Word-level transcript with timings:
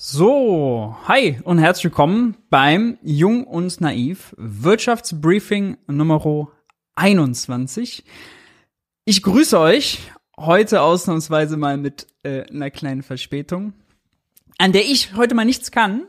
So, 0.00 0.96
hi 1.08 1.40
und 1.42 1.58
herzlich 1.58 1.86
willkommen 1.86 2.36
beim 2.50 2.98
Jung 3.02 3.42
und 3.42 3.80
Naiv 3.80 4.32
Wirtschaftsbriefing 4.38 5.76
Nummer 5.88 6.52
21. 6.94 8.04
Ich 9.04 9.22
grüße 9.24 9.58
euch 9.58 9.98
heute 10.38 10.82
ausnahmsweise 10.82 11.56
mal 11.56 11.78
mit 11.78 12.06
äh, 12.22 12.42
einer 12.48 12.70
kleinen 12.70 13.02
Verspätung, 13.02 13.72
an 14.56 14.70
der 14.70 14.84
ich 14.84 15.16
heute 15.16 15.34
mal 15.34 15.44
nichts 15.44 15.72
kann, 15.72 16.06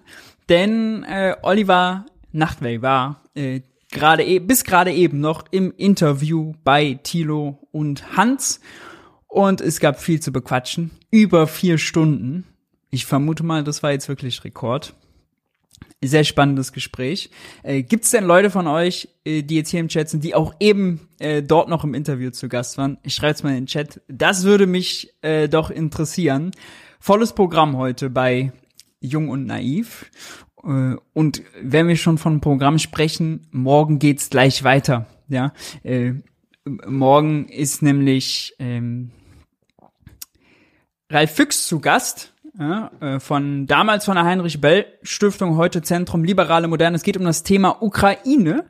denn 0.50 1.04
äh, 1.06 1.36
Oliver 1.42 2.06
Nachtwey 2.32 2.84
war 2.84 3.24
äh, 3.34 3.62
gerade 3.92 4.24
e 4.24 4.38
bis 4.38 4.66
gerade 4.66 4.94
eben 4.94 5.20
noch 5.20 5.46
im 5.50 5.74
Interview 5.76 6.54
bei 6.64 7.00
Thilo 7.02 7.68
und 7.72 8.16
Hans 8.16 8.60
und 9.26 9.62
es 9.62 9.80
gab 9.80 10.00
viel 10.00 10.20
zu 10.20 10.32
bequatschen, 10.32 10.92
über 11.10 11.48
vier 11.48 11.80
Stunden 11.80 12.46
ich 12.92 13.06
vermute 13.06 13.44
mal, 13.44 13.64
das 13.64 13.84
war 13.84 13.92
jetzt 13.92 14.08
wirklich 14.10 14.44
Rekord. 14.44 14.96
Sehr 16.02 16.24
spannendes 16.24 16.72
Gespräch. 16.72 17.30
Äh, 17.62 17.84
Gibt 17.84 18.06
es 18.06 18.12
denn 18.12 18.24
Leute 18.24 18.50
von 18.50 18.68
euch, 18.68 19.10
äh, 19.26 19.44
die 19.44 19.56
jetzt 19.56 19.70
hier 19.70 19.82
im 19.82 19.90
Chat 19.90 20.10
sind, 20.10 20.24
die 20.24 20.34
auch 20.34 20.56
eben 20.60 21.10
äh, 21.20 21.44
dort 21.44 21.68
noch 21.68 21.84
im 21.84 21.94
Interview 21.94 22.32
zu 22.32 22.48
Gast 22.48 22.78
waren? 22.78 22.98
Ich 23.04 23.16
schreibe 23.16 23.44
mal 23.44 23.50
in 23.50 23.56
den 23.64 23.66
Chat. 23.66 24.02
Das 24.08 24.44
würde 24.44 24.66
mich 24.66 25.14
äh, 25.22 25.50
doch 25.50 25.70
interessieren. 25.70 26.52
Volles 27.00 27.34
Programm 27.34 27.78
heute 27.78 28.10
bei 28.10 28.54
Jung 29.02 29.30
und 29.30 29.46
Naiv. 29.46 30.10
Äh, 30.64 30.96
und 31.14 31.44
wenn 31.62 31.88
wir 31.88 31.98
schon 31.98 32.18
von 32.18 32.40
Programm 32.40 32.80
sprechen, 32.80 33.48
morgen 33.52 34.00
geht's 34.00 34.30
gleich 34.30 34.64
weiter. 34.64 35.06
Ja, 35.28 35.54
äh, 35.84 36.14
morgen 36.66 37.48
ist 37.50 37.82
nämlich 37.82 38.56
ähm, 38.60 39.12
Ralf 41.10 41.36
Füchs 41.36 41.68
zu 41.68 41.80
Gast 41.80 42.29
ja, 42.58 42.92
äh, 43.00 43.20
von 43.20 43.68
damals 43.68 44.06
von 44.06 44.16
der 44.16 44.26
Heinrich 44.26 44.62
Bell 44.62 44.86
Stiftung, 45.04 45.58
heute 45.58 45.82
Zentrum 45.82 46.24
Liberale 46.24 46.68
Moderne. 46.68 46.96
Es 46.96 47.04
geht 47.04 47.18
um 47.18 47.26
das 47.26 47.44
Thema 47.44 47.82
Ukraine. 47.82 48.66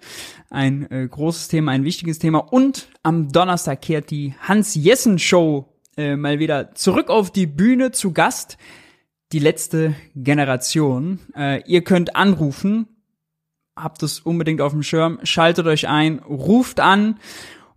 Ein 0.49 0.89
äh, 0.91 1.07
großes 1.07 1.47
Thema, 1.47 1.71
ein 1.71 1.83
wichtiges 1.83 2.19
Thema. 2.19 2.39
Und 2.39 2.89
am 3.03 3.31
Donnerstag 3.31 3.81
kehrt 3.81 4.11
die 4.11 4.33
Hans 4.41 4.75
Jessen 4.75 5.19
Show 5.19 5.73
äh, 5.97 6.15
mal 6.15 6.39
wieder 6.39 6.73
zurück 6.75 7.09
auf 7.09 7.31
die 7.31 7.45
Bühne 7.45 7.91
zu 7.91 8.11
Gast. 8.11 8.57
Die 9.31 9.39
letzte 9.39 9.93
Generation. 10.15 11.19
Äh, 11.35 11.61
ihr 11.67 11.83
könnt 11.83 12.15
anrufen. 12.15 12.87
Habt 13.75 14.03
es 14.03 14.19
unbedingt 14.19 14.61
auf 14.61 14.71
dem 14.71 14.83
Schirm. 14.83 15.19
Schaltet 15.23 15.67
euch 15.67 15.87
ein, 15.87 16.19
ruft 16.19 16.79
an 16.79 17.19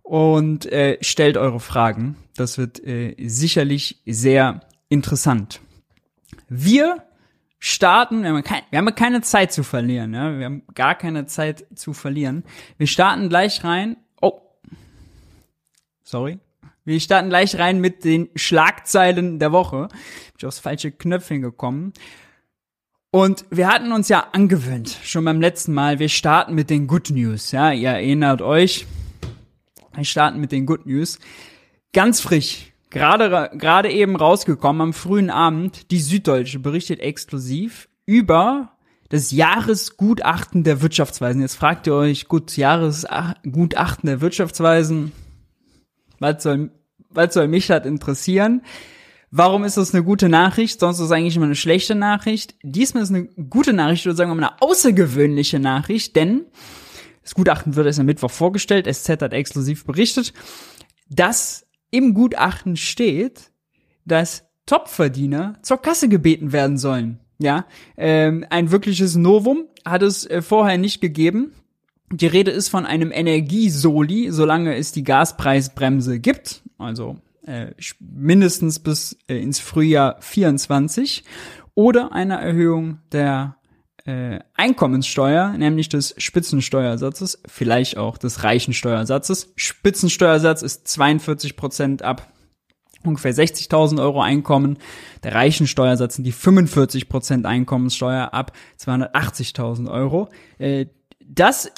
und 0.01 0.65
äh, 0.65 0.97
stellt 1.01 1.37
eure 1.37 1.59
Fragen. 1.59 2.17
Das 2.35 2.57
wird 2.57 2.83
äh, 2.83 3.15
sicherlich 3.25 4.01
sehr 4.05 4.61
interessant. 4.89 5.61
Wir 6.55 7.03
starten, 7.57 8.21
wir 8.21 8.29
haben, 8.29 8.43
kein, 8.43 8.61
wir 8.69 8.77
haben 8.77 8.93
keine 8.93 9.21
Zeit 9.21 9.51
zu 9.51 9.63
verlieren, 9.63 10.13
ja? 10.13 10.37
wir 10.37 10.45
haben 10.45 10.61
gar 10.75 10.93
keine 10.93 11.25
Zeit 11.25 11.65
zu 11.73 11.93
verlieren. 11.93 12.43
Wir 12.77 12.85
starten 12.85 13.27
gleich 13.27 13.63
rein. 13.63 13.97
Oh, 14.21 14.39
sorry. 16.03 16.37
Wir 16.85 16.99
starten 16.99 17.29
gleich 17.29 17.57
rein 17.57 17.81
mit 17.81 18.03
den 18.03 18.29
Schlagzeilen 18.35 19.39
der 19.39 19.51
Woche. 19.51 19.87
Bin 19.87 20.37
ich 20.37 20.45
aufs 20.45 20.59
falsche 20.59 20.91
Knöpfchen 20.91 21.41
gekommen. 21.41 21.93
Und 23.09 23.45
wir 23.49 23.67
hatten 23.67 23.91
uns 23.91 24.09
ja 24.09 24.27
angewöhnt, 24.31 24.95
schon 25.03 25.25
beim 25.25 25.41
letzten 25.41 25.73
Mal, 25.73 25.97
wir 25.97 26.09
starten 26.09 26.53
mit 26.53 26.69
den 26.69 26.85
Good 26.85 27.09
News. 27.09 27.51
Ja, 27.51 27.71
ihr 27.71 27.89
erinnert 27.89 28.43
euch. 28.43 28.85
Wir 29.95 30.05
starten 30.05 30.39
mit 30.39 30.51
den 30.51 30.67
Good 30.67 30.85
News. 30.85 31.17
Ganz 31.93 32.21
frisch 32.21 32.72
Gerade, 32.93 33.49
gerade 33.57 33.91
eben 33.91 34.15
rausgekommen 34.15 34.81
am 34.81 34.93
frühen 34.93 35.31
Abend, 35.31 35.89
die 35.89 35.99
Süddeutsche 35.99 36.59
berichtet 36.59 36.99
exklusiv 36.99 37.89
über 38.05 38.77
das 39.09 39.31
Jahresgutachten 39.31 40.63
der 40.63 40.81
Wirtschaftsweisen. 40.83 41.41
Jetzt 41.41 41.55
fragt 41.55 41.87
ihr 41.87 41.95
euch, 41.95 42.27
gut, 42.27 42.55
Jahresgutachten 42.55 44.07
der 44.07 44.21
Wirtschaftsweisen, 44.21 45.11
was 46.19 46.43
soll, 46.43 46.69
was 47.09 47.33
soll 47.33 47.47
mich 47.47 47.65
das 47.65 47.85
interessieren? 47.87 48.61
Warum 49.31 49.63
ist 49.63 49.77
das 49.77 49.95
eine 49.95 50.03
gute 50.03 50.29
Nachricht? 50.29 50.79
Sonst 50.79 50.99
ist 50.99 51.05
es 51.05 51.11
eigentlich 51.11 51.35
immer 51.35 51.45
eine 51.45 51.55
schlechte 51.55 51.95
Nachricht. 51.95 52.53
Diesmal 52.61 53.01
ist 53.01 53.09
eine 53.09 53.25
gute 53.25 53.73
Nachricht 53.73 54.05
oder 54.05 54.15
sagen 54.15 54.29
wir 54.29 54.35
mal 54.35 54.49
eine 54.49 54.61
außergewöhnliche 54.61 55.57
Nachricht, 55.57 56.15
denn 56.15 56.45
das 57.23 57.33
Gutachten 57.33 57.75
wird 57.75 57.87
erst 57.87 57.99
am 57.99 58.05
Mittwoch 58.05 58.29
vorgestellt. 58.29 58.85
SZ 58.85 59.09
hat 59.09 59.33
exklusiv 59.33 59.85
berichtet, 59.85 60.33
dass 61.09 61.62
im 61.93 62.13
Gutachten 62.13 62.75
steht, 62.75 63.51
dass 64.03 64.45
Topverdiener 64.65 65.59
zur 65.61 65.77
Kasse 65.77 66.09
gebeten 66.09 66.51
werden 66.51 66.77
sollen. 66.77 67.19
Ja, 67.37 67.65
ähm, 67.97 68.45
ein 68.49 68.71
wirkliches 68.71 69.15
Novum 69.15 69.65
hat 69.85 70.01
es 70.01 70.25
äh, 70.25 70.41
vorher 70.41 70.77
nicht 70.77 71.01
gegeben. 71.01 71.53
Die 72.11 72.27
Rede 72.27 72.51
ist 72.51 72.69
von 72.69 72.85
einem 72.85 73.11
Energiesoli, 73.11 74.31
solange 74.31 74.75
es 74.75 74.91
die 74.91 75.03
Gaspreisbremse 75.03 76.19
gibt, 76.19 76.63
also 76.77 77.17
äh, 77.45 77.71
mindestens 77.99 78.79
bis 78.79 79.17
äh, 79.27 79.37
ins 79.37 79.59
Frühjahr 79.59 80.17
24, 80.21 81.23
oder 81.75 82.11
einer 82.11 82.39
Erhöhung 82.39 82.99
der 83.11 83.57
äh, 84.05 84.39
Einkommenssteuer, 84.53 85.49
nämlich 85.57 85.89
des 85.89 86.13
Spitzensteuersatzes, 86.17 87.41
vielleicht 87.47 87.97
auch 87.97 88.17
des 88.17 88.43
Reichensteuersatzes. 88.43 89.53
Spitzensteuersatz 89.55 90.61
ist 90.61 90.87
42 90.87 91.55
Prozent 91.55 92.01
ab 92.01 92.27
ungefähr 93.05 93.33
60.000 93.33 94.01
Euro 94.01 94.21
Einkommen. 94.21 94.77
Der 95.23 95.35
Reichensteuersatz 95.35 96.15
sind 96.15 96.23
die 96.25 96.31
45 96.31 97.09
Prozent 97.09 97.45
Einkommenssteuer 97.45 98.33
ab 98.33 98.53
280.000 98.79 99.91
Euro. 99.91 100.29
Äh, 100.57 100.87
das 101.25 101.71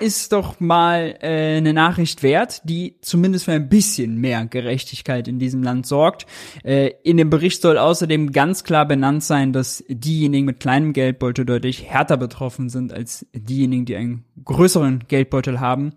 ist 0.00 0.32
doch 0.32 0.60
mal 0.60 1.16
äh, 1.20 1.56
eine 1.56 1.72
Nachricht 1.72 2.22
wert, 2.22 2.62
die 2.64 2.96
zumindest 3.02 3.44
für 3.44 3.52
ein 3.52 3.68
bisschen 3.68 4.16
mehr 4.16 4.46
Gerechtigkeit 4.46 5.28
in 5.28 5.38
diesem 5.38 5.62
Land 5.62 5.86
sorgt. 5.86 6.26
Äh, 6.64 6.92
in 7.02 7.16
dem 7.16 7.30
Bericht 7.30 7.62
soll 7.62 7.78
außerdem 7.78 8.32
ganz 8.32 8.64
klar 8.64 8.86
benannt 8.86 9.22
sein, 9.22 9.52
dass 9.52 9.84
diejenigen 9.88 10.46
mit 10.46 10.60
kleinem 10.60 10.92
Geldbeutel 10.92 11.44
deutlich 11.44 11.84
härter 11.84 12.16
betroffen 12.16 12.68
sind 12.68 12.92
als 12.92 13.26
diejenigen, 13.32 13.84
die 13.84 13.96
einen 13.96 14.24
größeren 14.44 15.04
Geldbeutel 15.08 15.60
haben. 15.60 15.92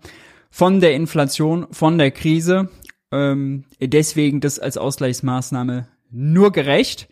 Von 0.50 0.80
der 0.80 0.94
Inflation, 0.94 1.66
von 1.70 1.98
der 1.98 2.10
Krise. 2.10 2.68
Ähm, 3.10 3.64
deswegen 3.80 4.40
das 4.40 4.58
als 4.58 4.76
Ausgleichsmaßnahme 4.76 5.88
nur 6.10 6.52
gerecht. 6.52 7.08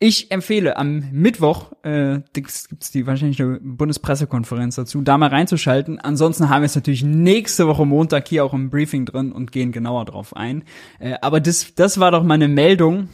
Ich 0.00 0.30
empfehle 0.30 0.76
am 0.76 1.04
Mittwoch, 1.12 1.72
äh, 1.82 2.20
gibt's 2.32 2.68
die 2.92 3.06
wahrscheinlich 3.06 3.40
eine 3.40 3.60
Bundespressekonferenz 3.60 4.74
dazu, 4.74 5.00
da 5.02 5.16
mal 5.16 5.28
reinzuschalten. 5.28 6.00
Ansonsten 6.00 6.48
haben 6.48 6.62
wir 6.62 6.66
es 6.66 6.74
natürlich 6.74 7.04
nächste 7.04 7.68
Woche 7.68 7.86
Montag 7.86 8.28
hier 8.28 8.44
auch 8.44 8.52
im 8.52 8.70
Briefing 8.70 9.06
drin 9.06 9.32
und 9.32 9.52
gehen 9.52 9.72
genauer 9.72 10.04
drauf 10.04 10.34
ein. 10.36 10.64
Äh, 10.98 11.14
aber 11.22 11.40
das, 11.40 11.74
das 11.74 12.00
war 12.00 12.10
doch 12.10 12.24
mal 12.24 12.34
eine 12.34 12.48
Meldung, 12.48 13.08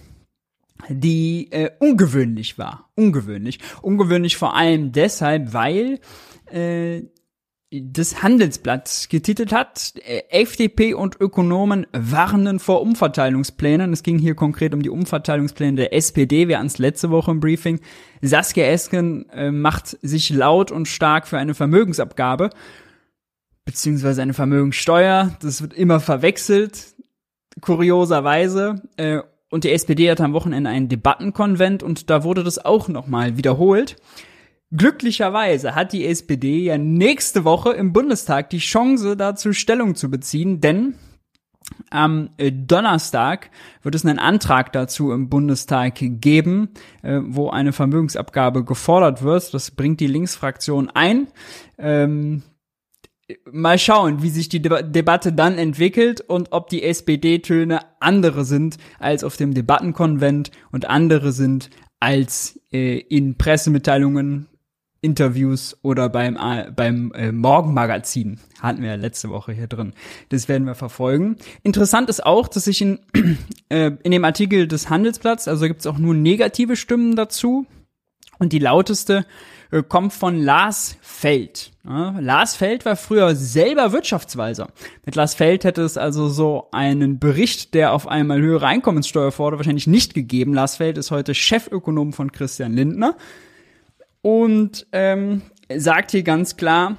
die 0.88 1.52
äh, 1.52 1.70
ungewöhnlich 1.78 2.58
war. 2.58 2.90
Ungewöhnlich. 2.96 3.58
Ungewöhnlich 3.82 4.36
vor 4.36 4.56
allem 4.56 4.92
deshalb, 4.92 5.52
weil 5.52 6.00
äh, 6.50 7.02
das 7.72 8.20
Handelsblatt 8.22 9.06
getitelt 9.10 9.52
hat, 9.52 9.94
FDP 10.30 10.92
und 10.94 11.20
Ökonomen 11.20 11.86
warnen 11.92 12.58
vor 12.58 12.82
Umverteilungsplänen. 12.82 13.92
Es 13.92 14.02
ging 14.02 14.18
hier 14.18 14.34
konkret 14.34 14.74
um 14.74 14.82
die 14.82 14.90
Umverteilungspläne 14.90 15.76
der 15.76 15.94
SPD. 15.94 16.48
Wir 16.48 16.58
hatten 16.58 16.66
es 16.66 16.78
letzte 16.78 17.10
Woche 17.10 17.30
im 17.30 17.38
Briefing. 17.38 17.80
Saskia 18.22 18.64
Esken 18.64 19.28
äh, 19.30 19.52
macht 19.52 19.96
sich 20.02 20.30
laut 20.30 20.72
und 20.72 20.88
stark 20.88 21.28
für 21.28 21.38
eine 21.38 21.54
Vermögensabgabe, 21.54 22.50
beziehungsweise 23.64 24.22
eine 24.22 24.34
Vermögenssteuer. 24.34 25.36
Das 25.40 25.62
wird 25.62 25.72
immer 25.72 26.00
verwechselt, 26.00 26.94
kurioserweise. 27.60 28.82
Äh, 28.96 29.20
und 29.48 29.62
die 29.62 29.70
SPD 29.70 30.10
hat 30.10 30.20
am 30.20 30.32
Wochenende 30.32 30.70
einen 30.70 30.88
Debattenkonvent 30.88 31.84
und 31.84 32.10
da 32.10 32.24
wurde 32.24 32.42
das 32.42 32.64
auch 32.64 32.88
nochmal 32.88 33.36
wiederholt. 33.36 33.96
Glücklicherweise 34.72 35.74
hat 35.74 35.92
die 35.92 36.06
SPD 36.06 36.64
ja 36.64 36.78
nächste 36.78 37.44
Woche 37.44 37.72
im 37.72 37.92
Bundestag 37.92 38.50
die 38.50 38.58
Chance 38.58 39.16
dazu 39.16 39.52
Stellung 39.52 39.96
zu 39.96 40.10
beziehen, 40.10 40.60
denn 40.60 40.94
am 41.90 42.30
äh, 42.36 42.52
Donnerstag 42.52 43.50
wird 43.82 43.94
es 43.94 44.04
einen 44.04 44.18
Antrag 44.18 44.72
dazu 44.72 45.10
im 45.12 45.28
Bundestag 45.28 45.94
geben, 45.98 46.70
äh, 47.02 47.20
wo 47.22 47.50
eine 47.50 47.72
Vermögensabgabe 47.72 48.64
gefordert 48.64 49.22
wird. 49.22 49.52
Das 49.52 49.72
bringt 49.72 50.00
die 50.00 50.06
Linksfraktion 50.06 50.88
ein. 50.90 51.28
Ähm, 51.76 52.42
mal 53.50 53.78
schauen, 53.78 54.22
wie 54.22 54.30
sich 54.30 54.48
die 54.48 54.62
Debatte 54.62 55.32
dann 55.32 55.58
entwickelt 55.58 56.20
und 56.20 56.52
ob 56.52 56.68
die 56.68 56.82
SPD-Töne 56.82 57.80
andere 58.00 58.44
sind 58.44 58.76
als 58.98 59.24
auf 59.24 59.36
dem 59.36 59.54
Debattenkonvent 59.54 60.50
und 60.72 60.88
andere 60.88 61.32
sind 61.32 61.70
als 62.00 62.60
äh, 62.72 62.98
in 62.98 63.36
Pressemitteilungen 63.36 64.49
Interviews 65.02 65.76
oder 65.82 66.08
beim, 66.08 66.38
beim 66.76 67.12
äh, 67.12 67.32
Morgenmagazin. 67.32 68.38
Hatten 68.60 68.82
wir 68.82 68.90
ja 68.90 68.94
letzte 68.96 69.30
Woche 69.30 69.52
hier 69.52 69.66
drin. 69.66 69.94
Das 70.28 70.48
werden 70.48 70.66
wir 70.66 70.74
verfolgen. 70.74 71.36
Interessant 71.62 72.10
ist 72.10 72.24
auch, 72.24 72.48
dass 72.48 72.64
sich 72.64 72.82
in, 72.82 72.98
äh, 73.70 73.92
in 74.02 74.12
dem 74.12 74.24
Artikel 74.24 74.68
des 74.68 74.90
Handelsblatts, 74.90 75.48
also 75.48 75.66
gibt 75.66 75.80
es 75.80 75.86
auch 75.86 75.98
nur 75.98 76.14
negative 76.14 76.76
Stimmen 76.76 77.16
dazu. 77.16 77.66
Und 78.38 78.52
die 78.52 78.58
lauteste 78.58 79.26
äh, 79.70 79.82
kommt 79.82 80.12
von 80.12 80.38
Lars 80.38 80.96
Feld. 81.00 81.72
Ja, 81.84 82.18
Lars 82.20 82.56
Feld 82.56 82.84
war 82.84 82.96
früher 82.96 83.34
selber 83.34 83.92
Wirtschaftsweiser. 83.92 84.68
Mit 85.04 85.14
Lars 85.14 85.34
Feld 85.34 85.64
hätte 85.64 85.82
es 85.82 85.96
also 85.96 86.28
so 86.28 86.68
einen 86.72 87.18
Bericht, 87.18 87.74
der 87.74 87.92
auf 87.92 88.06
einmal 88.06 88.40
höhere 88.40 88.66
Einkommenssteuer 88.66 89.32
fordert, 89.32 89.60
wahrscheinlich 89.60 89.86
nicht 89.86 90.14
gegeben. 90.14 90.54
Lars 90.54 90.76
Feld 90.76 90.98
ist 90.98 91.10
heute 91.10 91.34
Chefökonom 91.34 92.12
von 92.12 92.32
Christian 92.32 92.72
Lindner 92.72 93.16
und 94.22 94.86
ähm, 94.92 95.42
sagt 95.74 96.10
hier 96.10 96.22
ganz 96.22 96.56
klar, 96.56 96.96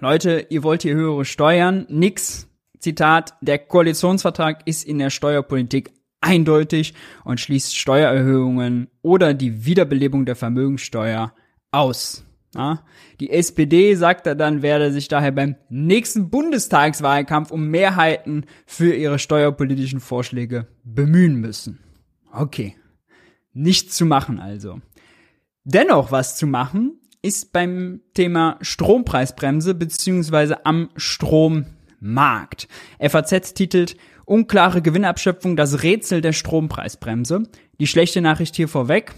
Leute, 0.00 0.46
ihr 0.50 0.62
wollt 0.62 0.82
hier 0.82 0.94
höhere 0.94 1.24
Steuern, 1.24 1.86
nix. 1.88 2.48
Zitat, 2.78 3.34
der 3.40 3.58
Koalitionsvertrag 3.58 4.66
ist 4.66 4.84
in 4.84 4.98
der 4.98 5.10
Steuerpolitik 5.10 5.90
eindeutig 6.20 6.94
und 7.24 7.40
schließt 7.40 7.76
Steuererhöhungen 7.76 8.88
oder 9.02 9.34
die 9.34 9.64
Wiederbelebung 9.64 10.26
der 10.26 10.36
Vermögensteuer 10.36 11.32
aus. 11.70 12.24
Ja, 12.54 12.84
die 13.20 13.30
SPD, 13.30 13.94
sagt 13.96 14.26
er 14.26 14.34
dann, 14.34 14.62
werde 14.62 14.90
sich 14.92 15.08
daher 15.08 15.32
beim 15.32 15.56
nächsten 15.68 16.30
Bundestagswahlkampf 16.30 17.50
um 17.50 17.68
Mehrheiten 17.68 18.46
für 18.66 18.94
ihre 18.94 19.18
steuerpolitischen 19.18 20.00
Vorschläge 20.00 20.66
bemühen 20.82 21.36
müssen. 21.36 21.80
Okay. 22.32 22.76
Nichts 23.52 23.96
zu 23.96 24.06
machen 24.06 24.38
also. 24.38 24.80
Dennoch 25.68 26.12
was 26.12 26.36
zu 26.36 26.46
machen 26.46 27.00
ist 27.22 27.52
beim 27.52 28.00
Thema 28.14 28.56
Strompreisbremse 28.60 29.74
beziehungsweise 29.74 30.64
am 30.64 30.90
Strommarkt. 30.94 32.68
FAZ 33.00 33.52
titelt 33.54 33.96
Unklare 34.26 34.80
Gewinnabschöpfung, 34.80 35.56
das 35.56 35.82
Rätsel 35.82 36.20
der 36.20 36.32
Strompreisbremse. 36.32 37.42
Die 37.80 37.88
schlechte 37.88 38.20
Nachricht 38.20 38.54
hier 38.54 38.68
vorweg. 38.68 39.14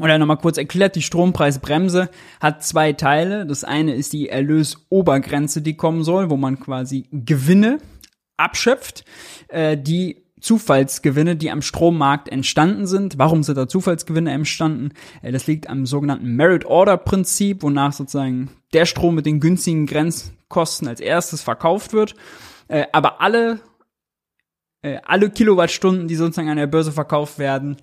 Oder 0.00 0.18
nochmal 0.18 0.38
kurz 0.38 0.58
erklärt, 0.58 0.96
die 0.96 1.02
Strompreisbremse 1.02 2.10
hat 2.40 2.64
zwei 2.64 2.92
Teile. 2.92 3.46
Das 3.46 3.62
eine 3.62 3.94
ist 3.94 4.12
die 4.12 4.28
Erlösobergrenze, 4.28 5.62
die 5.62 5.76
kommen 5.76 6.02
soll, 6.02 6.28
wo 6.28 6.36
man 6.36 6.58
quasi 6.58 7.06
Gewinne 7.12 7.78
abschöpft, 8.36 9.04
äh, 9.46 9.76
die 9.78 10.21
Zufallsgewinne, 10.42 11.36
die 11.36 11.50
am 11.50 11.62
Strommarkt 11.62 12.28
entstanden 12.28 12.86
sind. 12.86 13.16
Warum 13.16 13.42
sind 13.42 13.56
da 13.56 13.68
Zufallsgewinne 13.68 14.32
entstanden? 14.32 14.90
Äh, 15.22 15.32
das 15.32 15.46
liegt 15.46 15.68
am 15.70 15.86
sogenannten 15.86 16.34
Merit 16.36 16.64
Order 16.64 16.96
Prinzip, 16.96 17.62
wonach 17.62 17.92
sozusagen 17.92 18.50
der 18.72 18.84
Strom 18.84 19.14
mit 19.14 19.24
den 19.24 19.40
günstigen 19.40 19.86
Grenzkosten 19.86 20.88
als 20.88 21.00
erstes 21.00 21.42
verkauft 21.42 21.92
wird. 21.92 22.16
Äh, 22.68 22.86
aber 22.92 23.20
alle 23.20 23.60
äh, 24.82 24.98
alle 25.04 25.30
Kilowattstunden, 25.30 26.08
die 26.08 26.16
sozusagen 26.16 26.48
an 26.48 26.56
der 26.56 26.66
Börse 26.66 26.92
verkauft 26.92 27.38
werden, 27.38 27.76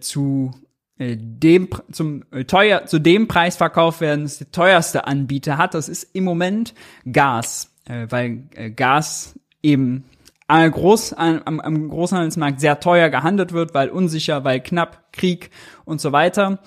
zu 0.00 0.52
dem 0.98 1.68
zum 1.92 2.24
teuer 2.46 2.86
zu 2.86 2.98
dem 2.98 3.28
Preis 3.28 3.56
verkauft 3.56 4.00
werden, 4.00 4.22
das 4.22 4.38
der 4.38 4.50
teuerste 4.50 5.06
Anbieter 5.06 5.58
hat. 5.58 5.74
Das 5.74 5.88
ist 5.88 6.14
im 6.14 6.24
Moment 6.24 6.74
Gas, 7.10 7.70
weil 7.86 8.48
Gas 8.74 9.38
eben 9.62 10.04
am, 10.48 10.70
Groß, 10.70 11.12
am, 11.12 11.60
am 11.60 11.88
Großhandelsmarkt 11.88 12.60
sehr 12.60 12.80
teuer 12.80 13.10
gehandelt 13.10 13.52
wird, 13.52 13.74
weil 13.74 13.90
unsicher, 13.90 14.44
weil 14.44 14.60
knapp, 14.60 15.12
Krieg 15.12 15.50
und 15.84 16.00
so 16.00 16.10
weiter. 16.10 16.58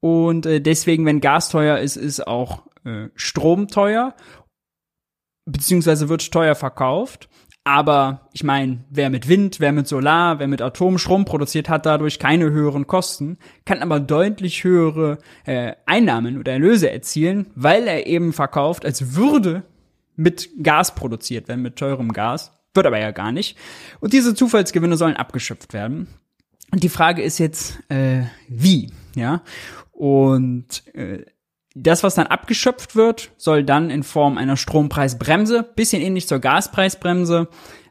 Und 0.00 0.46
äh, 0.46 0.60
deswegen, 0.60 1.06
wenn 1.06 1.20
Gas 1.20 1.50
teuer 1.50 1.78
ist, 1.78 1.96
ist 1.96 2.26
auch 2.26 2.66
äh, 2.84 3.08
Strom 3.14 3.68
teuer, 3.68 4.14
beziehungsweise 5.44 6.08
wird 6.08 6.32
teuer 6.32 6.54
verkauft. 6.54 7.28
Aber 7.64 8.28
ich 8.32 8.44
meine, 8.44 8.84
wer 8.90 9.10
mit 9.10 9.28
Wind, 9.28 9.58
wer 9.58 9.72
mit 9.72 9.88
Solar, 9.88 10.38
wer 10.38 10.46
mit 10.46 10.62
Atom 10.62 10.98
Strom 10.98 11.24
produziert, 11.24 11.68
hat 11.68 11.84
dadurch 11.84 12.20
keine 12.20 12.50
höheren 12.52 12.86
Kosten, 12.86 13.38
kann 13.64 13.82
aber 13.82 13.98
deutlich 13.98 14.62
höhere 14.62 15.18
äh, 15.44 15.72
Einnahmen 15.84 16.38
oder 16.38 16.52
Erlöse 16.52 16.90
erzielen, 16.90 17.48
weil 17.56 17.88
er 17.88 18.06
eben 18.06 18.32
verkauft, 18.32 18.84
als 18.84 19.16
würde 19.16 19.64
mit 20.14 20.48
Gas 20.62 20.94
produziert 20.94 21.48
werden, 21.48 21.62
mit 21.62 21.76
teurem 21.76 22.12
Gas. 22.12 22.55
Wird 22.76 22.86
aber 22.86 22.98
ja 22.98 23.10
gar 23.10 23.32
nicht. 23.32 23.56
Und 24.00 24.12
diese 24.12 24.34
Zufallsgewinne 24.34 24.96
sollen 24.96 25.16
abgeschöpft 25.16 25.72
werden. 25.72 26.08
Und 26.70 26.82
die 26.82 26.88
Frage 26.88 27.22
ist 27.22 27.38
jetzt, 27.38 27.78
äh, 27.88 28.24
wie, 28.48 28.92
ja? 29.14 29.42
Und 29.92 30.86
äh, 30.94 31.24
das, 31.74 32.02
was 32.02 32.14
dann 32.14 32.26
abgeschöpft 32.26 32.96
wird, 32.96 33.30
soll 33.36 33.64
dann 33.64 33.90
in 33.90 34.02
Form 34.02 34.38
einer 34.38 34.56
Strompreisbremse, 34.56 35.62
bisschen 35.62 36.02
ähnlich 36.02 36.28
zur 36.28 36.38
Gaspreisbremse, 36.38 37.48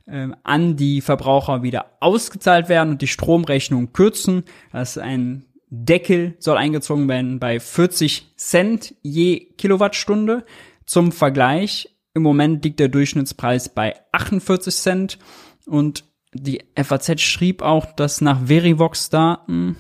äh, 0.07 0.27
an 0.43 0.75
die 0.75 1.01
Verbraucher 1.01 1.63
wieder 1.63 1.97
ausgezahlt 1.99 2.69
werden 2.69 2.91
und 2.91 3.01
die 3.01 3.07
Stromrechnung 3.07 3.93
kürzen. 3.93 4.43
Das 4.71 4.97
ist 4.97 5.01
ein 5.01 5.45
Deckel 5.69 6.35
soll 6.39 6.57
eingezogen 6.57 7.07
werden 7.07 7.39
bei 7.39 7.59
40 7.59 8.33
Cent 8.37 8.95
je 9.01 9.39
Kilowattstunde. 9.57 10.45
Zum 10.85 11.11
Vergleich, 11.11 11.94
im 12.15 12.23
Moment 12.23 12.63
liegt 12.63 12.79
der 12.79 12.88
Durchschnittspreis 12.88 13.69
bei 13.69 13.95
48 14.12 14.73
Cent. 14.73 15.19
Und 15.67 16.06
die 16.33 16.63
FAZ 16.75 17.21
schrieb 17.21 17.62
auch, 17.62 17.91
dass 17.91 18.21
nach 18.21 18.47
Verivox-Daten, 18.47 19.75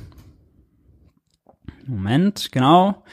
Moment, 1.87 2.51
genau, 2.51 3.03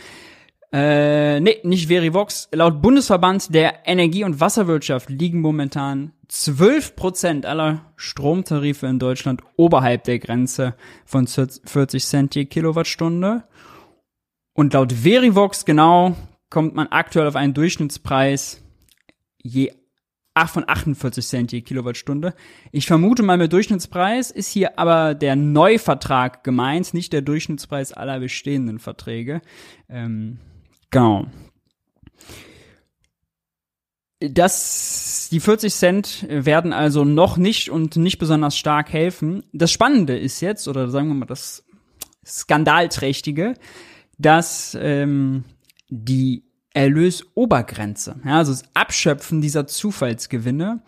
äh, 0.72 1.38
nee, 1.40 1.58
nicht 1.64 1.88
Verivox, 1.88 2.48
laut 2.52 2.80
Bundesverband 2.80 3.54
der 3.54 3.86
Energie- 3.86 4.24
und 4.24 4.40
Wasserwirtschaft 4.40 5.10
liegen 5.10 5.40
momentan 5.40 6.12
12 6.28 6.96
Prozent 6.96 7.46
aller 7.46 7.92
Stromtarife 7.96 8.86
in 8.86 8.98
Deutschland 8.98 9.42
oberhalb 9.56 10.04
der 10.04 10.18
Grenze 10.18 10.74
von 11.04 11.26
40 11.26 12.04
Cent 12.04 12.34
je 12.34 12.46
Kilowattstunde. 12.46 13.44
Und 14.54 14.72
laut 14.72 14.92
Verivox 14.92 15.66
genau 15.66 16.16
kommt 16.48 16.74
man 16.74 16.88
aktuell 16.88 17.26
auf 17.26 17.36
einen 17.36 17.52
Durchschnittspreis 17.52 18.62
je 19.42 19.72
von 20.46 20.64
48 20.66 21.26
Cent 21.26 21.52
je 21.52 21.60
Kilowattstunde. 21.60 22.34
Ich 22.70 22.86
vermute 22.86 23.22
mal, 23.22 23.36
mit 23.36 23.52
Durchschnittspreis 23.52 24.30
ist 24.30 24.50
hier 24.50 24.78
aber 24.78 25.14
der 25.14 25.36
Neuvertrag 25.36 26.42
gemeint, 26.42 26.94
nicht 26.94 27.12
der 27.12 27.20
Durchschnittspreis 27.20 27.92
aller 27.92 28.18
bestehenden 28.18 28.78
Verträge. 28.78 29.42
Ähm, 29.90 30.38
genau. 30.90 31.26
Das, 34.20 35.28
die 35.30 35.40
40 35.40 35.74
Cent 35.74 36.26
werden 36.28 36.72
also 36.72 37.04
noch 37.04 37.36
nicht 37.36 37.70
und 37.70 37.96
nicht 37.96 38.18
besonders 38.18 38.56
stark 38.56 38.92
helfen. 38.92 39.44
Das 39.52 39.70
Spannende 39.70 40.16
ist 40.16 40.40
jetzt, 40.40 40.68
oder 40.68 40.88
sagen 40.88 41.08
wir 41.08 41.14
mal 41.14 41.26
das 41.26 41.64
Skandalträchtige, 42.24 43.54
dass 44.18 44.78
ähm, 44.80 45.44
die 45.88 46.44
Erlösobergrenze, 46.74 48.20
ja, 48.24 48.38
also 48.38 48.52
das 48.52 48.64
Abschöpfen 48.74 49.40
dieser 49.40 49.66
Zufallsgewinne, 49.66 50.82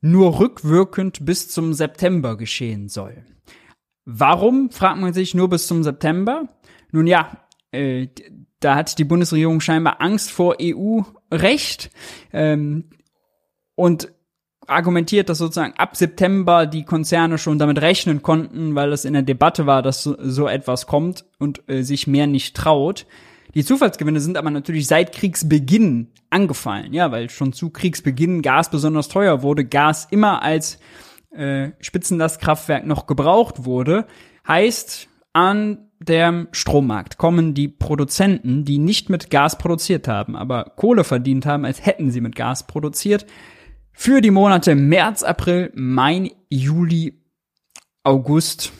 nur 0.00 0.38
rückwirkend 0.38 1.24
bis 1.24 1.48
zum 1.48 1.74
September 1.74 2.36
geschehen 2.36 2.88
soll. 2.88 3.24
Warum, 4.04 4.70
fragt 4.70 5.00
man 5.00 5.12
sich, 5.12 5.34
nur 5.34 5.50
bis 5.50 5.66
zum 5.66 5.82
September? 5.82 6.48
Nun 6.92 7.06
ja, 7.06 7.46
äh, 7.72 8.08
da 8.60 8.74
hat 8.74 8.98
die 8.98 9.04
Bundesregierung 9.04 9.60
scheinbar 9.60 10.00
Angst 10.00 10.30
vor 10.30 10.56
EU-Recht 10.60 11.90
ähm, 12.32 12.84
und 13.74 14.12
argumentiert, 14.66 15.28
dass 15.28 15.38
sozusagen 15.38 15.74
ab 15.74 15.96
September 15.96 16.66
die 16.66 16.84
Konzerne 16.84 17.38
schon 17.38 17.58
damit 17.58 17.80
rechnen 17.80 18.22
konnten, 18.22 18.74
weil 18.74 18.92
es 18.92 19.04
in 19.04 19.14
der 19.14 19.22
Debatte 19.22 19.66
war, 19.66 19.82
dass 19.82 20.02
so, 20.02 20.16
so 20.18 20.46
etwas 20.48 20.86
kommt 20.86 21.24
und 21.38 21.62
äh, 21.68 21.82
sich 21.82 22.06
mehr 22.06 22.26
nicht 22.26 22.56
traut. 22.56 23.06
Die 23.58 23.64
Zufallsgewinne 23.64 24.20
sind 24.20 24.36
aber 24.36 24.52
natürlich 24.52 24.86
seit 24.86 25.10
Kriegsbeginn 25.10 26.12
angefallen, 26.30 26.92
ja, 26.92 27.10
weil 27.10 27.28
schon 27.28 27.52
zu 27.52 27.70
Kriegsbeginn 27.70 28.40
Gas 28.40 28.70
besonders 28.70 29.08
teuer 29.08 29.42
wurde, 29.42 29.64
Gas 29.64 30.06
immer 30.12 30.42
als 30.44 30.78
äh, 31.32 31.70
Spitzenlastkraftwerk 31.80 32.86
noch 32.86 33.08
gebraucht 33.08 33.64
wurde, 33.64 34.06
heißt 34.46 35.08
an 35.32 35.90
dem 35.98 36.46
Strommarkt 36.52 37.18
kommen 37.18 37.52
die 37.52 37.66
Produzenten, 37.66 38.64
die 38.64 38.78
nicht 38.78 39.10
mit 39.10 39.28
Gas 39.28 39.58
produziert 39.58 40.06
haben, 40.06 40.36
aber 40.36 40.74
Kohle 40.76 41.02
verdient 41.02 41.44
haben, 41.44 41.64
als 41.64 41.84
hätten 41.84 42.12
sie 42.12 42.20
mit 42.20 42.36
Gas 42.36 42.64
produziert, 42.64 43.26
für 43.90 44.20
die 44.20 44.30
Monate 44.30 44.76
März, 44.76 45.24
April, 45.24 45.72
Mai, 45.74 46.30
Juli, 46.48 47.24
August, 48.04 48.70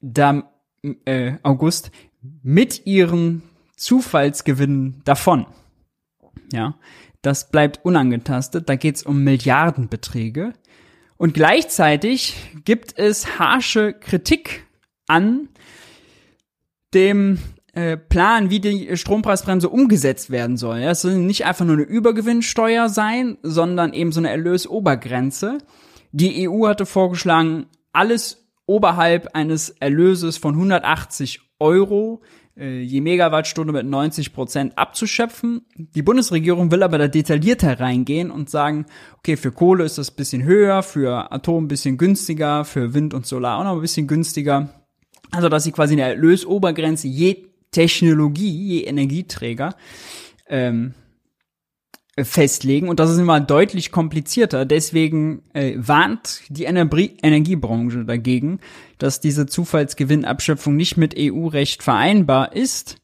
da, 0.00 0.50
äh, 1.04 1.34
August 1.42 1.90
mit 2.42 2.86
ihren 2.86 3.42
Zufallsgewinn 3.78 5.00
davon. 5.04 5.46
Ja, 6.52 6.74
das 7.22 7.50
bleibt 7.50 7.84
unangetastet. 7.84 8.68
Da 8.68 8.76
geht's 8.76 9.02
um 9.02 9.24
Milliardenbeträge. 9.24 10.52
Und 11.16 11.34
gleichzeitig 11.34 12.36
gibt 12.64 12.98
es 12.98 13.38
harsche 13.38 13.92
Kritik 13.92 14.66
an 15.06 15.48
dem 16.94 17.38
äh, 17.72 17.96
Plan, 17.96 18.50
wie 18.50 18.60
die 18.60 18.96
Strompreisbremse 18.96 19.68
umgesetzt 19.68 20.30
werden 20.30 20.56
soll. 20.56 20.78
Es 20.78 21.02
soll 21.02 21.18
nicht 21.18 21.44
einfach 21.44 21.64
nur 21.64 21.76
eine 21.76 21.84
Übergewinnsteuer 21.84 22.88
sein, 22.88 23.36
sondern 23.42 23.92
eben 23.92 24.12
so 24.12 24.20
eine 24.20 24.30
Erlösobergrenze. 24.30 25.58
Die 26.12 26.48
EU 26.48 26.66
hatte 26.66 26.86
vorgeschlagen, 26.86 27.66
alles 27.92 28.48
oberhalb 28.66 29.34
eines 29.34 29.70
Erlöses 29.70 30.38
von 30.38 30.54
180 30.54 31.40
Euro 31.58 32.22
je 32.58 33.00
Megawattstunde 33.00 33.72
mit 33.72 33.86
90 33.86 34.32
Prozent 34.32 34.76
abzuschöpfen. 34.76 35.62
Die 35.76 36.02
Bundesregierung 36.02 36.70
will 36.70 36.82
aber 36.82 36.98
da 36.98 37.08
detaillierter 37.08 37.78
reingehen 37.78 38.30
und 38.30 38.50
sagen, 38.50 38.86
okay, 39.18 39.36
für 39.36 39.52
Kohle 39.52 39.84
ist 39.84 39.98
das 39.98 40.10
bisschen 40.10 40.42
höher, 40.42 40.82
für 40.82 41.30
Atom 41.32 41.64
ein 41.64 41.68
bisschen 41.68 41.98
günstiger, 41.98 42.64
für 42.64 42.94
Wind 42.94 43.14
und 43.14 43.26
Solar 43.26 43.58
auch 43.58 43.64
noch 43.64 43.74
ein 43.74 43.80
bisschen 43.80 44.06
günstiger. 44.06 44.70
Also, 45.30 45.48
dass 45.48 45.64
sie 45.64 45.72
quasi 45.72 45.94
eine 45.94 46.02
Erlösobergrenze 46.02 47.06
je 47.06 47.44
Technologie, 47.70 48.50
je 48.50 48.80
Energieträger 48.84 49.74
ähm, 50.48 50.94
festlegen 52.24 52.88
und 52.88 53.00
das 53.00 53.10
ist 53.10 53.18
immer 53.18 53.40
deutlich 53.40 53.92
komplizierter. 53.92 54.64
Deswegen 54.64 55.42
äh, 55.52 55.74
warnt 55.76 56.42
die 56.48 56.64
Energie 56.64 57.16
Energiebranche 57.22 58.04
dagegen, 58.04 58.60
dass 58.98 59.20
diese 59.20 59.46
Zufallsgewinnabschöpfung 59.46 60.76
nicht 60.76 60.96
mit 60.96 61.14
EU-Recht 61.18 61.82
vereinbar 61.82 62.54
ist 62.54 62.96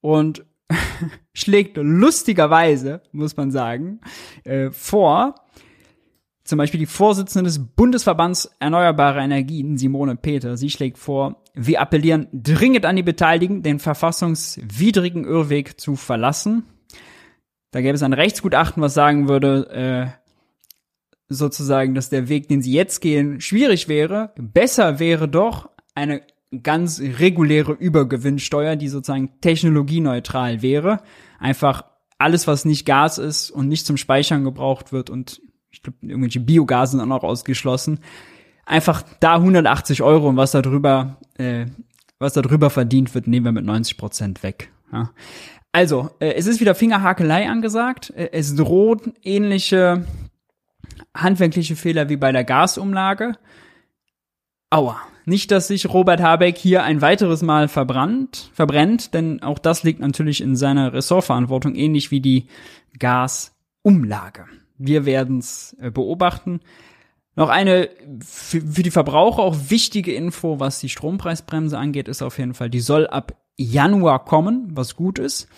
und 0.00 0.44
schlägt 1.34 1.76
lustigerweise, 1.76 3.02
muss 3.12 3.36
man 3.36 3.50
sagen, 3.50 4.00
äh, 4.44 4.70
vor, 4.70 5.34
zum 6.44 6.58
Beispiel 6.58 6.80
die 6.80 6.86
Vorsitzende 6.86 7.48
des 7.48 7.60
Bundesverbands 7.60 8.50
Erneuerbare 8.58 9.20
Energien, 9.20 9.78
Simone 9.78 10.16
Peter, 10.16 10.56
sie 10.56 10.70
schlägt 10.70 10.98
vor, 10.98 11.42
wir 11.54 11.80
appellieren 11.80 12.28
dringend 12.32 12.84
an 12.84 12.96
die 12.96 13.02
Beteiligten, 13.02 13.62
den 13.62 13.78
verfassungswidrigen 13.78 15.24
Irrweg 15.24 15.80
zu 15.80 15.96
verlassen. 15.96 16.64
Da 17.72 17.80
gäbe 17.80 17.94
es 17.94 18.02
ein 18.02 18.12
Rechtsgutachten, 18.12 18.82
was 18.82 18.94
sagen 18.94 19.28
würde, 19.28 19.68
äh, 19.70 20.22
sozusagen, 21.28 21.94
dass 21.94 22.10
der 22.10 22.28
Weg, 22.28 22.48
den 22.48 22.62
sie 22.62 22.72
jetzt 22.72 23.00
gehen, 23.00 23.40
schwierig 23.40 23.88
wäre. 23.88 24.32
Besser 24.36 24.98
wäre 24.98 25.28
doch 25.28 25.70
eine 25.94 26.22
ganz 26.62 27.00
reguläre 27.00 27.72
Übergewinnsteuer, 27.72 28.76
die 28.76 28.88
sozusagen 28.88 29.40
technologieneutral 29.40 30.60
wäre. 30.62 31.00
Einfach 31.38 31.84
alles, 32.18 32.46
was 32.46 32.64
nicht 32.64 32.84
Gas 32.84 33.18
ist 33.18 33.50
und 33.50 33.68
nicht 33.68 33.86
zum 33.86 33.96
Speichern 33.96 34.44
gebraucht 34.44 34.92
wird 34.92 35.10
und 35.10 35.40
ich 35.70 35.82
glaube, 35.82 35.98
irgendwelche 36.02 36.40
Biogasen 36.40 37.00
auch 37.00 37.06
noch 37.06 37.24
ausgeschlossen. 37.24 38.00
Einfach 38.66 39.02
da 39.20 39.36
180 39.36 40.02
Euro 40.02 40.28
und 40.28 40.36
was 40.36 40.52
da 40.52 40.60
drüber, 40.60 41.16
äh, 41.38 41.66
was 42.18 42.34
da 42.34 42.42
drüber 42.42 42.68
verdient 42.68 43.14
wird, 43.14 43.26
nehmen 43.26 43.46
wir 43.46 43.52
mit 43.52 43.64
90 43.64 43.96
Prozent 43.96 44.42
weg. 44.42 44.70
Ja. 44.92 45.10
Also, 45.72 46.10
äh, 46.20 46.34
es 46.34 46.46
ist 46.46 46.60
wieder 46.60 46.74
Fingerhakelei 46.74 47.48
angesagt. 47.48 48.10
Äh, 48.10 48.28
es 48.32 48.54
droht 48.54 49.12
ähnliche 49.22 50.04
handwerkliche 51.16 51.76
Fehler 51.76 52.08
wie 52.08 52.16
bei 52.16 52.30
der 52.30 52.44
Gasumlage. 52.44 53.32
Aua. 54.70 55.00
Nicht, 55.24 55.50
dass 55.52 55.68
sich 55.68 55.88
Robert 55.88 56.20
Habeck 56.20 56.58
hier 56.58 56.82
ein 56.82 57.00
weiteres 57.00 57.42
Mal 57.42 57.68
verbrannt, 57.68 58.50
verbrennt, 58.54 59.14
denn 59.14 59.40
auch 59.42 59.60
das 59.60 59.84
liegt 59.84 60.00
natürlich 60.00 60.40
in 60.40 60.56
seiner 60.56 60.92
Ressortverantwortung, 60.92 61.76
ähnlich 61.76 62.10
wie 62.10 62.20
die 62.20 62.48
Gasumlage. 62.98 64.46
Wir 64.78 65.06
werden 65.06 65.38
es 65.38 65.76
äh, 65.80 65.90
beobachten. 65.90 66.60
Noch 67.36 67.48
eine 67.48 67.88
für, 68.24 68.60
für 68.60 68.82
die 68.82 68.90
Verbraucher 68.90 69.42
auch 69.42 69.56
wichtige 69.68 70.12
Info, 70.12 70.58
was 70.58 70.80
die 70.80 70.88
Strompreisbremse 70.88 71.78
angeht, 71.78 72.08
ist 72.08 72.20
auf 72.20 72.38
jeden 72.38 72.54
Fall, 72.54 72.68
die 72.68 72.80
soll 72.80 73.06
ab 73.06 73.41
Januar 73.56 74.24
kommen, 74.24 74.68
was 74.72 74.96
gut 74.96 75.18
ist. 75.18 75.48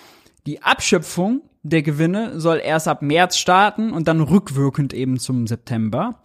Die 0.46 0.62
Abschöpfung 0.62 1.42
der 1.62 1.82
Gewinne 1.82 2.38
soll 2.38 2.60
erst 2.62 2.88
ab 2.88 3.02
März 3.02 3.38
starten 3.38 3.92
und 3.92 4.06
dann 4.06 4.20
rückwirkend 4.20 4.92
eben 4.92 5.18
zum 5.18 5.46
September. 5.46 6.20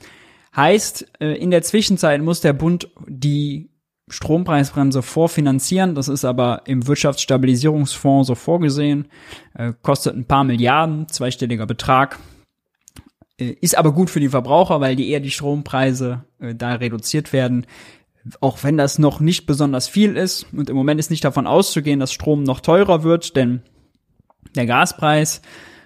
Heißt, 0.55 1.07
äh, 1.21 1.35
in 1.35 1.51
der 1.51 1.61
Zwischenzeit 1.61 2.21
muss 2.21 2.41
der 2.41 2.53
Bund 2.53 2.89
die 3.07 3.69
Strompreisbremse 4.09 5.01
vorfinanzieren. 5.01 5.95
Das 5.95 6.07
ist 6.07 6.25
aber 6.25 6.63
im 6.65 6.87
Wirtschaftsstabilisierungsfonds 6.87 8.27
so 8.27 8.35
vorgesehen. 8.35 9.07
Äh, 9.53 9.73
kostet 9.81 10.15
ein 10.15 10.25
paar 10.25 10.43
Milliarden, 10.43 11.07
zweistelliger 11.07 11.67
Betrag. 11.67 12.19
Äh, 13.39 13.55
ist 13.61 13.77
aber 13.77 13.93
gut 13.93 14.09
für 14.09 14.19
die 14.19 14.29
Verbraucher, 14.29 14.81
weil 14.81 14.97
die 14.97 15.09
eher 15.09 15.21
die 15.21 15.31
Strompreise 15.31 16.25
da 16.39 16.75
reduziert 16.75 17.33
werden 17.33 17.65
auch 18.41 18.63
wenn 18.63 18.77
das 18.77 18.99
noch 18.99 19.19
nicht 19.19 19.45
besonders 19.45 19.87
viel 19.87 20.17
ist 20.17 20.45
und 20.53 20.69
im 20.69 20.75
Moment 20.75 20.99
ist 20.99 21.09
nicht 21.09 21.23
davon 21.23 21.47
auszugehen, 21.47 21.99
dass 21.99 22.13
Strom 22.13 22.43
noch 22.43 22.59
teurer 22.59 23.03
wird, 23.03 23.35
denn 23.35 23.61
der 24.55 24.65
Gaspreis, 24.65 25.41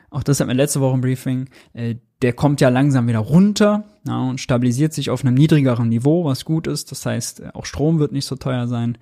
auch 0.10 0.24
das 0.24 0.40
hat 0.40 0.48
wir 0.48 0.54
letzte 0.54 0.80
Woche 0.80 0.96
im 0.96 1.02
Briefing, 1.02 1.50
äh, 1.74 1.96
der 2.22 2.34
kommt 2.34 2.62
ja 2.62 2.70
langsam 2.70 3.08
wieder 3.08 3.20
runter 3.20 3.84
ja, 4.08 4.22
und 4.22 4.40
stabilisiert 4.40 4.94
sich 4.94 5.10
auf 5.10 5.26
einem 5.26 5.36
niedrigeren 5.36 5.90
Niveau, 5.90 6.24
was 6.24 6.46
gut 6.46 6.68
ist. 6.68 6.92
Das 6.92 7.06
heißt, 7.06 7.42
äh, 7.42 7.50
auch 7.54 7.66
Strom 7.66 8.00
wird 8.00 8.12
nicht 8.12 8.26
so 8.26 8.36
teuer 8.36 8.68
sein. 8.68 8.98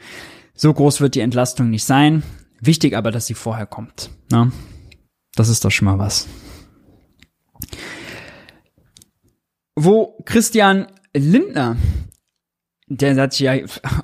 So 0.55 0.73
groß 0.73 1.01
wird 1.01 1.15
die 1.15 1.19
Entlastung 1.19 1.69
nicht 1.69 1.85
sein. 1.85 2.23
Wichtig 2.59 2.95
aber, 2.95 3.11
dass 3.11 3.27
sie 3.27 3.33
vorher 3.33 3.65
kommt. 3.65 4.09
Ja. 4.31 4.51
Das 5.35 5.49
ist 5.49 5.63
doch 5.63 5.71
schon 5.71 5.85
mal 5.85 5.99
was. 5.99 6.27
Wo 9.75 10.17
Christian 10.25 10.87
Lindner 11.15 11.77
der 12.97 13.15
hat 13.15 13.33
sich 13.33 13.41
ja 13.41 13.53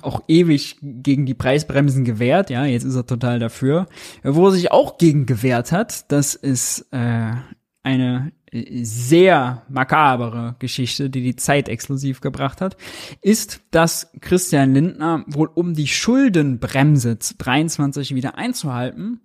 auch 0.02 0.22
ewig 0.28 0.78
gegen 0.80 1.26
die 1.26 1.34
Preisbremsen 1.34 2.04
gewehrt, 2.04 2.50
ja, 2.50 2.64
jetzt 2.64 2.84
ist 2.84 2.94
er 2.94 3.06
total 3.06 3.38
dafür. 3.38 3.86
Wo 4.22 4.46
er 4.46 4.52
sich 4.52 4.72
auch 4.72 4.98
gegen 4.98 5.26
gewehrt 5.26 5.72
hat, 5.72 6.10
das 6.10 6.34
ist 6.34 6.86
äh, 6.92 7.32
eine 7.82 8.32
sehr 8.50 9.62
makabere 9.68 10.56
Geschichte, 10.58 11.10
die 11.10 11.22
die 11.22 11.36
Zeit 11.36 11.68
exklusiv 11.68 12.20
gebracht 12.20 12.60
hat, 12.60 12.76
ist, 13.20 13.60
dass 13.70 14.10
Christian 14.20 14.72
Lindner 14.72 15.24
wohl 15.26 15.50
um 15.54 15.74
die 15.74 15.86
Schuldenbremse 15.86 17.18
23 17.36 18.14
wieder 18.14 18.38
einzuhalten, 18.38 19.20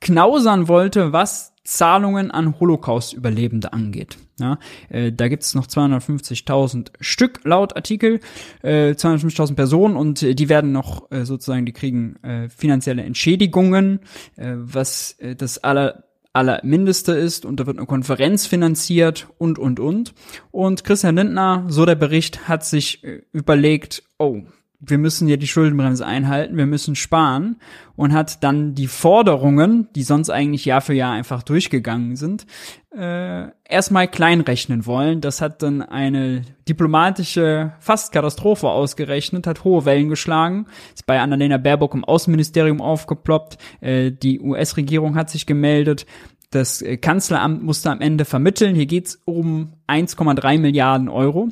knausern 0.00 0.68
wollte, 0.68 1.12
was 1.12 1.54
Zahlungen 1.64 2.30
an 2.30 2.58
Holocaust-Überlebende 2.58 3.72
angeht. 3.72 4.18
Ja, 4.38 4.58
äh, 4.90 5.12
da 5.12 5.28
gibt's 5.28 5.54
noch 5.54 5.66
250.000 5.66 6.90
Stück 7.00 7.40
laut 7.44 7.74
Artikel, 7.74 8.20
äh, 8.62 8.90
250.000 8.92 9.54
Personen 9.54 9.96
und 9.96 10.22
äh, 10.22 10.34
die 10.34 10.48
werden 10.48 10.72
noch 10.72 11.10
äh, 11.10 11.24
sozusagen, 11.24 11.64
die 11.64 11.72
kriegen 11.72 12.16
äh, 12.22 12.48
finanzielle 12.50 13.02
Entschädigungen, 13.02 14.00
äh, 14.36 14.52
was 14.56 15.12
äh, 15.18 15.34
das 15.34 15.58
aller 15.64 16.04
aller 16.34 16.60
Mindeste 16.64 17.12
ist 17.12 17.46
und 17.46 17.58
da 17.58 17.66
wird 17.66 17.78
eine 17.78 17.86
Konferenz 17.86 18.46
finanziert 18.46 19.26
und 19.38 19.58
und 19.58 19.80
und 19.80 20.12
und 20.50 20.84
Christian 20.84 21.16
Lindner, 21.16 21.64
so 21.68 21.86
der 21.86 21.94
Bericht, 21.94 22.46
hat 22.46 22.62
sich 22.62 23.02
äh, 23.04 23.22
überlegt, 23.32 24.02
oh, 24.18 24.42
wir 24.80 24.98
müssen 24.98 25.28
ja 25.28 25.36
die 25.36 25.46
Schuldenbremse 25.46 26.04
einhalten, 26.04 26.56
wir 26.56 26.66
müssen 26.66 26.94
sparen 26.94 27.56
und 27.96 28.12
hat 28.12 28.42
dann 28.44 28.74
die 28.74 28.88
Forderungen, 28.88 29.88
die 29.94 30.02
sonst 30.02 30.30
eigentlich 30.30 30.64
Jahr 30.64 30.80
für 30.80 30.92
Jahr 30.92 31.12
einfach 31.12 31.42
durchgegangen 31.42 32.16
sind, 32.16 32.46
äh, 32.94 33.48
erstmal 33.64 34.08
kleinrechnen 34.08 34.86
wollen. 34.86 35.20
Das 35.20 35.40
hat 35.40 35.62
dann 35.62 35.82
eine 35.82 36.42
diplomatische 36.68 37.72
fast 37.78 38.12
Katastrophe 38.12 38.68
ausgerechnet, 38.68 39.46
hat 39.46 39.64
hohe 39.64 39.84
Wellen 39.84 40.08
geschlagen, 40.08 40.66
ist 40.94 41.06
bei 41.06 41.20
Annalena 41.20 41.56
Baerbock 41.56 41.94
im 41.94 42.04
Außenministerium 42.04 42.80
aufgeploppt, 42.80 43.58
äh, 43.80 44.12
die 44.12 44.40
US-Regierung 44.40 45.16
hat 45.16 45.30
sich 45.30 45.46
gemeldet, 45.46 46.06
das 46.50 46.80
äh, 46.82 46.96
Kanzleramt 46.96 47.62
musste 47.62 47.90
am 47.90 48.00
Ende 48.00 48.24
vermitteln. 48.24 48.74
Hier 48.74 48.86
geht's 48.86 49.20
um 49.24 49.72
1,3 49.88 50.58
Milliarden 50.58 51.08
Euro. 51.08 51.48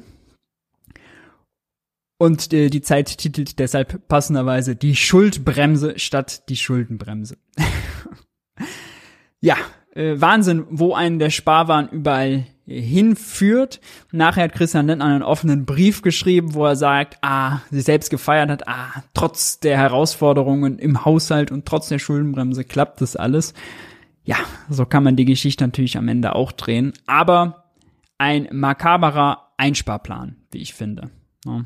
Und 2.16 2.52
äh, 2.52 2.70
die 2.70 2.82
Zeit 2.82 3.18
titelt 3.18 3.58
deshalb 3.58 4.06
passenderweise 4.08 4.76
die 4.76 4.96
Schuldbremse 4.96 5.98
statt 5.98 6.48
die 6.48 6.56
Schuldenbremse. 6.56 7.36
ja, 9.40 9.56
äh, 9.94 10.20
Wahnsinn, 10.20 10.66
wo 10.70 10.94
einen 10.94 11.18
der 11.18 11.30
Sparwahn 11.30 11.88
überall 11.88 12.46
hinführt. 12.66 13.80
Nachher 14.10 14.44
hat 14.44 14.54
Christian 14.54 14.86
Lindner 14.86 15.06
einen 15.06 15.22
offenen 15.22 15.66
Brief 15.66 16.02
geschrieben, 16.02 16.54
wo 16.54 16.64
er 16.64 16.76
sagt, 16.76 17.18
ah, 17.22 17.60
sich 17.70 17.84
selbst 17.84 18.10
gefeiert 18.10 18.50
hat, 18.50 18.68
ah, 18.68 19.02
trotz 19.12 19.60
der 19.60 19.76
Herausforderungen 19.76 20.78
im 20.78 21.04
Haushalt 21.04 21.50
und 21.50 21.66
trotz 21.66 21.88
der 21.88 21.98
Schuldenbremse 21.98 22.64
klappt 22.64 23.00
das 23.00 23.16
alles. 23.16 23.54
Ja, 24.24 24.36
so 24.70 24.86
kann 24.86 25.04
man 25.04 25.16
die 25.16 25.26
Geschichte 25.26 25.64
natürlich 25.64 25.98
am 25.98 26.08
Ende 26.08 26.34
auch 26.34 26.52
drehen. 26.52 26.94
Aber 27.06 27.64
ein 28.16 28.48
makaberer 28.52 29.50
Einsparplan, 29.58 30.36
wie 30.50 30.58
ich 30.58 30.72
finde. 30.72 31.10
Ja. 31.44 31.64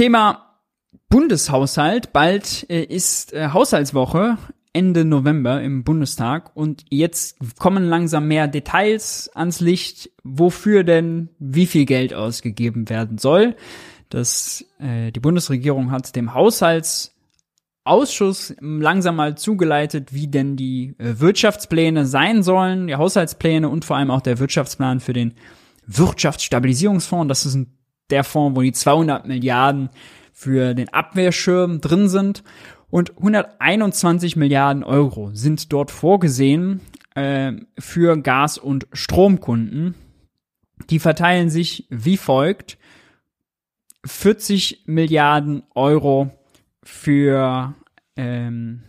Thema 0.00 0.56
Bundeshaushalt. 1.10 2.14
Bald 2.14 2.64
äh, 2.70 2.84
ist 2.84 3.34
äh, 3.34 3.48
Haushaltswoche. 3.48 4.38
Ende 4.72 5.04
November 5.04 5.60
im 5.60 5.84
Bundestag 5.84 6.56
und 6.56 6.86
jetzt 6.88 7.36
kommen 7.58 7.84
langsam 7.84 8.26
mehr 8.26 8.48
Details 8.48 9.28
ans 9.34 9.60
Licht, 9.60 10.08
wofür 10.24 10.84
denn 10.84 11.28
wie 11.38 11.66
viel 11.66 11.84
Geld 11.84 12.14
ausgegeben 12.14 12.88
werden 12.88 13.18
soll. 13.18 13.56
dass 14.08 14.64
äh, 14.78 15.12
die 15.12 15.20
Bundesregierung 15.20 15.90
hat 15.90 16.16
dem 16.16 16.32
Haushaltsausschuss 16.32 18.54
langsam 18.58 19.16
mal 19.16 19.36
zugeleitet, 19.36 20.14
wie 20.14 20.28
denn 20.28 20.56
die 20.56 20.94
äh, 20.96 21.20
Wirtschaftspläne 21.20 22.06
sein 22.06 22.42
sollen, 22.42 22.86
die 22.86 22.96
Haushaltspläne 22.96 23.68
und 23.68 23.84
vor 23.84 23.98
allem 23.98 24.10
auch 24.10 24.22
der 24.22 24.38
Wirtschaftsplan 24.38 25.00
für 25.00 25.12
den 25.12 25.34
Wirtschaftsstabilisierungsfonds. 25.86 27.28
Das 27.28 27.44
ist 27.44 27.66
der 28.10 28.24
Fonds, 28.24 28.56
wo 28.56 28.62
die 28.62 28.72
200 28.72 29.26
Milliarden 29.26 29.90
für 30.32 30.74
den 30.74 30.88
Abwehrschirm 30.88 31.80
drin 31.80 32.08
sind. 32.08 32.42
Und 32.88 33.16
121 33.18 34.36
Milliarden 34.36 34.82
Euro 34.82 35.30
sind 35.32 35.72
dort 35.72 35.90
vorgesehen 35.90 36.80
äh, 37.14 37.52
für 37.78 38.16
Gas- 38.20 38.58
und 38.58 38.86
Stromkunden. 38.92 39.94
Die 40.88 40.98
verteilen 40.98 41.50
sich 41.50 41.86
wie 41.90 42.16
folgt. 42.16 42.78
40 44.04 44.84
Milliarden 44.86 45.62
Euro 45.74 46.30
für 46.82 47.74
ähm, 48.16 48.82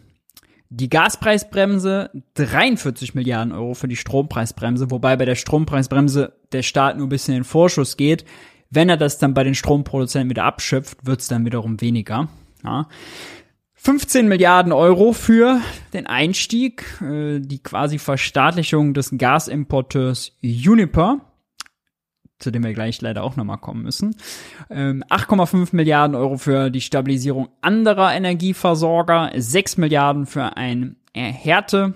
die 0.69 0.89
Gaspreisbremse, 0.89 2.11
43 2.35 3.13
Milliarden 3.13 3.51
Euro 3.51 3.73
für 3.73 3.89
die 3.89 3.97
Strompreisbremse, 3.97 4.89
wobei 4.89 5.17
bei 5.17 5.25
der 5.25 5.35
Strompreisbremse 5.35 6.33
der 6.53 6.63
Staat 6.63 6.97
nur 6.97 7.07
ein 7.07 7.09
bisschen 7.09 7.35
in 7.35 7.43
Vorschuss 7.43 7.97
geht. 7.97 8.23
Wenn 8.71 8.89
er 8.89 8.97
das 8.97 9.17
dann 9.17 9.33
bei 9.33 9.43
den 9.43 9.53
Stromproduzenten 9.53 10.29
wieder 10.29 10.45
abschöpft, 10.45 11.05
wird 11.05 11.19
es 11.19 11.27
dann 11.27 11.45
wiederum 11.45 11.79
weniger. 11.81 12.29
Ja. 12.63 12.87
15 13.73 14.27
Milliarden 14.27 14.71
Euro 14.71 15.11
für 15.11 15.59
den 15.93 16.07
Einstieg, 16.07 16.85
äh, 17.01 17.39
die 17.39 17.61
quasi 17.61 17.99
Verstaatlichung 17.99 18.93
des 18.93 19.11
Gasimporteurs 19.17 20.37
Uniper, 20.43 21.19
zu 22.39 22.51
dem 22.51 22.63
wir 22.63 22.73
gleich 22.73 23.01
leider 23.01 23.23
auch 23.23 23.35
nochmal 23.35 23.57
kommen 23.57 23.83
müssen. 23.83 24.15
Ähm, 24.69 25.03
8,5 25.09 25.75
Milliarden 25.75 26.15
Euro 26.15 26.37
für 26.37 26.69
die 26.69 26.81
Stabilisierung 26.81 27.49
anderer 27.61 28.13
Energieversorger, 28.13 29.31
6 29.35 29.77
Milliarden 29.77 30.27
für 30.27 30.55
ein 30.55 30.95
Härte 31.13 31.93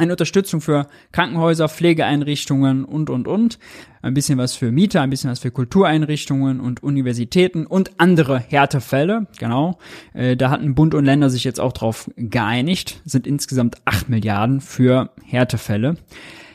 eine 0.00 0.12
Unterstützung 0.12 0.60
für 0.60 0.86
Krankenhäuser, 1.12 1.68
Pflegeeinrichtungen 1.68 2.84
und, 2.84 3.10
und, 3.10 3.28
und. 3.28 3.58
Ein 4.02 4.14
bisschen 4.14 4.38
was 4.38 4.54
für 4.54 4.72
Mieter, 4.72 5.02
ein 5.02 5.10
bisschen 5.10 5.30
was 5.30 5.40
für 5.40 5.50
Kultureinrichtungen 5.50 6.58
und 6.58 6.82
Universitäten 6.82 7.66
und 7.66 8.00
andere 8.00 8.38
Härtefälle. 8.38 9.26
Genau. 9.38 9.78
Äh, 10.14 10.36
da 10.36 10.50
hatten 10.50 10.74
Bund 10.74 10.94
und 10.94 11.04
Länder 11.04 11.30
sich 11.30 11.44
jetzt 11.44 11.60
auch 11.60 11.72
drauf 11.72 12.10
geeinigt. 12.16 13.02
Sind 13.04 13.26
insgesamt 13.26 13.76
8 13.84 14.08
Milliarden 14.08 14.60
für 14.60 15.10
Härtefälle. 15.24 15.96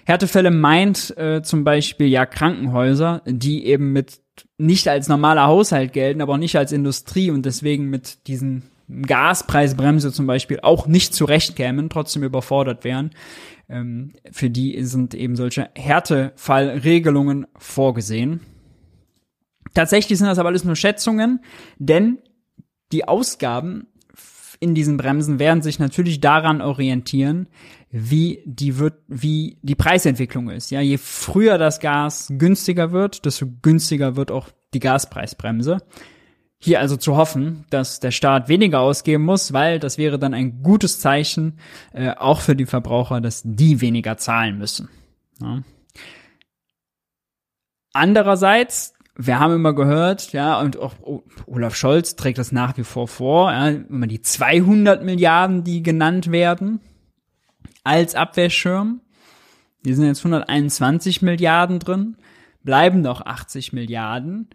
Härtefälle 0.06 0.52
meint 0.52 1.16
äh, 1.18 1.42
zum 1.42 1.64
Beispiel 1.64 2.08
ja 2.08 2.26
Krankenhäuser, 2.26 3.22
die 3.26 3.66
eben 3.66 3.92
mit 3.92 4.20
nicht 4.58 4.88
als 4.88 5.08
normaler 5.08 5.48
Haushalt 5.48 5.94
gelten, 5.94 6.22
aber 6.22 6.34
auch 6.34 6.38
nicht 6.38 6.58
als 6.58 6.72
Industrie 6.72 7.32
und 7.32 7.46
deswegen 7.46 7.90
mit 7.90 8.28
diesen 8.28 8.64
Gaspreisbremse 8.90 10.12
zum 10.12 10.28
Beispiel 10.28 10.60
auch 10.62 10.88
nicht 10.88 11.14
zurechtkämen, 11.14 11.90
trotzdem 11.90 12.24
überfordert 12.24 12.84
wären. 12.84 13.12
Ähm, 13.68 14.14
für 14.32 14.50
die 14.50 14.84
sind 14.84 15.14
eben 15.14 15.36
solche 15.36 15.70
Härtefallregelungen 15.76 17.48
vorgesehen. 17.58 18.42
Tatsächlich 19.74 20.20
sind 20.20 20.28
das 20.28 20.40
aber 20.40 20.50
alles 20.50 20.64
nur 20.64 20.76
Schätzungen, 20.76 21.42
denn 21.80 22.20
die 22.92 23.08
Ausgaben 23.08 23.88
in 24.60 24.74
diesen 24.74 24.98
Bremsen 24.98 25.40
werden 25.40 25.62
sich 25.62 25.80
natürlich 25.80 26.22
daran 26.22 26.62
orientieren, 26.62 27.48
wie 27.92 28.42
die 28.46 28.78
wird, 28.78 28.96
wie 29.08 29.58
die 29.62 29.76
Preisentwicklung 29.76 30.50
ist. 30.50 30.72
Ja, 30.72 30.82
je 30.82 30.98
früher 30.98 31.58
das 31.58 31.80
Gas 31.80 32.28
günstiger 32.38 32.92
wird, 32.92 33.26
desto 33.26 33.48
günstiger 33.62 34.16
wird 34.16 34.32
auch 34.32 34.50
die 34.74 34.80
Gaspreisbremse. 34.80 35.80
Hier 36.60 36.80
also 36.80 36.98
zu 36.98 37.16
hoffen, 37.16 37.66
dass 37.70 38.00
der 38.00 38.12
Staat 38.12 38.48
weniger 38.48 38.80
ausgeben 38.80 39.24
muss, 39.24 39.54
weil 39.54 39.80
das 39.80 39.98
wäre 39.98 40.18
dann 40.18 40.34
ein 40.34 40.64
gutes 40.64 41.00
Zeichen 41.00 41.60
äh, 41.94 42.12
auch 42.12 42.42
für 42.42 42.56
die 42.56 42.66
Verbraucher, 42.66 43.22
dass 43.22 43.42
die 43.46 43.82
weniger 43.82 44.18
zahlen 44.18 44.58
müssen. 44.58 44.90
Ja. 45.42 45.62
Andererseits, 47.94 48.94
wir 49.16 49.40
haben 49.40 49.54
immer 49.54 49.74
gehört, 49.74 50.34
ja, 50.34 50.60
und 50.60 50.78
auch 50.78 50.96
Olaf 51.46 51.76
Scholz 51.76 52.16
trägt 52.16 52.38
das 52.38 52.52
nach 52.52 52.78
wie 52.78 52.84
vor 52.84 53.08
vor, 53.08 53.52
ja, 53.52 53.70
immer 53.70 54.08
die 54.08 54.22
200 54.22 55.04
Milliarden, 55.04 55.64
die 55.64 55.84
genannt 55.84 56.32
werden 56.32 56.82
als 57.86 58.16
Abwehrschirm. 58.16 59.02
Die 59.86 59.94
sind 59.94 60.08
jetzt 60.08 60.20
121 60.26 61.22
Milliarden 61.22 61.80
drin, 61.80 62.18
bleiben 62.64 63.02
noch 63.02 63.26
80 63.26 63.72
Milliarden. 63.72 64.50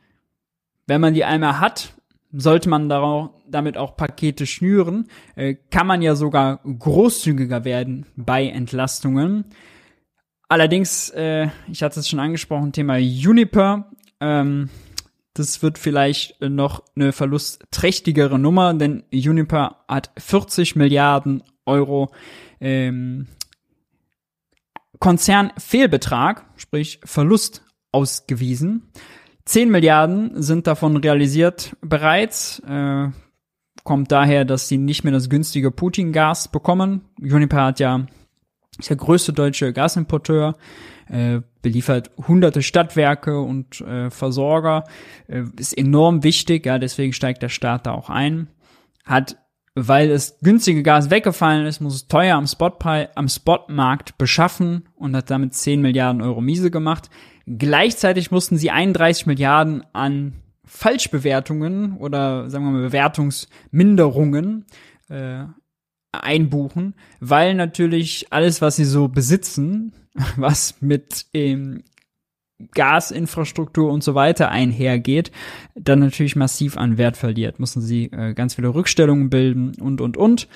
Wenn 0.90 1.00
man 1.00 1.14
die 1.14 1.24
einmal 1.24 1.60
hat, 1.60 1.94
sollte 2.32 2.68
man 2.68 2.88
darauf, 2.88 3.30
damit 3.48 3.76
auch 3.76 3.96
Pakete 3.96 4.44
schnüren, 4.44 5.06
äh, 5.36 5.54
kann 5.70 5.86
man 5.86 6.02
ja 6.02 6.16
sogar 6.16 6.58
großzügiger 6.64 7.64
werden 7.64 8.06
bei 8.16 8.48
Entlastungen. 8.48 9.44
Allerdings, 10.48 11.10
äh, 11.10 11.46
ich 11.70 11.84
hatte 11.84 12.00
es 12.00 12.08
schon 12.08 12.18
angesprochen, 12.18 12.72
Thema 12.72 12.96
Juniper. 12.96 13.92
Ähm, 14.18 14.68
das 15.32 15.62
wird 15.62 15.78
vielleicht 15.78 16.40
noch 16.40 16.82
eine 16.96 17.12
verlustträchtigere 17.12 18.40
Nummer, 18.40 18.74
denn 18.74 19.04
Juniper 19.12 19.84
hat 19.86 20.10
40 20.18 20.74
Milliarden 20.74 21.44
Euro 21.66 22.10
ähm, 22.60 23.28
Konzernfehlbetrag, 24.98 26.46
sprich 26.56 26.98
Verlust 27.04 27.62
ausgewiesen. 27.92 28.90
10 29.44 29.70
Milliarden 29.70 30.42
sind 30.42 30.66
davon 30.66 30.96
realisiert 30.96 31.76
bereits. 31.80 32.60
Äh, 32.60 33.08
kommt 33.84 34.12
daher, 34.12 34.44
dass 34.44 34.68
sie 34.68 34.78
nicht 34.78 35.04
mehr 35.04 35.12
das 35.12 35.30
günstige 35.30 35.70
Putin-Gas 35.70 36.48
bekommen. 36.48 37.02
Uniper 37.20 37.64
hat 37.64 37.80
ja 37.80 38.06
ist 38.78 38.90
der 38.90 38.96
größte 38.96 39.32
deutsche 39.32 39.72
Gasimporteur, 39.72 40.56
äh, 41.08 41.40
beliefert 41.62 42.10
hunderte 42.28 42.62
Stadtwerke 42.62 43.40
und 43.40 43.80
äh, 43.80 44.10
Versorger, 44.10 44.84
äh, 45.28 45.42
ist 45.58 45.76
enorm 45.76 46.22
wichtig, 46.22 46.66
ja, 46.66 46.78
deswegen 46.78 47.12
steigt 47.12 47.42
der 47.42 47.48
Staat 47.48 47.86
da 47.86 47.92
auch 47.92 48.10
ein. 48.10 48.48
Hat, 49.04 49.36
weil 49.74 50.10
es 50.10 50.38
günstige 50.40 50.82
Gas 50.82 51.10
weggefallen 51.10 51.66
ist, 51.66 51.80
muss 51.80 51.94
es 51.94 52.08
teuer 52.08 52.36
am, 52.36 52.46
Spotpreis, 52.46 53.08
am 53.16 53.28
Spotmarkt 53.28 54.18
beschaffen 54.18 54.88
und 54.96 55.16
hat 55.16 55.30
damit 55.30 55.54
10 55.54 55.80
Milliarden 55.80 56.22
Euro 56.22 56.40
miese 56.40 56.70
gemacht. 56.70 57.10
Gleichzeitig 57.46 58.30
mussten 58.30 58.56
sie 58.58 58.70
31 58.70 59.26
Milliarden 59.26 59.84
an 59.92 60.34
Falschbewertungen 60.64 61.96
oder 61.96 62.48
sagen 62.48 62.64
wir 62.64 62.70
mal 62.70 62.82
Bewertungsminderungen 62.82 64.66
äh, 65.08 65.44
einbuchen, 66.12 66.94
weil 67.18 67.54
natürlich 67.54 68.26
alles, 68.30 68.62
was 68.62 68.76
sie 68.76 68.84
so 68.84 69.08
besitzen, 69.08 69.92
was 70.36 70.80
mit 70.80 71.26
ähm, 71.34 71.82
Gasinfrastruktur 72.72 73.90
und 73.90 74.04
so 74.04 74.14
weiter 74.14 74.50
einhergeht, 74.50 75.32
dann 75.74 76.00
natürlich 76.00 76.36
massiv 76.36 76.76
an 76.76 76.98
Wert 76.98 77.16
verliert. 77.16 77.58
Mussten 77.58 77.80
sie 77.80 78.04
äh, 78.12 78.34
ganz 78.34 78.54
viele 78.54 78.74
Rückstellungen 78.74 79.30
bilden 79.30 79.72
und 79.80 80.00
und 80.00 80.16
und. 80.16 80.48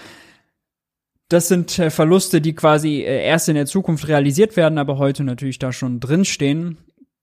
Das 1.28 1.48
sind 1.48 1.78
äh, 1.78 1.90
Verluste, 1.90 2.40
die 2.40 2.54
quasi 2.54 3.00
äh, 3.00 3.24
erst 3.24 3.48
in 3.48 3.54
der 3.54 3.66
Zukunft 3.66 4.08
realisiert 4.08 4.56
werden, 4.56 4.78
aber 4.78 4.98
heute 4.98 5.24
natürlich 5.24 5.58
da 5.58 5.72
schon 5.72 6.00
drinstehen. 6.00 6.78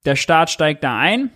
Der 0.06 0.16
Staat 0.16 0.50
steigt 0.50 0.84
da 0.84 0.98
ein. 0.98 1.30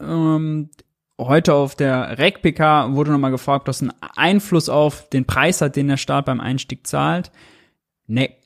Ähm, 0.00 0.70
heute 1.18 1.54
auf 1.54 1.74
der 1.74 2.18
REC-PK 2.18 2.94
wurde 2.94 3.10
nochmal 3.10 3.32
gefragt, 3.32 3.62
ob 3.62 3.66
das 3.66 3.82
einen 3.82 3.92
Einfluss 4.00 4.68
auf 4.68 5.08
den 5.08 5.24
Preis 5.24 5.60
hat, 5.60 5.76
den 5.76 5.88
der 5.88 5.96
Staat 5.96 6.26
beim 6.26 6.40
Einstieg 6.40 6.86
zahlt. 6.86 7.32
Nee, 8.06 8.36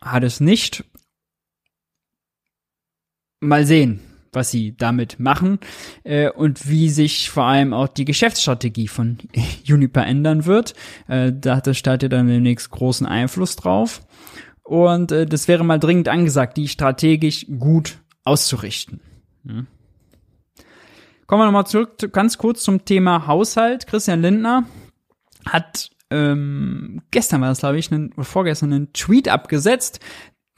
hat 0.00 0.22
es 0.22 0.40
nicht. 0.40 0.84
Mal 3.40 3.66
sehen 3.66 4.11
was 4.32 4.50
sie 4.50 4.76
damit 4.76 5.20
machen 5.20 5.58
äh, 6.04 6.30
und 6.30 6.68
wie 6.68 6.88
sich 6.88 7.30
vor 7.30 7.44
allem 7.44 7.72
auch 7.72 7.88
die 7.88 8.04
Geschäftsstrategie 8.04 8.88
von 8.88 9.18
Juniper 9.64 10.04
ändern 10.04 10.46
wird. 10.46 10.74
Äh, 11.08 11.32
da 11.34 11.56
hat 11.56 11.66
der 11.66 11.74
Staat 11.74 12.02
ja 12.02 12.08
dann 12.08 12.26
demnächst 12.26 12.70
großen 12.70 13.06
Einfluss 13.06 13.56
drauf. 13.56 14.02
Und 14.62 15.12
äh, 15.12 15.26
das 15.26 15.48
wäre 15.48 15.64
mal 15.64 15.78
dringend 15.78 16.08
angesagt, 16.08 16.56
die 16.56 16.68
strategisch 16.68 17.46
gut 17.58 17.98
auszurichten. 18.24 19.00
Ja. 19.44 19.64
Kommen 21.26 21.42
wir 21.42 21.46
nochmal 21.46 21.66
zurück 21.66 22.12
ganz 22.12 22.38
kurz 22.38 22.62
zum 22.62 22.84
Thema 22.84 23.26
Haushalt. 23.26 23.86
Christian 23.86 24.22
Lindner 24.22 24.64
hat 25.46 25.90
ähm, 26.10 27.00
gestern 27.10 27.40
war 27.40 27.48
das, 27.48 27.60
glaube 27.60 27.78
ich, 27.78 27.90
einen, 27.90 28.12
vorgestern 28.12 28.72
einen 28.72 28.92
Tweet 28.92 29.28
abgesetzt. 29.28 30.00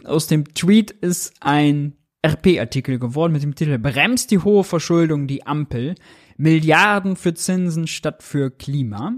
Aus 0.05 0.27
dem 0.27 0.53
Tweet 0.53 0.91
ist 0.91 1.33
ein 1.41 1.97
RP-Artikel 2.25 2.99
geworden 2.99 3.33
mit 3.33 3.43
dem 3.43 3.55
Titel 3.55 3.79
Bremst 3.79 4.31
die 4.31 4.39
hohe 4.39 4.65
Verschuldung 4.65 5.27
die 5.27 5.47
Ampel. 5.47 5.95
Milliarden 6.37 7.17
für 7.17 7.35
Zinsen 7.35 7.87
statt 7.87 8.23
für 8.23 8.51
Klima. 8.51 9.13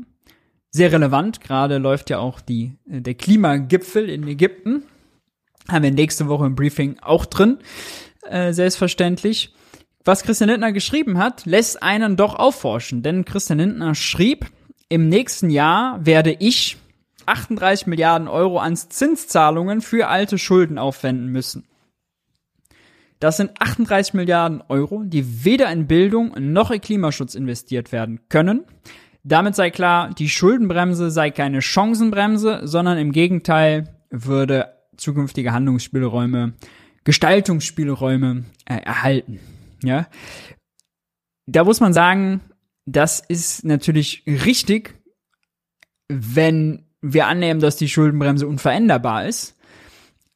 Sehr 0.71 0.93
relevant, 0.93 1.41
gerade 1.41 1.79
läuft 1.79 2.11
ja 2.11 2.19
auch 2.19 2.41
die, 2.41 2.77
äh, 2.91 3.01
der 3.01 3.15
Klimagipfel 3.15 4.11
in 4.11 4.27
Ägypten. 4.27 4.83
Haben 5.69 5.85
wir 5.85 5.91
nächste 5.91 6.29
Woche 6.29 6.47
im 6.47 6.55
Briefing 6.55 6.99
auch 7.01 7.25
drin, 7.25 7.59
äh, 8.29 8.53
selbstverständlich. 8.53 9.53
was 10.05 10.23
Christian 10.23 10.51
Lindner 10.51 10.71
geschrieben 10.71 11.19
hat, 11.19 11.47
lässt 11.47 11.83
einen 11.83 12.17
doch 12.17 12.37
aufforschen, 12.37 13.03
denn 13.03 13.25
Christian 13.25 13.59
Lindner 13.59 13.97
schrieb, 13.97 14.47
im 14.89 15.09
nächsten 15.09 15.51
Jahr 15.51 16.07
werde 16.07 16.37
ich 16.39 16.77
38 17.27 17.89
Milliarden 17.89 18.29
Euro 18.29 18.59
an 18.59 18.77
Zinszahlungen 18.77 19.81
für 19.81 20.07
alte 20.07 20.39
Schulden 20.39 20.79
aufwenden 20.79 21.27
müssen. 21.27 21.65
Das 23.27 23.39
sind 23.39 23.61
38 23.61 24.15
Milliarden 24.15 24.63
Euro, 24.69 25.03
die 25.03 25.45
weder 25.45 25.69
in 25.73 25.89
Bildung 25.89 26.33
noch 26.39 26.71
in 26.71 26.81
Klimaschutz 26.81 27.35
investiert 27.35 27.91
werden 27.91 28.21
können. 28.29 28.65
Damit 29.25 29.57
sei 29.57 29.73
klar, 29.73 30.15
die 30.15 30.29
Schuldenbremse 30.29 31.11
sei 31.11 31.33
keine 31.33 31.61
Chancenbremse, 31.61 32.61
sondern 32.69 32.99
im 32.99 33.11
Gegenteil 33.11 33.97
würde 34.11 34.77
zukünftige 34.97 35.53
Handlungsspielräume, 35.53 36.53
Gestaltungsspielräume 37.03 38.45
äh, 38.65 38.77
erhalten. 38.77 39.41
Ja, 39.83 40.07
da 41.47 41.65
muss 41.65 41.81
man 41.81 41.93
sagen, 41.93 42.43
das 42.85 43.19
ist 43.19 43.65
natürlich 43.65 44.23
richtig, 44.25 44.95
wenn 46.07 46.87
wir 47.01 47.27
annehmen, 47.27 47.59
dass 47.59 47.75
die 47.75 47.89
Schuldenbremse 47.89 48.47
unveränderbar 48.47 49.27
ist. 49.27 49.59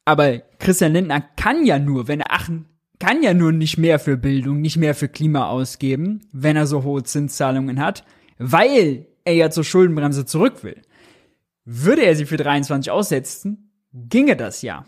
Aber 0.03 0.39
Christian 0.59 0.91
Lindner 0.91 1.21
kann 1.21 1.65
ja 1.65 1.79
nur, 1.79 2.09
wenn 2.09 2.19
er 2.19 2.31
kann 3.01 3.23
ja 3.23 3.33
nur 3.33 3.51
nicht 3.51 3.79
mehr 3.79 3.97
für 3.97 4.15
Bildung, 4.15 4.61
nicht 4.61 4.77
mehr 4.77 4.93
für 4.93 5.09
Klima 5.09 5.49
ausgeben, 5.49 6.21
wenn 6.31 6.55
er 6.55 6.67
so 6.67 6.83
hohe 6.83 7.01
Zinszahlungen 7.01 7.79
hat, 7.79 8.03
weil 8.37 9.07
er 9.25 9.33
ja 9.33 9.49
zur 9.49 9.63
Schuldenbremse 9.63 10.27
zurück 10.27 10.63
will. 10.63 10.79
Würde 11.65 12.03
er 12.03 12.15
sie 12.15 12.27
für 12.27 12.37
23 12.37 12.91
aussetzen, 12.91 13.71
ginge 13.91 14.35
das 14.35 14.61
ja. 14.61 14.85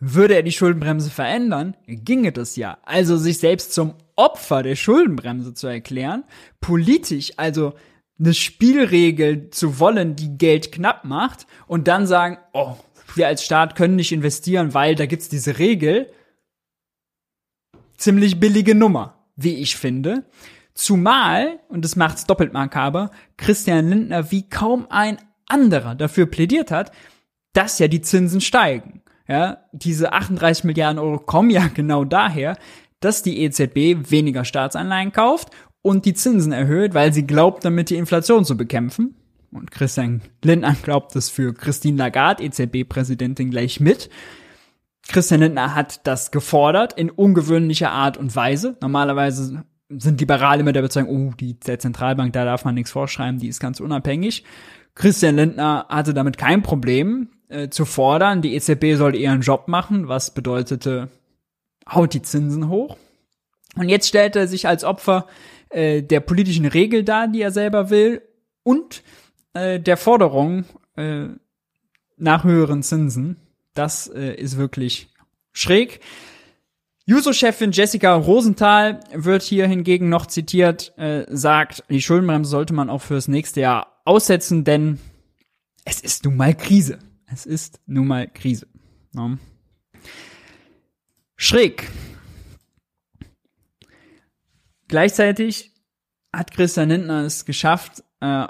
Würde 0.00 0.34
er 0.34 0.42
die 0.42 0.50
Schuldenbremse 0.50 1.08
verändern, 1.08 1.76
ginge 1.86 2.32
das 2.32 2.56
ja. 2.56 2.78
Also 2.82 3.16
sich 3.16 3.38
selbst 3.38 3.74
zum 3.74 3.94
Opfer 4.16 4.64
der 4.64 4.74
Schuldenbremse 4.74 5.54
zu 5.54 5.68
erklären, 5.68 6.24
politisch, 6.60 7.34
also 7.36 7.74
eine 8.18 8.34
Spielregel 8.34 9.50
zu 9.50 9.78
wollen, 9.78 10.16
die 10.16 10.36
Geld 10.36 10.72
knapp 10.72 11.04
macht 11.04 11.46
und 11.68 11.86
dann 11.86 12.08
sagen, 12.08 12.38
oh, 12.54 12.74
wir 13.14 13.28
als 13.28 13.44
Staat 13.44 13.76
können 13.76 13.94
nicht 13.94 14.10
investieren, 14.10 14.74
weil 14.74 14.96
da 14.96 15.06
gibt's 15.06 15.28
diese 15.28 15.60
Regel. 15.60 16.10
Ziemlich 18.00 18.40
billige 18.40 18.74
Nummer, 18.74 19.26
wie 19.36 19.56
ich 19.56 19.76
finde. 19.76 20.24
Zumal, 20.72 21.60
und 21.68 21.84
das 21.84 21.96
macht's 21.96 22.24
doppelt 22.24 22.54
makaber, 22.54 23.10
Christian 23.36 23.90
Lindner 23.90 24.30
wie 24.30 24.48
kaum 24.48 24.86
ein 24.88 25.18
anderer 25.46 25.94
dafür 25.94 26.24
plädiert 26.24 26.70
hat, 26.70 26.92
dass 27.52 27.78
ja 27.78 27.88
die 27.88 28.00
Zinsen 28.00 28.40
steigen. 28.40 29.02
Ja, 29.28 29.66
diese 29.72 30.14
38 30.14 30.64
Milliarden 30.64 30.98
Euro 30.98 31.18
kommen 31.18 31.50
ja 31.50 31.66
genau 31.74 32.06
daher, 32.06 32.56
dass 33.00 33.22
die 33.22 33.42
EZB 33.42 34.10
weniger 34.10 34.46
Staatsanleihen 34.46 35.12
kauft 35.12 35.50
und 35.82 36.06
die 36.06 36.14
Zinsen 36.14 36.52
erhöht, 36.52 36.94
weil 36.94 37.12
sie 37.12 37.26
glaubt, 37.26 37.66
damit 37.66 37.90
die 37.90 37.96
Inflation 37.96 38.46
zu 38.46 38.56
bekämpfen. 38.56 39.14
Und 39.52 39.70
Christian 39.70 40.22
Lindner 40.42 40.74
glaubt 40.82 41.14
das 41.14 41.28
für 41.28 41.52
Christine 41.52 41.98
Lagarde, 41.98 42.44
EZB-Präsidentin, 42.44 43.50
gleich 43.50 43.78
mit. 43.78 44.08
Christian 45.10 45.40
Lindner 45.40 45.74
hat 45.74 46.06
das 46.06 46.30
gefordert 46.30 46.92
in 46.92 47.10
ungewöhnlicher 47.10 47.90
Art 47.90 48.16
und 48.16 48.34
Weise. 48.36 48.76
Normalerweise 48.80 49.64
sind 49.88 50.20
Liberale 50.20 50.62
mit 50.62 50.76
der 50.76 50.82
Bezeichnung, 50.82 51.30
oh, 51.30 51.34
die 51.38 51.58
der 51.58 51.80
Zentralbank, 51.80 52.32
da 52.32 52.44
darf 52.44 52.64
man 52.64 52.76
nichts 52.76 52.92
vorschreiben, 52.92 53.40
die 53.40 53.48
ist 53.48 53.58
ganz 53.58 53.80
unabhängig. 53.80 54.44
Christian 54.94 55.36
Lindner 55.36 55.86
hatte 55.88 56.14
damit 56.14 56.38
kein 56.38 56.62
Problem 56.62 57.28
äh, 57.48 57.68
zu 57.70 57.84
fordern, 57.84 58.40
die 58.40 58.54
EZB 58.54 58.96
soll 58.96 59.16
ihren 59.16 59.40
Job 59.40 59.66
machen, 59.66 60.06
was 60.06 60.32
bedeutete, 60.32 61.08
haut 61.92 62.14
die 62.14 62.22
Zinsen 62.22 62.68
hoch. 62.68 62.96
Und 63.74 63.88
jetzt 63.88 64.06
stellt 64.06 64.36
er 64.36 64.46
sich 64.46 64.68
als 64.68 64.84
Opfer 64.84 65.26
äh, 65.70 66.02
der 66.02 66.20
politischen 66.20 66.66
Regel 66.66 67.02
dar, 67.02 67.26
die 67.26 67.42
er 67.42 67.50
selber 67.50 67.90
will, 67.90 68.22
und 68.62 69.02
äh, 69.54 69.80
der 69.80 69.96
Forderung 69.96 70.64
äh, 70.96 71.28
nach 72.16 72.44
höheren 72.44 72.82
Zinsen. 72.82 73.36
Das 73.80 74.08
äh, 74.08 74.34
ist 74.34 74.58
wirklich 74.58 75.08
schräg. 75.54 76.00
Juso-Chefin 77.06 77.72
Jessica 77.72 78.14
Rosenthal 78.14 79.00
wird 79.14 79.42
hier 79.42 79.66
hingegen 79.66 80.10
noch 80.10 80.26
zitiert, 80.26 80.92
äh, 80.98 81.24
sagt, 81.30 81.82
die 81.88 82.02
Schuldenbremse 82.02 82.50
sollte 82.50 82.74
man 82.74 82.90
auch 82.90 83.00
fürs 83.00 83.26
nächste 83.26 83.62
Jahr 83.62 84.02
aussetzen, 84.04 84.64
denn 84.64 85.00
es 85.86 86.02
ist 86.02 86.26
nun 86.26 86.36
mal 86.36 86.54
Krise. 86.54 86.98
Es 87.24 87.46
ist 87.46 87.80
nun 87.86 88.06
mal 88.06 88.28
Krise. 88.28 88.66
Ja. 89.14 89.38
Schräg. 91.36 91.88
Gleichzeitig 94.88 95.72
hat 96.34 96.50
Christian 96.50 96.90
Lindner 96.90 97.24
es 97.24 97.46
geschafft, 97.46 98.04
äh, 98.20 98.46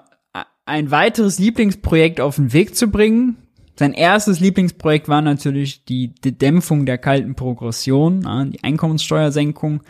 ein 0.64 0.90
weiteres 0.90 1.38
Lieblingsprojekt 1.38 2.20
auf 2.20 2.34
den 2.34 2.52
Weg 2.52 2.74
zu 2.74 2.88
bringen. 2.88 3.36
Sein 3.80 3.94
erstes 3.94 4.40
Lieblingsprojekt 4.40 5.08
war 5.08 5.22
natürlich 5.22 5.86
die, 5.86 6.12
Dämpfung 6.12 6.84
der 6.84 6.98
kalten 6.98 7.34
Progression, 7.34 8.26
äh, 8.26 8.50
die 8.50 8.62
Einkommenssteuersenkung, 8.62 9.82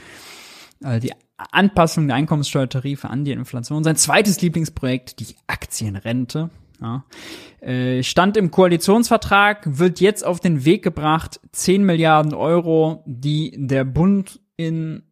äh, 0.85 1.01
die 1.01 1.11
Anpassung 1.37 2.07
der 2.07 2.15
Einkommenssteuertarife 2.15 3.11
an 3.11 3.25
die 3.25 3.33
Inflation. 3.33 3.83
Sein 3.83 3.97
zweites 3.97 4.41
Lieblingsprojekt, 4.43 5.19
die 5.19 5.35
Aktienrente. 5.49 6.51
Äh, 7.61 8.05
stand 8.05 8.37
im 8.37 8.53
Koalitionsvertrag, 8.53 9.81
wird 9.81 9.99
jetzt 9.99 10.25
auf 10.25 10.39
den 10.39 10.65
Weg 10.65 10.85
gebracht, 10.85 11.41
10 11.51 11.83
Milliarden 11.83 12.33
Euro, 12.33 13.03
die 13.07 13.57
der 13.57 13.83
Bund 13.83 14.39
in 14.57 15.03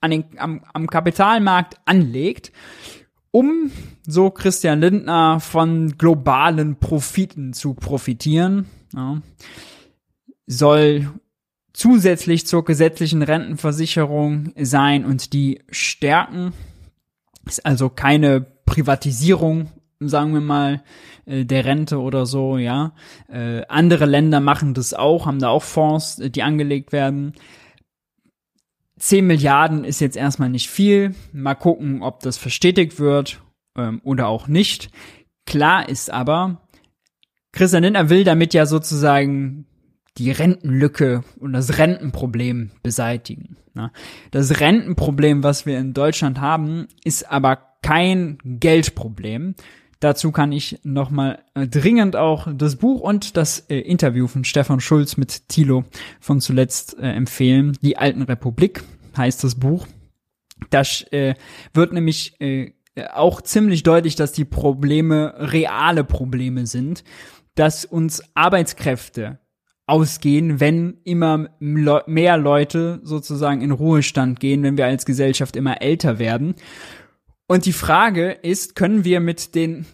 an 0.00 0.12
den, 0.12 0.26
am, 0.36 0.62
am 0.72 0.86
Kapitalmarkt 0.86 1.78
anlegt, 1.86 2.52
um, 3.30 3.70
so 4.06 4.30
Christian 4.30 4.80
Lindner, 4.80 5.40
von 5.40 5.98
globalen 5.98 6.76
Profiten 6.76 7.52
zu 7.52 7.74
profitieren. 7.74 8.66
Ja, 8.94 9.20
soll 10.46 11.08
zusätzlich 11.72 12.46
zur 12.46 12.64
gesetzlichen 12.64 13.22
Rentenversicherung 13.22 14.52
sein 14.58 15.04
und 15.04 15.32
die 15.32 15.62
stärken. 15.70 16.52
Ist 17.44 17.64
also 17.66 17.90
keine 17.90 18.40
Privatisierung, 18.40 19.70
sagen 20.00 20.32
wir 20.32 20.40
mal, 20.40 20.82
äh, 21.26 21.44
der 21.44 21.64
Rente 21.64 22.00
oder 22.00 22.26
so, 22.26 22.56
ja. 22.56 22.92
Äh, 23.28 23.62
andere 23.68 24.06
Länder 24.06 24.40
machen 24.40 24.74
das 24.74 24.94
auch, 24.94 25.26
haben 25.26 25.38
da 25.38 25.50
auch 25.50 25.62
Fonds, 25.62 26.16
die 26.16 26.42
angelegt 26.42 26.92
werden. 26.92 27.34
10 28.98 29.26
Milliarden 29.26 29.84
ist 29.84 30.00
jetzt 30.00 30.16
erstmal 30.16 30.48
nicht 30.48 30.70
viel. 30.70 31.14
Mal 31.32 31.54
gucken, 31.54 32.02
ob 32.02 32.20
das 32.20 32.38
verstetigt 32.38 32.98
wird 32.98 33.42
ähm, 33.76 34.00
oder 34.04 34.28
auch 34.28 34.48
nicht. 34.48 34.90
Klar 35.44 35.88
ist 35.88 36.10
aber, 36.10 36.62
Christian 37.52 37.82
Lindner 37.82 38.10
will 38.10 38.24
damit 38.24 38.54
ja 38.54 38.66
sozusagen 38.66 39.66
die 40.18 40.30
Rentenlücke 40.30 41.24
und 41.38 41.52
das 41.52 41.78
Rentenproblem 41.78 42.70
beseitigen. 42.82 43.56
Ne? 43.74 43.92
Das 44.30 44.60
Rentenproblem, 44.60 45.42
was 45.42 45.66
wir 45.66 45.78
in 45.78 45.92
Deutschland 45.92 46.40
haben, 46.40 46.88
ist 47.04 47.30
aber 47.30 47.58
kein 47.82 48.38
Geldproblem. 48.44 49.54
Dazu 50.00 50.30
kann 50.30 50.52
ich 50.52 50.78
nochmal 50.82 51.42
äh, 51.54 51.66
dringend 51.66 52.16
auch 52.16 52.48
das 52.52 52.76
Buch 52.76 53.00
und 53.00 53.36
das 53.36 53.60
äh, 53.70 53.78
Interview 53.78 54.26
von 54.26 54.44
Stefan 54.44 54.80
Schulz 54.80 55.16
mit 55.16 55.48
Thilo 55.48 55.84
von 56.20 56.40
zuletzt 56.40 56.98
äh, 56.98 57.12
empfehlen. 57.12 57.76
Die 57.80 57.96
Alten 57.96 58.22
Republik 58.22 58.82
heißt 59.16 59.42
das 59.42 59.54
Buch. 59.54 59.86
Das 60.70 61.02
äh, 61.12 61.34
wird 61.72 61.92
nämlich 61.92 62.38
äh, 62.40 62.72
auch 63.12 63.40
ziemlich 63.40 63.82
deutlich, 63.82 64.16
dass 64.16 64.32
die 64.32 64.44
Probleme 64.44 65.34
reale 65.38 66.04
Probleme 66.04 66.66
sind, 66.66 67.02
dass 67.54 67.84
uns 67.84 68.22
Arbeitskräfte 68.34 69.38
ausgehen, 69.86 70.58
wenn 70.58 70.98
immer 71.04 71.48
mehr 71.60 72.36
Leute 72.36 73.00
sozusagen 73.04 73.60
in 73.60 73.70
Ruhestand 73.70 74.40
gehen, 74.40 74.62
wenn 74.62 74.76
wir 74.76 74.86
als 74.86 75.06
Gesellschaft 75.06 75.56
immer 75.56 75.80
älter 75.80 76.18
werden 76.18 76.56
und 77.48 77.66
die 77.66 77.72
Frage 77.72 78.30
ist, 78.30 78.74
können 78.74 79.04
wir 79.04 79.20
mit 79.20 79.54
den 79.54 79.86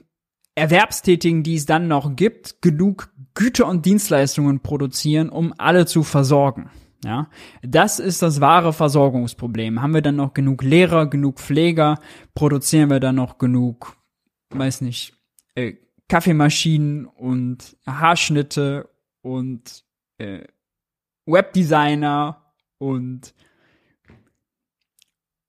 Erwerbstätigen, 0.54 1.42
die 1.42 1.56
es 1.56 1.66
dann 1.66 1.88
noch 1.88 2.16
gibt, 2.16 2.62
genug 2.62 3.12
Güter 3.34 3.66
und 3.66 3.86
Dienstleistungen 3.86 4.60
produzieren, 4.60 5.28
um 5.28 5.54
alle 5.58 5.86
zu 5.86 6.02
versorgen? 6.02 6.70
Ja, 7.04 7.28
das 7.62 7.98
ist 7.98 8.22
das 8.22 8.40
wahre 8.40 8.72
Versorgungsproblem. 8.72 9.82
Haben 9.82 9.94
wir 9.94 10.02
dann 10.02 10.16
noch 10.16 10.34
genug 10.34 10.62
Lehrer, 10.62 11.06
genug 11.06 11.40
Pfleger? 11.40 11.98
Produzieren 12.34 12.90
wir 12.90 13.00
dann 13.00 13.16
noch 13.16 13.38
genug, 13.38 13.96
weiß 14.50 14.82
nicht, 14.82 15.14
äh, 15.56 15.74
Kaffeemaschinen 16.08 17.06
und 17.06 17.76
Haarschnitte 17.86 18.88
und 19.22 19.84
äh, 20.18 20.44
Webdesigner 21.26 22.52
und 22.78 23.34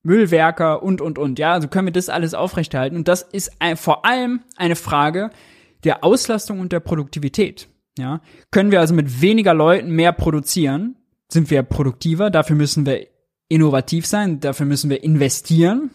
Müllwerker 0.04 0.84
und, 0.84 1.02
und, 1.02 1.18
und. 1.18 1.40
Ja, 1.40 1.54
also 1.54 1.68
können 1.68 1.88
wir 1.88 1.94
das 1.94 2.10
alles 2.10 2.34
aufrechterhalten. 2.34 2.96
Und 2.96 3.08
das 3.08 3.22
ist 3.22 3.52
ein, 3.60 3.78
vor 3.78 4.06
allem 4.06 4.42
eine 4.58 4.76
Frage 4.76 5.32
der 5.84 6.04
Auslastung 6.04 6.60
und 6.60 6.72
der 6.72 6.80
Produktivität. 6.80 7.68
Ja, 7.98 8.22
können 8.52 8.72
wir 8.72 8.80
also 8.80 8.94
mit 8.94 9.22
weniger 9.22 9.54
Leuten 9.54 9.92
mehr 9.92 10.14
produzieren? 10.14 10.96
Sind 11.32 11.50
wir 11.50 11.64
produktiver? 11.64 12.30
Dafür 12.30 12.56
müssen 12.56 12.86
wir 12.86 13.08
innovativ 13.50 14.06
sein, 14.08 14.40
dafür 14.40 14.66
müssen 14.66 14.90
wir 14.90 15.04
investieren, 15.04 15.92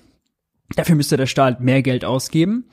dafür 0.76 0.94
müsste 0.94 1.16
der 1.16 1.26
Staat 1.26 1.60
mehr 1.60 1.82
Geld 1.82 2.04
ausgeben. 2.04 2.66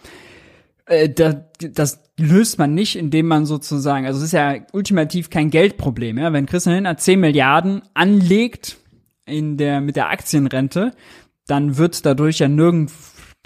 Äh, 0.86 1.10
das, 1.10 1.38
das 1.60 2.04
löst 2.18 2.60
man 2.60 2.74
nicht, 2.74 2.96
indem 2.96 3.28
man 3.28 3.46
sozusagen, 3.46 4.06
also 4.06 4.20
es 4.20 4.26
ist 4.26 4.34
ja 4.34 4.58
ultimativ 4.74 5.30
kein 5.30 5.50
Geldproblem, 5.50 6.18
ja, 6.20 6.34
wenn 6.34 6.46
Christian 6.46 6.76
Lindner 6.76 6.98
10 6.98 7.20
Milliarden 7.20 7.82
anlegt 7.94 8.78
in 9.26 9.58
der, 9.58 9.82
mit 9.82 9.96
der 9.96 10.10
Aktienrente, 10.10 10.92
dann 11.48 11.78
wird 11.78 12.06
dadurch 12.06 12.40
ja 12.40 12.48
nirgend, 12.48 12.92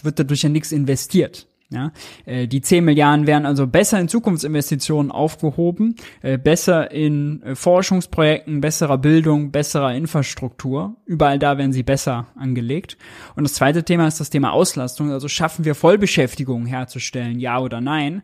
wird 0.04 0.20
dadurch 0.20 0.44
ja 0.44 0.50
nichts 0.50 0.72
investiert. 0.72 1.48
Ja, 1.72 1.92
äh, 2.26 2.48
die 2.48 2.62
10 2.62 2.84
Milliarden 2.84 3.28
wären 3.28 3.46
also 3.46 3.68
besser 3.68 4.00
in 4.00 4.08
Zukunftsinvestitionen 4.08 5.12
aufgehoben, 5.12 5.96
äh, 6.24 6.40
besser 6.40 6.90
in 6.90 7.44
äh, 7.44 7.54
Forschungsprojekten, 7.54 8.60
besserer 8.60 8.98
Bildung, 8.98 9.52
besserer 9.52 9.94
Infrastruktur. 9.94 10.96
Überall 11.06 11.38
da 11.38 11.60
werden 11.60 11.72
sie 11.72 11.84
besser 11.84 12.26
angelegt. 12.36 12.98
Und 13.36 13.44
das 13.44 13.54
zweite 13.54 13.84
Thema 13.84 14.08
ist 14.08 14.20
das 14.20 14.32
Thema 14.32 14.52
Auslastung. 14.52 15.12
Also 15.12 15.28
schaffen 15.28 15.64
wir 15.64 15.76
Vollbeschäftigung 15.76 16.66
herzustellen, 16.66 17.40
ja 17.40 17.60
oder 17.60 17.82
nein? 17.82 18.24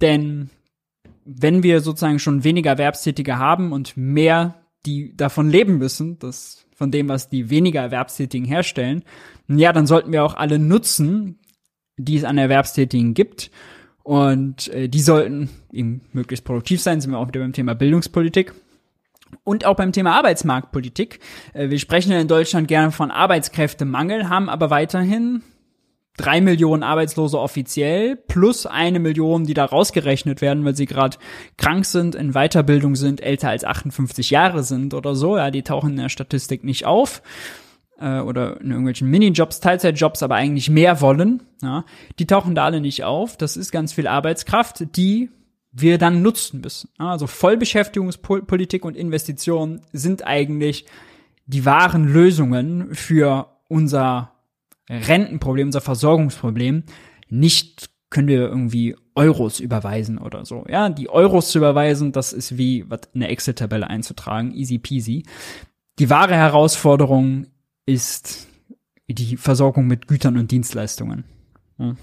Denn 0.00 0.50
wenn 1.24 1.64
wir 1.64 1.80
sozusagen 1.80 2.20
schon 2.20 2.44
weniger 2.44 2.70
Erwerbstätige 2.70 3.38
haben 3.38 3.72
und 3.72 3.96
mehr, 3.96 4.54
die 4.86 5.16
davon 5.16 5.50
leben 5.50 5.78
müssen, 5.78 6.20
das 6.20 6.67
von 6.78 6.92
dem, 6.92 7.08
was 7.08 7.28
die 7.28 7.50
weniger 7.50 7.80
Erwerbstätigen 7.80 8.46
herstellen, 8.46 9.02
ja, 9.48 9.72
dann 9.72 9.88
sollten 9.88 10.12
wir 10.12 10.24
auch 10.24 10.36
alle 10.36 10.60
nutzen, 10.60 11.40
die 11.96 12.16
es 12.16 12.22
an 12.22 12.38
Erwerbstätigen 12.38 13.14
gibt. 13.14 13.50
Und 14.04 14.68
äh, 14.68 14.88
die 14.88 15.00
sollten 15.00 15.50
eben 15.72 16.02
möglichst 16.12 16.44
produktiv 16.44 16.80
sein, 16.80 17.00
sind 17.00 17.10
wir 17.10 17.18
auch 17.18 17.26
wieder 17.26 17.40
beim 17.40 17.52
Thema 17.52 17.74
Bildungspolitik. 17.74 18.54
Und 19.42 19.66
auch 19.66 19.74
beim 19.74 19.92
Thema 19.92 20.14
Arbeitsmarktpolitik. 20.14 21.18
Äh, 21.52 21.68
wir 21.68 21.80
sprechen 21.80 22.12
ja 22.12 22.20
in 22.20 22.28
Deutschland 22.28 22.68
gerne 22.68 22.92
von 22.92 23.10
Arbeitskräftemangel, 23.10 24.28
haben 24.28 24.48
aber 24.48 24.70
weiterhin 24.70 25.42
drei 26.18 26.42
Millionen 26.42 26.82
Arbeitslose 26.82 27.38
offiziell 27.38 28.16
plus 28.16 28.66
eine 28.66 28.98
Million, 28.98 29.46
die 29.46 29.54
da 29.54 29.64
rausgerechnet 29.64 30.42
werden, 30.42 30.64
weil 30.64 30.76
sie 30.76 30.86
gerade 30.86 31.16
krank 31.56 31.86
sind, 31.86 32.14
in 32.14 32.32
Weiterbildung 32.32 32.96
sind, 32.96 33.22
älter 33.22 33.48
als 33.48 33.64
58 33.64 34.28
Jahre 34.28 34.62
sind 34.62 34.92
oder 34.92 35.14
so. 35.14 35.38
Ja, 35.38 35.50
die 35.50 35.62
tauchen 35.62 35.90
in 35.90 35.96
der 35.96 36.08
Statistik 36.10 36.64
nicht 36.64 36.84
auf 36.84 37.22
äh, 37.98 38.20
oder 38.20 38.60
in 38.60 38.70
irgendwelchen 38.70 39.08
Minijobs, 39.08 39.60
Teilzeitjobs, 39.60 40.22
aber 40.22 40.34
eigentlich 40.34 40.68
mehr 40.68 41.00
wollen. 41.00 41.42
Ja, 41.62 41.84
die 42.18 42.26
tauchen 42.26 42.54
da 42.54 42.64
alle 42.64 42.80
nicht 42.80 43.04
auf. 43.04 43.36
Das 43.36 43.56
ist 43.56 43.72
ganz 43.72 43.92
viel 43.92 44.06
Arbeitskraft, 44.06 44.96
die 44.96 45.30
wir 45.72 45.98
dann 45.98 46.22
nutzen 46.22 46.60
müssen. 46.60 46.90
Also 46.98 47.26
Vollbeschäftigungspolitik 47.26 48.84
und 48.84 48.96
Investitionen 48.96 49.82
sind 49.92 50.26
eigentlich 50.26 50.86
die 51.46 51.64
wahren 51.64 52.06
Lösungen 52.08 52.94
für 52.94 53.48
unser 53.68 54.32
Rentenproblem, 54.88 55.68
unser 55.68 55.80
Versorgungsproblem. 55.80 56.84
Nicht 57.28 57.90
können 58.10 58.28
wir 58.28 58.40
irgendwie 58.48 58.96
Euros 59.14 59.60
überweisen 59.60 60.18
oder 60.18 60.44
so. 60.46 60.64
Ja, 60.68 60.88
die 60.88 61.10
Euros 61.10 61.50
zu 61.50 61.58
überweisen, 61.58 62.12
das 62.12 62.32
ist 62.32 62.56
wie 62.56 62.86
der 63.14 63.30
Excel-Tabelle 63.30 63.88
einzutragen, 63.88 64.54
easy 64.54 64.78
peasy. 64.78 65.24
Die 65.98 66.08
wahre 66.08 66.34
Herausforderung 66.34 67.48
ist 67.84 68.46
die 69.08 69.36
Versorgung 69.36 69.86
mit 69.86 70.06
Gütern 70.06 70.38
und 70.38 70.50
Dienstleistungen. 70.50 71.24
Ja. 71.78 71.96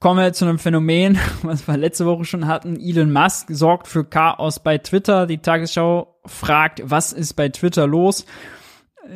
Kommen 0.00 0.20
wir 0.20 0.32
zu 0.32 0.44
einem 0.44 0.60
Phänomen, 0.60 1.18
was 1.42 1.66
wir 1.66 1.76
letzte 1.76 2.06
Woche 2.06 2.24
schon 2.24 2.46
hatten. 2.46 2.78
Elon 2.78 3.12
Musk 3.12 3.48
sorgt 3.50 3.88
für 3.88 4.04
Chaos 4.04 4.60
bei 4.60 4.78
Twitter. 4.78 5.26
Die 5.26 5.38
Tagesschau 5.38 6.20
fragt, 6.24 6.82
was 6.84 7.12
ist 7.12 7.34
bei 7.34 7.48
Twitter 7.48 7.86
los? 7.86 8.24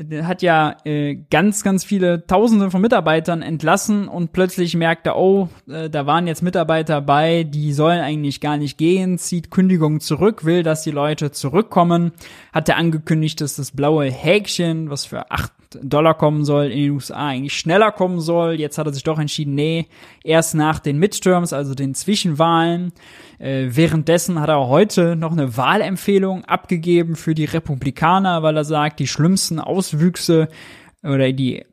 Der 0.00 0.26
hat 0.26 0.42
ja 0.42 0.76
äh, 0.84 1.16
ganz, 1.30 1.62
ganz 1.62 1.84
viele 1.84 2.26
Tausende 2.26 2.70
von 2.70 2.80
Mitarbeitern 2.80 3.42
entlassen 3.42 4.08
und 4.08 4.32
plötzlich 4.32 4.74
merkt 4.74 5.06
er, 5.06 5.16
oh, 5.16 5.48
äh, 5.68 5.90
da 5.90 6.06
waren 6.06 6.26
jetzt 6.26 6.42
Mitarbeiter 6.42 7.00
bei, 7.00 7.44
die 7.44 7.72
sollen 7.72 8.00
eigentlich 8.00 8.40
gar 8.40 8.56
nicht 8.56 8.78
gehen, 8.78 9.18
zieht 9.18 9.50
Kündigungen 9.50 10.00
zurück, 10.00 10.44
will, 10.44 10.62
dass 10.62 10.82
die 10.82 10.90
Leute 10.90 11.30
zurückkommen, 11.30 12.12
hat 12.52 12.68
er 12.68 12.76
angekündigt, 12.76 13.40
dass 13.40 13.56
das 13.56 13.70
blaue 13.70 14.10
Häkchen, 14.10 14.90
was 14.90 15.04
für 15.04 15.30
acht 15.30 15.52
Dollar 15.82 16.14
kommen 16.14 16.44
soll, 16.44 16.66
in 16.66 16.78
den 16.78 16.90
USA 16.92 17.28
eigentlich 17.28 17.54
schneller 17.54 17.92
kommen 17.92 18.20
soll. 18.20 18.54
Jetzt 18.54 18.78
hat 18.78 18.86
er 18.86 18.92
sich 18.92 19.02
doch 19.02 19.18
entschieden, 19.18 19.54
nee, 19.54 19.86
erst 20.24 20.54
nach 20.54 20.78
den 20.78 20.98
Midterms, 20.98 21.52
also 21.52 21.74
den 21.74 21.94
Zwischenwahlen. 21.94 22.92
Äh, 23.38 23.68
währenddessen 23.70 24.40
hat 24.40 24.48
er 24.48 24.68
heute 24.68 25.16
noch 25.16 25.32
eine 25.32 25.56
Wahlempfehlung 25.56 26.44
abgegeben 26.44 27.16
für 27.16 27.34
die 27.34 27.44
Republikaner, 27.44 28.42
weil 28.42 28.56
er 28.56 28.64
sagt, 28.64 29.00
die 29.00 29.06
schlimmsten 29.06 29.58
Auswüchse 29.58 30.48
oder 31.02 31.32
die 31.32 31.64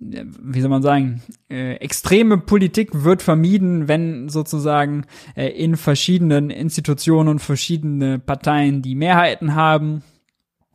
wie 0.00 0.60
soll 0.60 0.70
man 0.70 0.82
sagen, 0.82 1.22
äh, 1.50 1.74
extreme 1.76 2.38
Politik 2.38 3.02
wird 3.04 3.20
vermieden, 3.22 3.88
wenn 3.88 4.28
sozusagen 4.28 5.04
äh, 5.34 5.48
in 5.48 5.76
verschiedenen 5.76 6.50
Institutionen 6.50 7.28
und 7.28 7.38
verschiedene 7.40 8.18
Parteien 8.18 8.82
die 8.82 8.94
Mehrheiten 8.94 9.54
haben. 9.54 10.02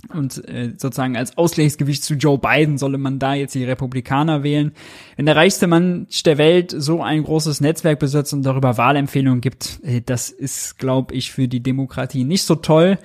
Und 0.09 0.47
äh, 0.49 0.73
sozusagen 0.77 1.15
als 1.15 1.37
Ausgleichsgewicht 1.37 2.03
zu 2.03 2.15
Joe 2.15 2.37
Biden 2.37 2.77
solle 2.77 2.97
man 2.97 3.19
da 3.19 3.35
jetzt 3.35 3.55
die 3.55 3.63
Republikaner 3.63 4.43
wählen. 4.43 4.73
Wenn 5.15 5.25
der 5.25 5.35
reichste 5.35 5.67
Mensch 5.67 6.23
der 6.23 6.37
Welt 6.37 6.73
so 6.77 7.01
ein 7.01 7.23
großes 7.23 7.61
Netzwerk 7.61 7.99
besitzt 7.99 8.33
und 8.33 8.43
darüber 8.43 8.77
Wahlempfehlungen 8.77 9.39
gibt, 9.39 9.79
äh, 9.83 10.01
das 10.01 10.29
ist, 10.29 10.77
glaube 10.77 11.13
ich, 11.13 11.31
für 11.31 11.47
die 11.47 11.63
Demokratie 11.63 12.25
nicht 12.25 12.43
so 12.43 12.55
toll. 12.55 12.97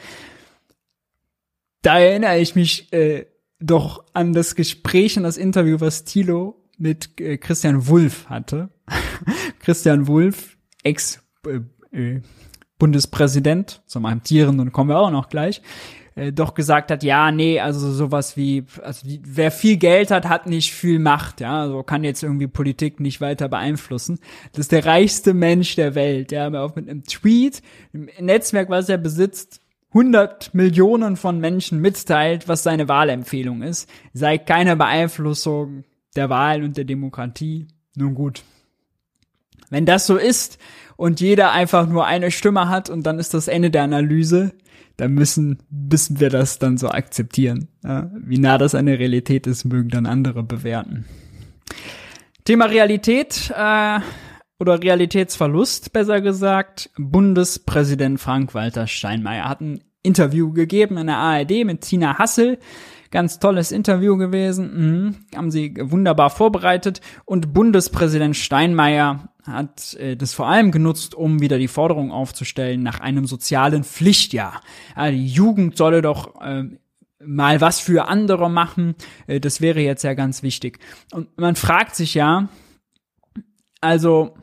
Da 1.83 2.01
erinnere 2.01 2.39
ich 2.41 2.57
mich 2.57 2.93
äh, 2.93 3.27
doch 3.61 4.05
an 4.13 4.33
das 4.33 4.55
Gespräch 4.55 5.17
und 5.17 5.23
das 5.23 5.37
Interview, 5.37 5.81
was 5.81 6.05
Thilo 6.05 6.65
mit 6.79 7.21
äh, 7.21 7.39
Christian 7.39 7.87
Wulff 7.87 8.29
hatte. 8.29 8.71
Christian 9.61 10.07
Wulff, 10.07 10.57
Ex- 10.83 11.23
äh, 11.47 11.61
äh, 11.97 12.23
zum 13.87 14.07
amtierenden 14.07 14.73
kommen 14.73 14.91
wir 14.91 14.99
auch 14.99 15.11
noch 15.11 15.29
gleich, 15.29 15.63
äh, 16.19 16.33
doch 16.33 16.55
gesagt 16.55 16.91
hat, 16.91 17.03
ja, 17.03 17.31
nee, 17.31 17.61
also 17.61 17.93
sowas 17.93 18.37
wie, 18.37 18.65
also 18.83 19.07
die, 19.07 19.21
wer 19.25 19.51
viel 19.51 19.77
Geld 19.77 20.11
hat, 20.11 20.29
hat 20.29 20.47
nicht 20.47 20.73
viel 20.73 20.99
Macht, 20.99 21.41
ja, 21.41 21.63
also 21.63 21.83
kann 21.83 22.03
jetzt 22.03 22.23
irgendwie 22.23 22.49
Politik 22.49 22.99
nicht 22.99 23.21
weiter 23.21 23.49
beeinflussen. 23.49 24.19
Das 24.53 24.61
ist 24.61 24.73
der 24.73 24.85
reichste 24.85 25.33
Mensch 25.33 25.77
der 25.77 25.95
Welt, 25.95 26.33
ja, 26.33 26.53
auch 26.61 26.75
mit 26.75 26.89
einem 26.89 27.05
Tweet, 27.05 27.63
im 27.93 28.09
Netzwerk, 28.21 28.69
was 28.69 28.89
er 28.89 28.99
besitzt, 28.99 29.61
100 29.91 30.53
Millionen 30.55 31.17
von 31.17 31.39
Menschen 31.39 31.81
mitteilt, 31.81 32.49
was 32.49 32.63
seine 32.63 32.89
Wahlempfehlung 32.89 33.63
ist, 33.63 33.89
sei 34.13 34.37
keine 34.37 34.77
Beeinflussung 34.77 35.85
der 36.15 36.29
Wahl 36.29 36.63
und 36.63 36.77
der 36.77 36.85
Demokratie. 36.85 37.69
Nun 37.97 38.15
gut. 38.15 38.43
Wenn 39.71 39.87
das 39.87 40.07
so 40.07 40.17
ist 40.17 40.59
und 40.97 41.21
jeder 41.21 41.53
einfach 41.53 41.87
nur 41.87 42.07
eine 42.07 42.31
Stimme 42.31 42.69
hat 42.69 42.91
und 42.91 43.05
dann 43.05 43.19
ist 43.19 43.35
das 43.35 43.49
Ende 43.49 43.71
der 43.71 43.85
Analyse, 43.85 44.53
da 44.99 45.09
müssen, 45.09 45.59
müssen 45.71 46.21
wir 46.21 46.29
das 46.29 46.59
dann 46.59 46.77
so 46.77 46.91
akzeptieren. 46.91 47.69
Ja, 47.83 48.11
wie 48.15 48.39
nah 48.39 48.59
das 48.59 48.75
eine 48.75 48.99
Realität 48.99 49.47
ist, 49.47 49.65
mögen 49.65 49.89
dann 49.89 50.07
andere 50.07 50.43
bewerten. 50.43 51.07
Thema 52.45 52.67
Realität 52.67 53.53
äh, 53.57 54.01
oder 54.59 54.83
Realitätsverlust, 54.83 55.93
besser 55.93 56.21
gesagt. 56.21 56.91
Bundespräsident 56.99 58.21
Frank-Walter 58.21 58.89
Steinmeier 58.89 59.49
hat 59.49 59.61
ein 59.61 59.81
Interview 60.03 60.53
gegeben 60.53 60.97
in 60.97 61.07
der 61.07 61.17
ARD 61.17 61.65
mit 61.65 61.83
Tina 61.83 62.19
Hassel. 62.19 62.59
Ganz 63.13 63.39
tolles 63.39 63.71
Interview 63.71 64.17
gewesen. 64.17 64.73
Mhm. 64.75 65.17
Haben 65.37 65.51
sie 65.53 65.77
wunderbar 65.81 66.31
vorbereitet. 66.31 67.01
Und 67.25 67.55
Bundespräsident 67.55 68.37
Steinmeier 68.37 69.29
hat 69.49 69.95
äh, 69.95 70.17
das 70.17 70.35
vor 70.35 70.47
allem 70.47 70.71
genutzt, 70.73 71.15
um 71.15 71.41
wieder 71.41 71.59
die 71.59 71.69
Forderung 71.69 72.13
aufzustellen 72.13 72.83
nach 72.83 73.01
einem 73.01 73.27
sozialen 73.27 73.85
Pflichtjahr. 73.85 74.63
Ja, 74.97 75.11
die 75.11 75.27
Jugend 75.27 75.77
solle 75.77 76.03
doch 76.03 76.41
äh, 76.41 76.65
mal 77.21 77.61
was 77.61 77.81
für 77.81 78.09
andere 78.09 78.51
machen. 78.51 78.95
Äh, 79.27 79.41
das 79.41 79.61
wäre 79.61 79.81
jetzt 79.81 80.05
ja 80.05 80.15
ganz 80.15 80.43
wichtig. 80.43 80.79
Und 81.13 81.37
man 81.39 81.57
fragt 81.57 81.97
sich 81.97 82.15
ja, 82.15 82.49
also, 83.81 84.35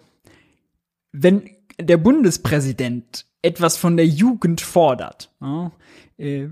wenn 1.12 1.50
der 1.80 1.98
Bundespräsident 1.98 3.26
etwas 3.42 3.78
von 3.78 3.98
der 3.98 4.08
Jugend 4.08 4.62
fordert, 4.62 5.34
ja, 5.42 5.72
äh, 6.18 6.50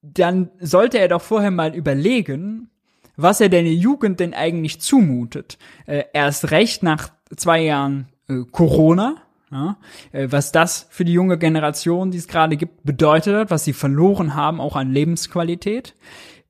dann 0.00 0.50
sollte 0.60 0.98
er 0.98 1.08
doch 1.08 1.22
vorher 1.22 1.50
mal 1.50 1.74
überlegen, 1.74 2.70
was 3.18 3.40
er 3.40 3.48
der 3.48 3.64
Jugend 3.64 4.20
denn 4.20 4.32
eigentlich 4.32 4.80
zumutet. 4.80 5.58
Äh, 5.86 6.04
erst 6.14 6.52
recht 6.52 6.82
nach 6.82 7.10
zwei 7.36 7.62
Jahren 7.62 8.06
äh, 8.28 8.44
Corona, 8.50 9.16
ja, 9.50 9.76
äh, 10.12 10.28
was 10.30 10.52
das 10.52 10.86
für 10.90 11.04
die 11.04 11.12
junge 11.12 11.36
Generation, 11.36 12.12
die 12.12 12.18
es 12.18 12.28
gerade 12.28 12.56
gibt, 12.56 12.84
bedeutet 12.84 13.34
hat, 13.34 13.50
was 13.50 13.64
sie 13.64 13.72
verloren 13.72 14.34
haben, 14.34 14.60
auch 14.60 14.76
an 14.76 14.92
Lebensqualität, 14.92 15.94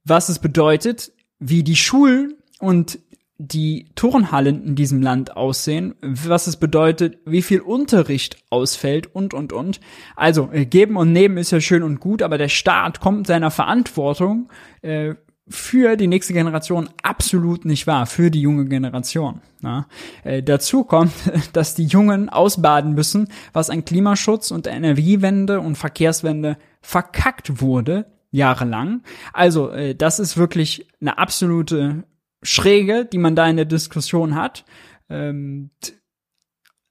was 0.04 0.28
es 0.28 0.38
bedeutet, 0.40 1.10
wie 1.38 1.62
die 1.62 1.76
Schulen 1.76 2.34
und 2.60 2.98
die 3.38 3.86
Turnhallen 3.94 4.64
in 4.64 4.74
diesem 4.74 5.00
Land 5.00 5.36
aussehen, 5.36 5.94
was 6.02 6.48
es 6.48 6.56
bedeutet, 6.56 7.18
wie 7.24 7.42
viel 7.42 7.60
Unterricht 7.60 8.36
ausfällt 8.50 9.14
und, 9.14 9.32
und, 9.32 9.52
und. 9.54 9.80
Also, 10.16 10.50
äh, 10.52 10.66
geben 10.66 10.96
und 10.96 11.12
nehmen 11.12 11.38
ist 11.38 11.52
ja 11.52 11.60
schön 11.60 11.82
und 11.82 12.00
gut, 12.00 12.20
aber 12.20 12.36
der 12.36 12.48
Staat 12.48 13.00
kommt 13.00 13.26
seiner 13.26 13.52
Verantwortung 13.52 14.50
äh, 14.82 15.14
für 15.50 15.96
die 15.96 16.06
nächste 16.06 16.32
Generation 16.32 16.88
absolut 17.02 17.64
nicht 17.64 17.86
wahr, 17.86 18.06
für 18.06 18.30
die 18.30 18.40
junge 18.40 18.66
Generation. 18.66 19.40
Ja. 19.62 19.86
Äh, 20.24 20.42
dazu 20.42 20.84
kommt, 20.84 21.12
dass 21.52 21.74
die 21.74 21.86
Jungen 21.86 22.28
ausbaden 22.28 22.94
müssen, 22.94 23.28
was 23.52 23.70
an 23.70 23.84
Klimaschutz 23.84 24.50
und 24.50 24.66
Energiewende 24.66 25.60
und 25.60 25.76
Verkehrswende 25.76 26.58
verkackt 26.80 27.60
wurde, 27.60 28.06
jahrelang. 28.30 29.02
Also, 29.32 29.70
äh, 29.70 29.94
das 29.94 30.18
ist 30.18 30.36
wirklich 30.36 30.88
eine 31.00 31.18
absolute 31.18 32.04
Schräge, 32.42 33.04
die 33.04 33.18
man 33.18 33.34
da 33.34 33.48
in 33.48 33.56
der 33.56 33.64
Diskussion 33.64 34.34
hat. 34.34 34.64
Ähm, 35.08 35.70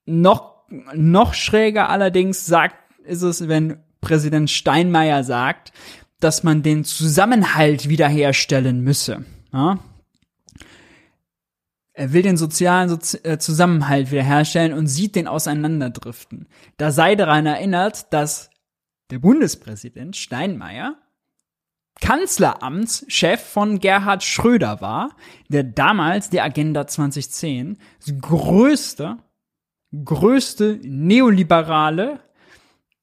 noch, 0.05 0.63
noch 0.93 1.33
schräger 1.33 1.89
allerdings 1.89 2.45
sagt, 2.45 2.75
ist 3.03 3.21
es, 3.21 3.47
wenn 3.47 3.77
Präsident 4.01 4.49
Steinmeier 4.49 5.23
sagt, 5.23 5.71
dass 6.19 6.43
man 6.43 6.63
den 6.63 6.83
Zusammenhalt 6.83 7.89
wiederherstellen 7.89 8.81
müsse. 8.81 9.25
Ja? 9.53 9.79
Er 11.93 12.13
will 12.13 12.21
den 12.21 12.37
sozialen 12.37 12.89
Sozi 12.89 13.17
äh, 13.23 13.39
Zusammenhalt 13.39 14.11
wiederherstellen 14.11 14.73
und 14.73 14.87
sieht 14.87 15.15
den 15.15 15.27
auseinanderdriften. 15.27 16.47
Da 16.77 16.91
sei 16.91 17.15
daran 17.15 17.47
erinnert, 17.47 18.13
dass 18.13 18.51
der 19.09 19.19
Bundespräsident 19.19 20.15
Steinmeier 20.15 20.95
Kanzleramtschef 21.99 23.41
von 23.41 23.79
Gerhard 23.79 24.23
Schröder 24.23 24.81
war, 24.81 25.15
der 25.49 25.63
damals 25.63 26.29
die 26.29 26.41
Agenda 26.41 26.85
2010 26.85 27.77
das 28.05 28.13
größte, 28.21 29.17
größte 30.05 30.79
neoliberale 30.83 32.19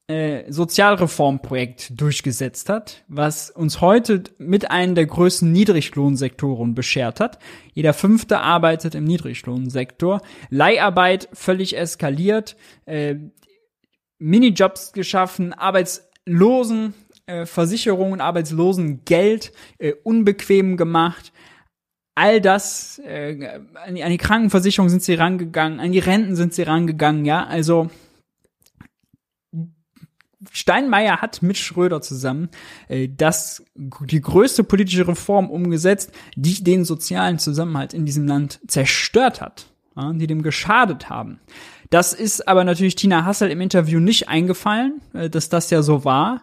äh, 0.07 0.51
Sozialreformprojekt 0.53 1.99
durchgesetzt 1.99 2.69
hat, 2.69 3.05
was 3.09 3.51
uns 3.51 3.81
heute 3.81 4.25
mit 4.39 4.71
einem 4.71 4.95
der 4.95 5.07
größten 5.07 5.51
Niedriglohnsektoren 5.51 6.75
beschert 6.75 7.21
hat. 7.21 7.39
Jeder 7.73 7.95
fünfte 7.95 8.41
arbeitet 8.41 8.95
im 8.95 9.05
Niedriglohnsektor. 9.05 10.21
Leiharbeit 10.51 11.29
völlig 11.33 11.77
eskaliert, 11.77 12.57
äh, 12.85 13.17
Minijobs 14.19 14.93
geschaffen, 14.93 15.53
Arbeitslosen 15.53 16.95
äh, 17.27 17.47
Versicherungen, 17.47 18.21
Arbeitslosengeld 18.21 19.53
äh, 19.79 19.95
unbequem 20.03 20.77
gemacht. 20.77 21.33
All 22.15 22.43
das, 22.43 22.99
äh, 22.99 23.61
an, 23.75 23.95
die, 23.95 24.05
an 24.05 24.11
die 24.11 24.19
Krankenversicherung 24.19 24.91
sind 24.91 25.03
sie 25.03 25.15
rangegangen, 25.15 25.81
an 25.81 25.93
die 25.93 25.99
Renten 25.99 26.37
sind 26.37 26.53
sie 26.53 26.63
rangegangen, 26.63 27.25
ja, 27.25 27.45
also 27.45 27.89
Steinmeier 30.53 31.21
hat 31.21 31.43
mit 31.43 31.57
Schröder 31.57 32.01
zusammen 32.01 32.49
äh, 32.89 33.09
das 33.09 33.65
die 33.75 34.21
größte 34.21 34.65
politische 34.65 35.07
Reform 35.07 35.51
umgesetzt, 35.51 36.13
die 36.37 36.63
den 36.63 36.85
sozialen 36.85 37.39
Zusammenhalt 37.39 37.95
in 37.95 38.07
diesem 38.07 38.27
Land 38.27 38.61
zerstört 38.67 39.41
hat, 39.41 39.67
ja, 39.97 40.13
die 40.13 40.27
dem 40.27 40.43
geschadet 40.43 41.11
haben. 41.11 41.41
Das 41.91 42.13
ist 42.13 42.49
aber 42.49 42.65
natürlich 42.65 42.97
Tina 42.97 43.25
Hassel 43.25 43.51
im 43.51 43.61
Interview 43.61 44.01
nicht 44.01 44.29
eingefallen, 44.29 45.01
äh, 45.13 45.31
dass 45.31 45.49
das 45.49 45.71
ja 45.71 45.83
so 45.83 46.05
war. 46.05 46.43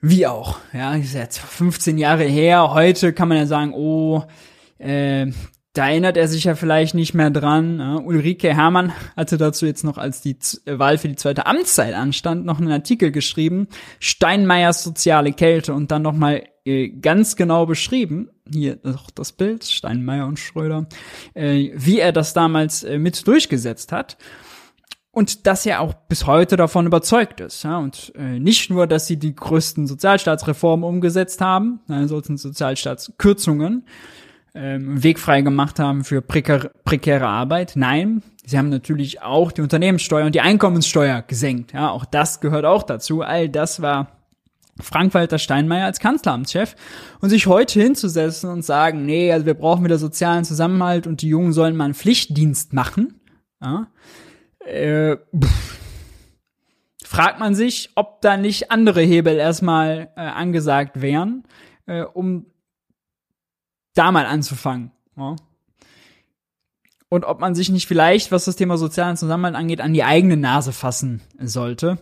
Wie 0.00 0.26
auch, 0.26 0.58
ja, 0.72 0.94
ist 0.94 1.14
jetzt 1.14 1.38
15 1.38 1.98
Jahre 1.98 2.22
her. 2.22 2.72
Heute 2.72 3.12
kann 3.12 3.28
man 3.28 3.38
ja 3.38 3.46
sagen, 3.46 3.72
oh, 3.74 4.22
äh, 4.78 5.26
da 5.74 5.88
erinnert 5.88 6.16
er 6.16 6.28
sich 6.28 6.44
ja 6.44 6.54
vielleicht 6.54 6.94
nicht 6.94 7.14
mehr 7.14 7.30
dran. 7.30 7.78
Ja. 7.78 7.96
Ulrike 7.96 8.54
Hermann 8.54 8.92
hatte 9.16 9.38
dazu 9.38 9.66
jetzt 9.66 9.84
noch, 9.84 9.98
als 9.98 10.20
die 10.20 10.38
Z 10.38 10.66
äh, 10.66 10.78
Wahl 10.78 10.98
für 10.98 11.08
die 11.08 11.16
zweite 11.16 11.46
Amtszeit 11.46 11.94
anstand, 11.94 12.44
noch 12.44 12.58
einen 12.58 12.72
Artikel 12.72 13.12
geschrieben. 13.12 13.68
Steinmeiers 14.00 14.82
soziale 14.82 15.32
Kälte 15.32 15.74
und 15.74 15.90
dann 15.90 16.02
nochmal 16.02 16.44
äh, 16.64 16.88
ganz 16.88 17.36
genau 17.36 17.66
beschrieben, 17.66 18.30
hier 18.50 18.78
noch 18.82 19.10
das 19.10 19.32
Bild, 19.32 19.64
Steinmeier 19.64 20.26
und 20.26 20.38
Schröder, 20.38 20.86
äh, 21.34 21.70
wie 21.74 22.00
er 22.00 22.12
das 22.12 22.32
damals 22.32 22.82
äh, 22.82 22.98
mit 22.98 23.26
durchgesetzt 23.26 23.92
hat 23.92 24.16
und 25.18 25.46
dass 25.46 25.66
er 25.66 25.80
auch 25.80 25.94
bis 25.94 26.26
heute 26.26 26.56
davon 26.56 26.86
überzeugt 26.86 27.40
ist. 27.40 27.64
Ja, 27.64 27.78
und 27.78 28.12
äh, 28.14 28.38
nicht 28.38 28.70
nur, 28.70 28.86
dass 28.86 29.06
sie 29.06 29.16
die 29.16 29.34
größten 29.34 29.86
Sozialstaatsreformen 29.86 30.88
umgesetzt 30.88 31.40
haben, 31.40 31.80
also 31.88 32.22
Sozialstaatskürzungen, 32.22 33.84
ähm, 34.54 35.02
wegfrei 35.02 35.42
gemacht 35.42 35.78
haben 35.78 36.04
für 36.04 36.22
prekär, 36.22 36.70
prekäre 36.84 37.26
Arbeit. 37.26 37.72
Nein, 37.74 38.22
sie 38.44 38.58
haben 38.58 38.68
natürlich 38.68 39.22
auch 39.22 39.52
die 39.52 39.60
Unternehmenssteuer 39.60 40.26
und 40.26 40.34
die 40.34 40.40
Einkommenssteuer 40.40 41.22
gesenkt. 41.22 41.72
Ja, 41.72 41.90
auch 41.90 42.04
das 42.04 42.40
gehört 42.40 42.64
auch 42.64 42.82
dazu. 42.82 43.22
All 43.22 43.48
das 43.48 43.82
war 43.82 44.18
Frank-Walter 44.80 45.38
Steinmeier 45.38 45.86
als 45.86 46.00
Kanzleramtschef 46.00 46.76
und 47.20 47.30
sich 47.30 47.46
heute 47.46 47.80
hinzusetzen 47.80 48.50
und 48.50 48.64
sagen, 48.64 49.04
nee, 49.04 49.32
also 49.32 49.46
wir 49.46 49.54
brauchen 49.54 49.84
wieder 49.84 49.98
sozialen 49.98 50.44
Zusammenhalt 50.44 51.06
und 51.06 51.22
die 51.22 51.28
Jungen 51.28 51.52
sollen 51.52 51.76
mal 51.76 51.84
einen 51.84 51.94
Pflichtdienst 51.94 52.72
machen. 52.72 53.20
Ja, 53.60 53.88
äh, 54.64 55.16
fragt 57.04 57.40
man 57.40 57.54
sich, 57.54 57.90
ob 57.94 58.20
da 58.20 58.36
nicht 58.36 58.70
andere 58.70 59.00
Hebel 59.00 59.36
erstmal 59.36 60.10
äh, 60.16 60.20
angesagt 60.20 61.00
wären, 61.00 61.44
äh, 61.86 62.02
um 62.02 62.46
da 63.98 64.12
mal 64.12 64.26
anzufangen. 64.26 64.92
Ja? 65.16 65.36
Und 67.08 67.24
ob 67.24 67.40
man 67.40 67.54
sich 67.54 67.70
nicht 67.70 67.88
vielleicht, 67.88 68.32
was 68.32 68.44
das 68.44 68.56
Thema 68.56 68.76
sozialen 68.76 69.16
Zusammenhalt 69.16 69.56
angeht, 69.56 69.80
an 69.80 69.94
die 69.94 70.04
eigene 70.04 70.36
Nase 70.36 70.72
fassen 70.72 71.22
sollte. 71.40 71.98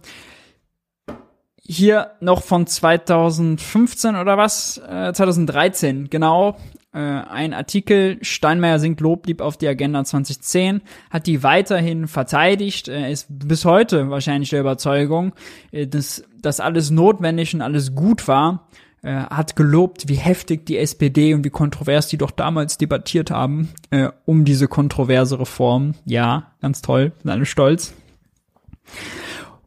Hier 1.62 2.12
noch 2.20 2.42
von 2.42 2.66
2015 2.66 4.16
oder 4.16 4.36
was? 4.36 4.78
Äh, 4.78 5.12
2013, 5.12 6.10
genau 6.10 6.56
äh, 6.92 6.98
ein 6.98 7.52
Artikel, 7.52 8.18
Steinmeier 8.22 8.78
singt 8.78 9.00
Loblieb 9.00 9.40
auf 9.40 9.56
die 9.56 9.68
Agenda 9.68 10.02
2010, 10.02 10.80
hat 11.10 11.26
die 11.26 11.42
weiterhin 11.42 12.08
verteidigt, 12.08 12.88
er 12.88 13.10
ist 13.10 13.26
bis 13.28 13.64
heute 13.64 14.08
wahrscheinlich 14.08 14.50
der 14.50 14.60
Überzeugung, 14.60 15.34
äh, 15.72 15.86
dass 15.86 16.24
das 16.40 16.58
alles 16.58 16.90
notwendig 16.90 17.54
und 17.54 17.60
alles 17.60 17.94
gut 17.94 18.28
war, 18.28 18.66
äh, 19.06 19.26
hat 19.30 19.54
gelobt, 19.54 20.08
wie 20.08 20.16
heftig 20.16 20.66
die 20.66 20.78
SPD 20.78 21.32
und 21.32 21.44
wie 21.44 21.50
kontrovers 21.50 22.08
die 22.08 22.18
doch 22.18 22.32
damals 22.32 22.76
debattiert 22.76 23.30
haben 23.30 23.68
äh, 23.90 24.08
um 24.24 24.44
diese 24.44 24.66
kontroverse 24.66 25.38
Reform. 25.38 25.94
Ja, 26.04 26.52
ganz 26.60 26.82
toll, 26.82 27.12
sind 27.22 27.30
alle 27.30 27.46
stolz. 27.46 27.94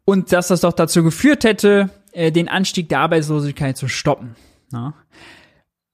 Und 0.03 0.33
dass 0.33 0.49
das 0.49 0.59
doch 0.59 0.73
dazu 0.73 1.03
geführt 1.03 1.45
hätte, 1.45 1.89
äh, 2.11 2.33
den 2.33 2.49
Anstieg 2.49 2.89
der 2.89 2.99
Arbeitslosigkeit 2.99 3.77
zu 3.77 3.87
stoppen. 3.87 4.35
Ja. 4.73 4.93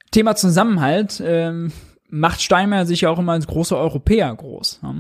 Thema 0.10 0.36
Zusammenhalt 0.36 1.22
ähm, 1.24 1.72
macht 2.10 2.42
Steinmeier 2.42 2.88
sich 2.88 3.02
ja 3.02 3.12
auch 3.12 3.20
immer 3.20 3.34
als 3.34 3.46
großer 3.46 3.78
Europäer 3.78 4.34
groß. 4.34 4.80
Ja. 4.82 4.96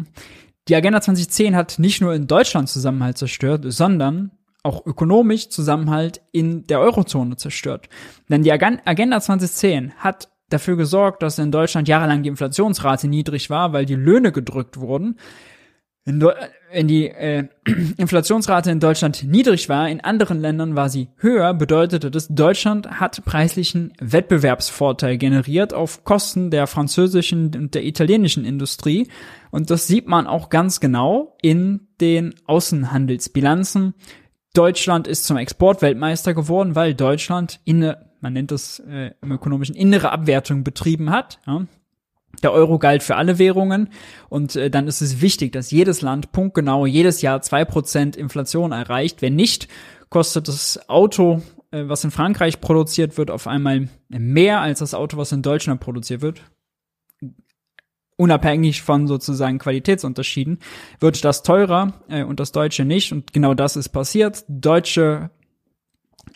Die 0.67 0.75
Agenda 0.75 1.01
2010 1.01 1.55
hat 1.55 1.79
nicht 1.79 1.99
nur 1.99 2.13
in 2.13 2.27
Deutschland 2.27 2.69
Zusammenhalt 2.69 3.17
zerstört, 3.17 3.63
sondern 3.67 4.31
auch 4.65 4.85
ökonomisch 4.85 5.49
Zusammenhalt 5.49 6.21
in 6.31 6.65
der 6.67 6.79
Eurozone 6.79 7.37
zerstört. 7.37 7.87
Denn 8.29 8.43
die 8.43 8.51
Agenda 8.51 9.21
2010 9.21 9.93
hat 9.97 10.29
dafür 10.49 10.75
gesorgt, 10.75 11.23
dass 11.23 11.39
in 11.39 11.51
Deutschland 11.51 11.87
jahrelang 11.87 12.23
die 12.23 12.29
Inflationsrate 12.29 13.07
niedrig 13.07 13.49
war, 13.49 13.73
weil 13.73 13.85
die 13.85 13.95
Löhne 13.95 14.31
gedrückt 14.31 14.77
wurden. 14.77 15.17
In, 16.07 16.21
wenn 16.71 16.87
die 16.87 17.07
äh, 17.07 17.47
Inflationsrate 17.97 18.69
in 18.69 18.79
Deutschland 18.79 19.23
niedrig 19.23 19.69
war, 19.69 19.89
in 19.89 20.01
anderen 20.01 20.39
Ländern 20.39 20.75
war 20.75 20.87
sie 20.87 21.09
höher, 21.17 21.55
bedeutete 21.55 22.11
das, 22.11 22.27
Deutschland 22.27 22.99
hat 22.99 23.25
preislichen 23.25 23.91
Wettbewerbsvorteil 23.99 25.17
generiert 25.17 25.73
auf 25.73 26.03
Kosten 26.03 26.51
der 26.51 26.67
französischen 26.67 27.55
und 27.55 27.73
der 27.73 27.85
italienischen 27.85 28.45
Industrie. 28.45 29.07
Und 29.49 29.71
das 29.71 29.87
sieht 29.87 30.07
man 30.07 30.27
auch 30.27 30.49
ganz 30.49 30.79
genau 30.79 31.37
in 31.41 31.87
den 31.99 32.35
Außenhandelsbilanzen. 32.45 33.95
Deutschland 34.57 35.07
ist 35.07 35.25
zum 35.25 35.37
Exportweltmeister 35.37 36.33
geworden, 36.33 36.75
weil 36.75 36.93
Deutschland 36.93 37.59
in, 37.65 37.93
man 38.21 38.33
nennt 38.33 38.51
das 38.51 38.79
äh, 38.79 39.11
im 39.21 39.31
ökonomischen 39.31 39.75
innere 39.75 40.11
Abwertung 40.11 40.63
betrieben 40.63 41.11
hat. 41.11 41.39
Ja. 41.45 41.65
Der 42.43 42.51
Euro 42.51 42.79
galt 42.79 43.03
für 43.03 43.15
alle 43.15 43.37
Währungen 43.39 43.89
und 44.29 44.55
äh, 44.55 44.69
dann 44.69 44.87
ist 44.87 45.01
es 45.01 45.21
wichtig, 45.21 45.53
dass 45.53 45.71
jedes 45.71 46.01
Land 46.01 46.31
punktgenau 46.31 46.85
jedes 46.85 47.21
Jahr 47.21 47.41
zwei 47.41 47.63
Prozent 47.65 48.15
Inflation 48.15 48.71
erreicht. 48.71 49.21
Wenn 49.21 49.35
nicht, 49.35 49.67
kostet 50.09 50.47
das 50.47 50.89
Auto, 50.89 51.41
äh, 51.71 51.83
was 51.87 52.03
in 52.03 52.11
Frankreich 52.11 52.61
produziert 52.61 53.17
wird, 53.17 53.31
auf 53.31 53.47
einmal 53.47 53.89
mehr 54.09 54.61
als 54.61 54.79
das 54.79 54.93
Auto, 54.93 55.17
was 55.17 55.31
in 55.31 55.41
Deutschland 55.41 55.79
produziert 55.79 56.21
wird. 56.21 56.41
Unabhängig 58.17 58.81
von 58.81 59.07
sozusagen 59.07 59.59
Qualitätsunterschieden 59.59 60.59
wird 60.99 61.25
das 61.25 61.43
teurer 61.43 61.93
äh, 62.07 62.23
und 62.23 62.39
das 62.39 62.51
Deutsche 62.51 62.85
nicht. 62.85 63.11
Und 63.11 63.33
genau 63.33 63.53
das 63.53 63.75
ist 63.75 63.89
passiert. 63.89 64.45
Deutsche 64.47 65.31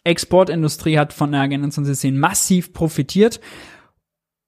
Exportindustrie 0.03 0.97
hat 0.97 1.13
von 1.13 1.31
der 1.31 1.41
Agenda 1.41 1.69
2010 1.69 2.17
massiv 2.17 2.73
profitiert 2.73 3.39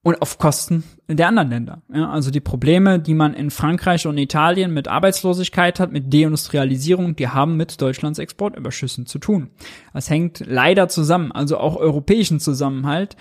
und 0.04 0.22
auf 0.22 0.40
Kosten 0.40 0.84
der 1.08 1.28
anderen 1.28 1.50
Länder. 1.50 1.82
Ja, 1.94 2.10
also 2.10 2.32
die 2.32 2.40
Probleme, 2.40 3.00
die 3.00 3.14
man 3.14 3.34
in 3.34 3.52
Frankreich 3.52 4.08
und 4.08 4.18
Italien 4.18 4.74
mit 4.74 4.88
Arbeitslosigkeit 4.88 5.80
hat, 5.80 5.92
mit 5.92 6.14
Deindustrialisierung, 6.14 7.16
die 7.16 7.28
haben 7.28 7.56
mit 7.56 7.80
Deutschlands 7.82 8.18
Exportüberschüssen 8.18 9.06
zu 9.06 9.20
tun. 9.20 9.52
Das 9.94 10.10
hängt 10.10 10.44
leider 10.46 10.88
zusammen, 10.90 11.32
also 11.32 11.58
auch 11.58 11.76
europäischen 11.76 12.40
Zusammenhalt. 12.40 13.16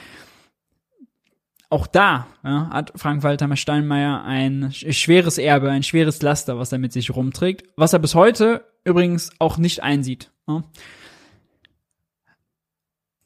Auch 1.71 1.87
da 1.87 2.27
ja, 2.43 2.69
hat 2.71 2.93
Frank-Walter 2.97 3.57
Steinmeier 3.57 4.25
ein 4.25 4.73
schweres 4.73 5.39
Erbe, 5.39 5.71
ein 5.71 5.85
schweres 5.85 6.21
Laster, 6.21 6.59
was 6.59 6.73
er 6.73 6.79
mit 6.79 6.93
sich 6.93 7.15
rumträgt, 7.15 7.65
was 7.77 7.93
er 7.93 8.01
bis 8.01 8.17
heute 8.17 8.65
übrigens 8.85 9.31
auch 9.39 9.57
nicht 9.57 9.81
einsieht. 9.81 10.33
Ja. 10.49 10.65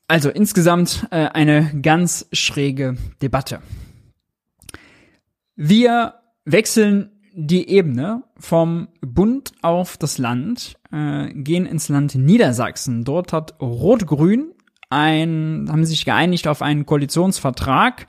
Also 0.08 0.28
insgesamt 0.28 1.06
äh, 1.10 1.28
eine 1.28 1.80
ganz 1.80 2.28
schräge 2.32 2.96
Debatte. 3.22 3.62
Wir 5.56 6.20
wechseln 6.44 7.10
die 7.32 7.68
Ebene 7.68 8.24
vom 8.38 8.88
Bund 9.00 9.52
auf 9.62 9.96
das 9.96 10.18
Land, 10.18 10.76
äh, 10.92 11.32
gehen 11.32 11.64
ins 11.64 11.88
Land 11.88 12.14
Niedersachsen. 12.14 13.04
Dort 13.04 13.32
hat 13.32 13.60
Rot-Grün 13.60 14.53
ein, 14.94 15.66
haben 15.68 15.84
sich 15.84 16.04
geeinigt 16.04 16.48
auf 16.48 16.62
einen 16.62 16.86
Koalitionsvertrag. 16.86 18.06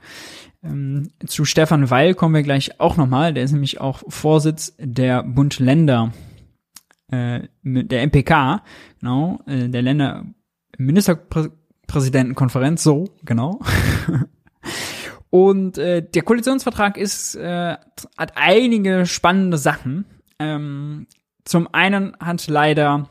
Ähm, 0.62 1.10
zu 1.26 1.44
Stefan 1.44 1.90
Weil 1.90 2.14
kommen 2.14 2.34
wir 2.34 2.42
gleich 2.42 2.80
auch 2.80 2.96
nochmal. 2.96 3.34
Der 3.34 3.44
ist 3.44 3.52
nämlich 3.52 3.80
auch 3.80 4.02
Vorsitz 4.08 4.74
der 4.78 5.22
Bund-Länder, 5.22 6.12
äh, 7.10 7.42
der 7.62 8.06
MPK, 8.06 8.62
genau, 9.00 9.40
äh, 9.46 9.68
der 9.68 9.82
Länder 9.82 10.24
Ministerpräsidentenkonferenz, 10.78 12.82
so, 12.82 13.04
genau. 13.24 13.60
Und 15.30 15.78
äh, 15.78 16.02
der 16.02 16.22
Koalitionsvertrag 16.22 16.96
ist, 16.96 17.34
äh, 17.34 17.76
hat 18.16 18.32
einige 18.36 19.06
spannende 19.06 19.58
Sachen. 19.58 20.04
Ähm, 20.38 21.06
zum 21.44 21.68
einen 21.72 22.16
hat 22.20 22.46
leider 22.48 23.08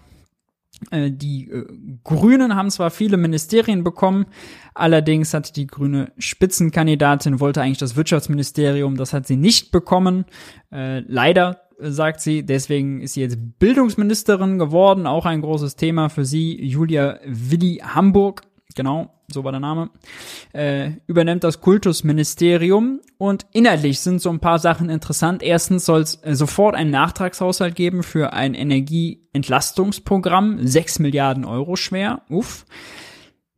die 1.12 1.50
äh, 1.50 1.66
Grünen 2.04 2.56
haben 2.56 2.70
zwar 2.70 2.92
viele 2.92 3.18
Ministerien 3.18 3.84
bekommen, 3.84 4.26
allerdings 4.74 5.34
hat 5.34 5.56
die 5.56 5.68
grüne 5.68 6.12
Spitzenkandidatin 6.18 7.40
wollte 7.40 7.62
eigentlich 7.62 7.78
das 7.78 7.96
Wirtschaftsministerium, 7.96 8.98
das 8.98 9.14
hat 9.14 9.28
sie 9.28 9.38
nicht 9.38 9.72
bekommen. 9.72 10.26
Äh, 10.72 11.00
leider 11.00 11.62
sagt 11.80 12.22
sie, 12.22 12.46
deswegen 12.46 13.02
ist 13.02 13.14
sie 13.14 13.22
jetzt 13.22 13.38
Bildungsministerin 13.60 14.58
geworden, 14.60 15.08
auch 15.08 15.26
ein 15.26 15.42
großes 15.42 15.76
Thema 15.76 16.10
für 16.10 16.26
sie. 16.26 16.64
Julia 16.64 17.20
Willi 17.26 17.82
Hamburg 17.84 18.44
genau, 18.76 19.10
so 19.32 19.44
war 19.44 19.52
der 19.52 19.60
Name, 19.60 19.90
äh, 20.54 20.92
übernimmt 21.08 21.44
das 21.44 21.60
Kultusministerium 21.62 23.02
und 23.18 23.48
inhaltlich 23.52 24.02
sind 24.02 24.22
so 24.22 24.30
ein 24.30 24.40
paar 24.40 24.60
Sachen 24.60 24.90
interessant. 24.90 25.42
Erstens 25.42 25.86
soll 25.86 26.02
es 26.02 26.22
äh, 26.24 26.36
sofort 26.36 26.76
einen 26.76 26.92
Nachtragshaushalt 26.92 27.74
geben 27.76 28.04
für 28.04 28.34
ein 28.34 28.54
Energieentlastungsprogramm, 28.54 30.68
sechs 30.68 31.00
Milliarden 31.00 31.46
Euro 31.46 31.76
schwer, 31.76 32.22
uff. 32.30 32.68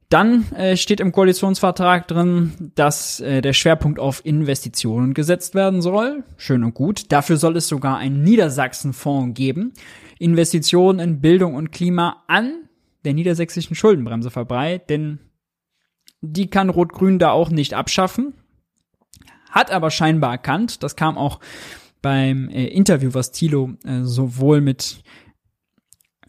Dann 0.09 0.49
äh, 0.53 0.77
steht 0.77 1.01
im 1.01 1.11
Koalitionsvertrag 1.11 2.07
drin, 2.07 2.71
dass 2.75 3.19
äh, 3.19 3.41
der 3.41 3.51
Schwerpunkt 3.51 3.99
auf 3.99 4.25
Investitionen 4.25 5.13
gesetzt 5.13 5.53
werden 5.53 5.81
soll. 5.81 6.23
Schön 6.37 6.63
und 6.63 6.73
gut. 6.73 7.11
Dafür 7.11 7.35
soll 7.35 7.57
es 7.57 7.67
sogar 7.67 7.97
einen 7.97 8.23
Niedersachsenfonds 8.23 9.37
geben. 9.37 9.73
Investitionen 10.17 10.99
in 10.99 11.19
Bildung 11.19 11.55
und 11.55 11.73
Klima 11.73 12.23
an 12.27 12.66
der 13.05 13.13
niedersächsischen 13.13 13.75
Schuldenbremse 13.75 14.31
vorbei, 14.31 14.79
denn 14.89 15.19
die 16.21 16.49
kann 16.49 16.69
Rot-Grün 16.69 17.19
da 17.19 17.31
auch 17.31 17.49
nicht 17.49 17.73
abschaffen, 17.73 18.33
hat 19.51 19.71
aber 19.71 19.91
scheinbar 19.91 20.31
erkannt, 20.31 20.83
das 20.83 20.95
kam 20.95 21.17
auch 21.17 21.39
beim 22.01 22.49
äh, 22.49 22.65
Interview, 22.65 23.13
was 23.13 23.31
Thilo 23.31 23.71
äh, 23.83 24.03
sowohl 24.03 24.61
mit, 24.61 25.03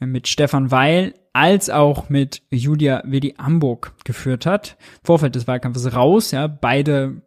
äh, 0.01 0.07
mit 0.07 0.29
Stefan 0.29 0.71
Weil 0.71 1.15
als 1.33 1.71
auch 1.71 2.09
mit 2.09 2.43
Julia 2.51 3.03
Willi 3.05 3.35
Hamburg 3.39 3.95
geführt 4.05 4.45
hat. 4.45 4.77
Vorfeld 5.05 5.35
des 5.35 5.47
Wahlkampfes 5.47 5.95
raus, 5.95 6.31
ja, 6.33 6.47
beide 6.47 7.23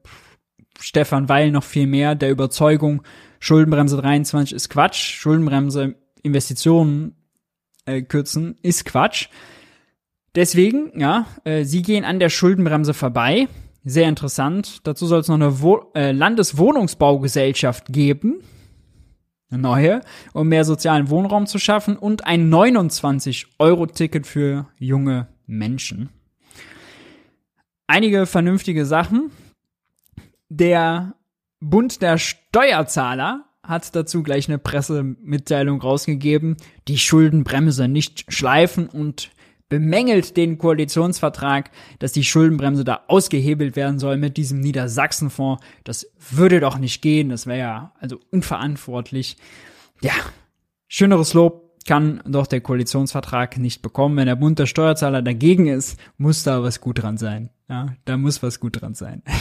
Stefan 0.79 1.29
Weil 1.29 1.51
noch 1.51 1.63
viel 1.63 1.87
mehr 1.87 2.15
der 2.15 2.31
Überzeugung, 2.31 3.03
Schuldenbremse 3.39 3.97
23 3.97 4.53
ist 4.55 4.69
Quatsch, 4.69 5.15
Schuldenbremse 5.15 5.95
Investitionen 6.23 7.15
äh, 7.85 8.01
kürzen, 8.01 8.57
ist 8.61 8.85
Quatsch. 8.85 9.29
Deswegen, 10.35 10.97
ja, 10.99 11.25
äh, 11.43 11.63
sie 11.63 11.81
gehen 11.81 12.05
an 12.05 12.19
der 12.19 12.29
Schuldenbremse 12.29 12.93
vorbei. 12.93 13.47
Sehr 13.83 14.07
interessant. 14.07 14.85
Dazu 14.87 15.07
soll 15.07 15.19
es 15.21 15.27
noch 15.27 15.35
eine 15.35 15.61
Wo 15.61 15.91
äh, 15.95 16.11
Landeswohnungsbaugesellschaft 16.11 17.87
geben. 17.87 18.41
Eine 19.49 19.61
neue, 19.61 20.01
um 20.33 20.47
mehr 20.47 20.63
sozialen 20.63 21.09
Wohnraum 21.09 21.47
zu 21.47 21.59
schaffen 21.59 21.97
und 21.97 22.25
ein 22.25 22.49
29-Euro-Ticket 22.49 24.25
für 24.25 24.69
junge 24.77 25.27
Menschen. 25.45 26.09
Einige 27.87 28.25
vernünftige 28.25 28.85
Sachen. 28.85 29.31
Der 30.47 31.15
Bund 31.59 32.01
der 32.01 32.17
Steuerzahler 32.17 33.45
hat 33.71 33.95
dazu 33.95 34.21
gleich 34.21 34.47
eine 34.47 34.59
Pressemitteilung 34.59 35.81
rausgegeben, 35.81 36.57
die 36.87 36.99
Schuldenbremse 36.99 37.87
nicht 37.87 38.31
schleifen 38.31 38.87
und 38.87 39.31
bemängelt 39.69 40.35
den 40.35 40.57
Koalitionsvertrag, 40.57 41.71
dass 41.97 42.11
die 42.11 42.25
Schuldenbremse 42.25 42.83
da 42.83 43.05
ausgehebelt 43.07 43.77
werden 43.77 43.99
soll 43.99 44.17
mit 44.17 44.35
diesem 44.35 44.59
Niedersachsenfonds. 44.59 45.63
Das 45.85 46.11
würde 46.29 46.59
doch 46.59 46.77
nicht 46.77 47.01
gehen, 47.01 47.29
das 47.29 47.47
wäre 47.47 47.59
ja 47.59 47.93
also 47.99 48.19
unverantwortlich. 48.31 49.37
Ja, 50.01 50.13
schöneres 50.89 51.33
Lob 51.33 51.71
kann 51.87 52.21
doch 52.27 52.47
der 52.47 52.59
Koalitionsvertrag 52.59 53.57
nicht 53.57 53.81
bekommen. 53.81 54.17
Wenn 54.17 54.27
der 54.27 54.35
Bund 54.35 54.59
der 54.59 54.65
Steuerzahler 54.65 55.21
dagegen 55.21 55.67
ist, 55.67 55.97
muss 56.17 56.43
da 56.43 56.61
was 56.61 56.81
gut 56.81 57.01
dran 57.01 57.17
sein. 57.17 57.49
Ja, 57.69 57.95
da 58.03 58.17
muss 58.17 58.43
was 58.43 58.59
gut 58.59 58.81
dran 58.81 58.93
sein. 58.93 59.23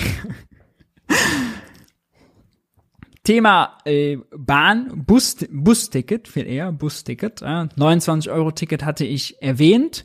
Thema 3.23 3.79
äh, 3.85 4.17
Bahn, 4.37 5.05
Bus, 5.07 5.37
Busticket, 5.51 6.27
viel 6.27 6.47
eher, 6.47 6.73
Busticket. 6.73 7.43
Äh, 7.43 7.67
29 7.77 8.31
Euro 8.31 8.51
Ticket 8.51 8.85
hatte 8.85 9.05
ich 9.05 9.43
erwähnt 9.43 10.05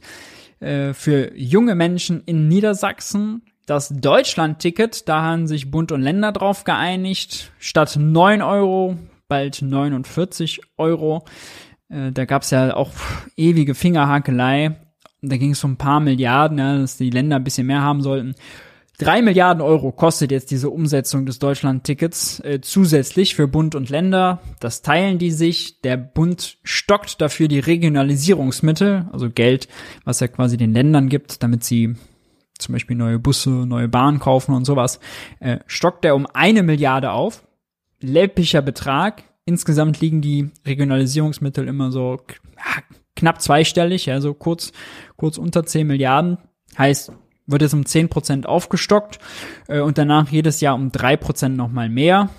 äh, 0.59 0.93
für 0.93 1.35
junge 1.35 1.75
Menschen 1.75 2.21
in 2.25 2.47
Niedersachsen. 2.47 3.43
Das 3.65 3.89
Deutschland-Ticket, 3.89 5.07
da 5.09 5.23
haben 5.23 5.47
sich 5.47 5.71
Bund 5.71 5.91
und 5.91 6.01
Länder 6.01 6.31
drauf 6.31 6.65
geeinigt. 6.65 7.51
Statt 7.57 7.95
9 7.99 8.41
Euro, 8.41 8.97
bald 9.27 9.61
49 9.61 10.61
Euro. 10.77 11.25
Äh, 11.89 12.11
da 12.11 12.25
gab's 12.25 12.51
ja 12.51 12.75
auch 12.75 12.91
ewige 13.37 13.75
Fingerhakelei. 13.75 14.75
Da 15.21 15.37
ging 15.37 15.51
es 15.51 15.63
um 15.63 15.71
ein 15.71 15.77
paar 15.77 15.99
Milliarden, 15.99 16.57
ja, 16.57 16.77
dass 16.77 16.97
die 16.97 17.09
Länder 17.09 17.37
ein 17.37 17.43
bisschen 17.43 17.65
mehr 17.65 17.81
haben 17.81 18.01
sollten. 18.01 18.35
Drei 18.97 19.21
Milliarden 19.21 19.61
Euro 19.61 19.91
kostet 19.91 20.31
jetzt 20.31 20.51
diese 20.51 20.69
Umsetzung 20.69 21.25
des 21.25 21.39
Deutschland-Tickets 21.39 22.39
äh, 22.39 22.61
zusätzlich 22.61 23.35
für 23.35 23.47
Bund 23.47 23.75
und 23.75 23.89
Länder. 23.89 24.41
Das 24.61 24.81
teilen 24.81 25.17
die 25.17 25.31
sich. 25.31 25.81
Der 25.81 25.97
Bund 25.97 26.57
stockt 26.63 27.19
dafür 27.19 27.49
die 27.49 27.59
Regionalisierungsmittel, 27.59 29.07
also 29.11 29.29
Geld, 29.29 29.67
was 30.05 30.21
er 30.21 30.29
quasi 30.29 30.55
den 30.55 30.73
Ländern 30.73 31.09
gibt, 31.09 31.43
damit 31.43 31.63
sie 31.65 31.95
zum 32.57 32.73
Beispiel 32.73 32.95
neue 32.95 33.19
Busse, 33.19 33.49
neue 33.49 33.89
Bahnen 33.89 34.19
kaufen 34.19 34.55
und 34.55 34.63
sowas. 34.63 35.01
Äh, 35.39 35.59
stockt 35.67 36.05
er 36.05 36.15
um 36.15 36.25
eine 36.33 36.63
Milliarde 36.63 37.11
auf. 37.11 37.43
Läppischer 37.99 38.61
Betrag. 38.61 39.23
Insgesamt 39.43 39.99
liegen 39.99 40.21
die 40.21 40.51
Regionalisierungsmittel 40.65 41.67
immer 41.67 41.91
so 41.91 42.21
ja, 42.55 42.81
knapp 43.15 43.41
zweistellig, 43.41 44.05
ja, 44.05 44.21
so 44.21 44.33
kurz, 44.33 44.71
kurz 45.17 45.37
unter 45.37 45.65
zehn 45.65 45.85
Milliarden. 45.87 46.37
Heißt, 46.77 47.11
wird 47.47 47.61
es 47.61 47.73
um 47.73 47.81
10% 47.81 48.45
aufgestockt 48.45 49.19
äh, 49.67 49.79
und 49.79 49.97
danach 49.97 50.29
jedes 50.29 50.61
Jahr 50.61 50.75
um 50.75 50.89
3% 50.89 51.49
nochmal 51.49 51.89
mehr. 51.89 52.29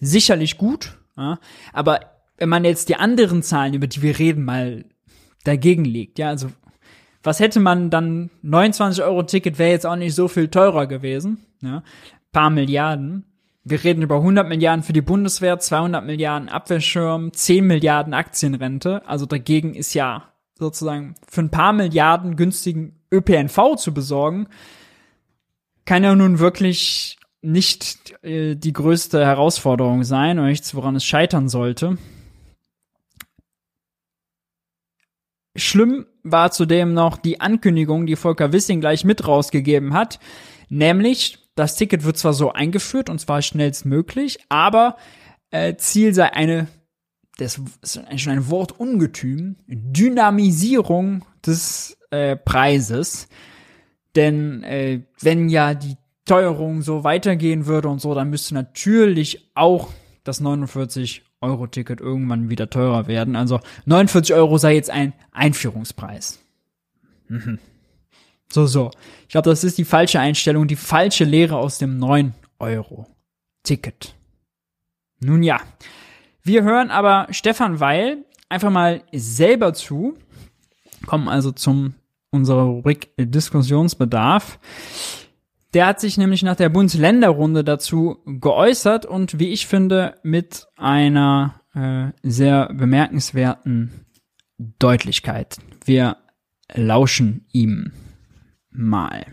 Sicherlich 0.00 0.58
gut, 0.58 0.98
ja, 1.16 1.38
aber 1.72 2.00
wenn 2.36 2.48
man 2.48 2.64
jetzt 2.64 2.88
die 2.88 2.96
anderen 2.96 3.42
Zahlen, 3.42 3.74
über 3.74 3.86
die 3.86 4.02
wir 4.02 4.18
reden, 4.18 4.44
mal 4.44 4.84
dagegen 5.44 5.84
legt, 5.84 6.18
ja, 6.18 6.28
also 6.28 6.50
was 7.22 7.40
hätte 7.40 7.60
man 7.60 7.90
dann, 7.90 8.30
29 8.42 9.02
Euro 9.02 9.22
Ticket 9.22 9.58
wäre 9.58 9.70
jetzt 9.70 9.86
auch 9.86 9.96
nicht 9.96 10.14
so 10.14 10.28
viel 10.28 10.48
teurer 10.48 10.86
gewesen, 10.86 11.38
ja, 11.62 11.82
paar 12.36 12.50
Milliarden. 12.50 13.24
Wir 13.64 13.82
reden 13.82 14.02
über 14.02 14.16
100 14.16 14.46
Milliarden 14.46 14.84
für 14.84 14.92
die 14.92 15.00
Bundeswehr, 15.00 15.58
200 15.58 16.04
Milliarden 16.04 16.50
Abwehrschirm, 16.50 17.32
10 17.32 17.66
Milliarden 17.66 18.12
Aktienrente. 18.12 19.00
Also 19.08 19.24
dagegen 19.24 19.74
ist 19.74 19.94
ja 19.94 20.34
sozusagen 20.54 21.14
für 21.26 21.40
ein 21.40 21.50
paar 21.50 21.72
Milliarden 21.72 22.36
günstigen 22.36 22.95
ÖPNV 23.12 23.76
zu 23.76 23.92
besorgen, 23.94 24.48
kann 25.84 26.04
ja 26.04 26.14
nun 26.14 26.38
wirklich 26.38 27.18
nicht 27.42 28.14
äh, 28.24 28.56
die 28.56 28.72
größte 28.72 29.24
Herausforderung 29.24 30.04
sein 30.04 30.38
oder 30.38 30.48
nichts, 30.48 30.74
woran 30.74 30.96
es 30.96 31.04
scheitern 31.04 31.48
sollte. 31.48 31.96
Schlimm 35.54 36.06
war 36.22 36.50
zudem 36.50 36.92
noch 36.92 37.16
die 37.16 37.40
Ankündigung, 37.40 38.06
die 38.06 38.16
Volker 38.16 38.52
Wissing 38.52 38.80
gleich 38.80 39.04
mit 39.04 39.26
rausgegeben 39.26 39.94
hat, 39.94 40.18
nämlich 40.68 41.38
das 41.54 41.76
Ticket 41.76 42.04
wird 42.04 42.18
zwar 42.18 42.34
so 42.34 42.52
eingeführt 42.52 43.08
und 43.08 43.18
zwar 43.18 43.40
schnellstmöglich, 43.40 44.38
aber 44.50 44.96
äh, 45.50 45.76
Ziel 45.76 46.12
sei 46.12 46.32
eine, 46.32 46.68
das 47.38 47.60
ist 47.80 48.02
schon 48.20 48.32
ein 48.32 48.50
Wort 48.50 48.78
ungetüm, 48.78 49.56
Dynamisierung 49.66 51.24
des 51.46 51.95
äh, 52.10 52.36
Preises. 52.36 53.28
Denn 54.14 54.62
äh, 54.62 55.02
wenn 55.20 55.48
ja 55.48 55.74
die 55.74 55.96
Teuerung 56.24 56.82
so 56.82 57.04
weitergehen 57.04 57.66
würde 57.66 57.88
und 57.88 58.00
so, 58.00 58.14
dann 58.14 58.30
müsste 58.30 58.54
natürlich 58.54 59.50
auch 59.54 59.90
das 60.24 60.40
49 60.40 61.22
Euro 61.40 61.66
Ticket 61.66 62.00
irgendwann 62.00 62.50
wieder 62.50 62.68
teurer 62.68 63.06
werden. 63.06 63.36
Also 63.36 63.60
49 63.84 64.34
Euro 64.34 64.58
sei 64.58 64.74
jetzt 64.74 64.90
ein 64.90 65.12
Einführungspreis. 65.32 66.40
Mhm. 67.28 67.58
So, 68.50 68.66
so. 68.66 68.90
Ich 69.22 69.28
glaube, 69.28 69.50
das 69.50 69.64
ist 69.64 69.78
die 69.78 69.84
falsche 69.84 70.20
Einstellung, 70.20 70.66
die 70.66 70.76
falsche 70.76 71.24
Lehre 71.24 71.56
aus 71.56 71.78
dem 71.78 71.98
9 71.98 72.34
Euro 72.58 73.06
Ticket. 73.62 74.14
Nun 75.20 75.42
ja. 75.42 75.60
Wir 76.42 76.62
hören 76.62 76.90
aber 76.90 77.26
Stefan 77.30 77.80
Weil 77.80 78.24
einfach 78.48 78.70
mal 78.70 79.02
selber 79.12 79.74
zu, 79.74 80.16
kommen 81.06 81.28
also 81.28 81.52
zum 81.52 81.94
unserer 82.30 82.64
Rubrik 82.64 83.10
Diskussionsbedarf. 83.18 84.58
Der 85.74 85.86
hat 85.86 86.00
sich 86.00 86.16
nämlich 86.16 86.42
nach 86.42 86.56
der 86.56 86.68
Bundesländerrunde 86.68 87.64
dazu 87.64 88.18
geäußert 88.26 89.06
und 89.06 89.38
wie 89.38 89.48
ich 89.48 89.66
finde 89.66 90.14
mit 90.22 90.66
einer 90.76 91.60
äh, 91.74 92.12
sehr 92.22 92.72
bemerkenswerten 92.72 94.06
Deutlichkeit. 94.78 95.58
Wir 95.84 96.16
lauschen 96.72 97.46
ihm 97.52 97.92
mal. 98.70 99.26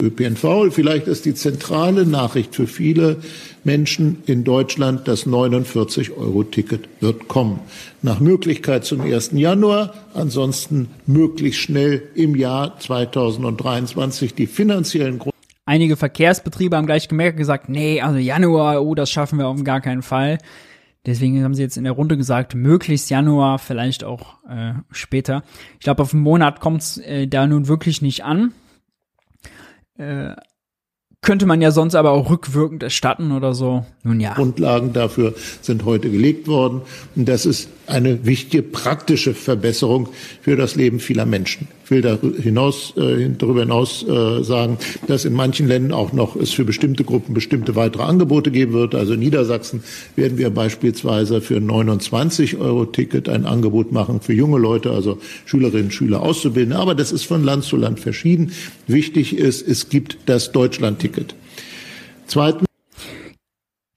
ÖPNV. 0.00 0.72
Vielleicht 0.72 1.06
ist 1.06 1.24
die 1.24 1.34
zentrale 1.34 2.06
Nachricht 2.06 2.54
für 2.54 2.66
viele 2.66 3.16
Menschen 3.64 4.22
in 4.26 4.44
Deutschland, 4.44 5.06
das 5.06 5.26
49-Euro-Ticket 5.26 6.88
wird 7.00 7.28
kommen. 7.28 7.60
Nach 8.02 8.20
Möglichkeit 8.20 8.84
zum 8.84 9.02
1. 9.02 9.32
Januar, 9.32 9.94
ansonsten 10.14 10.88
möglichst 11.06 11.60
schnell 11.60 12.02
im 12.14 12.34
Jahr 12.34 12.78
2023 12.78 14.34
die 14.34 14.46
finanziellen 14.46 15.18
Grund 15.18 15.34
Einige 15.66 15.96
Verkehrsbetriebe 15.96 16.76
haben 16.76 16.86
gleich 16.86 17.06
gemerkt 17.06 17.36
gesagt, 17.36 17.68
nee, 17.68 18.00
also 18.00 18.18
Januar, 18.18 18.82
oh, 18.82 18.96
das 18.96 19.08
schaffen 19.08 19.38
wir 19.38 19.46
auf 19.46 19.62
gar 19.62 19.80
keinen 19.80 20.02
Fall. 20.02 20.38
Deswegen 21.06 21.44
haben 21.44 21.54
sie 21.54 21.62
jetzt 21.62 21.76
in 21.76 21.84
der 21.84 21.92
Runde 21.92 22.16
gesagt, 22.16 22.54
möglichst 22.54 23.08
Januar, 23.08 23.60
vielleicht 23.60 24.02
auch 24.02 24.38
äh, 24.48 24.72
später. 24.90 25.44
Ich 25.74 25.84
glaube, 25.84 26.02
auf 26.02 26.12
einen 26.12 26.24
Monat 26.24 26.58
kommt 26.58 26.82
es 26.82 26.98
äh, 26.98 27.28
da 27.28 27.46
nun 27.46 27.68
wirklich 27.68 28.02
nicht 28.02 28.24
an. 28.24 28.52
Äh, 30.00 30.34
könnte 31.22 31.44
man 31.44 31.60
ja 31.60 31.70
sonst 31.70 31.94
aber 31.94 32.12
auch 32.12 32.30
rückwirkend 32.30 32.82
erstatten 32.82 33.32
oder 33.32 33.52
so. 33.52 33.84
Nun 34.02 34.20
ja. 34.20 34.32
Grundlagen 34.32 34.94
dafür 34.94 35.34
sind 35.60 35.84
heute 35.84 36.10
gelegt 36.10 36.48
worden. 36.48 36.80
Und 37.14 37.28
das 37.28 37.44
ist 37.44 37.68
eine 37.86 38.24
wichtige 38.24 38.62
praktische 38.62 39.34
Verbesserung 39.34 40.08
für 40.40 40.56
das 40.56 40.76
Leben 40.76 40.98
vieler 40.98 41.26
Menschen. 41.26 41.68
Will 41.90 42.02
darüber 42.02 42.40
hinaus, 42.40 42.94
äh, 42.96 43.28
darüber 43.36 43.60
hinaus 43.60 44.02
äh, 44.02 44.42
sagen, 44.42 44.78
dass 45.06 45.24
in 45.24 45.32
manchen 45.32 45.66
Ländern 45.66 45.92
auch 45.92 46.12
noch 46.12 46.36
es 46.36 46.50
für 46.52 46.64
bestimmte 46.64 47.04
Gruppen 47.04 47.34
bestimmte 47.34 47.74
weitere 47.76 48.02
Angebote 48.04 48.50
geben 48.50 48.72
wird. 48.72 48.94
Also 48.94 49.14
in 49.14 49.20
Niedersachsen 49.20 49.82
werden 50.16 50.38
wir 50.38 50.50
beispielsweise 50.50 51.40
für 51.40 51.60
29 51.60 52.58
Euro 52.58 52.86
Ticket 52.86 53.28
ein 53.28 53.44
Angebot 53.44 53.92
machen 53.92 54.20
für 54.20 54.32
junge 54.32 54.58
Leute, 54.58 54.90
also 54.90 55.18
Schülerinnen 55.46 55.90
Schüler 55.90 56.22
auszubilden. 56.22 56.72
Aber 56.72 56.94
das 56.94 57.12
ist 57.12 57.24
von 57.24 57.44
Land 57.44 57.64
zu 57.64 57.76
Land 57.76 58.00
verschieden. 58.00 58.52
Wichtig 58.86 59.36
ist, 59.36 59.66
es 59.66 59.88
gibt 59.88 60.18
das 60.26 60.52
Deutschland-Ticket. 60.52 61.34
Zweitens. 62.26 62.66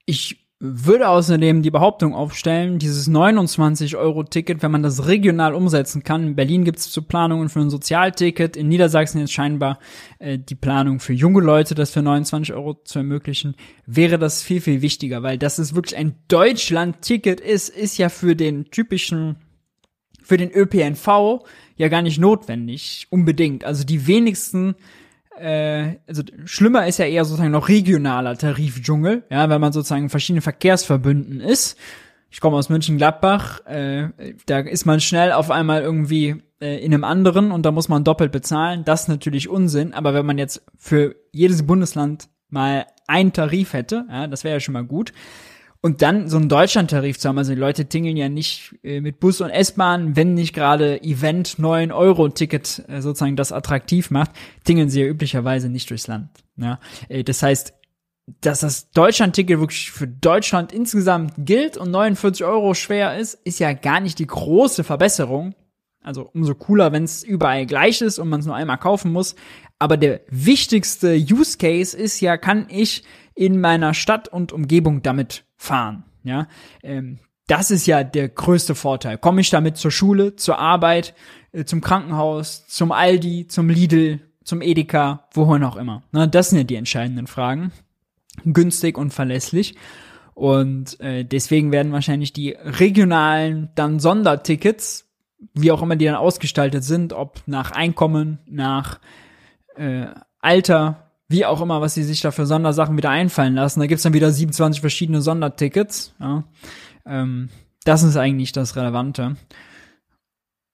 Ich 0.06 0.43
würde 0.66 1.08
außerdem 1.10 1.60
die 1.60 1.70
Behauptung 1.70 2.14
aufstellen, 2.14 2.78
dieses 2.78 3.10
29-Euro-Ticket, 3.10 4.62
wenn 4.62 4.70
man 4.70 4.82
das 4.82 5.06
regional 5.06 5.52
umsetzen 5.52 6.02
kann, 6.02 6.28
in 6.28 6.36
Berlin 6.36 6.64
gibt 6.64 6.78
es 6.78 6.90
zu 6.90 7.02
Planungen 7.02 7.50
für 7.50 7.60
ein 7.60 7.68
Sozialticket, 7.68 8.56
in 8.56 8.68
Niedersachsen 8.68 9.20
jetzt 9.20 9.34
scheinbar 9.34 9.78
äh, 10.20 10.38
die 10.38 10.54
Planung 10.54 11.00
für 11.00 11.12
junge 11.12 11.40
Leute, 11.40 11.74
das 11.74 11.90
für 11.90 12.00
29 12.00 12.54
Euro 12.54 12.80
zu 12.82 12.98
ermöglichen, 12.98 13.56
wäre 13.84 14.18
das 14.18 14.42
viel, 14.42 14.62
viel 14.62 14.80
wichtiger, 14.80 15.22
weil 15.22 15.36
das 15.36 15.58
ist 15.58 15.74
wirklich 15.74 15.98
ein 15.98 16.14
Deutschland-Ticket 16.28 17.40
ist, 17.40 17.68
ist 17.68 17.98
ja 17.98 18.08
für 18.08 18.34
den 18.34 18.70
typischen, 18.70 19.36
für 20.22 20.38
den 20.38 20.50
ÖPNV 20.50 21.44
ja 21.76 21.88
gar 21.88 22.00
nicht 22.00 22.18
notwendig, 22.18 23.06
unbedingt. 23.10 23.64
Also 23.64 23.84
die 23.84 24.06
wenigsten 24.06 24.76
äh, 25.38 25.96
also 26.06 26.22
schlimmer 26.44 26.86
ist 26.86 26.98
ja 26.98 27.06
eher 27.06 27.24
sozusagen 27.24 27.50
noch 27.50 27.68
regionaler 27.68 28.36
Tarifdschungel, 28.36 29.24
ja, 29.30 29.48
wenn 29.48 29.60
man 29.60 29.72
sozusagen 29.72 30.04
in 30.04 30.10
verschiedenen 30.10 30.42
Verkehrsverbünden 30.42 31.40
ist. 31.40 31.78
Ich 32.30 32.40
komme 32.40 32.56
aus 32.56 32.68
München-Gladbach, 32.68 33.64
äh, 33.66 34.08
da 34.46 34.58
ist 34.58 34.86
man 34.86 35.00
schnell 35.00 35.32
auf 35.32 35.50
einmal 35.50 35.82
irgendwie 35.82 36.42
äh, 36.60 36.84
in 36.84 36.92
einem 36.92 37.04
anderen 37.04 37.52
und 37.52 37.64
da 37.64 37.70
muss 37.70 37.88
man 37.88 38.02
doppelt 38.02 38.32
bezahlen. 38.32 38.84
Das 38.84 39.02
ist 39.02 39.08
natürlich 39.08 39.48
Unsinn, 39.48 39.94
aber 39.94 40.14
wenn 40.14 40.26
man 40.26 40.38
jetzt 40.38 40.64
für 40.76 41.14
jedes 41.30 41.64
Bundesland 41.66 42.28
mal 42.48 42.86
einen 43.06 43.32
Tarif 43.32 43.72
hätte, 43.72 44.06
ja, 44.10 44.26
das 44.26 44.44
wäre 44.44 44.56
ja 44.56 44.60
schon 44.60 44.72
mal 44.72 44.84
gut. 44.84 45.12
Und 45.84 46.00
dann 46.00 46.30
so 46.30 46.38
einen 46.38 46.48
Deutschlandtarif 46.48 47.18
zu 47.18 47.28
haben, 47.28 47.36
also 47.36 47.52
die 47.52 47.60
Leute 47.60 47.84
tingeln 47.84 48.16
ja 48.16 48.30
nicht 48.30 48.74
äh, 48.82 49.02
mit 49.02 49.20
Bus 49.20 49.42
und 49.42 49.50
S-Bahn, 49.50 50.16
wenn 50.16 50.32
nicht 50.32 50.54
gerade 50.54 51.02
Event 51.02 51.58
9 51.58 51.92
Euro 51.92 52.30
Ticket 52.30 52.82
äh, 52.88 53.02
sozusagen 53.02 53.36
das 53.36 53.52
attraktiv 53.52 54.10
macht, 54.10 54.30
tingeln 54.64 54.88
sie 54.88 55.02
ja 55.02 55.06
üblicherweise 55.06 55.68
nicht 55.68 55.90
durchs 55.90 56.06
Land. 56.06 56.30
Ja? 56.56 56.80
Äh, 57.10 57.22
das 57.22 57.42
heißt, 57.42 57.74
dass 58.40 58.60
das 58.60 58.92
Deutschland-Ticket 58.92 59.60
wirklich 59.60 59.90
für 59.90 60.08
Deutschland 60.08 60.72
insgesamt 60.72 61.34
gilt 61.36 61.76
und 61.76 61.90
49 61.90 62.46
Euro 62.46 62.72
schwer 62.72 63.18
ist, 63.18 63.34
ist 63.44 63.58
ja 63.58 63.74
gar 63.74 64.00
nicht 64.00 64.18
die 64.18 64.26
große 64.26 64.84
Verbesserung. 64.84 65.54
Also 66.02 66.30
umso 66.32 66.54
cooler, 66.54 66.92
wenn 66.92 67.04
es 67.04 67.22
überall 67.22 67.66
gleich 67.66 68.00
ist 68.00 68.18
und 68.18 68.30
man 68.30 68.40
es 68.40 68.46
nur 68.46 68.56
einmal 68.56 68.78
kaufen 68.78 69.12
muss. 69.12 69.34
Aber 69.78 69.98
der 69.98 70.22
wichtigste 70.30 71.14
Use 71.14 71.58
Case 71.58 71.94
ist 71.94 72.20
ja, 72.20 72.38
kann 72.38 72.68
ich 72.70 73.04
in 73.34 73.60
meiner 73.60 73.94
Stadt 73.94 74.28
und 74.28 74.52
Umgebung 74.52 75.02
damit 75.02 75.44
fahren. 75.56 76.04
Ja, 76.22 76.48
ähm, 76.82 77.18
das 77.46 77.70
ist 77.70 77.86
ja 77.86 78.04
der 78.04 78.28
größte 78.28 78.74
Vorteil. 78.74 79.18
Komme 79.18 79.40
ich 79.40 79.50
damit 79.50 79.76
zur 79.76 79.90
Schule, 79.90 80.36
zur 80.36 80.58
Arbeit, 80.58 81.14
äh, 81.52 81.64
zum 81.64 81.80
Krankenhaus, 81.80 82.66
zum 82.66 82.92
Aldi, 82.92 83.46
zum 83.48 83.68
Lidl, 83.68 84.20
zum 84.44 84.62
Edeka, 84.62 85.28
wohin 85.32 85.64
auch 85.64 85.76
immer. 85.76 86.02
Na, 86.12 86.26
das 86.26 86.50
sind 86.50 86.58
ja 86.58 86.64
die 86.64 86.76
entscheidenden 86.76 87.26
Fragen. 87.26 87.72
Günstig 88.44 88.98
und 88.98 89.12
verlässlich. 89.12 89.74
Und 90.34 90.98
äh, 91.00 91.24
deswegen 91.24 91.70
werden 91.70 91.92
wahrscheinlich 91.92 92.32
die 92.32 92.50
regionalen 92.50 93.70
dann 93.74 94.00
Sondertickets, 94.00 95.08
wie 95.52 95.70
auch 95.70 95.82
immer 95.82 95.96
die 95.96 96.06
dann 96.06 96.16
ausgestaltet 96.16 96.82
sind, 96.82 97.12
ob 97.12 97.42
nach 97.46 97.70
Einkommen, 97.70 98.40
nach 98.46 98.98
äh, 99.76 100.06
Alter, 100.40 101.03
wie 101.28 101.46
auch 101.46 101.60
immer, 101.60 101.80
was 101.80 101.94
sie 101.94 102.04
sich 102.04 102.20
da 102.20 102.30
für 102.30 102.46
Sondersachen 102.46 102.96
wieder 102.96 103.10
einfallen 103.10 103.54
lassen. 103.54 103.80
Da 103.80 103.86
gibt's 103.86 104.02
dann 104.02 104.12
wieder 104.12 104.30
27 104.30 104.80
verschiedene 104.80 105.22
Sondertickets. 105.22 106.14
Ja. 106.20 106.44
Ähm, 107.06 107.48
das 107.84 108.02
ist 108.02 108.16
eigentlich 108.16 108.52
das 108.52 108.76
Relevante. 108.76 109.36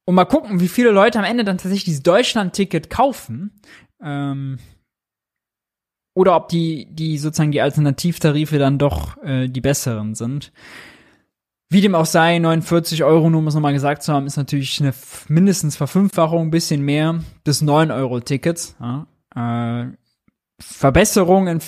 Und 0.07 0.15
mal 0.15 0.25
gucken, 0.25 0.61
wie 0.61 0.69
viele 0.69 0.91
Leute 0.91 1.19
am 1.19 1.25
Ende 1.25 1.45
dann 1.45 1.59
tatsächlich 1.59 1.85
dieses 1.85 2.03
Deutschland-Ticket 2.03 2.91
kaufen. 2.91 3.61
Ähm, 4.03 4.59
oder 6.15 6.35
ob 6.37 6.49
die, 6.49 6.89
die 6.91 7.19
sozusagen 7.19 7.53
die 7.53 7.61
Alternativtarife 7.61 8.59
dann 8.59 8.79
doch 8.79 9.23
äh, 9.23 9.49
die 9.49 9.61
besseren 9.61 10.15
sind. 10.15 10.53
Wie 11.69 11.81
dem 11.81 11.95
auch 11.95 12.07
sei, 12.07 12.41
49 12.41 13.05
Euro, 13.05 13.31
nur 13.31 13.39
um 13.39 13.47
es 13.47 13.55
nochmal 13.55 13.73
gesagt 13.73 14.03
zu 14.03 14.13
haben, 14.13 14.27
ist 14.27 14.37
natürlich 14.37 14.81
eine 14.81 14.93
mindestens 15.29 15.77
Verfünffachung, 15.77 16.49
ein 16.49 16.51
bisschen 16.51 16.83
mehr 16.83 17.21
des 17.47 17.63
9-Euro-Tickets. 17.63 18.77
Ja. 18.81 19.07
Äh, 19.37 19.93
Verbesserungen 20.61 21.49
in 21.57 21.61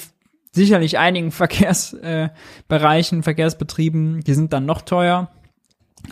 sicherlich 0.53 0.99
einigen 0.99 1.31
Verkehrsbereichen, 1.33 3.21
äh, 3.21 3.23
Verkehrsbetrieben, 3.23 4.21
die 4.21 4.35
sind 4.35 4.53
dann 4.53 4.67
noch 4.67 4.83
teuer. 4.83 5.31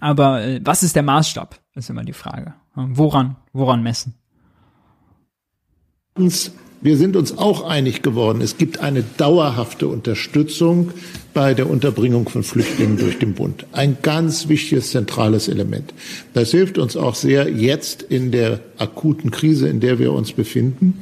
Aber 0.00 0.42
äh, 0.42 0.60
was 0.64 0.82
ist 0.82 0.96
der 0.96 1.02
Maßstab? 1.02 1.58
Ist 1.74 1.90
immer 1.90 2.04
die 2.04 2.12
Frage. 2.12 2.54
Woran, 2.74 3.36
woran 3.52 3.82
messen? 3.82 4.14
Wir 6.82 6.96
sind 6.96 7.14
uns 7.14 7.36
auch 7.36 7.68
einig 7.68 8.00
geworden, 8.00 8.40
es 8.40 8.56
gibt 8.56 8.80
eine 8.80 9.02
dauerhafte 9.02 9.86
Unterstützung 9.86 10.92
bei 11.34 11.52
der 11.52 11.68
Unterbringung 11.68 12.28
von 12.28 12.42
Flüchtlingen 12.42 12.96
durch 12.96 13.18
den 13.18 13.34
Bund. 13.34 13.66
Ein 13.72 13.98
ganz 14.00 14.48
wichtiges, 14.48 14.90
zentrales 14.90 15.48
Element. 15.48 15.92
Das 16.32 16.50
hilft 16.52 16.78
uns 16.78 16.96
auch 16.96 17.14
sehr 17.14 17.50
jetzt 17.50 18.02
in 18.02 18.30
der 18.30 18.60
akuten 18.78 19.30
Krise, 19.30 19.68
in 19.68 19.80
der 19.80 19.98
wir 19.98 20.12
uns 20.12 20.32
befinden. 20.32 20.98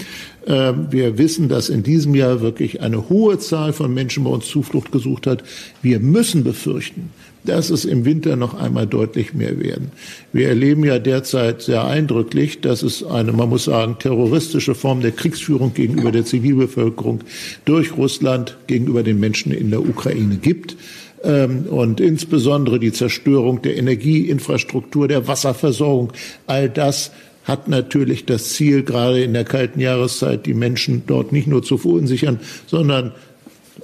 Ähm, 0.48 0.86
wir 0.90 1.18
wissen, 1.18 1.48
dass 1.48 1.68
in 1.68 1.82
diesem 1.82 2.14
Jahr 2.14 2.40
wirklich 2.40 2.80
eine 2.80 3.10
hohe 3.10 3.38
Zahl 3.38 3.74
von 3.74 3.92
Menschen 3.92 4.24
bei 4.24 4.30
uns 4.30 4.46
Zuflucht 4.46 4.90
gesucht 4.90 5.26
hat. 5.26 5.44
Wir 5.82 6.00
müssen 6.00 6.42
befürchten, 6.42 7.10
dass 7.44 7.68
es 7.68 7.84
im 7.84 8.06
Winter 8.06 8.34
noch 8.36 8.54
einmal 8.54 8.86
deutlich 8.86 9.34
mehr 9.34 9.60
werden. 9.60 9.92
Wir 10.32 10.48
erleben 10.48 10.84
ja 10.84 10.98
derzeit 10.98 11.60
sehr 11.60 11.84
eindrücklich, 11.84 12.62
dass 12.62 12.82
es 12.82 13.04
eine, 13.04 13.32
man 13.32 13.50
muss 13.50 13.64
sagen, 13.64 13.96
terroristische 13.98 14.74
Form 14.74 15.02
der 15.02 15.12
Kriegsführung 15.12 15.74
gegenüber 15.74 16.12
der 16.12 16.24
Zivilbevölkerung 16.24 17.20
durch 17.66 17.94
Russland 17.96 18.56
gegenüber 18.66 19.02
den 19.02 19.20
Menschen 19.20 19.52
in 19.52 19.70
der 19.70 19.86
Ukraine 19.86 20.36
gibt 20.36 20.76
ähm, 21.24 21.66
und 21.68 22.00
insbesondere 22.00 22.78
die 22.78 22.92
Zerstörung 22.92 23.60
der 23.60 23.76
Energieinfrastruktur, 23.76 25.08
der 25.08 25.28
Wasserversorgung, 25.28 26.12
all 26.46 26.70
das 26.70 27.10
hat 27.48 27.66
natürlich 27.66 28.26
das 28.26 28.50
Ziel, 28.50 28.82
gerade 28.82 29.22
in 29.22 29.32
der 29.32 29.44
kalten 29.44 29.80
Jahreszeit 29.80 30.46
die 30.46 30.54
Menschen 30.54 31.02
dort 31.06 31.32
nicht 31.32 31.48
nur 31.48 31.62
zu 31.62 31.78
verunsichern, 31.78 32.38
sondern 32.66 33.12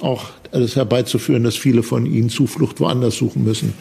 auch 0.01 0.27
alles 0.53 0.77
herbeizuführen, 0.77 1.45
dass 1.45 1.57
viele 1.57 1.83
von 1.83 2.07
ihnen 2.07 2.29
Zuflucht 2.29 2.79
woanders 2.81 3.17
suchen 3.17 3.43
müssen. 3.43 3.73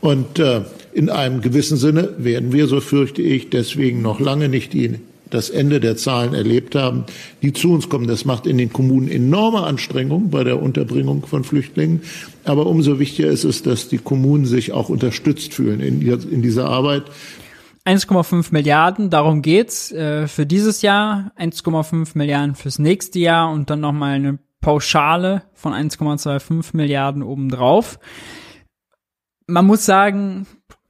Und 0.00 0.38
äh, 0.38 0.62
in 0.92 1.10
einem 1.10 1.40
gewissen 1.42 1.76
Sinne 1.76 2.14
werden 2.18 2.52
wir, 2.52 2.66
so 2.66 2.80
fürchte 2.80 3.22
ich, 3.22 3.50
deswegen 3.50 4.02
noch 4.02 4.20
lange 4.20 4.48
nicht 4.48 4.72
die, 4.72 4.94
das 5.30 5.50
Ende 5.50 5.80
der 5.80 5.96
Zahlen 5.96 6.32
erlebt 6.32 6.74
haben, 6.74 7.04
die 7.42 7.52
zu 7.52 7.72
uns 7.72 7.88
kommen. 7.88 8.06
Das 8.06 8.24
macht 8.24 8.46
in 8.46 8.56
den 8.56 8.72
Kommunen 8.72 9.08
enorme 9.08 9.64
Anstrengungen 9.64 10.30
bei 10.30 10.44
der 10.44 10.62
Unterbringung 10.62 11.26
von 11.26 11.44
Flüchtlingen. 11.44 12.02
Aber 12.44 12.66
umso 12.66 12.98
wichtiger 12.98 13.28
ist 13.28 13.44
es, 13.44 13.62
dass 13.62 13.88
die 13.88 13.98
Kommunen 13.98 14.46
sich 14.46 14.72
auch 14.72 14.88
unterstützt 14.88 15.52
fühlen 15.52 15.80
in, 15.80 16.00
in 16.00 16.42
dieser 16.42 16.68
Arbeit. 16.68 17.04
1,5 17.86 18.48
Milliarden, 18.50 19.10
darum 19.10 19.42
geht's 19.42 19.92
äh, 19.92 20.26
für 20.26 20.44
dieses 20.44 20.82
Jahr, 20.82 21.32
1,5 21.38 22.18
Milliarden 22.18 22.56
fürs 22.56 22.78
nächste 22.80 23.20
Jahr 23.20 23.50
und 23.50 23.70
dann 23.70 23.80
nochmal 23.80 24.14
eine 24.14 24.38
Pauschale 24.60 25.42
von 25.54 25.72
1,25 25.72 26.76
Milliarden 26.76 27.22
obendrauf. 27.22 28.00
Man 29.46 29.66
muss 29.66 29.86
sagen, 29.86 30.48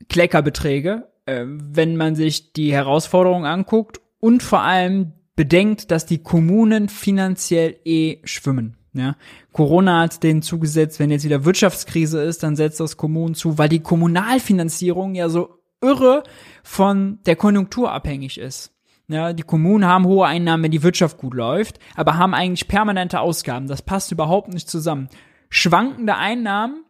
Kleckerbeträge, 0.09 1.09
äh, 1.27 1.45
wenn 1.47 1.97
man 1.97 2.15
sich 2.15 2.55
die 2.55 2.73
Herausforderungen 2.73 3.45
anguckt 3.45 4.01
und 4.19 4.43
vor 4.43 4.63
allem 4.63 5.13
bedenkt, 5.35 5.91
dass 5.91 6.07
die 6.07 6.23
Kommunen 6.23 6.89
finanziell 6.89 7.77
eh 7.85 8.21
schwimmen. 8.25 8.79
Ja, 8.95 9.17
Corona 9.53 10.01
hat 10.01 10.23
denen 10.23 10.41
zugesetzt, 10.41 10.99
wenn 10.99 11.11
jetzt 11.11 11.27
wieder 11.27 11.45
Wirtschaftskrise 11.45 12.23
ist, 12.23 12.43
dann 12.43 12.57
setzt 12.57 12.81
das 12.81 12.97
Kommunen 12.97 13.35
zu, 13.35 13.59
weil 13.59 13.69
die 13.69 13.81
Kommunalfinanzierung 13.81 15.15
ja 15.15 15.29
so 15.29 15.56
irre 15.81 16.23
von 16.63 17.19
der 17.27 17.37
Konjunktur 17.37 17.93
abhängig 17.93 18.39
ist. 18.39 18.73
Ja, 19.09 19.33
die 19.33 19.45
Kommunen 19.45 19.87
haben 19.87 20.05
hohe 20.05 20.27
Einnahmen, 20.27 20.65
wenn 20.65 20.73
die 20.73 20.83
Wirtschaft 20.83 21.19
gut 21.19 21.35
läuft, 21.35 21.79
aber 21.95 22.17
haben 22.17 22.35
eigentlich 22.35 22.67
permanente 22.67 23.21
Ausgaben. 23.21 23.69
Das 23.69 23.83
passt 23.83 24.11
überhaupt 24.11 24.53
nicht 24.53 24.69
zusammen. 24.69 25.09
Schwankende 25.49 26.17
Einnahmen, 26.17 26.85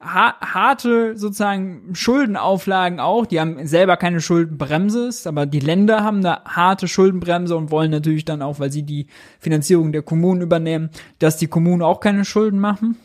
ha 0.00 0.34
harte 0.40 1.16
sozusagen 1.16 1.94
Schuldenauflagen 1.94 3.00
auch, 3.00 3.26
die 3.26 3.40
haben 3.40 3.66
selber 3.66 3.96
keine 3.96 4.20
Schuldenbremse, 4.20 5.10
aber 5.28 5.46
die 5.46 5.58
Länder 5.58 6.04
haben 6.04 6.18
eine 6.18 6.44
harte 6.44 6.86
Schuldenbremse 6.86 7.56
und 7.56 7.72
wollen 7.72 7.90
natürlich 7.90 8.24
dann 8.24 8.40
auch, 8.40 8.60
weil 8.60 8.70
sie 8.70 8.84
die 8.84 9.08
Finanzierung 9.40 9.90
der 9.90 10.02
Kommunen 10.02 10.42
übernehmen, 10.42 10.90
dass 11.18 11.38
die 11.38 11.48
Kommunen 11.48 11.82
auch 11.82 11.98
keine 11.98 12.24
Schulden 12.24 12.60
machen 12.60 12.96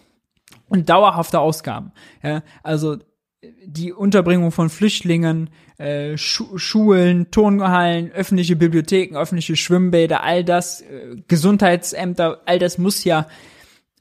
und 0.70 0.90
dauerhafte 0.90 1.40
Ausgaben. 1.40 1.92
Ja, 2.22 2.44
also 2.62 2.98
die 3.42 3.94
Unterbringung 3.94 4.52
von 4.52 4.70
Flüchtlingen, 4.70 5.50
äh, 5.78 6.18
Schu 6.18 6.58
Schulen, 6.58 7.30
Turnhallen, 7.30 8.12
öffentliche 8.12 8.56
Bibliotheken, 8.56 9.16
öffentliche 9.16 9.56
Schwimmbäder, 9.56 10.24
all 10.24 10.44
das, 10.44 10.82
äh, 10.82 11.18
Gesundheitsämter, 11.28 12.42
all 12.46 12.58
das 12.58 12.78
muss 12.78 13.04
ja 13.04 13.28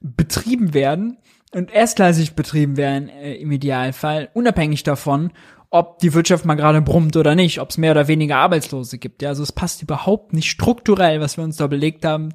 betrieben 0.01 0.73
werden 0.73 1.19
und 1.53 1.71
erstklassig 1.71 2.35
betrieben 2.35 2.77
werden 2.77 3.09
äh, 3.09 3.35
im 3.35 3.51
Idealfall, 3.51 4.31
unabhängig 4.33 4.85
davon, 4.85 5.33
ob 5.71 5.99
die 5.99 6.15
Wirtschaft 6.15 6.47
mal 6.47 6.55
gerade 6.55 6.81
brummt 6.81 7.17
oder 7.17 7.35
nicht, 7.35 7.61
ob 7.61 7.71
es 7.71 7.79
mehr 7.79 7.91
oder 7.91 8.09
weniger 8.09 8.37
Arbeitslose 8.37 8.99
gibt. 8.99 9.21
Ja, 9.21 9.31
also 9.31 9.43
es 9.43 9.53
passt 9.53 9.83
überhaupt 9.83 10.33
nicht 10.33 10.51
strukturell, 10.51 11.21
was 11.21 11.37
wir 11.37 11.45
uns 11.45 11.57
da 11.57 11.67
belegt 11.67 12.05
haben. 12.05 12.33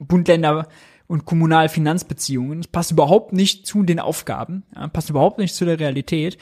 Bund, 0.00 0.26
Länder, 0.26 0.66
und 1.12 1.26
Kommunalfinanzbeziehungen. 1.26 2.62
Das 2.62 2.68
passt 2.68 2.90
überhaupt 2.90 3.34
nicht 3.34 3.66
zu 3.66 3.82
den 3.82 4.00
Aufgaben, 4.00 4.64
ja, 4.74 4.88
passt 4.88 5.10
überhaupt 5.10 5.38
nicht 5.38 5.54
zu 5.54 5.66
der 5.66 5.78
Realität. 5.78 6.38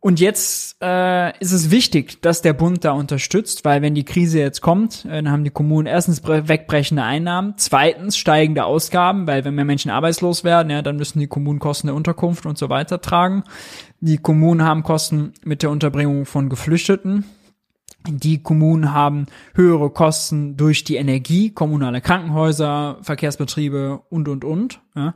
Und 0.00 0.20
jetzt 0.20 0.76
äh, 0.80 1.36
ist 1.40 1.50
es 1.50 1.72
wichtig, 1.72 2.22
dass 2.22 2.40
der 2.40 2.52
Bund 2.52 2.84
da 2.84 2.92
unterstützt, 2.92 3.64
weil 3.64 3.82
wenn 3.82 3.96
die 3.96 4.04
Krise 4.04 4.38
jetzt 4.38 4.60
kommt, 4.60 5.04
äh, 5.04 5.08
dann 5.08 5.32
haben 5.32 5.42
die 5.42 5.50
Kommunen 5.50 5.88
erstens 5.88 6.22
wegbrechende 6.24 7.02
Einnahmen, 7.02 7.54
zweitens 7.56 8.16
steigende 8.16 8.64
Ausgaben, 8.64 9.26
weil 9.26 9.44
wenn 9.44 9.56
mehr 9.56 9.64
Menschen 9.64 9.90
arbeitslos 9.90 10.44
werden, 10.44 10.70
ja, 10.70 10.82
dann 10.82 10.96
müssen 10.96 11.18
die 11.18 11.26
Kommunen 11.26 11.58
Kosten 11.58 11.88
der 11.88 11.96
Unterkunft 11.96 12.46
und 12.46 12.56
so 12.56 12.68
weiter 12.68 13.00
tragen. 13.00 13.42
Die 14.00 14.18
Kommunen 14.18 14.62
haben 14.62 14.84
Kosten 14.84 15.32
mit 15.44 15.64
der 15.64 15.70
Unterbringung 15.70 16.24
von 16.24 16.48
Geflüchteten, 16.48 17.24
die 18.06 18.42
Kommunen 18.42 18.92
haben 18.92 19.26
höhere 19.54 19.90
Kosten 19.90 20.56
durch 20.56 20.84
die 20.84 20.96
Energie, 20.96 21.50
kommunale 21.50 22.00
Krankenhäuser, 22.00 22.98
Verkehrsbetriebe 23.02 24.00
und, 24.08 24.28
und, 24.28 24.44
und. 24.44 24.80
Ja. 24.94 25.14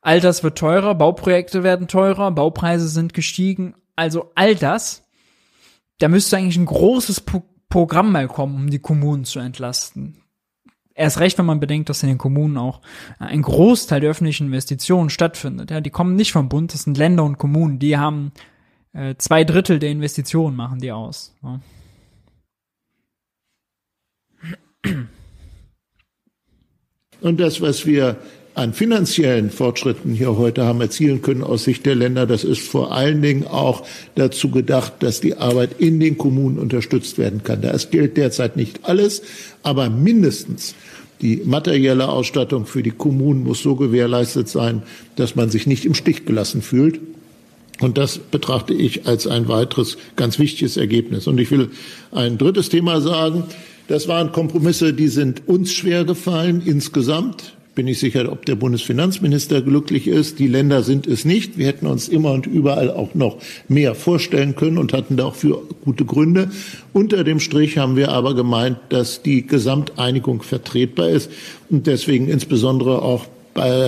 All 0.00 0.20
das 0.20 0.42
wird 0.42 0.58
teurer, 0.58 0.94
Bauprojekte 0.94 1.62
werden 1.62 1.88
teurer, 1.88 2.30
Baupreise 2.30 2.88
sind 2.88 3.14
gestiegen. 3.14 3.74
Also 3.96 4.30
all 4.34 4.54
das, 4.54 5.04
da 5.98 6.08
müsste 6.08 6.36
eigentlich 6.36 6.56
ein 6.56 6.66
großes 6.66 7.20
Pro 7.22 7.42
Programm 7.70 8.12
mal 8.12 8.28
kommen, 8.28 8.54
um 8.54 8.70
die 8.70 8.78
Kommunen 8.78 9.26
zu 9.26 9.40
entlasten. 9.40 10.22
Erst 10.94 11.20
recht, 11.20 11.36
wenn 11.36 11.44
man 11.44 11.60
bedenkt, 11.60 11.90
dass 11.90 12.02
in 12.02 12.08
den 12.08 12.16
Kommunen 12.16 12.56
auch 12.56 12.80
ein 13.18 13.42
Großteil 13.42 14.00
der 14.00 14.10
öffentlichen 14.10 14.46
Investitionen 14.46 15.10
stattfindet. 15.10 15.70
Ja, 15.70 15.82
die 15.82 15.90
kommen 15.90 16.16
nicht 16.16 16.32
vom 16.32 16.48
Bund, 16.48 16.72
das 16.72 16.84
sind 16.84 16.96
Länder 16.96 17.24
und 17.24 17.36
Kommunen, 17.36 17.78
die 17.78 17.98
haben 17.98 18.32
äh, 18.92 19.14
zwei 19.18 19.44
Drittel 19.44 19.78
der 19.78 19.90
Investitionen 19.90 20.56
machen 20.56 20.80
die 20.80 20.92
aus. 20.92 21.34
Ja. 21.42 21.60
Und 27.20 27.40
das, 27.40 27.60
was 27.60 27.84
wir 27.84 28.16
an 28.54 28.72
finanziellen 28.72 29.50
Fortschritten 29.50 30.12
hier 30.14 30.36
heute 30.36 30.64
haben 30.64 30.80
erzielen 30.80 31.22
können 31.22 31.44
aus 31.44 31.64
Sicht 31.64 31.86
der 31.86 31.94
Länder, 31.94 32.26
das 32.26 32.42
ist 32.42 32.60
vor 32.60 32.92
allen 32.92 33.22
Dingen 33.22 33.46
auch 33.46 33.86
dazu 34.16 34.50
gedacht, 34.50 34.94
dass 35.00 35.20
die 35.20 35.36
Arbeit 35.36 35.76
in 35.78 36.00
den 36.00 36.18
Kommunen 36.18 36.58
unterstützt 36.58 37.18
werden 37.18 37.44
kann. 37.44 37.62
Da 37.62 37.76
gilt 37.90 38.16
derzeit 38.16 38.56
nicht 38.56 38.84
alles, 38.84 39.22
aber 39.62 39.90
mindestens 39.90 40.74
die 41.20 41.42
materielle 41.44 42.08
Ausstattung 42.08 42.66
für 42.66 42.82
die 42.82 42.90
Kommunen 42.90 43.44
muss 43.44 43.62
so 43.62 43.76
gewährleistet 43.76 44.48
sein, 44.48 44.82
dass 45.16 45.34
man 45.34 45.50
sich 45.50 45.66
nicht 45.66 45.84
im 45.84 45.94
Stich 45.94 46.26
gelassen 46.26 46.62
fühlt. 46.62 47.00
Und 47.80 47.96
das 47.96 48.18
betrachte 48.18 48.74
ich 48.74 49.06
als 49.06 49.26
ein 49.26 49.48
weiteres 49.48 49.98
ganz 50.16 50.38
wichtiges 50.38 50.76
Ergebnis. 50.76 51.26
Und 51.26 51.38
ich 51.38 51.50
will 51.50 51.70
ein 52.10 52.38
drittes 52.38 52.68
Thema 52.68 53.00
sagen. 53.00 53.44
Das 53.86 54.08
waren 54.08 54.32
Kompromisse, 54.32 54.92
die 54.92 55.08
sind 55.08 55.42
uns 55.46 55.72
schwer 55.72 56.04
gefallen 56.04 56.62
insgesamt. 56.64 57.54
Bin 57.74 57.86
ich 57.86 58.00
sicher, 58.00 58.30
ob 58.32 58.44
der 58.44 58.56
Bundesfinanzminister 58.56 59.62
glücklich 59.62 60.08
ist. 60.08 60.40
Die 60.40 60.48
Länder 60.48 60.82
sind 60.82 61.06
es 61.06 61.24
nicht. 61.24 61.56
Wir 61.56 61.68
hätten 61.68 61.86
uns 61.86 62.08
immer 62.08 62.32
und 62.32 62.46
überall 62.46 62.90
auch 62.90 63.14
noch 63.14 63.38
mehr 63.68 63.94
vorstellen 63.94 64.56
können 64.56 64.78
und 64.78 64.92
hatten 64.92 65.16
da 65.16 65.26
auch 65.26 65.36
für 65.36 65.62
gute 65.84 66.04
Gründe. 66.04 66.50
Unter 66.92 67.22
dem 67.22 67.38
Strich 67.38 67.78
haben 67.78 67.94
wir 67.94 68.10
aber 68.10 68.34
gemeint, 68.34 68.78
dass 68.88 69.22
die 69.22 69.46
Gesamteinigung 69.46 70.42
vertretbar 70.42 71.10
ist 71.10 71.30
und 71.70 71.86
deswegen 71.86 72.28
insbesondere 72.28 73.00
auch 73.00 73.26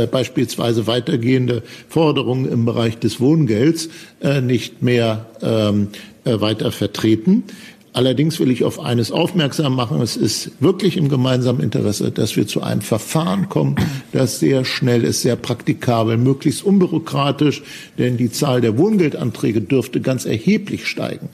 beispielsweise 0.07 0.87
weitergehende 0.87 1.62
Forderungen 1.89 2.51
im 2.51 2.64
Bereich 2.64 2.99
des 2.99 3.21
Wohngelds 3.21 3.89
äh, 4.21 4.41
nicht 4.41 4.83
mehr 4.83 5.27
ähm, 5.43 5.89
äh, 6.25 6.41
weiter 6.41 6.73
vertreten. 6.73 7.45
Allerdings 7.93 8.39
will 8.39 8.53
ich 8.53 8.62
auf 8.62 8.79
eines 8.79 9.11
aufmerksam 9.11 9.75
machen. 9.75 10.01
Es 10.01 10.16
ist 10.16 10.53
wirklich 10.61 10.97
im 10.97 11.09
gemeinsamen 11.09 11.61
Interesse, 11.61 12.12
dass 12.12 12.37
wir 12.37 12.47
zu 12.47 12.62
einem 12.62 12.83
Verfahren 12.83 13.49
kommen, 13.49 13.75
das 14.12 14.39
sehr 14.39 14.64
schnell 14.64 15.03
ist, 15.03 15.23
sehr 15.23 15.35
praktikabel, 15.35 16.16
möglichst 16.16 16.62
unbürokratisch, 16.62 17.62
denn 17.99 18.16
die 18.16 18.31
Zahl 18.31 18.61
der 18.61 18.79
Wohngeldanträge 18.79 19.61
dürfte 19.61 20.01
ganz 20.01 20.25
erheblich 20.25 20.87
steigen. 20.87 21.31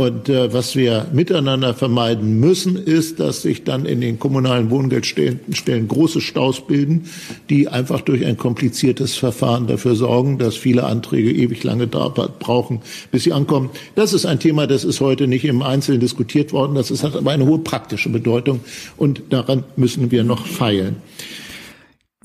Und 0.00 0.30
äh, 0.30 0.50
was 0.50 0.76
wir 0.76 1.08
miteinander 1.12 1.74
vermeiden 1.74 2.40
müssen, 2.40 2.76
ist, 2.76 3.20
dass 3.20 3.42
sich 3.42 3.64
dann 3.64 3.84
in 3.84 4.00
den 4.00 4.18
kommunalen 4.18 4.70
Wohngeldstellen 4.70 5.88
große 5.88 6.22
Staus 6.22 6.66
bilden, 6.66 7.04
die 7.50 7.68
einfach 7.68 8.00
durch 8.00 8.24
ein 8.24 8.38
kompliziertes 8.38 9.16
Verfahren 9.16 9.66
dafür 9.66 9.94
sorgen, 9.94 10.38
dass 10.38 10.56
viele 10.56 10.84
Anträge 10.84 11.30
ewig 11.30 11.64
lange 11.64 11.86
brauchen, 11.86 12.80
bis 13.10 13.24
sie 13.24 13.34
ankommen. 13.34 13.68
Das 13.94 14.14
ist 14.14 14.24
ein 14.24 14.40
Thema, 14.40 14.66
das 14.66 14.84
ist 14.84 15.02
heute 15.02 15.26
nicht 15.26 15.44
im 15.44 15.60
Einzelnen 15.60 16.00
diskutiert 16.00 16.54
worden. 16.54 16.76
Das 16.76 16.90
ist, 16.90 17.04
hat 17.04 17.14
aber 17.14 17.32
eine 17.32 17.44
hohe 17.44 17.58
praktische 17.58 18.08
Bedeutung 18.08 18.60
und 18.96 19.24
daran 19.28 19.64
müssen 19.76 20.10
wir 20.10 20.24
noch 20.24 20.46
feilen. 20.46 20.96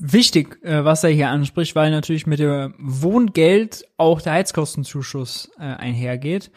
Wichtig, 0.00 0.58
äh, 0.62 0.82
was 0.82 1.04
er 1.04 1.10
hier 1.10 1.28
anspricht, 1.28 1.76
weil 1.76 1.90
natürlich 1.90 2.26
mit 2.26 2.38
dem 2.38 2.72
Wohngeld 2.78 3.84
auch 3.98 4.22
der 4.22 4.32
Heizkostenzuschuss 4.32 5.50
äh, 5.58 5.64
einhergeht. 5.64 6.50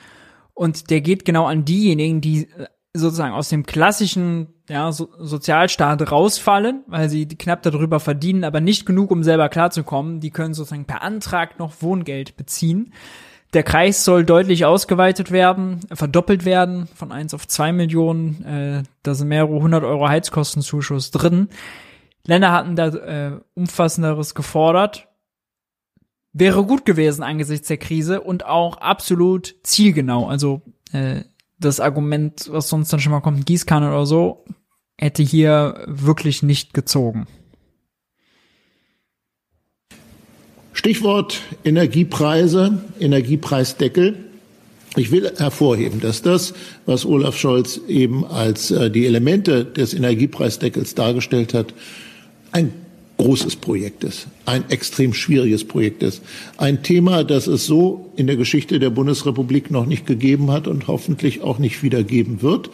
Und 0.59 0.89
der 0.89 0.99
geht 0.99 1.23
genau 1.23 1.45
an 1.45 1.63
diejenigen, 1.63 2.19
die 2.19 2.49
sozusagen 2.93 3.33
aus 3.33 3.47
dem 3.47 3.65
klassischen 3.65 4.47
ja, 4.67 4.91
so 4.91 5.07
Sozialstaat 5.17 6.11
rausfallen, 6.11 6.83
weil 6.87 7.07
sie 7.07 7.29
knapp 7.29 7.63
darüber 7.63 8.01
verdienen, 8.01 8.43
aber 8.43 8.59
nicht 8.59 8.85
genug, 8.85 9.09
um 9.09 9.23
selber 9.23 9.47
klarzukommen. 9.47 10.19
Die 10.19 10.31
können 10.31 10.53
sozusagen 10.53 10.83
per 10.83 11.01
Antrag 11.01 11.59
noch 11.59 11.81
Wohngeld 11.81 12.35
beziehen. 12.35 12.91
Der 13.53 13.63
Kreis 13.63 14.03
soll 14.03 14.25
deutlich 14.25 14.65
ausgeweitet 14.65 15.31
werden, 15.31 15.79
verdoppelt 15.93 16.43
werden 16.43 16.89
von 16.93 17.13
eins 17.13 17.33
auf 17.33 17.47
zwei 17.47 17.71
Millionen. 17.71 18.43
Äh, 18.43 18.83
da 19.01 19.13
sind 19.13 19.29
mehrere 19.29 19.61
hundert 19.61 19.85
Euro 19.85 20.09
Heizkostenzuschuss 20.09 21.11
drin. 21.11 21.47
Länder 22.25 22.51
hatten 22.51 22.75
da 22.75 22.87
äh, 22.87 23.39
umfassenderes 23.53 24.35
gefordert. 24.35 25.07
Wäre 26.31 26.63
gut 26.63 26.85
gewesen 26.85 27.23
angesichts 27.23 27.67
der 27.67 27.77
Krise 27.77 28.21
und 28.21 28.45
auch 28.45 28.77
absolut 28.77 29.55
zielgenau. 29.63 30.27
Also 30.27 30.61
äh, 30.91 31.21
das 31.59 31.79
Argument, 31.79 32.49
was 32.51 32.69
sonst 32.69 32.93
dann 32.93 32.99
schon 32.99 33.11
mal 33.11 33.21
kommt, 33.21 33.45
Gießkanne 33.45 33.89
oder 33.89 34.05
so, 34.05 34.45
hätte 34.97 35.23
hier 35.23 35.83
wirklich 35.87 36.43
nicht 36.43 36.73
gezogen. 36.73 37.27
Stichwort 40.73 41.41
Energiepreise, 41.65 42.81
Energiepreisdeckel. 42.99 44.25
Ich 44.95 45.11
will 45.11 45.31
hervorheben, 45.37 45.99
dass 45.99 46.21
das, 46.21 46.53
was 46.85 47.05
Olaf 47.05 47.37
Scholz 47.37 47.81
eben 47.87 48.25
als 48.25 48.71
äh, 48.71 48.89
die 48.89 49.05
Elemente 49.05 49.65
des 49.65 49.93
Energiepreisdeckels 49.93 50.95
dargestellt 50.95 51.53
hat, 51.53 51.73
ein 52.51 52.71
großes 53.19 53.57
Projekt 53.57 54.05
ist, 54.05 54.27
ein 54.45 54.63
extrem 54.69 55.13
schwieriges 55.13 55.65
Projekt 55.65 56.03
ist. 56.03 56.21
Ein 56.57 56.83
Thema, 56.83 57.25
das 57.25 57.47
es 57.47 57.65
so 57.65 58.09
in 58.15 58.27
der 58.27 58.37
Geschichte 58.37 58.79
der 58.79 58.89
Bundesrepublik 58.91 59.71
noch 59.71 59.85
nicht 59.85 60.05
gegeben 60.05 60.51
hat 60.51 60.67
und 60.67 60.87
hoffentlich 60.87 61.41
auch 61.41 61.59
nicht 61.59 61.83
wieder 61.83 62.03
geben 62.03 62.41
wird. 62.41 62.69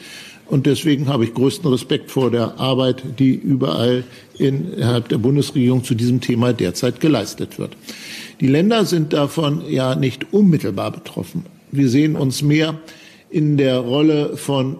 Und 0.45 0.67
deswegen 0.67 1.07
habe 1.07 1.25
ich 1.25 1.33
größten 1.33 1.67
Respekt 1.71 2.11
vor 2.11 2.29
der 2.29 2.59
Arbeit, 2.59 3.03
die 3.17 3.33
überall 3.33 4.03
innerhalb 4.37 5.09
der 5.09 5.17
Bundesregierung 5.17 5.83
zu 5.83 5.95
diesem 5.95 6.21
Thema 6.21 6.53
derzeit 6.53 6.99
geleistet 6.99 7.57
wird. 7.57 7.75
Die 8.39 8.47
Länder 8.47 8.85
sind 8.85 9.13
davon 9.13 9.63
ja 9.67 9.95
nicht 9.95 10.31
unmittelbar 10.31 10.91
betroffen. 10.91 11.47
Wir 11.71 11.89
sehen 11.89 12.15
uns 12.15 12.43
mehr 12.43 12.77
in 13.31 13.57
der 13.57 13.79
Rolle 13.79 14.37
von 14.37 14.77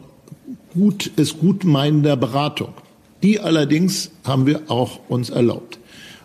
gut, 0.76 1.10
es 1.16 1.40
gut 1.40 1.64
meinender 1.64 2.16
Beratung. 2.16 2.76
Die 3.26 3.40
allerdings 3.40 4.12
haben 4.24 4.46
wir 4.46 4.62
auch 4.68 5.00
uns 5.10 5.32
erlaubt. 5.32 5.80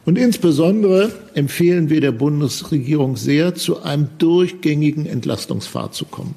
Und 0.04 0.18
insbesondere 0.18 1.10
empfehlen 1.32 1.88
wir 1.88 2.02
der 2.02 2.12
Bundesregierung 2.12 3.16
sehr, 3.16 3.54
zu 3.54 3.82
einem 3.82 4.08
durchgängigen 4.18 5.06
Entlastungspfad 5.06 5.94
zu 5.94 6.04
kommen. 6.04 6.34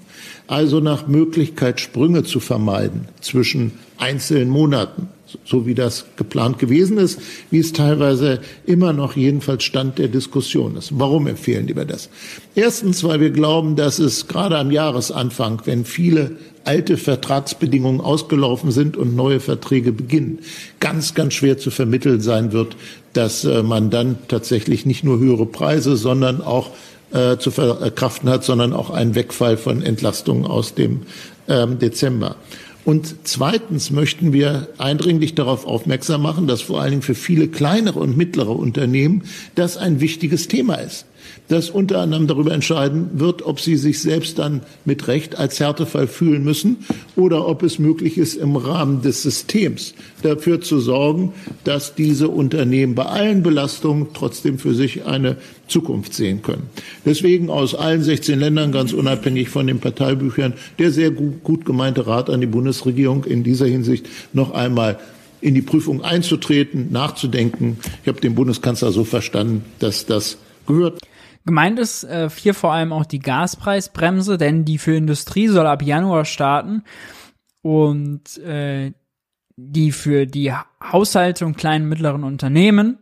Also 0.48 0.80
nach 0.80 1.06
Möglichkeit 1.06 1.82
Sprünge 1.82 2.24
zu 2.24 2.40
vermeiden 2.40 3.10
zwischen 3.20 3.74
einzelnen 3.98 4.48
Monaten, 4.48 5.10
so 5.44 5.66
wie 5.66 5.76
das 5.76 6.06
geplant 6.16 6.60
gewesen 6.60 6.98
ist, 6.98 7.20
wie 7.52 7.60
es 7.60 7.74
teilweise 7.74 8.40
immer 8.66 8.94
noch 8.94 9.18
jedenfalls 9.18 9.66
Stand 9.66 9.98
der 9.98 10.08
Diskussion 10.08 10.78
ist. 10.78 10.98
Warum 10.98 11.28
empfehlen 11.28 11.68
wir 11.68 11.84
das? 11.84 12.10
Erstens, 12.56 13.04
weil 13.04 13.20
wir 13.20 13.32
glauben, 13.32 13.76
dass 13.76 14.00
es 14.00 14.30
gerade 14.30 14.58
am 14.58 14.72
Jahresanfang, 14.72 15.62
wenn 15.66 15.84
viele 15.84 16.38
alte 16.66 16.98
Vertragsbedingungen 16.98 18.02
ausgelaufen 18.02 18.72
sind 18.72 18.98
und 18.98 19.16
neue 19.16 19.40
Verträge 19.40 19.92
beginnen, 19.92 20.40
ganz, 20.80 21.14
ganz 21.14 21.34
schwer 21.34 21.58
zu 21.58 21.72
vermitteln 21.72 22.22
sein 22.22 22.52
wird, 22.52 22.76
dass 23.14 23.44
äh, 23.44 23.64
man 23.64 23.90
dann 23.90 24.18
tatsächlich 24.28 24.86
nicht 24.86 25.04
nur 25.04 25.20
höhere 25.20 25.46
Preise, 25.46 25.96
sondern 25.96 26.42
auch 26.42 26.72
äh, 27.12 27.38
zu 27.38 27.52
verkraften 27.52 28.30
hat, 28.30 28.44
sondern 28.44 28.74
auch 28.74 28.90
einen 28.90 29.16
Wegfall 29.16 29.58
von 29.58 29.84
Entlastungen 29.84 30.46
aus 30.46 30.74
dem 30.74 31.02
ähm, 31.48 31.80
Dezember. 31.80 32.36
Und 32.86 33.16
zweitens 33.24 33.92
möchten 33.92 34.34
wir 34.34 34.68
eindringlich 34.78 35.36
darauf 35.36 35.66
aufmerksam 35.66 36.22
machen, 36.22 36.48
dass 36.48 36.62
vor 36.62 36.82
allen 36.82 36.92
Dingen 36.92 37.02
für 37.02 37.16
viele 37.16 37.48
kleinere 37.48 38.00
und 38.00 38.18
mittlere 38.18 38.50
Unternehmen 38.50 39.24
das 39.56 39.78
ein 39.78 40.02
wichtiges 40.02 40.50
Thema 40.50 40.76
ist 40.76 41.06
das 41.48 41.70
unter 41.70 42.00
anderem 42.00 42.28
darüber 42.28 42.54
entscheiden 42.54 43.10
wird, 43.14 43.46
ob 43.46 43.60
sie 43.60 43.76
sich 43.76 44.02
selbst 44.02 44.40
dann 44.40 44.62
mit 44.86 45.08
Recht 45.08 45.38
als 45.38 45.60
Härtefall 45.60 46.08
fühlen 46.08 46.44
müssen 46.44 46.78
oder 47.16 47.48
ob 47.48 47.64
es 47.64 47.80
möglich 47.80 48.18
ist, 48.18 48.36
im 48.36 48.56
Rahmen 48.56 49.02
des 49.02 49.24
Systems 49.24 49.94
dafür 50.22 50.62
zu 50.62 50.80
sorgen, 50.80 51.34
dass 51.64 51.96
diese 51.96 52.30
Unternehmen 52.30 52.96
bei 52.96 53.06
allen 53.06 53.44
Belastungen 53.44 54.08
trotzdem 54.14 54.58
für 54.58 54.74
sich 54.74 55.06
eine 55.06 55.38
Zukunft 55.68 56.14
sehen 56.14 56.42
können. 56.42 56.70
Deswegen 57.06 57.50
aus 57.50 57.76
allen 57.76 58.04
16 58.04 58.40
Ländern, 58.40 58.72
ganz 58.72 58.94
unabhängig 58.94 59.50
von 59.50 59.68
den 59.68 59.80
Parteibüchern, 59.80 60.54
der 60.80 60.92
sehr 60.92 61.12
gut, 61.12 61.44
gut 61.44 61.66
gemeinte 61.66 62.08
Rat 62.08 62.30
an 62.30 62.42
die 62.42 62.48
Bundesregierung 62.48 63.26
in 63.26 63.44
dieser 63.44 63.66
Hinsicht 63.66 64.08
noch 64.34 64.52
einmal 64.52 65.00
in 65.44 65.54
die 65.54 65.62
Prüfung 65.62 66.02
einzutreten, 66.02 66.92
nachzudenken. 66.92 67.78
Ich 68.02 68.08
habe 68.08 68.22
den 68.22 68.34
Bundeskanzler 68.34 68.92
so 68.92 69.04
verstanden, 69.04 69.66
dass 69.80 70.06
das 70.06 70.38
gehört. 70.66 71.00
Gemeint 71.46 71.80
ist 71.80 72.04
äh, 72.04 72.30
hier 72.30 72.54
vor 72.54 72.72
allem 72.72 72.94
auch 72.94 73.06
die 73.06 73.20
Gaspreisbremse, 73.20 74.38
denn 74.38 74.66
die 74.66 74.78
für 74.78 74.96
Industrie 74.96 75.48
soll 75.48 75.68
ab 75.68 75.82
Januar 75.82 76.26
starten 76.26 76.84
und 77.62 78.38
äh, 78.38 78.94
die 79.56 79.92
für 79.92 80.26
die 80.26 80.54
Haushalte 80.82 81.46
und 81.46 81.58
kleinen 81.58 81.88
mittleren 81.88 82.24
Unternehmen, 82.24 82.98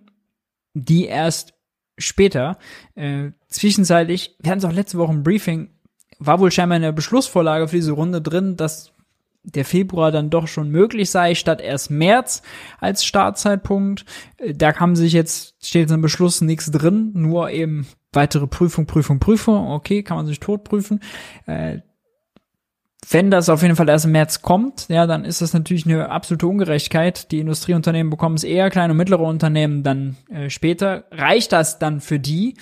die 0.74 1.06
erst 1.06 1.54
später. 1.98 2.58
Äh, 2.96 3.32
zwischenzeitlich, 3.48 4.36
wir 4.40 4.52
hatten 4.52 4.60
es 4.60 4.66
auch 4.66 4.74
letzte 4.74 4.98
Woche 4.98 5.14
im 5.14 5.24
Briefing, 5.24 5.70
war 6.20 6.40
wohl 6.40 6.52
scheinbar 6.52 6.78
in 6.78 6.84
der 6.84 6.92
Beschlussvorlage 6.92 7.68
für 7.68 7.76
diese 7.76 7.94
Runde 7.94 8.22
drin, 8.22 8.58
dass 8.58 8.91
der 9.44 9.66
Februar 9.66 10.12
dann 10.12 10.30
doch 10.30 10.48
schon 10.48 10.70
möglich 10.70 11.10
sei, 11.10 11.36
statt 11.36 11.62
erst 11.62 11.90
März 11.90 12.42
als 12.80 13.04
Startzeitpunkt. 13.04 14.06
Äh, 14.38 14.54
da 14.54 14.72
kam 14.72 14.96
sich 14.96 15.14
jetzt, 15.14 15.56
steht 15.66 15.84
jetzt 15.84 15.92
im 15.92 16.02
Beschluss 16.02 16.42
nichts 16.42 16.72
drin, 16.72 17.12
nur 17.14 17.50
eben 17.50 17.88
weitere 18.14 18.48
Prüfung, 18.48 18.86
Prüfung, 18.86 19.20
Prüfung. 19.20 19.72
Okay, 19.72 20.04
kann 20.04 20.18
man 20.18 20.26
sich 20.26 20.40
tot 20.40 20.64
prüfen. 20.64 21.00
Äh, 21.46 21.80
wenn 23.10 23.32
das 23.32 23.50
auf 23.50 23.64
jeden 23.64 23.76
Fall 23.76 23.90
erst 23.90 24.06
im 24.06 24.12
März 24.12 24.42
kommt, 24.44 24.88
ja, 24.88 25.08
dann 25.08 25.26
ist 25.26 25.42
das 25.42 25.54
natürlich 25.54 25.86
eine 25.86 26.10
absolute 26.10 26.46
Ungerechtigkeit. 26.46 27.32
Die 27.32 27.40
Industrieunternehmen 27.40 28.12
bekommen 28.12 28.36
es 28.36 28.44
eher, 28.44 28.70
kleine 28.70 28.92
und 28.92 28.98
mittlere 28.98 29.22
Unternehmen 29.22 29.82
dann 29.82 30.18
äh, 30.30 30.50
später. 30.50 31.06
Reicht 31.12 31.52
das 31.52 31.80
dann 31.80 32.00
für 32.00 32.20
die? 32.20 32.56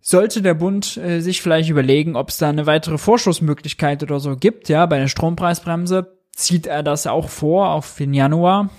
Sollte 0.00 0.42
der 0.42 0.54
Bund 0.54 0.96
äh, 0.96 1.20
sich 1.20 1.42
vielleicht 1.42 1.68
überlegen, 1.68 2.16
ob 2.16 2.30
es 2.30 2.38
da 2.38 2.48
eine 2.48 2.66
weitere 2.66 2.98
Vorschussmöglichkeit 2.98 4.02
oder 4.02 4.20
so 4.20 4.36
gibt. 4.36 4.68
Ja, 4.68 4.86
bei 4.86 4.98
der 4.98 5.08
Strompreisbremse 5.08 6.16
zieht 6.32 6.66
er 6.66 6.82
das 6.82 7.06
auch 7.06 7.28
vor 7.28 7.70
auf 7.70 7.96
den 7.96 8.14
Januar. 8.14 8.70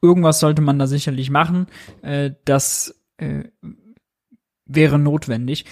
Irgendwas 0.00 0.38
sollte 0.38 0.62
man 0.62 0.78
da 0.78 0.86
sicherlich 0.86 1.30
machen. 1.30 1.66
Äh, 2.02 2.32
das 2.44 3.02
äh, 3.16 3.44
wäre 4.64 4.98
notwendig. 4.98 5.64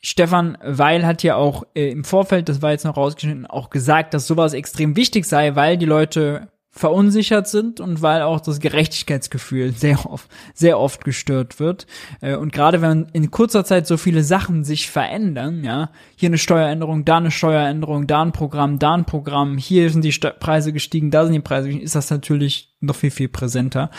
Stefan 0.00 0.58
Weil 0.62 1.06
hat 1.06 1.22
ja 1.22 1.36
auch 1.36 1.64
äh, 1.74 1.90
im 1.90 2.04
Vorfeld, 2.04 2.48
das 2.48 2.62
war 2.62 2.72
jetzt 2.72 2.84
noch 2.84 2.96
rausgeschnitten, 2.96 3.46
auch 3.46 3.70
gesagt, 3.70 4.14
dass 4.14 4.26
sowas 4.26 4.52
extrem 4.52 4.96
wichtig 4.96 5.24
sei, 5.24 5.56
weil 5.56 5.78
die 5.78 5.86
Leute 5.86 6.48
verunsichert 6.76 7.46
sind 7.46 7.78
und 7.78 8.02
weil 8.02 8.22
auch 8.22 8.40
das 8.40 8.58
Gerechtigkeitsgefühl 8.58 9.72
sehr 9.76 10.10
oft, 10.10 10.28
sehr 10.54 10.78
oft 10.78 11.04
gestört 11.04 11.60
wird. 11.60 11.86
Äh, 12.20 12.34
und 12.34 12.52
gerade 12.52 12.82
wenn 12.82 13.06
in 13.12 13.30
kurzer 13.30 13.64
Zeit 13.64 13.86
so 13.86 13.96
viele 13.96 14.24
Sachen 14.24 14.64
sich 14.64 14.90
verändern, 14.90 15.62
ja, 15.62 15.90
hier 16.16 16.28
eine 16.28 16.38
Steueränderung, 16.38 17.04
da 17.04 17.18
eine 17.18 17.30
Steueränderung, 17.30 18.08
da 18.08 18.22
ein 18.22 18.32
Programm, 18.32 18.78
da 18.80 18.94
ein 18.94 19.04
Programm, 19.04 19.56
hier 19.56 19.88
sind 19.90 20.04
die 20.04 20.12
Preise 20.40 20.72
gestiegen, 20.72 21.10
da 21.12 21.24
sind 21.24 21.34
die 21.34 21.40
Preise 21.40 21.68
gestiegen, 21.68 21.84
ist 21.84 21.94
das 21.94 22.10
natürlich 22.10 22.74
noch 22.80 22.96
viel, 22.96 23.12
viel 23.12 23.28
präsenter. 23.28 23.90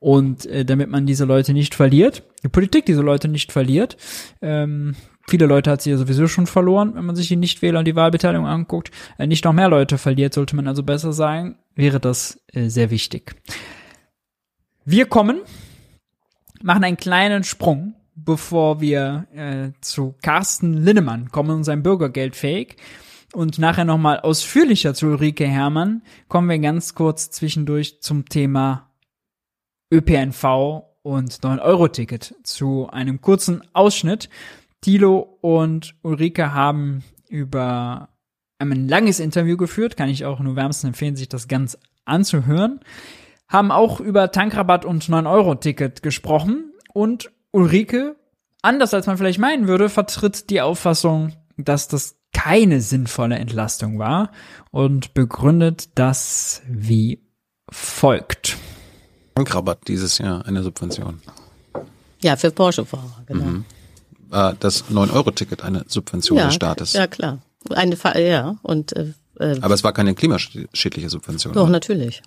Und 0.00 0.46
äh, 0.46 0.64
damit 0.64 0.90
man 0.90 1.06
diese 1.06 1.24
Leute 1.24 1.52
nicht 1.52 1.74
verliert, 1.74 2.22
die 2.42 2.48
Politik 2.48 2.86
diese 2.86 3.02
Leute 3.02 3.28
nicht 3.28 3.52
verliert, 3.52 3.96
ähm, 4.40 4.96
viele 5.28 5.46
Leute 5.46 5.70
hat 5.70 5.82
sie 5.82 5.90
ja 5.90 5.96
sowieso 5.96 6.26
schon 6.28 6.46
verloren, 6.46 6.94
wenn 6.94 7.04
man 7.04 7.16
sich 7.16 7.28
die 7.28 7.36
Nichtwähler 7.36 7.78
und 7.78 7.86
die 7.86 7.96
Wahlbeteiligung 7.96 8.46
anguckt, 8.46 8.90
äh, 9.18 9.26
nicht 9.26 9.44
noch 9.44 9.52
mehr 9.52 9.68
Leute 9.68 9.98
verliert, 9.98 10.34
sollte 10.34 10.56
man 10.56 10.68
also 10.68 10.82
besser 10.82 11.12
sagen, 11.12 11.56
wäre 11.74 12.00
das 12.00 12.40
äh, 12.52 12.68
sehr 12.68 12.90
wichtig. 12.90 13.34
Wir 14.84 15.06
kommen, 15.06 15.40
machen 16.62 16.84
einen 16.84 16.96
kleinen 16.96 17.44
Sprung, 17.44 17.94
bevor 18.14 18.80
wir 18.80 19.26
äh, 19.34 19.72
zu 19.80 20.14
Carsten 20.22 20.74
Linnemann 20.74 21.30
kommen 21.30 21.50
und 21.50 21.64
sein 21.64 21.82
Bürgergeld 21.82 22.36
fähig. 22.36 22.76
Und 23.32 23.58
nachher 23.58 23.84
nochmal 23.84 24.20
ausführlicher 24.20 24.94
zu 24.94 25.06
Ulrike 25.06 25.46
Hermann 25.46 26.02
kommen 26.28 26.48
wir 26.48 26.58
ganz 26.58 26.94
kurz 26.94 27.30
zwischendurch 27.30 28.00
zum 28.00 28.28
Thema 28.28 28.90
ÖPNV 29.92 30.84
und 31.02 31.32
9-Euro-Ticket 31.40 32.34
zu 32.44 32.88
einem 32.90 33.20
kurzen 33.20 33.62
Ausschnitt. 33.72 34.28
Thilo 34.84 35.38
und 35.40 35.94
Ulrike 36.02 36.52
haben 36.52 37.02
über 37.30 38.10
ein 38.58 38.86
langes 38.86 39.18
Interview 39.18 39.56
geführt, 39.56 39.96
kann 39.96 40.10
ich 40.10 40.26
auch 40.26 40.40
nur 40.40 40.56
wärmstens 40.56 40.88
empfehlen, 40.88 41.16
sich 41.16 41.30
das 41.30 41.48
ganz 41.48 41.78
anzuhören. 42.04 42.80
Haben 43.48 43.72
auch 43.72 43.98
über 43.98 44.30
Tankrabatt 44.30 44.84
und 44.84 45.04
9-Euro-Ticket 45.04 46.02
gesprochen 46.02 46.70
und 46.92 47.30
Ulrike, 47.50 48.16
anders 48.60 48.92
als 48.92 49.06
man 49.06 49.16
vielleicht 49.16 49.38
meinen 49.38 49.68
würde, 49.68 49.88
vertritt 49.88 50.50
die 50.50 50.60
Auffassung, 50.60 51.32
dass 51.56 51.88
das 51.88 52.16
keine 52.34 52.82
sinnvolle 52.82 53.36
Entlastung 53.36 53.98
war 53.98 54.32
und 54.70 55.14
begründet 55.14 55.88
das 55.94 56.60
wie 56.68 57.22
folgt. 57.70 58.58
Tankrabatt 59.34 59.88
dieses 59.88 60.18
Jahr 60.18 60.44
eine 60.44 60.62
Subvention. 60.62 61.22
Ja, 62.22 62.36
für 62.36 62.50
Porsche-Fahrer, 62.50 63.22
genau. 63.24 63.44
Mhm. 63.44 63.64
War 64.34 64.54
das 64.54 64.86
9-Euro-Ticket 64.86 65.62
eine 65.62 65.84
Subvention 65.86 66.38
ja, 66.38 66.46
des 66.46 66.54
Staates? 66.56 66.92
Ja, 66.92 67.06
klar. 67.06 67.38
Eine, 67.70 67.96
Fa 67.96 68.18
ja, 68.18 68.56
und, 68.62 68.94
äh, 68.96 69.12
äh, 69.38 69.58
Aber 69.60 69.74
es 69.74 69.84
war 69.84 69.92
keine 69.92 70.14
klimaschädliche 70.14 71.08
Subvention. 71.08 71.54
doch, 71.54 71.62
oder? 71.62 71.70
natürlich. 71.70 72.20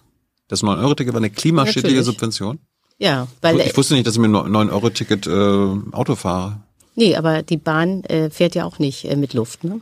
Das 0.47 0.63
9-Euro-Ticket 0.63 1.13
war 1.13 1.19
eine 1.19 1.29
klimaschädliche 1.29 1.97
Natürlich. 1.97 2.05
Subvention? 2.05 2.59
Ja, 2.97 3.27
weil, 3.41 3.59
Ich 3.59 3.75
wusste 3.75 3.93
nicht, 3.93 4.07
dass 4.07 4.15
ich 4.15 4.21
mit 4.21 4.33
einem 4.33 4.55
9-Euro-Ticket 4.55 5.27
äh, 5.27 5.95
Auto 5.95 6.15
fahre. 6.15 6.61
nee, 6.95 7.15
aber 7.15 7.43
die 7.43 7.57
Bahn 7.57 8.03
äh, 8.05 8.29
fährt 8.29 8.55
ja 8.55 8.65
auch 8.65 8.79
nicht 8.79 9.05
äh, 9.05 9.15
mit 9.15 9.33
Luft, 9.33 9.63
ne? 9.63 9.81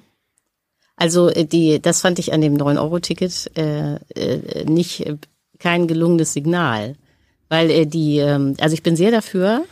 Also 0.97 1.29
äh, 1.29 1.45
die, 1.45 1.81
das 1.81 2.01
fand 2.01 2.19
ich 2.19 2.33
an 2.33 2.41
dem 2.41 2.57
9-Euro-Ticket 2.57 3.51
äh, 3.57 3.95
äh, 4.15 4.65
nicht 4.65 5.05
äh, 5.05 5.17
kein 5.59 5.87
gelungenes 5.87 6.33
Signal. 6.33 6.95
Weil 7.49 7.69
äh, 7.69 7.85
die, 7.85 8.17
ähm, 8.17 8.55
also 8.59 8.73
ich 8.73 8.81
bin 8.83 8.95
sehr 8.95 9.11
dafür, 9.11 9.63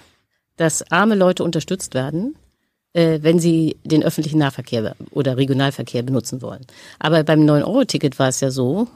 dass 0.58 0.92
arme 0.92 1.16
Leute 1.16 1.44
unterstützt 1.44 1.96
werden, 1.96 2.36
äh, 2.36 2.43
wenn 2.94 3.40
sie 3.40 3.78
den 3.84 4.04
öffentlichen 4.04 4.38
Nahverkehr 4.38 4.96
oder 5.10 5.36
Regionalverkehr 5.36 6.04
benutzen 6.04 6.44
wollen. 6.44 6.64
Aber 7.00 7.24
beim 7.24 7.40
9-Euro-Ticket 7.40 8.20
war 8.20 8.28
es 8.28 8.40
ja 8.40 8.52
so, 8.52 8.88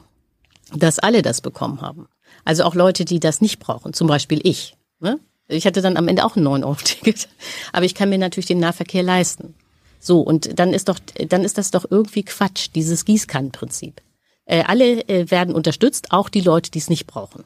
dass 0.72 1.00
alle 1.00 1.22
das 1.22 1.40
bekommen 1.40 1.80
haben. 1.80 2.06
Also 2.44 2.64
auch 2.64 2.74
Leute, 2.74 3.04
die 3.04 3.20
das 3.20 3.40
nicht 3.40 3.58
brauchen, 3.58 3.92
zum 3.92 4.06
Beispiel 4.06 4.40
ich. 4.42 4.76
Ne? 5.00 5.18
Ich 5.48 5.66
hatte 5.66 5.82
dann 5.82 5.96
am 5.96 6.08
Ende 6.08 6.24
auch 6.24 6.36
ein 6.36 6.46
9-Euro-Ticket, 6.46 7.28
aber 7.72 7.84
ich 7.84 7.94
kann 7.94 8.08
mir 8.08 8.18
natürlich 8.18 8.46
den 8.46 8.60
Nahverkehr 8.60 9.02
leisten. 9.02 9.54
So, 10.00 10.20
und 10.20 10.58
dann 10.58 10.72
ist 10.72 10.88
doch, 10.88 10.98
dann 11.28 11.44
ist 11.44 11.58
das 11.58 11.72
doch 11.72 11.84
irgendwie 11.90 12.22
Quatsch, 12.22 12.68
dieses 12.74 13.04
Gießkannenprinzip. 13.04 14.00
Äh, 14.44 14.64
alle 14.64 15.06
äh, 15.08 15.30
werden 15.30 15.54
unterstützt, 15.54 16.10
auch 16.10 16.28
die 16.28 16.40
Leute, 16.40 16.70
die 16.70 16.78
es 16.78 16.88
nicht 16.88 17.06
brauchen. 17.06 17.44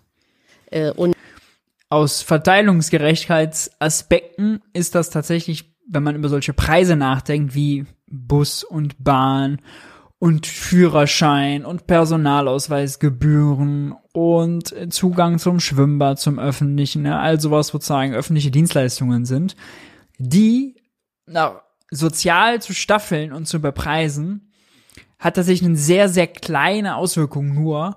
Äh, 0.70 0.92
und 0.92 1.16
Aus 1.88 2.22
Verteilungsgerechtigkeitsaspekten 2.22 4.62
ist 4.72 4.94
das 4.94 5.10
tatsächlich, 5.10 5.71
wenn 5.88 6.02
man 6.02 6.16
über 6.16 6.28
solche 6.28 6.52
Preise 6.52 6.96
nachdenkt, 6.96 7.54
wie 7.54 7.86
Bus 8.06 8.64
und 8.64 9.02
Bahn 9.02 9.60
und 10.18 10.46
Führerschein 10.46 11.64
und 11.64 11.86
Personalausweisgebühren 11.86 13.94
und 14.12 14.92
Zugang 14.92 15.38
zum 15.38 15.58
Schwimmbad, 15.58 16.20
zum 16.20 16.38
öffentlichen, 16.38 17.02
ne, 17.02 17.18
all 17.18 17.40
sowas 17.40 17.68
sozusagen 17.68 18.14
öffentliche 18.14 18.50
Dienstleistungen 18.50 19.24
sind, 19.24 19.56
die 20.18 20.76
na, 21.26 21.62
sozial 21.90 22.62
zu 22.62 22.74
staffeln 22.74 23.32
und 23.32 23.46
zu 23.46 23.60
bepreisen, 23.60 24.52
hat 25.18 25.36
tatsächlich 25.36 25.68
eine 25.68 25.76
sehr, 25.76 26.08
sehr 26.08 26.26
kleine 26.26 26.96
Auswirkung 26.96 27.54
nur 27.54 27.96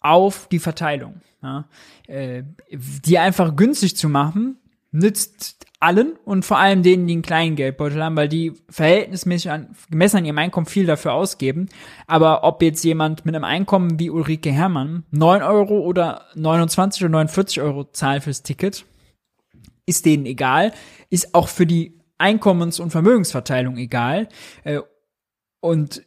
auf 0.00 0.48
die 0.48 0.58
Verteilung. 0.58 1.20
Ja. 1.42 1.68
Äh, 2.06 2.44
die 2.70 3.18
einfach 3.18 3.56
günstig 3.56 3.96
zu 3.96 4.08
machen, 4.08 4.58
nützt 4.96 5.66
allen 5.78 6.14
und 6.24 6.44
vor 6.44 6.58
allem 6.58 6.82
denen, 6.82 7.06
die 7.06 7.12
einen 7.12 7.22
kleinen 7.22 7.54
Geldbeutel 7.54 8.02
haben, 8.02 8.16
weil 8.16 8.28
die 8.28 8.54
verhältnismäßig 8.70 9.50
an, 9.50 9.76
gemessen 9.90 10.18
an 10.18 10.24
ihrem 10.24 10.38
Einkommen 10.38 10.66
viel 10.66 10.86
dafür 10.86 11.12
ausgeben. 11.12 11.68
Aber 12.06 12.44
ob 12.44 12.62
jetzt 12.62 12.82
jemand 12.82 13.26
mit 13.26 13.34
einem 13.34 13.44
Einkommen 13.44 13.98
wie 13.98 14.10
Ulrike 14.10 14.50
Herrmann 14.50 15.04
9 15.10 15.42
Euro 15.42 15.80
oder 15.80 16.22
29 16.34 17.02
oder 17.02 17.10
49 17.10 17.60
Euro 17.60 17.84
zahlt 17.84 18.24
fürs 18.24 18.42
Ticket, 18.42 18.86
ist 19.84 20.06
denen 20.06 20.26
egal, 20.26 20.72
ist 21.10 21.34
auch 21.34 21.48
für 21.48 21.66
die 21.66 22.00
Einkommens- 22.18 22.80
und 22.80 22.90
Vermögensverteilung 22.90 23.76
egal. 23.76 24.28
Äh, 24.64 24.80
Und 25.60 26.02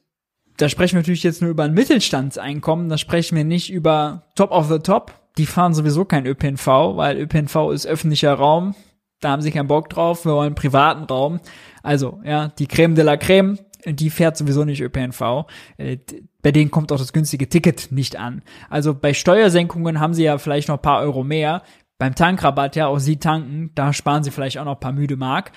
da 0.57 0.67
sprechen 0.67 0.95
wir 0.95 1.01
natürlich 1.01 1.23
jetzt 1.23 1.41
nur 1.41 1.51
über 1.51 1.63
ein 1.63 1.73
Mittelstandseinkommen, 1.73 2.89
da 2.89 2.97
sprechen 2.97 3.37
wir 3.37 3.45
nicht 3.45 3.71
über 3.71 4.23
Top 4.35 4.51
of 4.51 4.67
the 4.67 4.79
Top. 4.79 5.13
Die 5.39 5.45
fahren 5.45 5.73
sowieso 5.73 6.03
kein 6.03 6.25
ÖPNV, 6.25 6.67
weil 6.97 7.17
ÖPNV 7.17 7.71
ist 7.71 7.87
öffentlicher 7.87 8.33
Raum. 8.33 8.75
Da 9.21 9.29
haben 9.31 9.41
sie 9.41 9.51
keinen 9.51 9.67
Bock 9.69 9.89
drauf, 9.89 10.25
wir 10.25 10.33
wollen 10.33 10.53
privaten 10.53 11.05
Raum. 11.05 11.39
Also, 11.81 12.19
ja, 12.25 12.49
die 12.49 12.67
Creme 12.67 12.93
de 12.93 13.05
la 13.05 13.15
Creme, 13.15 13.57
die 13.85 14.09
fährt 14.09 14.35
sowieso 14.35 14.65
nicht 14.65 14.81
ÖPNV. 14.81 15.45
Äh, 15.77 15.97
Bei 16.41 16.51
denen 16.51 16.71
kommt 16.71 16.91
auch 16.91 16.97
das 16.97 17.13
günstige 17.13 17.47
Ticket 17.47 17.89
nicht 17.89 18.17
an. 18.17 18.41
Also 18.69 18.93
bei 18.93 19.13
Steuersenkungen 19.13 20.01
haben 20.01 20.13
sie 20.13 20.25
ja 20.25 20.37
vielleicht 20.39 20.67
noch 20.67 20.75
ein 20.75 20.81
paar 20.81 20.99
Euro 20.99 21.23
mehr. 21.23 21.63
Beim 21.97 22.15
Tankrabatt, 22.15 22.75
ja, 22.75 22.87
auch 22.87 22.99
sie 22.99 23.15
tanken, 23.15 23.71
da 23.75 23.93
sparen 23.93 24.23
sie 24.25 24.31
vielleicht 24.31 24.57
auch 24.57 24.65
noch 24.65 24.75
ein 24.75 24.79
paar 24.81 24.91
müde 24.91 25.15
Mark. 25.15 25.53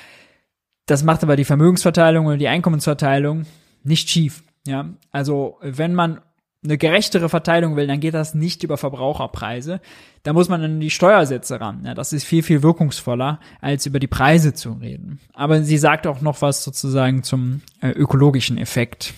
Das 0.86 1.02
macht 1.02 1.24
aber 1.24 1.34
die 1.34 1.44
Vermögensverteilung 1.44 2.26
oder 2.26 2.36
die 2.36 2.46
Einkommensverteilung 2.46 3.46
nicht 3.82 4.08
schief. 4.08 4.44
Ja, 4.64 4.90
also 5.10 5.58
wenn 5.60 5.92
man 5.92 6.20
eine 6.64 6.78
gerechtere 6.78 7.28
Verteilung 7.28 7.76
will, 7.76 7.86
dann 7.86 8.00
geht 8.00 8.14
das 8.14 8.34
nicht 8.34 8.62
über 8.62 8.76
Verbraucherpreise. 8.76 9.80
Da 10.22 10.32
muss 10.32 10.48
man 10.48 10.62
an 10.62 10.80
die 10.80 10.90
Steuersätze 10.90 11.60
ran. 11.60 11.82
Ja, 11.84 11.94
das 11.94 12.12
ist 12.12 12.24
viel, 12.24 12.42
viel 12.42 12.62
wirkungsvoller, 12.62 13.40
als 13.60 13.86
über 13.86 13.98
die 13.98 14.06
Preise 14.06 14.54
zu 14.54 14.72
reden. 14.72 15.18
Aber 15.32 15.62
sie 15.62 15.78
sagt 15.78 16.06
auch 16.06 16.20
noch 16.20 16.40
was 16.40 16.62
sozusagen 16.62 17.24
zum 17.24 17.62
äh, 17.80 17.90
ökologischen 17.90 18.58
Effekt. 18.58 19.12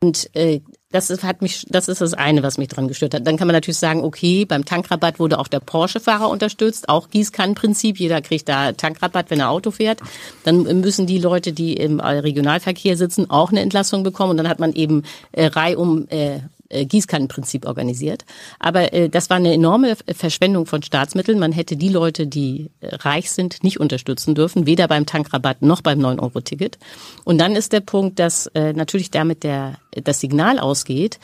Und 0.00 0.30
äh, 0.34 0.60
das 0.90 1.10
ist, 1.10 1.22
hat 1.22 1.42
mich, 1.42 1.66
das 1.68 1.86
ist 1.88 2.00
das 2.00 2.14
eine, 2.14 2.42
was 2.42 2.56
mich 2.56 2.68
dran 2.68 2.88
gestört 2.88 3.12
hat. 3.12 3.26
Dann 3.26 3.36
kann 3.36 3.46
man 3.46 3.54
natürlich 3.54 3.76
sagen, 3.76 4.02
okay, 4.02 4.46
beim 4.46 4.64
Tankrabatt 4.64 5.18
wurde 5.18 5.38
auch 5.38 5.48
der 5.48 5.60
Porsche-Fahrer 5.60 6.30
unterstützt, 6.30 6.88
auch 6.88 7.10
Gießkannenprinzip. 7.10 7.98
Jeder 7.98 8.22
kriegt 8.22 8.48
da 8.48 8.72
Tankrabatt, 8.72 9.28
wenn 9.28 9.40
er 9.40 9.50
Auto 9.50 9.70
fährt. 9.70 10.00
Dann 10.44 10.62
müssen 10.80 11.06
die 11.06 11.18
Leute, 11.18 11.52
die 11.52 11.74
im 11.74 12.00
Regionalverkehr 12.00 12.96
sitzen, 12.96 13.28
auch 13.28 13.50
eine 13.50 13.60
Entlassung 13.60 14.02
bekommen. 14.02 14.30
Und 14.30 14.36
dann 14.38 14.48
hat 14.48 14.60
man 14.60 14.72
eben 14.72 15.02
äh, 15.32 15.46
reihum 15.46 16.08
äh, 16.08 16.40
Gießkannenprinzip 16.70 17.66
organisiert. 17.66 18.24
Aber 18.58 18.92
äh, 18.92 19.08
das 19.08 19.30
war 19.30 19.36
eine 19.38 19.52
enorme 19.52 19.96
Verschwendung 20.14 20.66
von 20.66 20.82
Staatsmitteln. 20.82 21.38
Man 21.38 21.52
hätte 21.52 21.76
die 21.76 21.88
Leute, 21.88 22.26
die 22.26 22.70
äh, 22.80 22.94
reich 22.96 23.30
sind, 23.30 23.62
nicht 23.64 23.80
unterstützen 23.80 24.34
dürfen, 24.34 24.66
weder 24.66 24.88
beim 24.88 25.06
Tankrabatt 25.06 25.62
noch 25.62 25.80
beim 25.80 25.98
9-Euro-Ticket. 26.00 26.78
Und 27.24 27.38
dann 27.38 27.56
ist 27.56 27.72
der 27.72 27.80
Punkt, 27.80 28.18
dass 28.18 28.46
äh, 28.48 28.72
natürlich 28.72 29.10
damit 29.10 29.44
der, 29.44 29.78
das 29.92 30.20
Signal 30.20 30.58
ausgeht, 30.58 31.18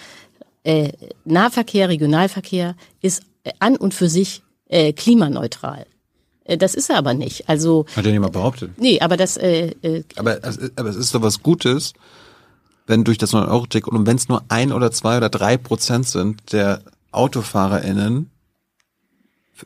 äh, 0.65 0.93
Nahverkehr, 1.25 1.89
Regionalverkehr 1.89 2.75
ist 3.03 3.23
äh, 3.45 3.53
an 3.59 3.77
und 3.77 3.93
für 3.93 4.09
sich 4.09 4.43
äh, 4.69 4.93
klimaneutral. 4.93 5.87
Äh, 6.45 6.57
das 6.57 6.75
ist 6.75 6.91
er 6.91 6.97
aber 6.97 7.15
nicht. 7.15 7.49
Also, 7.49 7.85
Hat 7.95 8.07
ja 8.07 8.13
niemand 8.13 8.33
behauptet. 8.33 8.71
nee, 8.79 8.99
aber 9.01 9.17
das, 9.17 9.37
äh, 9.37 9.75
äh, 9.83 10.05
Aber, 10.17 10.39
aber 10.77 10.89
es 10.89 10.97
ist 10.97 11.15
doch 11.15 11.23
was 11.23 11.43
Gutes, 11.43 11.93
wenn 12.87 13.05
durch 13.05 13.19
das 13.19 13.33
9-Euro-Ticket 13.33 13.93
und 13.93 14.07
wenn 14.07 14.17
es 14.17 14.29
nur 14.29 14.45
ein 14.49 14.73
oder 14.73 14.91
zwei 14.91 15.17
oder 15.17 15.29
drei 15.29 15.57
Prozent 15.57 16.07
sind 16.07 16.53
der 16.53 16.83
AutofahrerInnen 17.13 18.31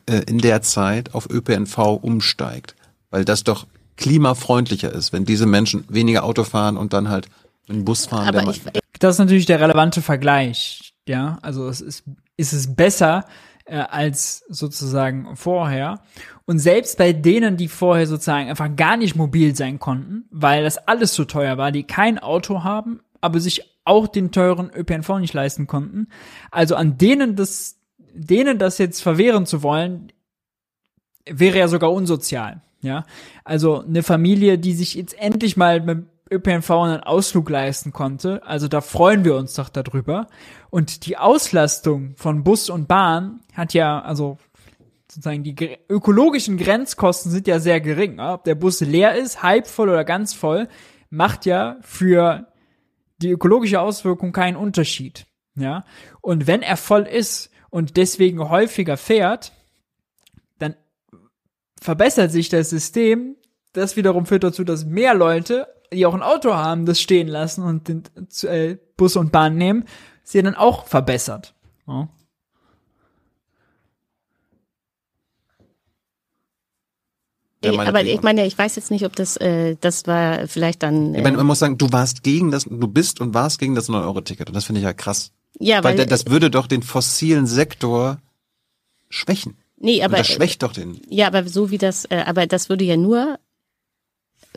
äh, 0.05 0.21
in 0.27 0.39
der 0.39 0.61
Zeit 0.61 1.13
auf 1.13 1.29
ÖPNV 1.29 1.77
umsteigt. 2.01 2.75
Weil 3.09 3.25
das 3.25 3.43
doch 3.43 3.65
klimafreundlicher 3.97 4.91
ist, 4.93 5.11
wenn 5.11 5.25
diese 5.25 5.45
Menschen 5.45 5.83
weniger 5.89 6.23
Auto 6.23 6.43
fahren 6.43 6.77
und 6.77 6.93
dann 6.93 7.09
halt 7.09 7.27
dem 7.67 7.85
Bus 7.85 8.05
fahren. 8.05 8.35
aber 8.35 8.51
ich, 8.51 8.61
Das 8.99 9.15
ist 9.15 9.19
natürlich 9.19 9.45
der 9.45 9.59
relevante 9.59 10.01
Vergleich. 10.01 10.93
Ja, 11.07 11.39
also 11.41 11.67
es 11.67 11.81
ist, 11.81 12.03
ist 12.37 12.53
es 12.53 12.75
besser 12.75 13.25
äh, 13.65 13.77
als 13.77 14.43
sozusagen 14.47 15.35
vorher. 15.35 16.01
Und 16.45 16.59
selbst 16.59 16.97
bei 16.97 17.13
denen, 17.13 17.57
die 17.57 17.67
vorher 17.67 18.07
sozusagen 18.07 18.49
einfach 18.49 18.75
gar 18.75 18.97
nicht 18.97 19.15
mobil 19.15 19.55
sein 19.55 19.79
konnten, 19.79 20.25
weil 20.31 20.63
das 20.63 20.77
alles 20.77 21.13
so 21.13 21.25
teuer 21.25 21.57
war, 21.57 21.71
die 21.71 21.83
kein 21.83 22.19
Auto 22.19 22.63
haben, 22.63 23.01
aber 23.21 23.39
sich 23.39 23.63
auch 23.85 24.07
den 24.07 24.31
teuren 24.31 24.71
ÖPNV 24.73 25.19
nicht 25.19 25.33
leisten 25.33 25.67
konnten. 25.67 26.07
Also 26.51 26.75
an 26.75 26.97
denen 26.97 27.35
das, 27.35 27.79
denen 28.13 28.59
das 28.59 28.77
jetzt 28.77 29.01
verwehren 29.01 29.45
zu 29.45 29.63
wollen, 29.63 30.11
wäre 31.29 31.59
ja 31.59 31.67
sogar 31.67 31.91
unsozial. 31.91 32.61
Ja, 32.81 33.05
also 33.43 33.81
eine 33.81 34.03
Familie, 34.03 34.57
die 34.57 34.73
sich 34.73 34.93
jetzt 34.93 35.19
endlich 35.19 35.57
mal 35.57 35.81
mit 35.81 36.05
ÖPNV 36.31 36.69
einen 36.69 37.01
Ausflug 37.01 37.49
leisten 37.49 37.91
konnte, 37.91 38.41
also 38.45 38.67
da 38.67 38.81
freuen 38.81 39.25
wir 39.25 39.35
uns 39.35 39.53
doch 39.55 39.67
darüber. 39.67 40.27
Und 40.69 41.05
die 41.05 41.17
Auslastung 41.17 42.13
von 42.15 42.43
Bus 42.43 42.69
und 42.69 42.87
Bahn 42.87 43.41
hat 43.53 43.73
ja, 43.73 43.99
also 43.99 44.37
sozusagen 45.11 45.43
die 45.43 45.77
ökologischen 45.89 46.57
Grenzkosten 46.57 47.31
sind 47.31 47.47
ja 47.47 47.59
sehr 47.59 47.81
gering. 47.81 48.19
Ob 48.19 48.43
der 48.43 48.55
Bus 48.55 48.79
leer 48.79 49.15
ist, 49.15 49.41
halb 49.41 49.67
voll 49.67 49.89
oder 49.89 50.05
ganz 50.05 50.33
voll, 50.33 50.67
macht 51.09 51.45
ja 51.45 51.77
für 51.81 52.47
die 53.21 53.29
ökologische 53.29 53.81
Auswirkung 53.81 54.31
keinen 54.31 54.57
Unterschied. 54.57 55.25
Ja, 55.55 55.85
und 56.21 56.47
wenn 56.47 56.61
er 56.61 56.77
voll 56.77 57.03
ist 57.03 57.49
und 57.69 57.97
deswegen 57.97 58.39
häufiger 58.49 58.97
fährt, 58.97 59.51
dann 60.57 60.75
verbessert 61.81 62.31
sich 62.31 62.49
das 62.49 62.69
System. 62.69 63.35
Das 63.73 63.97
wiederum 63.97 64.25
führt 64.25 64.43
dazu, 64.43 64.63
dass 64.63 64.85
mehr 64.85 65.13
Leute, 65.13 65.67
die 65.91 66.05
auch 66.05 66.13
ein 66.13 66.23
Auto 66.23 66.53
haben, 66.53 66.85
das 66.85 67.01
stehen 67.01 67.27
lassen 67.27 67.63
und 67.63 67.87
den 67.87 68.03
äh, 68.43 68.77
Bus 68.95 69.15
und 69.15 69.31
Bahn 69.31 69.55
nehmen, 69.55 69.85
sie 70.23 70.41
dann 70.41 70.55
auch 70.55 70.85
verbessert. 70.85 71.55
Ja. 71.87 72.09
Der 77.63 77.73
Äh, 77.73 77.77
meine 77.77 77.89
aber 77.89 78.03
ich 78.03 78.21
meine, 78.21 78.45
ich 78.45 78.57
weiß 78.57 78.75
jetzt 78.75 78.91
nicht, 78.91 79.05
ob 79.05 79.15
das, 79.15 79.37
äh, 79.37 79.75
das 79.81 80.07
war 80.07 80.47
vielleicht 80.47 80.83
dann. 80.83 81.13
ich 81.15 81.21
meine, 81.23 81.35
Äh, 81.35 81.37
man 81.37 81.47
muss 81.47 81.59
sagen, 81.59 81.77
du 81.77 81.91
warst 81.91 82.23
gegen 82.23 82.51
das, 82.51 82.63
du 82.65 82.87
bist 82.87 83.19
und 83.21 83.33
warst 83.33 83.59
gegen 83.59 83.75
das 83.75 83.89
9-Euro-Ticket. 83.89 84.47
Und 84.49 84.55
das 84.55 84.65
finde 84.65 84.79
ich 84.79 84.85
ja 84.85 84.93
krass. 84.93 85.31
ja, 85.59 85.83
Weil 85.83 85.97
weil, 85.97 86.05
das 86.05 86.27
würde 86.27 86.49
doch 86.49 86.67
den 86.67 86.83
fossilen 86.83 87.47
Sektor 87.47 88.19
schwächen. 89.09 89.57
nee, 89.77 89.97
Und 89.99 90.05
aber 90.05 90.17
das 90.17 90.27
schwächt 90.27 90.63
doch 90.63 90.71
den. 90.73 91.01
ja, 91.09 91.27
aber 91.27 91.47
so 91.47 91.69
wie 91.71 91.77
das, 91.77 92.05
äh, 92.05 92.23
aber 92.25 92.47
das 92.47 92.69
würde 92.69 92.85
ja 92.85 92.97
nur 92.97 93.39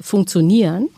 funktionieren, 0.01 0.89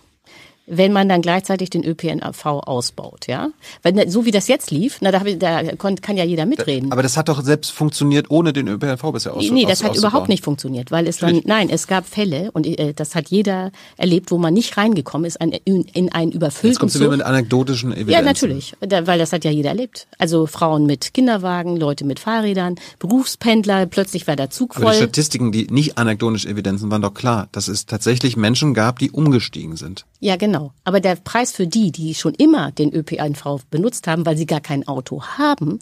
wenn 0.66 0.92
man 0.92 1.08
dann 1.08 1.20
gleichzeitig 1.22 1.70
den 1.70 1.84
ÖPNV 1.84 2.44
ausbaut, 2.46 3.26
ja? 3.26 3.50
Weil 3.82 3.92
ne, 3.92 4.10
so 4.10 4.24
wie 4.24 4.30
das 4.30 4.48
jetzt 4.48 4.70
lief, 4.70 4.98
na 5.00 5.10
da, 5.10 5.24
ich, 5.24 5.38
da 5.38 5.62
kann 5.76 6.16
ja 6.16 6.24
jeder 6.24 6.46
mitreden. 6.46 6.90
Aber 6.92 7.02
das 7.02 7.16
hat 7.16 7.28
doch 7.28 7.42
selbst 7.42 7.70
funktioniert 7.70 8.30
ohne 8.30 8.52
den 8.52 8.68
ÖPNV 8.68 9.12
bisher 9.12 9.34
aus. 9.34 9.44
Nee, 9.50 9.66
das 9.66 9.82
aus- 9.82 9.90
hat 9.90 9.96
überhaupt 9.96 10.28
nicht 10.28 10.44
funktioniert, 10.44 10.90
weil 10.90 11.06
es 11.06 11.18
dann, 11.18 11.42
nein, 11.44 11.68
es 11.70 11.86
gab 11.86 12.06
Fälle 12.06 12.50
und 12.52 12.66
äh, 12.66 12.94
das 12.94 13.14
hat 13.14 13.28
jeder 13.28 13.72
erlebt, 13.96 14.30
wo 14.30 14.38
man 14.38 14.54
nicht 14.54 14.76
reingekommen 14.76 15.26
ist, 15.26 15.40
ein, 15.40 15.52
in, 15.52 15.82
in 15.92 16.12
einen 16.12 16.30
Jetzt 16.30 16.36
überfüllten 16.36 16.78
kommst 16.78 16.96
du 16.96 17.00
wieder 17.00 17.10
mit 17.10 17.22
anekdotischen 17.22 17.92
Evidenzen. 17.92 18.12
Ja, 18.12 18.22
natürlich, 18.22 18.74
da, 18.80 19.06
weil 19.06 19.18
das 19.18 19.32
hat 19.32 19.44
ja 19.44 19.50
jeder 19.50 19.70
erlebt. 19.70 20.06
Also 20.18 20.46
Frauen 20.46 20.86
mit 20.86 21.14
Kinderwagen, 21.14 21.76
Leute 21.76 22.04
mit 22.04 22.20
Fahrrädern, 22.20 22.76
Berufspendler, 22.98 23.86
plötzlich 23.86 24.26
war 24.26 24.36
der 24.36 24.50
Zug 24.50 24.76
Aber 24.76 24.86
die 24.86 24.90
voll. 24.90 24.94
Statistiken, 24.96 25.52
die 25.52 25.66
nicht 25.70 25.98
anekdotische 25.98 26.48
Evidenzen 26.48 26.90
waren 26.90 27.02
doch 27.02 27.14
klar, 27.14 27.48
dass 27.52 27.68
es 27.68 27.86
tatsächlich 27.86 28.36
Menschen 28.36 28.74
gab, 28.74 28.98
die 28.98 29.10
umgestiegen 29.10 29.76
sind. 29.76 30.04
Ja, 30.24 30.36
genau. 30.36 30.72
Aber 30.84 31.00
der 31.00 31.16
Preis 31.16 31.52
für 31.52 31.66
die, 31.66 31.92
die 31.92 32.14
schon 32.14 32.32
immer 32.32 32.72
den 32.72 32.94
ÖPNV 32.94 33.60
benutzt 33.70 34.06
haben, 34.06 34.24
weil 34.24 34.38
sie 34.38 34.46
gar 34.46 34.62
kein 34.62 34.88
Auto 34.88 35.22
haben, 35.22 35.80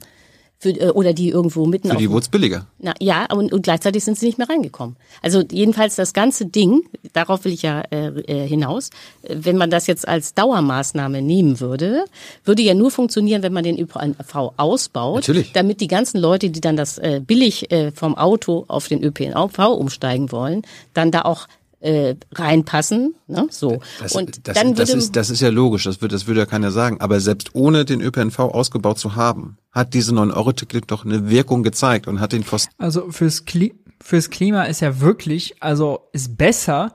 für, 0.59 0.71
äh, 0.71 0.91
oder 0.91 1.13
die 1.13 1.29
irgendwo 1.29 1.65
mitten 1.67 1.91
Für 1.91 1.97
die 1.97 2.11
wurde 2.11 2.23
es 2.23 2.29
billiger. 2.29 2.67
Na, 2.81 2.93
ja, 2.99 3.27
und, 3.33 3.53
und 3.53 3.63
gleichzeitig 3.63 4.03
sind 4.03 4.19
sie 4.19 4.27
nicht 4.27 4.39
mehr 4.39 4.49
reingekommen. 4.49 4.97
Also 5.23 5.45
jedenfalls 5.49 5.95
das 5.95 6.13
ganze 6.13 6.47
Ding, 6.47 6.83
darauf 7.13 7.45
will 7.45 7.53
ich 7.53 7.63
ja 7.63 7.83
äh, 7.93 8.09
äh, 8.09 8.49
hinaus, 8.49 8.91
äh, 9.23 9.37
wenn 9.39 9.57
man 9.57 9.71
das 9.71 9.87
jetzt 9.87 10.09
als 10.09 10.35
Dauermaßnahme 10.35 11.23
nehmen 11.23 11.61
würde, 11.61 12.05
würde 12.45 12.63
ja 12.63 12.75
nur 12.75 12.91
funktionieren, 12.91 13.45
wenn 13.45 13.53
man 13.53 13.63
den 13.63 13.79
ÖPNV 13.79 14.55
ausbaut, 14.57 15.19
Natürlich. 15.19 15.53
damit 15.53 15.81
die 15.81 15.89
ganzen 15.89 16.19
Leute, 16.19 16.51
die 16.51 16.61
dann 16.61 16.77
das 16.77 16.99
äh, 16.99 17.21
billig 17.25 17.71
äh, 17.71 17.93
vom 17.93 18.17
Auto 18.17 18.65
auf 18.67 18.89
den 18.89 19.05
ÖPNV 19.05 19.59
umsteigen 19.69 20.33
wollen, 20.33 20.63
dann 20.95 21.13
da 21.13 21.23
auch 21.23 21.47
äh, 21.83 22.15
reinpassen. 22.33 23.15
Ne? 23.27 23.47
So. 23.51 23.81
Das, 24.01 24.15
und 24.15 24.47
das, 24.47 24.55
dann 24.55 24.75
das, 24.75 24.89
würde 24.89 24.99
ist, 24.99 25.17
das 25.17 25.31
ist 25.31 25.41
ja 25.41 25.49
logisch, 25.49 25.85
das 25.85 26.01
würde, 26.01 26.15
das 26.15 26.27
würde 26.27 26.41
ja 26.41 26.47
keiner 26.47 26.71
sagen. 26.71 27.01
Aber 27.01 27.21
selbst 27.21 27.55
ohne 27.55 27.85
den 27.85 28.01
ÖPNV 28.01 28.39
ausgebaut 28.39 28.99
zu 28.99 29.17
haben, 29.17 29.59
hat 29.73 29.95
diese 29.95 30.13
9-Euro-Ticket 30.13 30.91
doch 30.91 31.05
eine 31.05 31.29
Wirkung 31.29 31.63
gezeigt 31.63 32.07
und 32.07 32.21
hat 32.21 32.33
den 32.33 32.45
Pfosten. 32.45 32.73
Also 32.79 33.11
fürs, 33.11 33.45
Kli 33.45 33.75
fürs 34.01 34.31
Klima 34.31 34.65
ist 34.65 34.81
ja 34.81 35.01
wirklich, 35.01 35.63
also 35.63 36.09
ist 36.13 36.37
besser, 36.37 36.95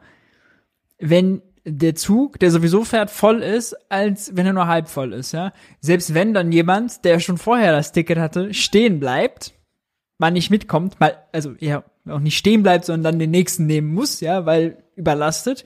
wenn 0.99 1.41
der 1.65 1.95
Zug, 1.95 2.39
der 2.39 2.49
sowieso 2.49 2.85
fährt, 2.85 3.11
voll 3.11 3.43
ist, 3.43 3.75
als 3.89 4.35
wenn 4.35 4.45
er 4.45 4.53
nur 4.53 4.67
halb 4.67 4.87
voll 4.87 5.11
ist, 5.11 5.33
ja. 5.33 5.51
Selbst 5.81 6.13
wenn 6.13 6.33
dann 6.33 6.51
jemand, 6.51 7.03
der 7.03 7.19
schon 7.19 7.37
vorher 7.37 7.73
das 7.73 7.91
Ticket 7.91 8.17
hatte, 8.17 8.53
stehen 8.53 9.01
bleibt, 9.01 9.53
man 10.17 10.33
nicht 10.33 10.49
mitkommt, 10.49 10.99
mal, 10.99 11.17
also 11.33 11.53
ja, 11.59 11.83
auch 12.09 12.19
nicht 12.19 12.37
stehen 12.37 12.63
bleibt, 12.63 12.85
sondern 12.85 13.13
dann 13.13 13.19
den 13.19 13.31
nächsten 13.31 13.65
nehmen 13.65 13.93
muss, 13.93 14.19
ja, 14.19 14.45
weil 14.45 14.83
überlastet, 14.95 15.65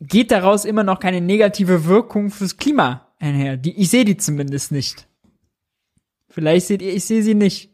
geht 0.00 0.30
daraus 0.30 0.64
immer 0.64 0.84
noch 0.84 1.00
keine 1.00 1.20
negative 1.20 1.84
Wirkung 1.84 2.30
fürs 2.30 2.56
Klima 2.56 3.06
einher. 3.18 3.56
Die, 3.56 3.78
ich 3.80 3.90
sehe 3.90 4.04
die 4.04 4.16
zumindest 4.16 4.72
nicht. 4.72 5.06
Vielleicht 6.28 6.66
seht 6.66 6.82
ihr, 6.82 6.94
ich 6.94 7.04
sehe 7.04 7.22
sie 7.22 7.34
nicht. 7.34 7.70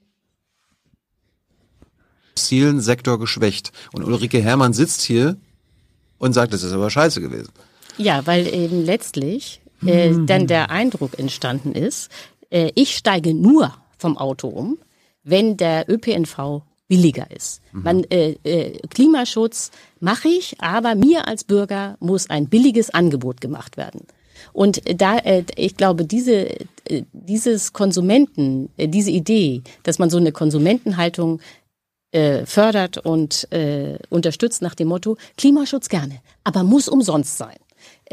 fossilen 2.37 2.81
Sektor 2.81 3.19
geschwächt. 3.19 3.73
Und 3.93 4.05
Ulrike 4.05 4.41
Herrmann 4.41 4.73
sitzt 4.73 5.03
hier 5.03 5.37
und 6.19 6.33
sagt, 6.33 6.53
das 6.53 6.63
ist 6.63 6.73
aber 6.73 6.91
scheiße 6.91 7.21
gewesen. 7.21 7.53
Ja, 7.97 8.27
weil 8.27 8.47
eben 8.47 8.85
letztlich 8.85 9.61
äh, 9.85 10.13
dann 10.27 10.47
der 10.47 10.71
Eindruck 10.71 11.19
entstanden 11.19 11.73
ist, 11.73 12.11
äh, 12.51 12.73
ich 12.75 12.97
steige 12.97 13.35
nur 13.35 13.75
vom 13.99 14.17
Auto 14.17 14.49
um, 14.49 14.79
wenn 15.25 15.57
der 15.57 15.89
ÖPNV 15.89 16.63
billiger 16.87 17.31
ist. 17.31 17.63
Man, 17.73 18.05
äh, 18.05 18.37
äh, 18.45 18.79
Klimaschutz 18.89 19.71
mache 20.01 20.29
ich, 20.29 20.61
aber 20.61 20.95
mir 20.95 21.27
als 21.27 21.45
Bürger 21.45 21.97
muss 21.99 22.29
ein 22.31 22.49
billiges 22.49 22.91
Angebot 22.91 23.41
gemacht 23.41 23.77
werden. 23.77 24.07
Und 24.53 24.83
da, 25.01 25.19
äh, 25.19 25.45
ich 25.57 25.77
glaube, 25.77 26.05
diese, 26.05 26.51
äh, 26.85 27.03
dieses 27.13 27.73
Konsumenten, 27.73 28.69
äh, 28.77 28.89
diese 28.89 29.11
Idee, 29.11 29.63
dass 29.83 29.99
man 29.99 30.11
so 30.11 30.19
eine 30.19 30.33
Konsumentenhaltung 30.33 31.41
äh, 32.13 32.47
fördert 32.47 32.99
und 32.99 33.51
äh, 33.53 33.99
unterstützt 34.11 34.63
nach 34.63 34.75
dem 34.75 34.89
Motto 34.89 35.17
Klimaschutz 35.37 35.89
gerne, 35.89 36.21
aber 36.45 36.63
muss 36.63 36.89
umsonst 36.89 37.39
sein, 37.39 37.57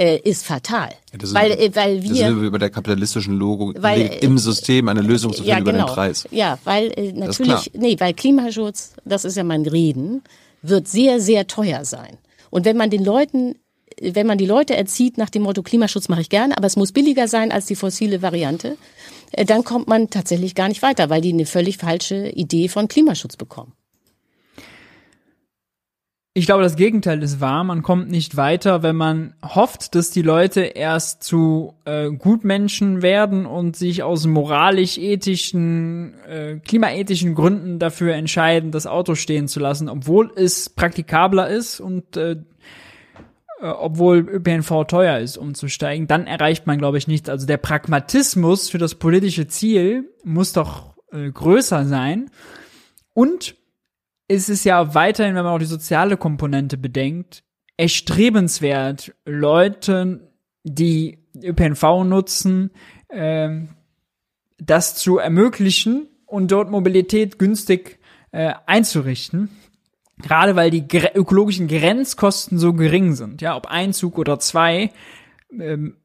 äh, 0.01 0.17
ist 0.31 0.45
fatal, 0.45 0.89
das 1.13 1.29
ist- 1.29 1.35
weil 1.35 1.51
äh, 1.51 1.69
weil 1.75 1.99
Das 2.01 2.09
wir 2.17 2.43
ist 2.45 2.51
bei 2.51 2.57
der 2.57 2.69
kapitalistischen 2.77 3.35
Logik, 3.37 3.81
Weil, 3.81 4.01
im 4.21 4.37
System 4.37 4.87
eine 4.89 5.01
Lösung 5.01 5.31
zu 5.33 5.43
finden 5.43 5.61
über 5.61 5.73
den 5.73 5.85
Preis. 5.85 6.27
ja, 6.31 6.57
weil 6.63 6.85
äh, 6.95 7.11
natürlich, 7.13 7.71
nee, 7.73 7.95
weil 7.99 8.13
Klimaschutz, 8.13 8.93
das 9.05 9.25
ist 9.25 9.37
ja 9.37 9.43
mein 9.43 9.65
Reden, 9.65 10.23
wird 10.63 10.87
sehr, 10.87 11.19
sehr 11.19 11.47
teuer 11.47 11.85
sein. 11.85 12.17
Und 12.49 12.65
wenn 12.65 12.77
man 12.77 12.89
den 12.89 13.03
Leuten, 13.03 13.55
äh, 13.97 14.15
wenn 14.15 14.27
man 14.27 14.37
die 14.37 14.45
Leute 14.55 14.75
erzieht 14.75 15.17
nach 15.17 15.29
dem 15.29 15.43
Motto 15.43 15.61
Klimaschutz 15.63 16.09
mache 16.09 16.21
ich 16.21 16.29
gerne, 16.29 16.57
aber 16.57 16.67
es 16.67 16.75
muss 16.75 16.91
billiger 16.91 17.27
sein 17.27 17.51
als 17.51 17.65
die 17.67 17.75
fossile 17.75 18.21
Variante, 18.21 18.77
äh, 19.31 19.45
dann 19.45 19.63
kommt 19.63 19.87
man 19.87 20.09
tatsächlich 20.09 20.53
gar 20.55 20.67
nicht 20.67 20.81
weiter, 20.81 21.09
weil 21.09 21.21
die 21.21 21.33
eine 21.33 21.45
völlig 21.45 21.77
falsche 21.77 22.29
Idee 22.29 22.67
von 22.69 22.87
Klimaschutz 22.87 23.37
bekommen. 23.37 23.73
Ich 26.33 26.45
glaube, 26.45 26.63
das 26.63 26.77
Gegenteil 26.77 27.21
ist 27.23 27.41
wahr. 27.41 27.65
Man 27.65 27.81
kommt 27.81 28.09
nicht 28.09 28.37
weiter, 28.37 28.83
wenn 28.83 28.95
man 28.95 29.33
hofft, 29.43 29.95
dass 29.95 30.11
die 30.11 30.21
Leute 30.21 30.61
erst 30.61 31.23
zu 31.23 31.73
äh, 31.83 32.09
Gutmenschen 32.09 33.01
werden 33.01 33.45
und 33.45 33.75
sich 33.75 34.01
aus 34.01 34.25
moralisch-ethischen, 34.27 36.13
äh, 36.23 36.55
klimaethischen 36.63 37.35
Gründen 37.35 37.79
dafür 37.79 38.13
entscheiden, 38.13 38.71
das 38.71 38.87
Auto 38.87 39.15
stehen 39.15 39.49
zu 39.49 39.59
lassen, 39.59 39.89
obwohl 39.89 40.31
es 40.33 40.69
praktikabler 40.69 41.49
ist 41.49 41.81
und 41.81 42.15
äh, 42.15 42.37
äh, 43.61 43.67
obwohl 43.67 44.19
ÖPNV 44.19 44.85
teuer 44.87 45.19
ist, 45.19 45.35
umzusteigen. 45.35 46.07
Dann 46.07 46.27
erreicht 46.27 46.65
man, 46.65 46.77
glaube 46.77 46.97
ich, 46.97 47.09
nichts. 47.09 47.27
Also 47.27 47.45
der 47.45 47.57
Pragmatismus 47.57 48.69
für 48.69 48.77
das 48.77 48.95
politische 48.95 49.47
Ziel 49.47 50.09
muss 50.23 50.53
doch 50.53 50.93
äh, 51.11 51.29
größer 51.29 51.83
sein. 51.85 52.31
Und 53.13 53.55
ist 54.31 54.49
es 54.49 54.63
ja 54.63 54.95
weiterhin, 54.95 55.35
wenn 55.35 55.43
man 55.43 55.53
auch 55.53 55.59
die 55.59 55.65
soziale 55.65 56.15
Komponente 56.15 56.77
bedenkt, 56.77 57.43
erstrebenswert, 57.75 59.13
Leuten, 59.25 60.21
die 60.63 61.19
ÖPNV 61.43 62.03
nutzen, 62.05 62.71
ähm, 63.09 63.69
das 64.57 64.95
zu 64.95 65.17
ermöglichen 65.17 66.07
und 66.25 66.51
dort 66.51 66.69
Mobilität 66.69 67.39
günstig 67.39 67.99
äh, 68.31 68.53
einzurichten. 68.65 69.49
Gerade 70.21 70.55
weil 70.55 70.69
die 70.69 70.85
ökologischen 71.15 71.67
Grenzkosten 71.67 72.57
so 72.57 72.73
gering 72.73 73.15
sind, 73.15 73.41
ja, 73.41 73.57
ob 73.57 73.65
ein 73.65 73.91
Zug 73.91 74.17
oder 74.17 74.39
zwei, 74.39 74.91
ähm, 75.51 75.97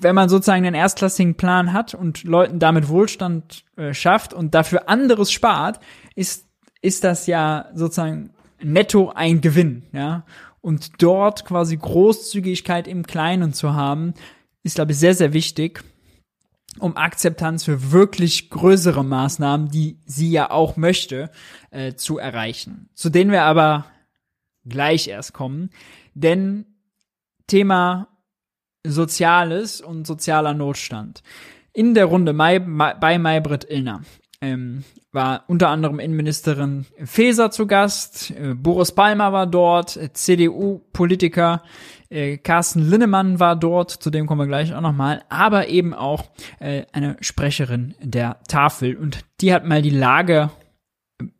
wenn 0.00 0.14
man 0.14 0.28
sozusagen 0.28 0.64
einen 0.64 0.74
erstklassigen 0.74 1.34
Plan 1.34 1.72
hat 1.72 1.94
und 1.94 2.24
Leuten 2.24 2.58
damit 2.58 2.88
Wohlstand 2.88 3.64
äh, 3.76 3.92
schafft 3.94 4.32
und 4.32 4.54
dafür 4.54 4.88
anderes 4.88 5.32
spart, 5.32 5.80
ist, 6.14 6.45
ist 6.86 7.02
das 7.04 7.26
ja 7.26 7.68
sozusagen 7.74 8.30
netto 8.62 9.10
ein 9.10 9.40
Gewinn, 9.40 9.82
ja. 9.92 10.24
Und 10.60 11.02
dort 11.02 11.44
quasi 11.44 11.76
Großzügigkeit 11.76 12.88
im 12.88 13.06
Kleinen 13.06 13.52
zu 13.52 13.74
haben, 13.74 14.14
ist, 14.62 14.76
glaube 14.76 14.92
ich, 14.92 14.98
sehr, 14.98 15.14
sehr 15.14 15.32
wichtig, 15.32 15.84
um 16.78 16.96
Akzeptanz 16.96 17.64
für 17.64 17.92
wirklich 17.92 18.50
größere 18.50 19.04
Maßnahmen, 19.04 19.68
die 19.68 19.98
sie 20.06 20.30
ja 20.30 20.50
auch 20.50 20.76
möchte, 20.76 21.30
äh, 21.70 21.94
zu 21.94 22.18
erreichen. 22.18 22.88
Zu 22.94 23.10
denen 23.10 23.30
wir 23.30 23.42
aber 23.42 23.86
gleich 24.64 25.08
erst 25.08 25.32
kommen. 25.32 25.70
Denn 26.14 26.66
Thema 27.46 28.08
Soziales 28.84 29.80
und 29.80 30.06
sozialer 30.06 30.54
Notstand. 30.54 31.22
In 31.72 31.94
der 31.94 32.06
Runde 32.06 32.32
bei 32.34 33.18
Maybrit 33.18 33.68
Illner 33.68 34.02
ähm, 34.40 34.84
war 35.12 35.44
unter 35.48 35.68
anderem 35.68 35.98
Innenministerin 35.98 36.86
Faeser 37.04 37.50
zu 37.50 37.66
Gast, 37.66 38.30
äh, 38.32 38.54
Boris 38.54 38.92
Palmer 38.92 39.32
war 39.32 39.46
dort, 39.46 39.96
äh, 39.96 40.12
CDU-Politiker 40.12 41.62
äh, 42.10 42.36
Carsten 42.36 42.88
Linnemann 42.88 43.40
war 43.40 43.56
dort, 43.56 43.90
zu 43.90 44.10
dem 44.10 44.26
kommen 44.26 44.40
wir 44.40 44.46
gleich 44.46 44.74
auch 44.74 44.80
nochmal, 44.80 45.22
aber 45.28 45.68
eben 45.68 45.94
auch 45.94 46.24
äh, 46.60 46.84
eine 46.92 47.16
Sprecherin 47.20 47.94
der 48.00 48.40
Tafel 48.48 48.96
und 48.96 49.24
die 49.40 49.52
hat 49.52 49.64
mal 49.64 49.82
die 49.82 49.90
Lage 49.90 50.50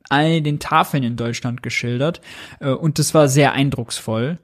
all 0.08 0.40
den 0.40 0.58
Tafeln 0.58 1.02
in 1.02 1.16
Deutschland 1.16 1.62
geschildert 1.62 2.20
äh, 2.60 2.70
und 2.70 2.98
das 2.98 3.14
war 3.14 3.28
sehr 3.28 3.52
eindrucksvoll. 3.52 4.38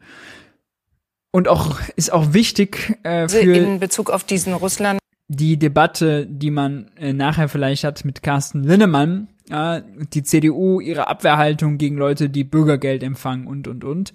Und 1.34 1.48
auch 1.48 1.80
ist 1.96 2.12
auch 2.12 2.34
wichtig 2.34 2.98
äh, 3.04 3.26
für 3.26 3.54
in 3.54 3.80
Bezug 3.80 4.10
auf 4.10 4.22
diesen 4.22 4.52
Russland. 4.52 4.98
Die 5.34 5.58
Debatte, 5.58 6.26
die 6.26 6.50
man 6.50 6.90
äh, 6.96 7.12
nachher 7.12 7.48
vielleicht 7.48 7.84
hat 7.84 8.04
mit 8.04 8.22
Carsten 8.22 8.62
Linnemann, 8.62 9.28
Ja, 9.48 9.80
die 9.80 10.22
CDU 10.22 10.80
ihre 10.80 11.08
Abwehrhaltung 11.08 11.78
gegen 11.78 11.96
Leute, 11.96 12.28
die 12.28 12.44
Bürgergeld 12.44 13.02
empfangen 13.02 13.46
und, 13.46 13.66
und, 13.66 13.84
und. 13.84 14.12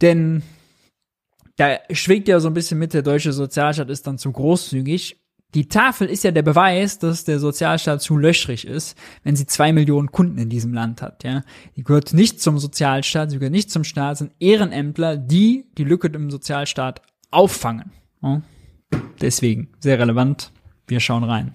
Denn 0.00 0.42
da 1.56 1.78
schwingt 1.90 2.26
ja 2.26 2.40
so 2.40 2.48
ein 2.48 2.54
bisschen 2.54 2.78
mit, 2.78 2.94
der 2.94 3.02
deutsche 3.02 3.32
Sozialstaat 3.32 3.90
ist 3.90 4.06
dann 4.06 4.18
zu 4.18 4.32
großzügig. 4.32 5.20
Die 5.54 5.68
Tafel 5.68 6.08
ist 6.08 6.24
ja 6.24 6.30
der 6.30 6.42
Beweis, 6.42 6.98
dass 6.98 7.24
der 7.24 7.38
Sozialstaat 7.38 8.00
zu 8.00 8.16
löchrig 8.16 8.66
ist, 8.66 8.96
wenn 9.24 9.36
sie 9.36 9.46
zwei 9.46 9.72
Millionen 9.72 10.10
Kunden 10.10 10.38
in 10.38 10.48
diesem 10.48 10.72
Land 10.72 11.02
hat, 11.02 11.24
ja. 11.24 11.42
Die 11.76 11.82
gehört 11.82 12.14
nicht 12.14 12.40
zum 12.40 12.58
Sozialstaat, 12.58 13.30
sie 13.30 13.38
gehört 13.38 13.52
nicht 13.52 13.70
zum 13.70 13.84
Staat, 13.84 14.18
sind 14.18 14.32
Ehrenämtler, 14.38 15.16
die 15.16 15.66
die 15.76 15.84
Lücke 15.84 16.08
im 16.08 16.30
Sozialstaat 16.30 17.02
auffangen. 17.30 17.92
Ja? 18.22 18.42
Deswegen, 19.20 19.68
sehr 19.80 19.98
relevant. 19.98 20.52
Wir 20.86 21.00
schauen 21.00 21.24
rein. 21.24 21.54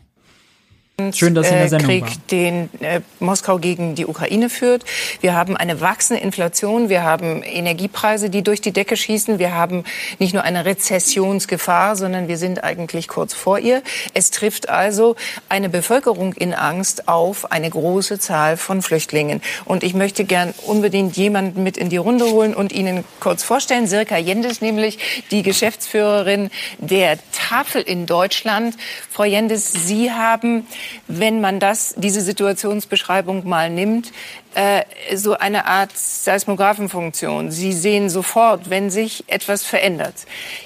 Schön, 1.12 1.36
dass 1.36 1.48
Sie 1.48 1.54
in 1.54 1.60
der 1.60 1.68
Sendung 1.68 1.90
Krieg, 1.90 2.04
war. 2.04 2.12
den 2.32 2.70
äh, 2.80 3.02
Moskau 3.20 3.58
gegen 3.58 3.96
die 3.96 4.06
Ukraine 4.06 4.50
führt. 4.50 4.86
Wir 5.20 5.36
haben 5.36 5.58
eine 5.58 5.82
wachsende 5.82 6.24
Inflation. 6.24 6.88
Wir 6.88 7.04
haben 7.04 7.44
Energiepreise, 7.44 8.30
die 8.30 8.44
durch 8.44 8.62
die 8.62 8.72
Decke 8.72 8.96
schießen. 8.96 9.38
Wir 9.38 9.54
haben 9.54 9.84
nicht 10.20 10.34
nur 10.34 10.44
eine 10.44 10.64
Rezessionsgefahr, 10.64 11.98
sondern 11.98 12.30
wir 12.30 12.38
sind 12.38 12.64
eigentlich 12.64 13.10
kurz 13.10 13.34
vor 13.34 13.60
ihr. 13.60 13.84
Es 14.14 14.32
trifft 14.32 14.70
also 14.70 15.18
eine 15.50 15.68
Bevölkerung 15.68 16.32
in 16.32 16.54
Angst 16.54 17.10
auf 17.10 17.52
eine 17.52 17.70
große 17.70 18.18
Zahl 18.20 18.56
von 18.56 18.82
Flüchtlingen. 18.82 19.42
Und 19.66 19.84
ich 19.84 19.96
möchte 19.96 20.24
gern 20.24 20.54
unbedingt 20.66 21.18
jemanden 21.18 21.62
mit 21.64 21.76
in 21.76 21.90
die 21.90 21.98
Runde 21.98 22.24
holen 22.24 22.56
und 22.56 22.72
Ihnen 22.72 23.04
kurz 23.20 23.44
vorstellen. 23.44 23.88
Sirka 23.88 24.16
Jendes, 24.16 24.62
nämlich 24.62 25.26
die 25.30 25.44
Geschäftsführerin 25.44 26.52
der 26.78 27.20
Tafel 27.34 27.82
in 27.82 28.06
Deutschland. 28.06 28.78
Frau 29.12 29.26
Jendes, 29.26 29.74
Sie 29.74 30.14
haben 30.14 30.66
wenn 31.08 31.42
man 31.42 31.60
das, 31.60 31.94
diese 31.98 32.22
Situationsbeschreibung 32.22 33.48
mal 33.48 33.70
nimmt, 33.70 34.12
äh, 34.56 34.84
so 35.16 35.34
eine 35.34 35.66
Art 35.66 35.92
Seismographenfunktion. 35.96 37.52
Sie 37.52 37.74
sehen 37.74 38.10
sofort, 38.10 38.70
wenn 38.70 38.90
sich 38.90 39.26
etwas 39.28 39.64
verändert. 39.64 40.14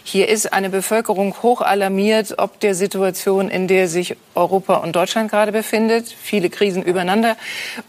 Hier 0.04 0.30
ist 0.30 0.54
eine 0.54 0.70
Bevölkerung 0.70 1.36
hoch 1.42 1.62
alarmiert, 1.62 2.36
ob 2.38 2.60
der 2.60 2.76
Situation, 2.76 3.50
in 3.50 3.68
der 3.68 3.88
sich 3.88 4.16
Europa 4.36 4.76
und 4.76 4.96
Deutschland 4.96 5.32
gerade 5.32 5.52
befindet. 5.52 6.08
Viele 6.22 6.50
Krisen 6.50 6.84
übereinander. 6.84 7.36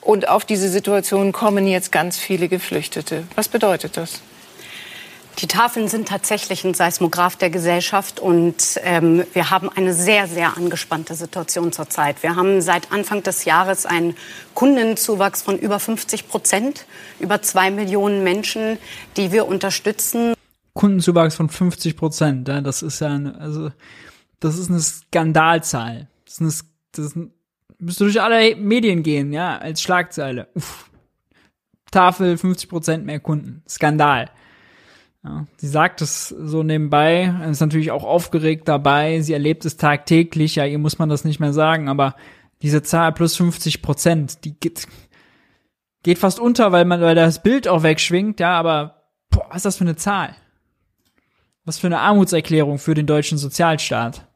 Und 0.01 0.29
auf 0.29 0.45
diese 0.45 0.69
Situation 0.69 1.33
kommen 1.33 1.67
jetzt 1.67 1.93
ganz 1.93 2.19
viele 2.19 2.49
Geflüchtete. 2.49 3.25
Was 3.35 3.49
bedeutet 3.49 3.97
das? 3.97 4.23
Die 5.41 5.47
Tafeln 5.47 5.89
sind 5.89 6.07
tatsächlich 6.07 6.65
ein 6.65 6.75
Seismograph 6.75 7.35
der 7.35 7.49
Gesellschaft 7.49 8.21
und 8.21 8.79
ähm, 8.83 9.25
wir 9.33 9.51
haben 9.51 9.71
eine 9.71 9.95
sehr, 9.95 10.27
sehr 10.27 10.55
angespannte 10.59 11.15
Situation 11.15 11.73
zurzeit. 11.73 12.23
Wir 12.23 12.37
haben 12.37 12.61
seit 12.61 12.93
Anfang 12.93 13.23
des 13.23 13.47
Jahres 13.47 13.87
einen 13.87 14.17
Kundenzuwachs 14.53 15.41
von 15.41 15.59
über 15.59 15.79
50 15.79 16.29
Prozent, 16.29 16.85
über 17.21 17.41
zwei 17.41 17.71
Millionen 17.71 18.23
Menschen, 18.23 18.77
die 19.17 19.33
wir 19.33 19.49
unterstützen. 19.49 20.35
Kundenzuwachs 20.75 21.37
von 21.37 21.49
50 21.49 21.97
Prozent, 21.97 22.47
ja, 22.49 22.61
das 22.61 22.83
ist 22.83 23.01
ja 23.01 23.09
eine, 23.09 23.41
also 23.41 23.71
das 24.41 24.59
ist 24.59 24.69
eine 24.69 24.81
Skandalzahl. 24.81 26.09
Das 26.27 26.35
ist 26.35 26.41
eine, 26.43 26.53
das 26.93 27.05
ist 27.07 27.17
ein, 27.17 27.33
müsste 27.79 28.05
durch 28.05 28.21
alle 28.21 28.57
Medien 28.57 29.03
gehen, 29.03 29.33
ja, 29.33 29.57
als 29.57 29.81
Schlagzeile. 29.81 30.49
Uff. 30.55 30.91
Tafel 31.91 32.37
50 32.37 32.69
Prozent 32.69 33.07
mehr 33.07 33.21
Kunden. 33.21 33.63
Skandal. 33.67 34.31
Ja, 35.23 35.47
sie 35.59 35.69
sagt 35.69 36.01
es 36.01 36.29
so 36.29 36.63
nebenbei, 36.63 37.35
ist 37.51 37.61
natürlich 37.61 37.91
auch 37.91 38.05
aufgeregt 38.05 38.69
dabei, 38.69 39.21
sie 39.21 39.35
erlebt 39.35 39.67
es 39.67 39.77
tagtäglich, 39.77 40.55
ja, 40.55 40.65
ihr 40.65 40.79
muss 40.79 40.99
man 40.99 41.11
das 41.11 41.25
nicht 41.25 41.41
mehr 41.41 41.53
sagen, 41.53 41.91
aber 41.91 42.15
diese 42.63 42.83
Zahl 42.83 43.13
plus 43.13 43.37
50 43.37 43.83
Prozent, 43.83 44.45
die 44.45 44.59
geht, 44.59 44.87
geht 46.03 46.19
fast 46.19 46.41
unter, 46.41 46.73
weil 46.73 46.87
man, 46.87 47.03
weil 47.03 47.15
das 47.15 47.43
Bild 47.43 47.69
auch 47.69 47.83
wegschwingt, 47.83 48.41
ja, 48.41 48.59
aber 48.59 49.05
boah, 49.29 49.47
was 49.51 49.59
ist 49.59 49.67
das 49.67 49.77
für 49.77 49.85
eine 49.85 49.97
Zahl? 49.97 50.35
Was 51.67 51.79
für 51.79 51.89
eine 51.89 52.01
Armutserklärung 52.01 52.79
für 52.79 52.95
den 52.95 53.07
deutschen 53.07 53.37
Sozialstaat. 53.37 54.27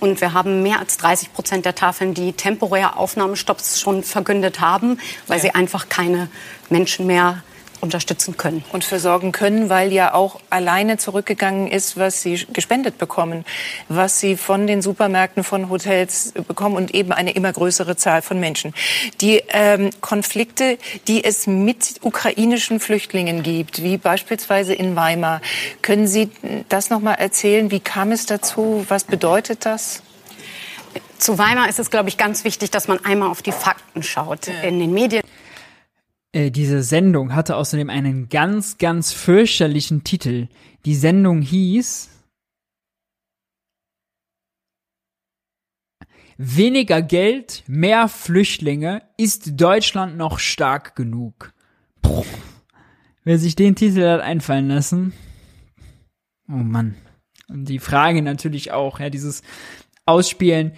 Und 0.00 0.20
wir 0.20 0.32
haben 0.32 0.62
mehr 0.62 0.80
als 0.80 0.96
30 0.96 1.32
Prozent 1.32 1.64
der 1.66 1.74
Tafeln, 1.74 2.14
die 2.14 2.32
temporär 2.32 2.98
Aufnahmestopps 2.98 3.78
schon 3.80 4.02
verkündet 4.02 4.60
haben, 4.60 4.98
weil 5.26 5.36
ja. 5.36 5.42
sie 5.44 5.54
einfach 5.54 5.88
keine 5.88 6.28
Menschen 6.70 7.06
mehr 7.06 7.42
unterstützen 7.80 8.36
können. 8.36 8.64
Und 8.72 8.84
versorgen 8.84 9.32
können, 9.32 9.68
weil 9.68 9.92
ja 9.92 10.14
auch 10.14 10.40
alleine 10.50 10.98
zurückgegangen 10.98 11.68
ist, 11.68 11.96
was 11.96 12.22
sie 12.22 12.46
gespendet 12.52 12.98
bekommen, 12.98 13.44
was 13.88 14.20
sie 14.20 14.36
von 14.36 14.66
den 14.66 14.82
Supermärkten, 14.82 15.44
von 15.44 15.70
Hotels 15.70 16.32
bekommen 16.48 16.76
und 16.76 16.94
eben 16.94 17.12
eine 17.12 17.32
immer 17.32 17.52
größere 17.52 17.96
Zahl 17.96 18.22
von 18.22 18.40
Menschen. 18.40 18.74
Die 19.20 19.42
ähm, 19.48 19.90
Konflikte, 20.00 20.78
die 21.08 21.24
es 21.24 21.46
mit 21.46 21.96
ukrainischen 22.02 22.80
Flüchtlingen 22.80 23.42
gibt, 23.42 23.82
wie 23.82 23.96
beispielsweise 23.96 24.74
in 24.74 24.96
Weimar, 24.96 25.40
können 25.82 26.06
Sie 26.06 26.30
das 26.68 26.90
noch 26.90 27.00
mal 27.00 27.14
erzählen? 27.14 27.70
Wie 27.70 27.80
kam 27.80 28.12
es 28.12 28.26
dazu? 28.26 28.84
Was 28.88 29.04
bedeutet 29.04 29.66
das? 29.66 30.02
Zu 31.18 31.38
Weimar 31.38 31.68
ist 31.68 31.78
es, 31.78 31.90
glaube 31.90 32.08
ich, 32.08 32.18
ganz 32.18 32.44
wichtig, 32.44 32.70
dass 32.70 32.88
man 32.88 33.04
einmal 33.04 33.30
auf 33.30 33.42
die 33.42 33.52
Fakten 33.52 34.02
schaut. 34.02 34.46
Ja. 34.46 34.60
In 34.62 34.78
den 34.78 34.92
Medien 34.92 35.22
äh, 36.36 36.50
diese 36.50 36.82
Sendung 36.82 37.34
hatte 37.34 37.56
außerdem 37.56 37.88
einen 37.88 38.28
ganz, 38.28 38.76
ganz 38.76 39.12
fürchterlichen 39.12 40.04
Titel. 40.04 40.48
Die 40.84 40.94
Sendung 40.94 41.40
hieß 41.40 42.10
Weniger 46.38 47.00
Geld, 47.00 47.64
mehr 47.66 48.08
Flüchtlinge, 48.08 49.00
ist 49.16 49.58
Deutschland 49.58 50.18
noch 50.18 50.38
stark 50.38 50.94
genug? 50.94 51.54
Puh. 52.02 52.26
Wer 53.24 53.38
sich 53.38 53.56
den 53.56 53.74
Titel 53.74 54.06
hat 54.06 54.20
einfallen 54.20 54.68
lassen. 54.68 55.14
Oh 56.46 56.52
Mann. 56.52 56.96
Und 57.48 57.70
die 57.70 57.78
Frage 57.78 58.20
natürlich 58.20 58.70
auch, 58.72 59.00
ja, 59.00 59.08
dieses 59.08 59.40
Ausspielen 60.04 60.72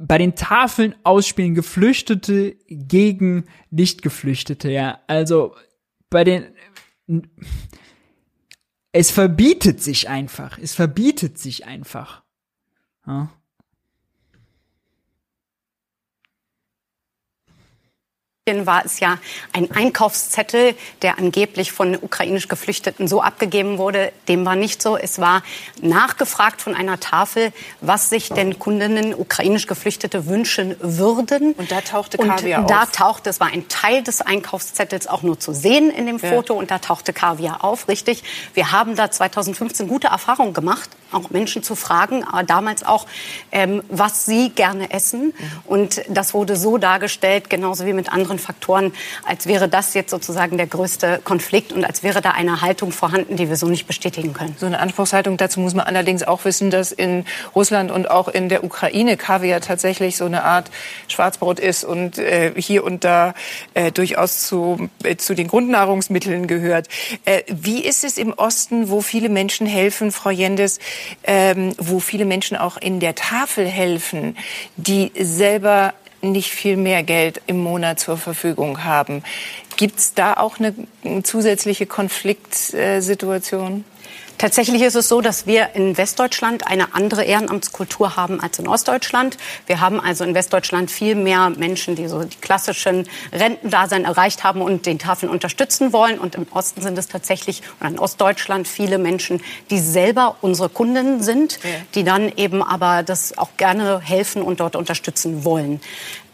bei 0.00 0.18
den 0.18 0.34
Tafeln 0.34 0.94
ausspielen 1.04 1.54
Geflüchtete 1.54 2.56
gegen 2.68 3.44
Nicht-Geflüchtete, 3.70 4.70
ja. 4.70 5.00
Also 5.06 5.54
bei 6.08 6.24
den 6.24 6.46
es 8.92 9.10
verbietet 9.10 9.82
sich 9.82 10.08
einfach. 10.08 10.58
Es 10.58 10.74
verbietet 10.74 11.38
sich 11.38 11.66
einfach. 11.66 12.22
Ja. 13.06 13.30
War 18.66 18.84
es 18.84 19.00
ja 19.00 19.18
ein 19.52 19.70
Einkaufszettel, 19.70 20.74
der 21.02 21.18
angeblich 21.18 21.72
von 21.72 21.96
ukrainisch 21.96 22.48
Geflüchteten 22.48 23.08
so 23.08 23.22
abgegeben 23.22 23.78
wurde. 23.78 24.12
Dem 24.28 24.44
war 24.44 24.56
nicht 24.56 24.82
so. 24.82 24.96
Es 24.96 25.20
war 25.20 25.42
nachgefragt 25.80 26.60
von 26.62 26.74
einer 26.74 27.00
Tafel, 27.00 27.52
was 27.80 28.10
sich 28.10 28.28
denn 28.28 28.58
Kundinnen 28.58 29.14
ukrainisch 29.14 29.66
Geflüchtete 29.66 30.26
wünschen 30.26 30.76
würden. 30.80 31.52
Und 31.52 31.70
da 31.70 31.80
tauchte 31.80 32.18
Kaviar 32.18 32.62
und 32.62 32.70
da 32.70 32.82
auf. 32.82 32.92
tauchte, 32.92 33.30
es 33.30 33.40
war 33.40 33.48
ein 33.48 33.68
Teil 33.68 34.02
des 34.02 34.20
Einkaufszettels 34.20 35.06
auch 35.06 35.22
nur 35.22 35.38
zu 35.38 35.52
sehen 35.52 35.90
in 35.90 36.06
dem 36.06 36.18
Foto. 36.18 36.54
Ja. 36.54 36.60
Und 36.60 36.70
da 36.70 36.78
tauchte 36.78 37.12
Kaviar 37.12 37.64
auf, 37.64 37.88
richtig. 37.88 38.22
Wir 38.54 38.72
haben 38.72 38.96
da 38.96 39.10
2015 39.10 39.88
gute 39.88 40.08
Erfahrungen 40.08 40.54
gemacht, 40.54 40.90
auch 41.12 41.30
Menschen 41.30 41.62
zu 41.62 41.74
fragen, 41.74 42.24
aber 42.24 42.42
damals 42.42 42.84
auch, 42.84 43.06
ähm, 43.52 43.82
was 43.88 44.26
sie 44.26 44.50
gerne 44.50 44.90
essen. 44.90 45.26
Mhm. 45.26 45.32
Und 45.66 46.02
das 46.08 46.34
wurde 46.34 46.56
so 46.56 46.78
dargestellt, 46.78 47.50
genauso 47.50 47.86
wie 47.86 47.92
mit 47.92 48.12
anderen 48.12 48.38
Faktoren, 48.40 48.92
als 49.24 49.46
wäre 49.46 49.68
das 49.68 49.94
jetzt 49.94 50.10
sozusagen 50.10 50.56
der 50.56 50.66
größte 50.66 51.20
Konflikt 51.24 51.72
und 51.72 51.84
als 51.84 52.02
wäre 52.02 52.20
da 52.20 52.32
eine 52.32 52.60
Haltung 52.60 52.92
vorhanden, 52.92 53.36
die 53.36 53.48
wir 53.48 53.56
so 53.56 53.66
nicht 53.68 53.86
bestätigen 53.86 54.32
können. 54.32 54.56
So 54.58 54.66
eine 54.66 54.80
Anspruchshaltung. 54.80 55.36
Dazu 55.36 55.60
muss 55.60 55.74
man 55.74 55.86
allerdings 55.86 56.22
auch 56.22 56.44
wissen, 56.44 56.70
dass 56.70 56.92
in 56.92 57.24
Russland 57.54 57.90
und 57.90 58.10
auch 58.10 58.28
in 58.28 58.48
der 58.48 58.64
Ukraine 58.64 59.16
Kaviar 59.16 59.60
tatsächlich 59.60 60.16
so 60.16 60.24
eine 60.24 60.44
Art 60.44 60.70
Schwarzbrot 61.08 61.60
ist 61.60 61.84
und 61.84 62.18
äh, 62.18 62.52
hier 62.56 62.84
und 62.84 63.04
da 63.04 63.34
äh, 63.74 63.92
durchaus 63.92 64.46
zu, 64.46 64.88
äh, 65.04 65.16
zu 65.16 65.34
den 65.34 65.48
Grundnahrungsmitteln 65.48 66.46
gehört. 66.46 66.88
Äh, 67.24 67.42
wie 67.48 67.84
ist 67.84 68.04
es 68.04 68.18
im 68.18 68.32
Osten, 68.32 68.90
wo 68.90 69.00
viele 69.00 69.28
Menschen 69.28 69.66
helfen, 69.66 70.12
Frau 70.12 70.30
Jendes, 70.30 70.78
ähm, 71.24 71.74
wo 71.78 72.00
viele 72.00 72.24
Menschen 72.24 72.56
auch 72.56 72.76
in 72.76 73.00
der 73.00 73.14
Tafel 73.14 73.66
helfen, 73.66 74.36
die 74.76 75.12
selber 75.18 75.94
nicht 76.22 76.50
viel 76.50 76.76
mehr 76.76 77.02
Geld 77.02 77.40
im 77.46 77.62
Monat 77.62 78.00
zur 78.00 78.16
Verfügung 78.16 78.84
haben. 78.84 79.22
Gibt 79.76 79.98
es 79.98 80.14
da 80.14 80.34
auch 80.34 80.58
eine 80.58 80.74
zusätzliche 81.22 81.86
Konfliktsituation? 81.86 83.84
Tatsächlich 84.40 84.80
ist 84.80 84.94
es 84.94 85.06
so, 85.06 85.20
dass 85.20 85.46
wir 85.46 85.74
in 85.74 85.98
Westdeutschland 85.98 86.66
eine 86.66 86.94
andere 86.94 87.24
Ehrenamtskultur 87.24 88.16
haben 88.16 88.40
als 88.40 88.58
in 88.58 88.68
Ostdeutschland. 88.68 89.36
Wir 89.66 89.82
haben 89.82 90.00
also 90.00 90.24
in 90.24 90.32
Westdeutschland 90.34 90.90
viel 90.90 91.14
mehr 91.14 91.50
Menschen, 91.50 91.94
die 91.94 92.08
so 92.08 92.24
die 92.24 92.38
klassischen 92.38 93.06
Rentendasein 93.34 94.06
erreicht 94.06 94.42
haben 94.42 94.62
und 94.62 94.86
den 94.86 94.98
Tafeln 94.98 95.30
unterstützen 95.30 95.92
wollen. 95.92 96.18
Und 96.18 96.36
im 96.36 96.46
Osten 96.52 96.80
sind 96.80 96.96
es 96.96 97.06
tatsächlich, 97.08 97.60
oder 97.80 97.90
in 97.90 97.98
Ostdeutschland, 97.98 98.66
viele 98.66 98.96
Menschen, 98.96 99.42
die 99.68 99.78
selber 99.78 100.36
unsere 100.40 100.70
Kunden 100.70 101.22
sind, 101.22 101.58
ja. 101.62 101.68
die 101.94 102.02
dann 102.02 102.32
eben 102.34 102.62
aber 102.62 103.02
das 103.02 103.36
auch 103.36 103.50
gerne 103.58 104.00
helfen 104.00 104.40
und 104.40 104.60
dort 104.60 104.74
unterstützen 104.74 105.44
wollen. 105.44 105.82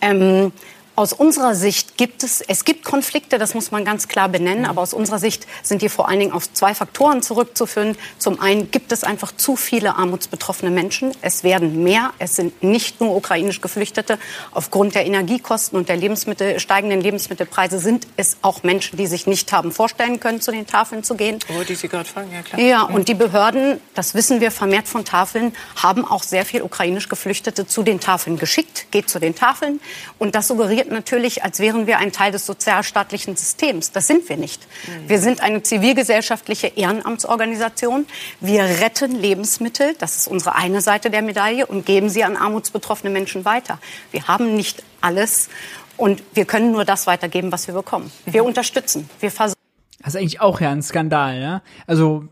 Ähm, 0.01 0.53
aus 0.97 1.13
unserer 1.13 1.55
Sicht 1.55 1.97
gibt 1.99 2.23
es, 2.23 2.41
es 2.41 2.65
gibt 2.65 2.85
Konflikte, 2.85 3.39
das 3.39 3.53
muss 3.55 3.71
man 3.71 3.85
ganz 3.85 4.09
klar 4.09 4.31
benennen, 4.31 4.65
aber 4.65 4.81
aus 4.81 4.95
unserer 4.95 5.19
Sicht 5.19 5.47
sind 5.63 5.83
die 5.83 5.91
vor 5.91 6.09
allen 6.09 6.21
Dingen 6.21 6.33
auf 6.33 6.51
zwei 6.53 6.75
Faktoren 6.75 7.23
zurückzuführen. 7.23 7.97
Zum 8.19 8.41
einen 8.41 8.71
gibt 8.71 8.93
es 8.93 9.05
einfach 9.05 9.33
zu 9.37 9.57
viele 9.57 9.97
armutsbetroffene 9.97 10.71
Menschen. 10.71 11.13
Es 11.21 11.45
werden 11.45 11.83
mehr. 11.85 12.13
Es 12.19 12.37
sind 12.37 12.63
nicht 12.63 13.01
nur 13.01 13.15
ukrainisch 13.15 13.61
Geflüchtete. 13.61 14.19
Aufgrund 14.53 14.95
der 14.95 15.07
Energiekosten 15.07 15.79
und 15.79 15.91
der 15.91 15.97
Lebensmittel, 15.97 16.59
steigenden 16.61 17.03
Lebensmittelpreise 17.03 17.79
sind 17.79 18.07
es 18.17 18.39
auch 18.41 18.63
Menschen, 18.63 18.97
die 18.97 19.07
sich 19.07 19.27
nicht 19.27 19.53
haben 19.53 19.73
vorstellen 19.73 20.19
können, 20.19 20.41
zu 20.41 20.51
den 20.51 20.67
Tafeln 20.67 21.05
zu 21.05 21.15
gehen. 21.15 21.39
Oh, 21.51 21.63
die 21.63 21.75
Sie 21.75 21.89
gerade 21.89 22.09
fragen, 22.09 22.33
ja 22.33 22.41
klar. 22.41 22.61
Ja, 22.61 22.83
und 22.83 23.09
die 23.09 23.15
Behörden, 23.15 23.81
das 23.95 24.15
wissen 24.15 24.41
wir 24.41 24.51
vermehrt 24.51 24.89
von 24.89 25.05
Tafeln, 25.05 25.55
haben 25.77 26.07
auch 26.07 26.23
sehr 26.23 26.47
viel 26.47 26.63
ukrainisch 26.63 27.11
Geflüchtete 27.11 27.67
zu 27.67 27.83
den 27.83 28.01
Tafeln 28.01 28.39
geschickt, 28.39 28.87
geht 28.91 29.11
zu 29.11 29.19
den 29.19 29.35
Tafeln. 29.35 29.81
Und 30.19 30.35
das 30.35 30.49
suggeriert 30.49 30.86
natürlich, 30.91 31.45
als 31.45 31.59
wären 31.61 31.87
wir 31.87 31.99
ein 31.99 32.13
Teil 32.13 32.33
des 32.33 32.47
sozialstaatlichen 32.47 33.37
Systems. 33.37 33.93
Das 33.93 34.07
sind 34.07 34.29
wir 34.29 34.37
nicht. 34.37 34.67
Wir 35.07 35.19
sind 35.19 35.41
eine 35.41 35.63
zivilgesellschaftliche 35.63 36.69
Ehrenamtsorganisation. 36.69 38.07
Wir 38.41 38.65
retten 38.65 39.15
Lebensmittel, 39.15 39.95
das 39.99 40.17
ist 40.17 40.29
unsere 40.29 40.55
eine 40.55 40.81
Seite 40.81 41.11
der 41.11 41.23
Medaille, 41.23 41.67
und 41.67 41.87
geben 41.87 42.09
sie 42.09 42.25
an 42.25 42.37
armutsbetroffene 42.37 43.11
Menschen 43.11 43.45
weiter. 43.45 43.79
Wir 44.11 44.29
haben 44.29 44.57
nicht 44.57 44.83
alles 45.01 45.49
und 45.97 46.23
wir 46.35 46.45
können 46.45 46.73
nur 46.73 46.85
das 46.85 47.07
weitergeben, 47.07 47.53
was 47.53 47.67
wir 47.67 47.75
bekommen. 47.75 48.11
Wir 48.25 48.45
unterstützen, 48.45 49.09
wir 49.21 49.31
versorgen. 49.31 49.61
Das 50.01 50.15
ist 50.15 50.21
eigentlich 50.21 50.41
auch 50.41 50.61
ja 50.61 50.71
ein 50.71 50.83
Skandal, 50.83 51.41
ja. 51.41 51.63
Also 51.87 52.29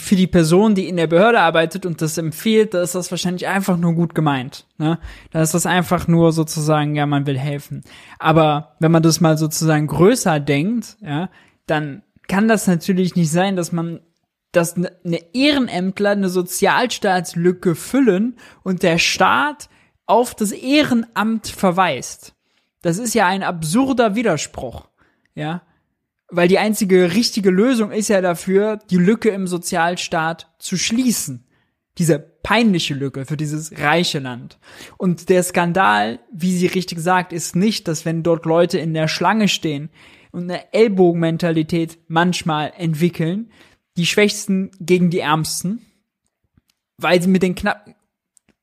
für 0.00 0.16
die 0.16 0.26
Person, 0.26 0.74
die 0.74 0.88
in 0.88 0.96
der 0.96 1.06
Behörde 1.06 1.40
arbeitet 1.40 1.86
und 1.86 2.02
das 2.02 2.18
empfiehlt, 2.18 2.74
da 2.74 2.82
ist 2.82 2.96
das 2.96 3.10
wahrscheinlich 3.10 3.46
einfach 3.46 3.76
nur 3.76 3.94
gut 3.94 4.14
gemeint. 4.14 4.66
Ne? 4.78 4.98
Da 5.30 5.42
ist 5.42 5.54
das 5.54 5.64
einfach 5.64 6.08
nur 6.08 6.32
sozusagen, 6.32 6.96
ja, 6.96 7.06
man 7.06 7.26
will 7.26 7.38
helfen. 7.38 7.82
Aber 8.18 8.74
wenn 8.80 8.90
man 8.90 9.02
das 9.02 9.20
mal 9.20 9.38
sozusagen 9.38 9.86
größer 9.86 10.40
denkt, 10.40 10.96
ja, 11.00 11.30
dann 11.66 12.02
kann 12.26 12.48
das 12.48 12.66
natürlich 12.66 13.14
nicht 13.14 13.30
sein, 13.30 13.56
dass 13.56 13.70
man 13.72 14.00
dass 14.52 14.74
eine 14.74 15.32
Ehrenämtler 15.32 16.10
eine 16.10 16.28
Sozialstaatslücke 16.28 17.76
füllen 17.76 18.36
und 18.64 18.82
der 18.82 18.98
Staat 18.98 19.68
auf 20.06 20.34
das 20.34 20.50
Ehrenamt 20.50 21.46
verweist. 21.46 22.34
Das 22.82 22.98
ist 22.98 23.14
ja 23.14 23.28
ein 23.28 23.44
absurder 23.44 24.16
Widerspruch. 24.16 24.88
Ja, 25.34 25.62
weil 26.30 26.48
die 26.48 26.58
einzige 26.58 27.14
richtige 27.14 27.50
Lösung 27.50 27.90
ist 27.90 28.08
ja 28.08 28.20
dafür, 28.20 28.78
die 28.90 28.96
Lücke 28.96 29.30
im 29.30 29.46
Sozialstaat 29.46 30.50
zu 30.58 30.76
schließen. 30.76 31.44
Diese 31.98 32.18
peinliche 32.18 32.94
Lücke 32.94 33.26
für 33.26 33.36
dieses 33.36 33.78
reiche 33.78 34.20
Land. 34.20 34.58
Und 34.96 35.28
der 35.28 35.42
Skandal, 35.42 36.20
wie 36.32 36.56
sie 36.56 36.66
richtig 36.66 37.00
sagt, 37.00 37.32
ist 37.32 37.56
nicht, 37.56 37.88
dass 37.88 38.04
wenn 38.04 38.22
dort 38.22 38.46
Leute 38.46 38.78
in 38.78 38.94
der 38.94 39.08
Schlange 39.08 39.48
stehen 39.48 39.90
und 40.30 40.44
eine 40.44 40.72
Ellbogenmentalität 40.72 41.98
manchmal 42.08 42.72
entwickeln, 42.76 43.50
die 43.96 44.06
Schwächsten 44.06 44.70
gegen 44.80 45.10
die 45.10 45.18
Ärmsten, 45.18 45.84
weil 46.96 47.20
sie 47.20 47.28
mit 47.28 47.42
den 47.42 47.54
knapp, 47.54 47.84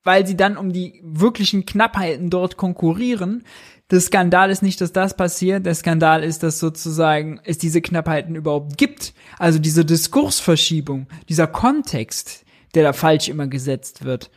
weil 0.08 0.26
sie 0.26 0.38
dann 0.38 0.56
um 0.56 0.72
die 0.72 1.02
wirklichen 1.04 1.66
Knappheiten 1.66 2.30
dort 2.30 2.56
konkurrieren, 2.56 3.44
der 3.92 4.00
Skandal 4.00 4.50
ist 4.50 4.64
nicht, 4.64 4.80
dass 4.80 4.94
das 4.94 5.18
passiert. 5.18 5.66
Der 5.66 5.76
Skandal 5.76 6.24
ist, 6.24 6.44
dass 6.44 6.60
sozusagen 6.60 7.42
es 7.44 7.58
diese 7.58 7.82
Knappheiten 7.82 8.36
überhaupt 8.36 8.78
gibt. 8.78 9.14
Also 9.38 9.60
diese 9.60 9.84
Diskursverschiebung, 9.84 11.08
dieser 11.28 11.48
Kontext, 11.48 12.46
der 12.74 12.84
da 12.84 12.94
falsch 12.94 13.28
immer 13.28 13.48
gesetzt 13.48 14.06
wird. 14.06 14.32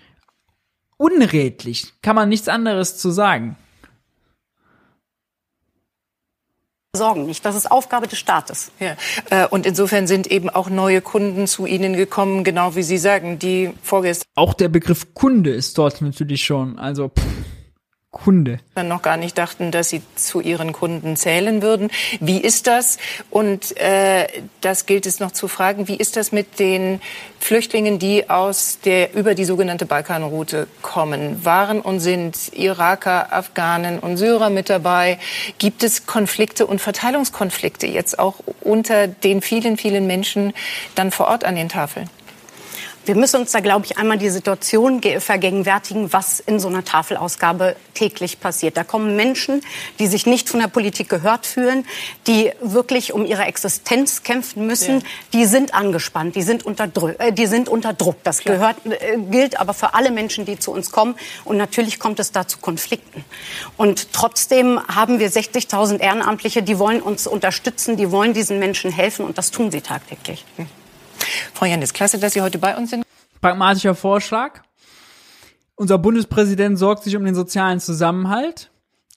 Unredlich. 0.96 1.92
Kann 2.02 2.16
man 2.16 2.28
nichts 2.28 2.48
anderes 2.48 2.98
zu 2.98 3.12
sagen. 3.12 3.56
Sorgen 6.96 7.24
nicht. 7.26 7.44
Das 7.44 7.54
ist 7.54 7.70
Aufgabe 7.70 8.08
des 8.08 8.18
Staates. 8.18 8.72
Ja. 8.80 8.96
Äh, 9.30 9.46
und 9.46 9.64
insofern 9.64 10.08
sind 10.08 10.26
eben 10.26 10.50
auch 10.50 10.68
neue 10.68 11.00
Kunden 11.00 11.46
zu 11.46 11.64
Ihnen 11.64 11.94
gekommen, 11.94 12.42
genau 12.42 12.74
wie 12.74 12.82
Sie 12.82 12.98
sagen, 12.98 13.38
die 13.38 13.70
vorgestern. 13.80 14.26
Auch 14.34 14.54
der 14.54 14.68
Begriff 14.68 15.14
Kunde 15.14 15.50
ist 15.50 15.78
dort 15.78 16.02
natürlich 16.02 16.44
schon. 16.44 16.78
Also. 16.80 17.08
Pff 17.08 17.24
Kunde. 18.12 18.58
Dann 18.74 18.88
noch 18.88 19.02
gar 19.02 19.16
nicht 19.16 19.38
dachten, 19.38 19.70
dass 19.70 19.88
sie 19.88 20.02
zu 20.16 20.40
ihren 20.40 20.72
Kunden 20.72 21.14
zählen 21.14 21.62
würden. 21.62 21.90
Wie 22.18 22.38
ist 22.38 22.66
das? 22.66 22.98
Und 23.30 23.76
äh, 23.76 24.26
das 24.60 24.86
gilt 24.86 25.06
es 25.06 25.20
noch 25.20 25.30
zu 25.30 25.46
fragen. 25.46 25.86
Wie 25.86 25.94
ist 25.94 26.16
das 26.16 26.32
mit 26.32 26.58
den 26.58 27.00
Flüchtlingen, 27.38 28.00
die 28.00 28.28
aus 28.28 28.80
der 28.84 29.14
über 29.14 29.36
die 29.36 29.44
sogenannte 29.44 29.86
Balkanroute 29.86 30.66
kommen? 30.82 31.44
Waren 31.44 31.80
und 31.80 32.00
sind 32.00 32.52
Iraker, 32.52 33.32
Afghanen 33.32 34.00
und 34.00 34.16
Syrer 34.16 34.50
mit 34.50 34.70
dabei? 34.70 35.20
Gibt 35.58 35.84
es 35.84 36.06
Konflikte 36.06 36.66
und 36.66 36.80
Verteilungskonflikte 36.80 37.86
jetzt 37.86 38.18
auch 38.18 38.36
unter 38.60 39.06
den 39.06 39.40
vielen, 39.40 39.76
vielen 39.76 40.08
Menschen 40.08 40.52
dann 40.96 41.12
vor 41.12 41.28
Ort 41.28 41.44
an 41.44 41.54
den 41.54 41.68
Tafeln? 41.68 42.10
Wir 43.06 43.14
müssen 43.14 43.40
uns 43.40 43.52
da, 43.52 43.60
glaube 43.60 43.86
ich, 43.86 43.96
einmal 43.96 44.18
die 44.18 44.28
Situation 44.28 45.00
vergegenwärtigen, 45.02 46.12
was 46.12 46.38
in 46.38 46.60
so 46.60 46.68
einer 46.68 46.84
Tafelausgabe 46.84 47.74
täglich 47.94 48.40
passiert. 48.40 48.76
Da 48.76 48.84
kommen 48.84 49.16
Menschen, 49.16 49.62
die 49.98 50.06
sich 50.06 50.26
nicht 50.26 50.48
von 50.48 50.60
der 50.60 50.68
Politik 50.68 51.08
gehört 51.08 51.46
fühlen, 51.46 51.86
die 52.26 52.52
wirklich 52.60 53.12
um 53.12 53.24
ihre 53.24 53.44
Existenz 53.44 54.22
kämpfen 54.22 54.66
müssen. 54.66 55.00
Ja. 55.00 55.06
Die 55.32 55.44
sind 55.46 55.74
angespannt, 55.74 56.36
die 56.36 56.42
sind 56.42 56.64
unter, 56.66 56.90
äh, 57.18 57.32
die 57.32 57.46
sind 57.46 57.68
unter 57.68 57.94
Druck. 57.94 58.16
Das 58.22 58.44
gehört, 58.44 58.76
äh, 58.84 59.16
gilt 59.30 59.58
aber 59.58 59.72
für 59.72 59.94
alle 59.94 60.10
Menschen, 60.10 60.44
die 60.44 60.58
zu 60.58 60.70
uns 60.70 60.90
kommen. 60.90 61.14
Und 61.44 61.56
natürlich 61.56 61.98
kommt 61.98 62.20
es 62.20 62.32
da 62.32 62.46
zu 62.46 62.58
Konflikten. 62.58 63.24
Und 63.76 64.12
trotzdem 64.12 64.80
haben 64.88 65.18
wir 65.18 65.30
60.000 65.30 66.00
Ehrenamtliche, 66.00 66.62
die 66.62 66.78
wollen 66.78 67.00
uns 67.00 67.26
unterstützen, 67.26 67.96
die 67.96 68.10
wollen 68.10 68.34
diesen 68.34 68.58
Menschen 68.58 68.90
helfen. 68.90 69.24
Und 69.24 69.38
das 69.38 69.50
tun 69.50 69.70
sie 69.70 69.80
tagtäglich. 69.80 70.44
Hm. 70.56 70.66
Frau 71.54 71.66
Jannis, 71.66 71.92
klasse, 71.92 72.18
dass 72.18 72.32
Sie 72.32 72.42
heute 72.42 72.58
bei 72.58 72.76
uns 72.76 72.90
sind. 72.90 73.04
Pragmatischer 73.40 73.94
Vorschlag. 73.94 74.62
Unser 75.74 75.98
Bundespräsident 75.98 76.78
sorgt 76.78 77.04
sich 77.04 77.16
um 77.16 77.24
den 77.24 77.34
sozialen 77.34 77.80
Zusammenhalt. 77.80 78.70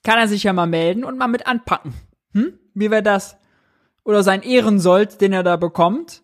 Kann 0.03 0.19
er 0.19 0.27
sich 0.27 0.43
ja 0.43 0.53
mal 0.53 0.65
melden 0.65 1.03
und 1.03 1.17
mal 1.17 1.27
mit 1.27 1.47
anpacken. 1.47 1.93
Hm? 2.33 2.57
Wie 2.73 2.91
wäre 2.91 3.03
das? 3.03 3.37
Oder 4.03 4.23
sein 4.23 4.41
Ehrensold, 4.41 5.21
den 5.21 5.33
er 5.33 5.43
da 5.43 5.55
bekommt, 5.55 6.23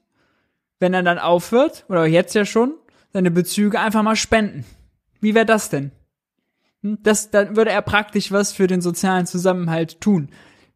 wenn 0.80 0.94
er 0.94 1.04
dann 1.04 1.20
aufhört, 1.20 1.86
oder 1.88 2.06
jetzt 2.06 2.36
ja 2.36 2.46
schon, 2.46 2.74
seine 3.14 3.32
Bezüge 3.32 3.80
einfach 3.80 4.04
mal 4.04 4.16
spenden. 4.16 4.66
Wie 5.22 5.36
wäre 5.36 5.46
das 5.46 5.70
denn? 5.70 5.92
Hm? 6.84 7.00
Das, 7.04 7.32
dann 7.32 7.56
würde 7.56 7.72
er 7.72 7.82
praktisch 7.82 8.32
was 8.32 8.52
für 8.52 8.68
den 8.68 8.82
sozialen 8.82 9.26
Zusammenhalt 9.26 10.02
tun 10.02 10.30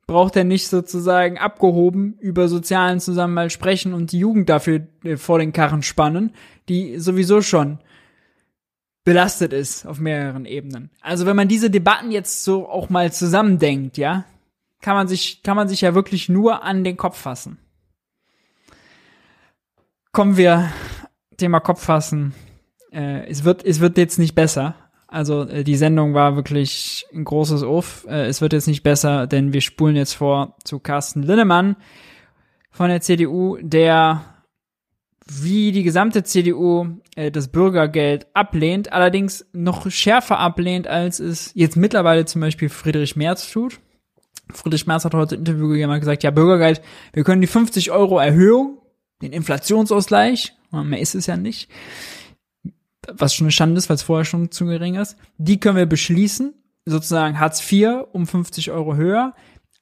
braucht 0.07 0.35
er 0.35 0.43
nicht 0.43 0.67
sozusagen 0.67 1.37
abgehoben 1.37 2.17
über 2.19 2.47
sozialen 2.47 2.99
Zusammenhalt 2.99 3.51
sprechen 3.51 3.93
und 3.93 4.11
die 4.11 4.19
Jugend 4.19 4.49
dafür 4.49 4.87
äh, 5.03 5.17
vor 5.17 5.39
den 5.39 5.53
Karren 5.53 5.81
spannen, 5.81 6.33
die 6.69 6.99
sowieso 6.99 7.41
schon 7.41 7.79
belastet 9.03 9.51
ist 9.53 9.85
auf 9.85 9.99
mehreren 9.99 10.45
Ebenen. 10.45 10.89
Also 11.01 11.25
wenn 11.25 11.35
man 11.35 11.47
diese 11.47 11.69
Debatten 11.69 12.11
jetzt 12.11 12.43
so 12.43 12.69
auch 12.69 12.89
mal 12.89 13.11
zusammendenkt, 13.11 13.97
ja, 13.97 14.25
kann 14.81 14.95
man 14.95 15.07
sich, 15.07 15.43
kann 15.43 15.55
man 15.55 15.67
sich 15.67 15.81
ja 15.81 15.95
wirklich 15.95 16.29
nur 16.29 16.63
an 16.63 16.83
den 16.83 16.97
Kopf 16.97 17.17
fassen. 17.17 17.57
Kommen 20.11 20.37
wir, 20.37 20.71
Thema 21.37 21.59
Kopf 21.59 21.83
fassen. 21.83 22.33
Äh, 22.91 23.25
es 23.27 23.43
wird, 23.43 23.65
es 23.65 23.79
wird 23.79 23.97
jetzt 23.97 24.19
nicht 24.19 24.35
besser. 24.35 24.75
Also 25.13 25.43
äh, 25.43 25.63
die 25.63 25.75
Sendung 25.75 26.15
war 26.15 26.35
wirklich 26.35 27.05
ein 27.13 27.23
großes 27.23 27.61
Uff. 27.61 28.07
Äh, 28.09 28.25
es 28.25 28.41
wird 28.41 28.51
jetzt 28.51 28.67
nicht 28.67 28.81
besser, 28.81 29.27
denn 29.27 29.53
wir 29.53 29.61
spulen 29.61 29.95
jetzt 29.95 30.13
vor 30.13 30.57
zu 30.63 30.79
Carsten 30.79 31.21
Linnemann 31.21 31.75
von 32.71 32.89
der 32.89 32.99
CDU, 33.01 33.57
der 33.61 34.23
wie 35.27 35.71
die 35.71 35.83
gesamte 35.83 36.23
CDU 36.23 36.87
äh, 37.15 37.29
das 37.29 37.49
Bürgergeld 37.49 38.25
ablehnt, 38.33 38.91
allerdings 38.91 39.45
noch 39.53 39.89
schärfer 39.91 40.39
ablehnt, 40.39 40.87
als 40.87 41.19
es 41.19 41.51
jetzt 41.53 41.77
mittlerweile 41.77 42.25
zum 42.25 42.41
Beispiel 42.41 42.69
Friedrich 42.69 43.15
Merz 43.15 43.51
tut. 43.51 43.79
Friedrich 44.51 44.87
Merz 44.87 45.05
hat 45.05 45.13
heute 45.13 45.35
ein 45.35 45.39
Interview 45.39 45.67
gegeben 45.69 45.91
und 45.91 45.99
gesagt, 45.99 46.23
ja, 46.23 46.31
Bürgergeld, 46.31 46.81
wir 47.13 47.23
können 47.23 47.41
die 47.41 47.47
50 47.47 47.91
Euro 47.91 48.17
Erhöhung, 48.17 48.79
den 49.21 49.31
Inflationsausgleich, 49.31 50.53
mehr 50.71 50.99
ist 50.99 51.13
es 51.13 51.27
ja 51.27 51.37
nicht, 51.37 51.69
was 53.11 53.33
schon 53.33 53.45
eine 53.45 53.51
Schande 53.51 53.77
ist, 53.77 53.89
weil 53.89 53.95
es 53.95 54.03
vorher 54.03 54.25
schon 54.25 54.51
zu 54.51 54.65
gering 54.65 54.95
ist. 54.95 55.17
Die 55.37 55.59
können 55.59 55.77
wir 55.77 55.85
beschließen, 55.85 56.53
sozusagen 56.85 57.39
Hartz 57.39 57.71
IV 57.71 58.05
um 58.11 58.27
50 58.27 58.71
Euro 58.71 58.95
höher. 58.95 59.33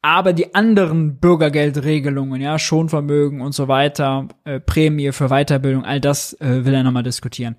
Aber 0.04 0.34
die 0.34 0.56
anderen 0.56 1.20
Bürgergeldregelungen, 1.20 2.42
ja, 2.42 2.58
Schonvermögen 2.58 3.42
und 3.42 3.54
so 3.54 3.68
weiter, 3.68 4.28
äh, 4.46 4.60
Prämie 4.60 5.12
für 5.12 5.28
Weiterbildung, 5.30 5.86
all 5.86 6.02
das 6.02 6.34
äh, 6.42 6.66
will 6.66 6.74
er 6.74 6.84
nochmal 6.84 7.04
diskutieren. 7.04 7.56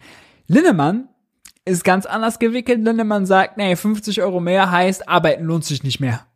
Linnemann 0.48 1.08
ist 1.64 1.84
ganz 1.84 2.04
anders 2.04 2.40
gewickelt. 2.40 2.82
Linnemann 2.82 3.26
sagt, 3.26 3.58
nee, 3.58 3.76
50 3.76 4.22
Euro 4.22 4.40
mehr 4.40 4.72
heißt, 4.72 5.08
arbeiten 5.08 5.44
lohnt 5.44 5.64
sich 5.64 5.84
nicht 5.84 6.00
mehr. 6.00 6.26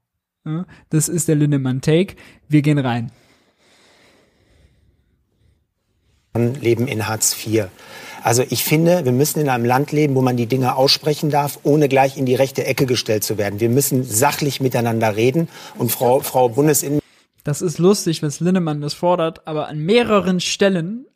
Das 0.90 1.09
ist 1.09 1.27
der 1.27 1.35
Linnemann-Take. 1.35 2.15
Wir 2.48 2.62
gehen 2.62 2.78
rein. 2.78 3.11
Leben 6.38 6.88
in 6.88 7.08
Hartz 7.08 7.36
IV. 7.46 7.66
Also 8.22 8.42
ich 8.48 8.64
finde, 8.64 9.04
wir 9.04 9.12
müssen 9.12 9.40
in 9.40 9.48
einem 9.48 9.64
Land 9.64 9.92
leben, 9.92 10.16
wo 10.16 10.22
man 10.22 10.36
die 10.36 10.46
Dinge 10.46 10.74
aussprechen 10.74 11.30
darf, 11.30 11.60
ohne 11.62 11.88
gleich 11.88 12.16
in 12.16 12.26
die 12.26 12.34
rechte 12.34 12.64
Ecke 12.64 12.86
gestellt 12.86 13.22
zu 13.22 13.38
werden. 13.38 13.60
Wir 13.60 13.68
müssen 13.68 14.02
sachlich 14.02 14.60
miteinander 14.60 15.14
reden. 15.14 15.48
Und 15.78 15.92
Frau, 15.92 16.20
Frau 16.20 16.48
Bundesinnen. 16.48 17.00
Das 17.44 17.62
ist 17.62 17.78
lustig, 17.78 18.24
was 18.24 18.40
Linnemann 18.40 18.80
das 18.80 18.94
fordert, 18.94 19.46
aber 19.46 19.68
an 19.68 19.78
mehreren 19.78 20.40
Stellen 20.40 21.06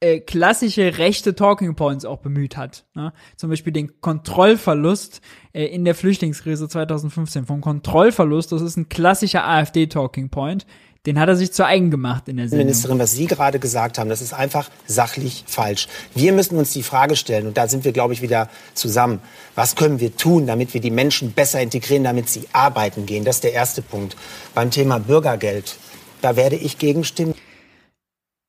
äh, 0.00 0.20
klassische 0.20 0.98
rechte 0.98 1.34
Talking 1.34 1.74
Points 1.74 2.04
auch 2.04 2.18
bemüht 2.18 2.56
hat. 2.56 2.84
Ne? 2.94 3.12
Zum 3.36 3.50
Beispiel 3.50 3.72
den 3.72 4.00
Kontrollverlust 4.00 5.20
äh, 5.52 5.64
in 5.64 5.84
der 5.84 5.94
Flüchtlingskrise 5.94 6.68
2015. 6.68 7.46
Vom 7.46 7.60
Kontrollverlust, 7.60 8.52
das 8.52 8.62
ist 8.62 8.76
ein 8.76 8.88
klassischer 8.88 9.46
AfD-Talking 9.46 10.30
Point. 10.30 10.66
Den 11.06 11.20
hat 11.20 11.28
er 11.28 11.36
sich 11.36 11.52
zu 11.52 11.64
eigen 11.64 11.92
gemacht 11.92 12.28
in 12.28 12.36
der 12.36 12.48
Sendung. 12.48 12.66
Ministerin, 12.66 12.98
was 12.98 13.12
Sie 13.12 13.26
gerade 13.26 13.60
gesagt 13.60 13.96
haben, 13.96 14.10
das 14.10 14.20
ist 14.20 14.34
einfach 14.34 14.68
sachlich 14.86 15.44
falsch. 15.46 15.86
Wir 16.16 16.32
müssen 16.32 16.58
uns 16.58 16.72
die 16.72 16.82
Frage 16.82 17.14
stellen, 17.14 17.46
und 17.46 17.56
da 17.56 17.68
sind 17.68 17.84
wir, 17.84 17.92
glaube 17.92 18.12
ich, 18.12 18.22
wieder 18.22 18.50
zusammen. 18.74 19.20
Was 19.54 19.76
können 19.76 20.00
wir 20.00 20.16
tun, 20.16 20.48
damit 20.48 20.74
wir 20.74 20.80
die 20.80 20.90
Menschen 20.90 21.30
besser 21.30 21.60
integrieren, 21.60 22.02
damit 22.02 22.28
sie 22.28 22.48
arbeiten 22.52 23.06
gehen? 23.06 23.24
Das 23.24 23.36
ist 23.36 23.44
der 23.44 23.52
erste 23.52 23.82
Punkt. 23.82 24.16
Beim 24.52 24.72
Thema 24.72 24.98
Bürgergeld, 24.98 25.76
da 26.22 26.34
werde 26.34 26.56
ich 26.56 26.78
gegenstimmen. 26.78 27.34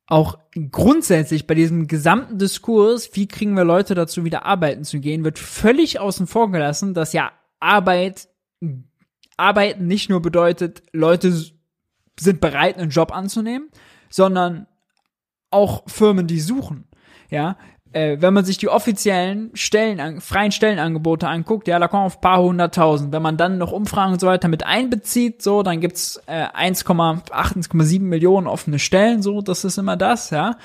Auch 0.07 0.39
grundsätzlich 0.71 1.45
bei 1.45 1.53
diesem 1.53 1.85
gesamten 1.85 2.39
Diskurs, 2.39 3.11
wie 3.13 3.27
kriegen 3.27 3.53
wir 3.55 3.65
Leute 3.65 3.93
dazu, 3.93 4.23
wieder 4.23 4.45
arbeiten 4.45 4.83
zu 4.83 4.99
gehen, 4.99 5.23
wird 5.23 5.37
völlig 5.37 5.99
außen 5.99 6.25
vor 6.25 6.49
gelassen, 6.49 6.95
dass 6.95 7.13
ja 7.13 7.33
Arbeit, 7.59 8.29
Arbeiten 9.35 9.85
nicht 9.85 10.09
nur 10.09 10.21
bedeutet, 10.21 10.81
Leute 10.91 11.31
sind 12.19 12.41
bereit, 12.41 12.77
einen 12.77 12.89
Job 12.89 13.15
anzunehmen, 13.15 13.69
sondern 14.09 14.67
auch 15.51 15.83
Firmen, 15.87 16.27
die 16.27 16.39
suchen. 16.39 16.87
Ja, 17.29 17.57
äh, 17.93 18.17
wenn 18.19 18.33
man 18.33 18.45
sich 18.45 18.57
die 18.57 18.69
offiziellen 18.69 19.51
Stellen, 19.53 20.21
freien 20.21 20.51
Stellenangebote 20.51 21.27
anguckt, 21.27 21.67
ja, 21.67 21.79
da 21.79 21.87
kommen 21.87 22.05
auf 22.05 22.21
paar 22.21 22.41
hunderttausend. 22.41 23.11
Wenn 23.11 23.21
man 23.21 23.37
dann 23.37 23.57
noch 23.57 23.71
Umfragen 23.71 24.13
und 24.13 24.19
so 24.19 24.27
weiter 24.27 24.47
mit 24.47 24.65
einbezieht, 24.65 25.41
so, 25.41 25.63
dann 25.63 25.81
gibt's 25.81 26.21
äh, 26.27 26.47
1,8, 26.47 27.31
1,7 27.31 28.01
Millionen 28.01 28.47
offene 28.47 28.79
Stellen, 28.79 29.21
so, 29.21 29.41
das 29.41 29.63
ist 29.65 29.77
immer 29.77 29.97
das, 29.97 30.29
ja. 30.29 30.57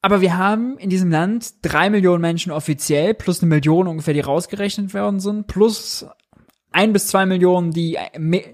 Aber 0.00 0.20
wir 0.20 0.38
haben 0.38 0.78
in 0.78 0.90
diesem 0.90 1.10
Land 1.10 1.54
drei 1.62 1.90
Millionen 1.90 2.20
Menschen 2.20 2.52
offiziell, 2.52 3.14
plus 3.14 3.42
eine 3.42 3.48
Million 3.48 3.88
ungefähr, 3.88 4.14
die 4.14 4.20
rausgerechnet 4.20 4.94
worden 4.94 5.20
sind, 5.20 5.48
plus 5.48 6.06
ein 6.72 6.92
bis 6.92 7.08
zwei 7.08 7.26
Millionen, 7.26 7.72
die 7.72 7.98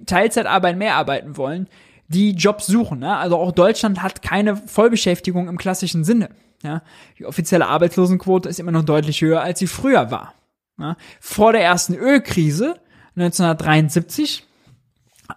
Teilzeitarbeit 0.07 0.77
mehr 0.77 0.97
arbeiten 0.97 1.37
wollen, 1.37 1.69
die 2.09 2.33
Jobs 2.33 2.67
suchen. 2.67 3.01
Ne? 3.01 3.17
Also 3.17 3.37
auch 3.37 3.53
Deutschland 3.53 4.03
hat 4.03 4.23
keine 4.23 4.57
Vollbeschäftigung 4.57 5.49
im 5.49 5.59
klassischen 5.59 6.05
Sinne. 6.05 6.31
Ja? 6.63 6.83
Die 7.19 7.27
offizielle 7.27 7.67
Arbeitslosenquote 7.67 8.49
ist 8.49 8.61
immer 8.61 8.73
noch 8.73 8.85
deutlich 8.85 9.21
höher, 9.21 9.43
als 9.43 9.59
sie 9.59 9.67
früher 9.67 10.11
war. 10.11 10.35
Ja? 10.79 10.97
Vor 11.21 11.53
der 11.53 11.63
ersten 11.63 11.95
Ölkrise 11.95 12.77
1973 13.17 14.47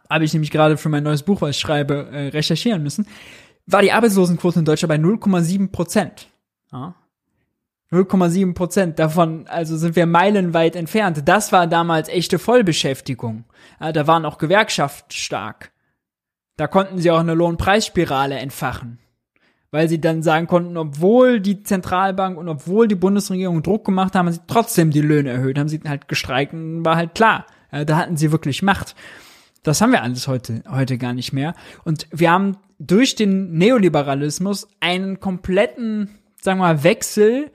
habe 0.10 0.26
ich 0.26 0.34
nämlich 0.34 0.52
gerade 0.52 0.78
für 0.78 0.90
mein 0.90 1.04
neues 1.04 1.24
Buch, 1.24 1.41
was 1.41 1.52
ich 1.52 1.60
schreibe, 1.60 2.10
äh, 2.12 2.28
recherchieren 2.30 2.84
müssen, 2.84 3.08
war 3.66 3.82
die 3.82 3.91
Arbeitslosenquote 3.91 4.60
in 4.60 4.66
Deutschland 4.66 4.90
bei 4.90 4.95
0,7 4.98 5.72
Prozent. 5.72 6.28
Ja? 6.72 6.95
0,7 7.91 8.53
Prozent 8.53 8.99
davon, 8.99 9.47
also 9.47 9.77
sind 9.77 9.95
wir 9.95 10.05
meilenweit 10.05 10.76
entfernt. 10.76 11.22
Das 11.26 11.51
war 11.51 11.68
damals 11.68 12.09
echte 12.09 12.38
Vollbeschäftigung. 12.38 13.45
Da 13.80 14.07
waren 14.07 14.26
auch 14.26 14.38
Gewerkschaften 14.38 15.11
stark. 15.11 15.72
Da 16.57 16.68
konnten 16.68 16.99
sie 16.99 17.11
auch 17.11 17.19
eine 17.19 17.34
Lohnpreisspirale 17.34 18.35
entfachen. 18.35 18.99
Weil 19.72 19.88
sie 19.88 20.01
dann 20.01 20.23
sagen 20.23 20.47
konnten, 20.47 20.76
obwohl 20.76 21.39
die 21.39 21.64
Zentralbank 21.64 22.38
und 22.38 22.49
obwohl 22.49 22.88
die 22.88 22.95
Bundesregierung 22.95 23.64
Druck 23.64 23.85
gemacht 23.85 24.15
haben, 24.15 24.27
haben 24.27 24.34
sie 24.34 24.41
trotzdem 24.47 24.91
die 24.91 25.01
Löhne 25.01 25.30
erhöht, 25.30 25.59
haben 25.59 25.69
sie 25.69 25.81
halt 25.85 26.07
gestreikt 26.07 26.53
und 26.53 26.84
war 26.84 26.95
halt 26.95 27.15
klar. 27.15 27.45
Ja, 27.72 27.85
da 27.85 27.97
hatten 27.97 28.18
sie 28.18 28.31
wirklich 28.31 28.64
Macht. 28.64 28.95
Das 29.64 29.81
haben 29.81 29.91
wir 29.91 30.03
alles 30.03 30.27
heute, 30.27 30.64
heute 30.69 30.97
gar 30.97 31.14
nicht 31.14 31.34
mehr. 31.34 31.53
Und 31.84 32.07
wir 32.11 32.31
haben 32.31 32.57
durch 32.80 33.15
den 33.15 33.57
Neoliberalismus 33.57 34.68
einen 34.80 35.19
kompletten, 35.19 36.09
sagen 36.41 36.59
wir 36.59 36.64
mal, 36.64 36.84
Wechsel 36.84 37.51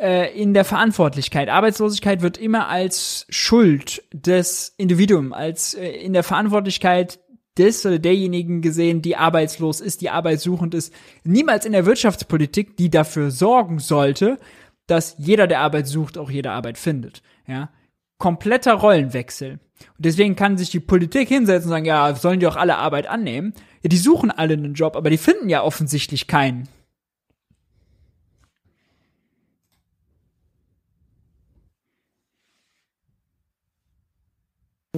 äh, 0.00 0.32
in 0.40 0.54
der 0.54 0.64
Verantwortlichkeit. 0.64 1.48
Arbeitslosigkeit 1.48 2.22
wird 2.22 2.38
immer 2.38 2.68
als 2.68 3.26
Schuld 3.28 4.02
des 4.12 4.74
Individuums, 4.76 5.32
als 5.32 5.74
äh, 5.74 5.88
in 5.88 6.12
der 6.12 6.22
Verantwortlichkeit 6.22 7.18
des 7.58 7.84
oder 7.84 7.98
derjenigen 7.98 8.62
gesehen, 8.62 9.02
die 9.02 9.16
arbeitslos 9.16 9.80
ist, 9.80 10.00
die 10.00 10.10
arbeitssuchend 10.10 10.74
ist. 10.74 10.92
Niemals 11.24 11.66
in 11.66 11.72
der 11.72 11.86
Wirtschaftspolitik, 11.86 12.76
die 12.76 12.90
dafür 12.90 13.30
sorgen 13.30 13.80
sollte, 13.80 14.38
dass 14.86 15.16
jeder, 15.18 15.46
der 15.46 15.60
Arbeit 15.60 15.86
sucht, 15.86 16.16
auch 16.16 16.30
jede 16.30 16.52
Arbeit 16.52 16.78
findet. 16.78 17.22
Ja, 17.46 17.70
kompletter 18.18 18.74
Rollenwechsel. 18.74 19.52
Und 19.52 20.04
deswegen 20.04 20.36
kann 20.36 20.58
sich 20.58 20.70
die 20.70 20.80
Politik 20.80 21.28
hinsetzen 21.28 21.68
und 21.68 21.70
sagen, 21.70 21.84
ja, 21.84 22.14
sollen 22.14 22.40
die 22.40 22.46
auch 22.46 22.56
alle 22.56 22.76
Arbeit 22.76 23.06
annehmen? 23.06 23.52
Ja, 23.82 23.88
die 23.88 23.96
suchen 23.96 24.30
alle 24.30 24.54
einen 24.54 24.74
Job, 24.74 24.96
aber 24.96 25.10
die 25.10 25.18
finden 25.18 25.48
ja 25.48 25.62
offensichtlich 25.62 26.26
keinen. 26.26 26.68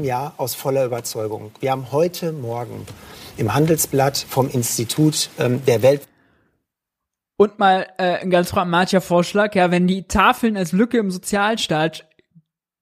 Ja, 0.04 0.34
aus 0.36 0.54
voller 0.54 0.84
Überzeugung. 0.84 1.52
Wir 1.60 1.72
haben 1.72 1.92
heute 1.92 2.32
Morgen 2.32 2.86
im 3.36 3.54
Handelsblatt 3.54 4.16
vom 4.16 4.48
Institut 4.48 5.30
ähm, 5.38 5.64
der 5.66 5.82
Welt 5.82 6.02
und 7.40 7.58
mal 7.58 7.86
äh, 7.96 8.18
ein 8.18 8.28
ganz 8.28 8.50
pragmatischer 8.50 9.00
Vorschlag, 9.00 9.54
ja, 9.54 9.70
wenn 9.70 9.86
die 9.86 10.02
Tafeln 10.02 10.58
als 10.58 10.72
Lücke 10.72 10.98
im 10.98 11.10
Sozialstaat 11.10 12.06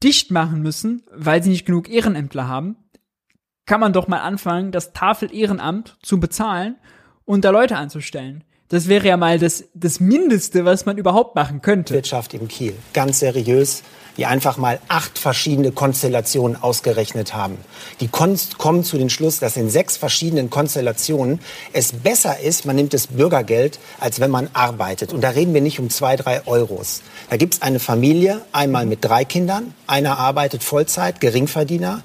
dicht 0.03 0.33
machen 0.33 0.63
müssen, 0.63 1.05
weil 1.13 1.45
sie 1.45 1.51
nicht 1.51 1.65
genug 1.65 1.89
Ehrenämtler 1.89 2.49
haben, 2.49 2.75
kann 3.67 3.79
man 3.79 3.93
doch 3.93 4.09
mal 4.09 4.19
anfangen, 4.19 4.73
das 4.73 4.93
Tafel-Ehrenamt 4.93 5.97
zu 6.03 6.19
bezahlen 6.19 6.75
und 7.25 7.45
da 7.45 7.51
Leute 7.51 7.77
anzustellen. 7.77 8.43
Das 8.69 8.89
wäre 8.89 9.07
ja 9.07 9.17
mal 9.17 9.39
das, 9.39 9.63
das 9.75 10.01
Mindeste, 10.01 10.65
was 10.65 10.87
man 10.87 10.99
überhaupt 10.99 11.37
machen 11.37 11.63
könnte. 11.63 11.95
Wirtschaft 11.95 12.35
im 12.35 12.49
Kiel. 12.49 12.75
Ganz 12.93 13.21
seriös 13.21 13.85
die 14.19 14.27
einfach 14.27 14.57
mal 14.57 14.81
acht 14.89 15.19
verschiedene 15.19 15.73
Konstellationen 15.73 16.61
ausgerechnet 16.61 17.35
haben. 17.35 17.57
Die 18.01 18.09
kommen 18.09 18.85
zu 18.85 18.99
dem 18.99 19.09
Schluss, 19.09 19.39
dass 19.39 19.57
in 19.57 19.71
sechs 19.71 19.97
verschiedenen 19.97 20.51
Konstellationen 20.51 21.41
es 21.73 21.93
besser 21.93 22.41
ist, 22.41 22.67
man 22.67 22.77
nimmt 22.77 22.93
das 22.93 23.07
Bürgergeld, 23.07 23.79
als 24.01 24.21
wenn 24.21 24.31
man 24.31 24.51
arbeitet. 24.53 25.13
Und 25.13 25.23
da 25.23 25.31
reden 25.31 25.55
wir 25.55 25.61
nicht 25.61 25.79
um 25.79 25.89
zwei, 25.89 26.17
drei 26.17 26.47
Euros. 26.47 27.03
Da 27.31 27.37
gibt 27.37 27.55
es 27.55 27.63
eine 27.63 27.79
Familie, 27.79 28.43
einmal 28.53 28.87
mit 28.87 29.05
drei 29.05 29.25
Kindern, 29.25 29.73
einer 29.87 30.19
arbeitet 30.19 30.65
Vollzeit, 30.65 31.21
Geringverdiener 31.21 32.03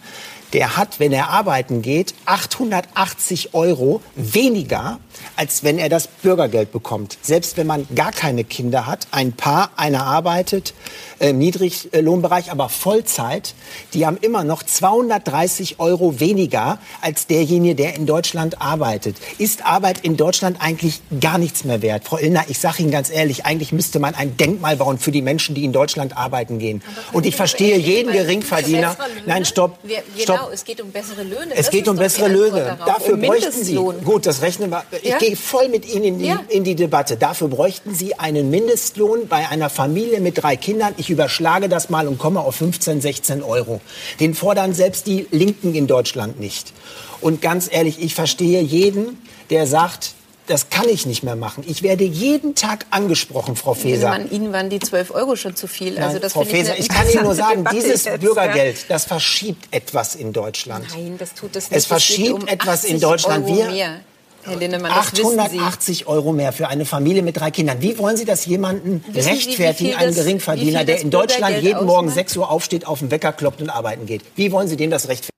der 0.54 0.78
hat, 0.78 1.00
wenn 1.00 1.12
er 1.12 1.30
arbeiten 1.30 1.82
geht, 1.82 2.14
880 2.26 3.54
Euro 3.54 4.02
weniger, 4.16 5.00
als 5.36 5.64
wenn 5.64 5.80
er 5.80 5.90
das 5.90 6.08
Bürgergeld 6.08 6.72
bekommt. 6.72 7.18
Selbst 7.22 7.58
wenn 7.58 7.68
man 7.68 7.88
gar 7.96 8.12
keine 8.12 8.44
Kinder 8.44 8.86
hat, 8.86 9.08
ein 9.12 9.34
Paar, 9.34 9.72
einer 9.76 10.06
arbeitet 10.06 10.74
äh, 11.20 11.32
im 11.32 11.40
Niedriglohnbereich, 11.40 12.52
aber 12.52 12.70
Vollzeit, 12.70 13.56
die 13.94 14.06
haben 14.06 14.18
immer 14.18 14.44
noch 14.44 14.64
230 14.64 15.80
Euro 15.80 16.20
weniger 16.20 16.80
als 17.02 17.28
derjenige, 17.28 17.76
der 17.76 17.96
in 17.96 18.06
Deutschland 18.06 18.62
arbeitet. 18.62 19.18
Ist 19.40 19.66
Arbeit 19.66 20.00
in 20.04 20.18
Deutschland 20.18 20.58
eigentlich 20.60 21.02
gar 21.20 21.38
nichts 21.38 21.64
mehr 21.64 21.82
wert? 21.82 22.04
Frau 22.06 22.18
Illner, 22.18 22.46
ich 22.48 22.60
sage 22.60 22.84
Ihnen 22.84 22.92
ganz 22.92 23.10
ehrlich, 23.10 23.46
eigentlich 23.46 23.72
müsste 23.72 24.00
man 24.00 24.14
ein 24.16 24.38
Denkmal 24.38 24.78
bauen 24.78 25.00
für 25.00 25.12
die 25.12 25.22
Menschen, 25.22 25.56
die 25.56 25.64
in 25.64 25.74
Deutschland 25.74 26.16
arbeiten 26.16 26.60
gehen. 26.60 26.84
Und 27.12 27.26
ich 27.26 27.36
verstehe 27.36 27.78
jeden 27.78 28.12
Geringverdiener. 28.12 28.96
Nein, 29.26 29.46
stopp. 29.46 29.80
stopp. 30.18 30.43
Genau, 30.44 30.54
es 30.54 30.66
geht 30.66 30.82
um 30.82 30.92
bessere 30.92 31.24
Löhne. 31.24 31.52
Es 31.52 31.66
das 31.66 31.70
geht 31.70 31.88
um 31.88 31.96
bessere 31.96 32.28
Löhne. 32.28 32.78
Dafür 32.86 33.14
um 33.16 33.22
bräuchten 33.22 33.64
Sie. 33.64 33.76
Gut, 33.76 34.26
das 34.26 34.42
rechnen 34.42 34.70
wir. 34.72 34.84
Ich 35.02 35.10
ja? 35.10 35.18
gehe 35.18 35.36
voll 35.36 35.70
mit 35.70 35.86
Ihnen 35.86 36.04
in 36.04 36.20
die, 36.20 36.26
ja. 36.28 36.40
in 36.50 36.64
die 36.64 36.76
Debatte. 36.76 37.18
Dafür 37.18 37.48
bräuchten 37.48 37.96
Sie 37.96 38.16
einen 38.20 38.50
Mindestlohn 38.50 39.28
bei 39.28 39.48
einer 39.48 39.70
Familie 39.70 40.20
mit 40.20 40.42
drei 40.42 40.56
Kindern. 40.56 40.94
Ich 40.98 41.10
überschlage 41.10 41.70
das 41.70 41.90
mal 41.90 42.08
und 42.08 42.18
komme 42.18 42.42
auf 42.42 42.56
15, 42.56 43.02
16 43.02 43.44
Euro. 43.44 43.82
Den 44.20 44.34
fordern 44.34 44.74
selbst 44.74 45.08
die 45.08 45.28
Linken 45.32 45.76
in 45.76 45.88
Deutschland 45.88 46.40
nicht. 46.40 46.74
Und 47.22 47.42
ganz 47.42 47.70
ehrlich, 47.72 48.02
ich 48.02 48.16
verstehe 48.16 48.62
jeden, 48.62 49.22
der 49.50 49.68
sagt, 49.68 50.14
das 50.48 50.70
kann 50.70 50.90
ich 50.90 51.06
nicht 51.06 51.24
mehr 51.24 51.36
machen. 51.36 51.64
Ich 51.68 51.84
werde 51.84 52.04
jeden 52.04 52.56
Tag 52.56 52.86
angesprochen, 52.90 53.56
Frau 53.56 53.74
Faeser. 53.74 54.10
Man, 54.10 54.30
Ihnen 54.30 54.52
waren 54.54 54.70
die 54.70 54.80
12 54.80 55.12
Euro 55.12 55.36
schon 55.36 55.56
zu 55.56 55.68
viel. 55.68 55.98
Also 55.98 56.20
das 56.20 56.34
Frau 56.34 56.44
Faeser, 56.44 56.74
ich, 56.74 56.82
ich 56.82 56.90
kann 56.90 57.10
Ihnen 57.10 57.24
nur 57.24 57.36
sagen, 57.36 57.66
dieses 57.72 58.06
jetzt, 58.06 58.20
Bürgergeld, 58.20 58.86
das 58.90 59.06
verschiebt 59.06 59.68
etwas 59.72 60.16
in 60.16 60.34
Deutschland. 60.34 60.86
Nein, 60.94 61.16
das 61.18 61.34
tut 61.34 61.56
es 61.56 61.70
nicht. 61.70 61.78
Es 61.78 61.86
verschiebt 61.86 62.34
um 62.34 62.48
etwas 62.48 62.84
in 62.84 63.00
Deutschland. 63.00 63.46
Euro 63.46 63.58
Wir, 63.58 63.66
mehr. 63.72 64.00
Herr 64.46 64.58
Lindemann, 64.58 64.92
880 64.92 66.08
Euro 66.08 66.34
mehr 66.34 66.52
für 66.52 66.68
eine 66.68 66.84
Familie 66.86 67.22
mit 67.22 67.38
drei 67.38 67.50
Kindern. 67.50 67.82
Wie 67.82 67.98
wollen 67.98 68.18
Sie 68.18 68.26
das 68.26 68.46
jemandem 68.46 69.02
wissen 69.08 69.30
rechtfertigen, 69.30 69.92
Sie, 69.92 69.96
einen 69.96 70.14
Geringverdiener, 70.14 70.84
der 70.84 71.00
in 71.00 71.12
Deutschland 71.12 71.62
jeden 71.62 71.76
ausmacht? 71.76 71.88
Morgen 71.88 72.10
6 72.10 72.38
Uhr 72.38 72.52
aufsteht, 72.52 72.86
auf 72.86 73.00
den 73.00 73.10
Wecker 73.10 73.32
kloppt 73.32 73.62
und 73.62 73.70
arbeiten 73.70 74.06
geht? 74.06 74.22
Wie 74.36 74.52
wollen 74.52 74.68
Sie 74.68 74.76
dem 74.76 74.92
das 74.92 75.08
rechtfertigen? 75.08 75.34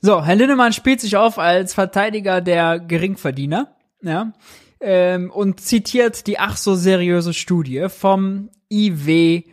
So, 0.00 0.24
Herr 0.24 0.36
Lindemann 0.36 0.72
spielt 0.72 1.00
sich 1.00 1.16
auf 1.16 1.38
als 1.38 1.74
Verteidiger 1.74 2.40
der 2.40 2.78
Geringverdiener, 2.78 3.73
ja, 4.04 4.32
ähm, 4.80 5.30
und 5.30 5.60
zitiert 5.60 6.26
die 6.26 6.38
ach 6.38 6.56
so 6.56 6.74
seriöse 6.74 7.34
Studie 7.34 7.86
vom 7.88 8.50
IW 8.70 9.44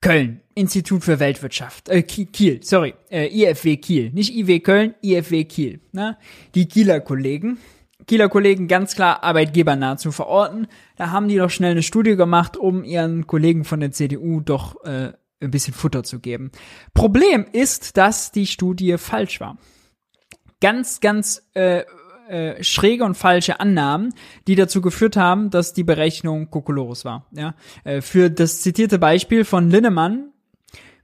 Köln, 0.00 0.40
Institut 0.54 1.04
für 1.04 1.20
Weltwirtschaft, 1.20 1.90
äh, 1.90 2.02
Kiel, 2.02 2.60
sorry, 2.62 2.94
äh, 3.10 3.26
IFW 3.26 3.76
Kiel, 3.76 4.10
nicht 4.12 4.34
IW 4.34 4.60
Köln, 4.60 4.94
IFW 5.02 5.44
Kiel, 5.44 5.80
ne? 5.92 6.16
Die 6.54 6.66
Kieler 6.68 7.00
Kollegen, 7.00 7.58
Kieler 8.06 8.28
Kollegen 8.28 8.66
ganz 8.66 8.94
klar 8.94 9.22
arbeitgebernah 9.22 9.96
zu 9.96 10.10
verorten. 10.10 10.68
Da 10.96 11.10
haben 11.10 11.28
die 11.28 11.36
doch 11.36 11.50
schnell 11.50 11.72
eine 11.72 11.82
Studie 11.82 12.16
gemacht, 12.16 12.56
um 12.56 12.82
ihren 12.82 13.26
Kollegen 13.26 13.64
von 13.64 13.80
der 13.80 13.92
CDU 13.92 14.40
doch 14.40 14.82
äh, 14.84 15.12
ein 15.40 15.50
bisschen 15.50 15.74
Futter 15.74 16.02
zu 16.02 16.18
geben. 16.18 16.50
Problem 16.94 17.46
ist, 17.52 17.96
dass 17.96 18.32
die 18.32 18.46
Studie 18.46 18.96
falsch 18.98 19.40
war. 19.40 19.58
Ganz, 20.60 21.00
ganz 21.00 21.48
äh, 21.54 21.84
äh, 22.30 22.62
schräge 22.62 23.04
und 23.04 23.16
falsche 23.16 23.60
Annahmen, 23.60 24.14
die 24.46 24.54
dazu 24.54 24.80
geführt 24.80 25.16
haben, 25.16 25.50
dass 25.50 25.72
die 25.72 25.84
Berechnung 25.84 26.50
Kokolores 26.50 27.04
war. 27.04 27.26
Ja? 27.32 27.54
Äh, 27.84 28.00
für 28.00 28.30
das 28.30 28.62
zitierte 28.62 28.98
Beispiel 28.98 29.44
von 29.44 29.70
Linnemann 29.70 30.30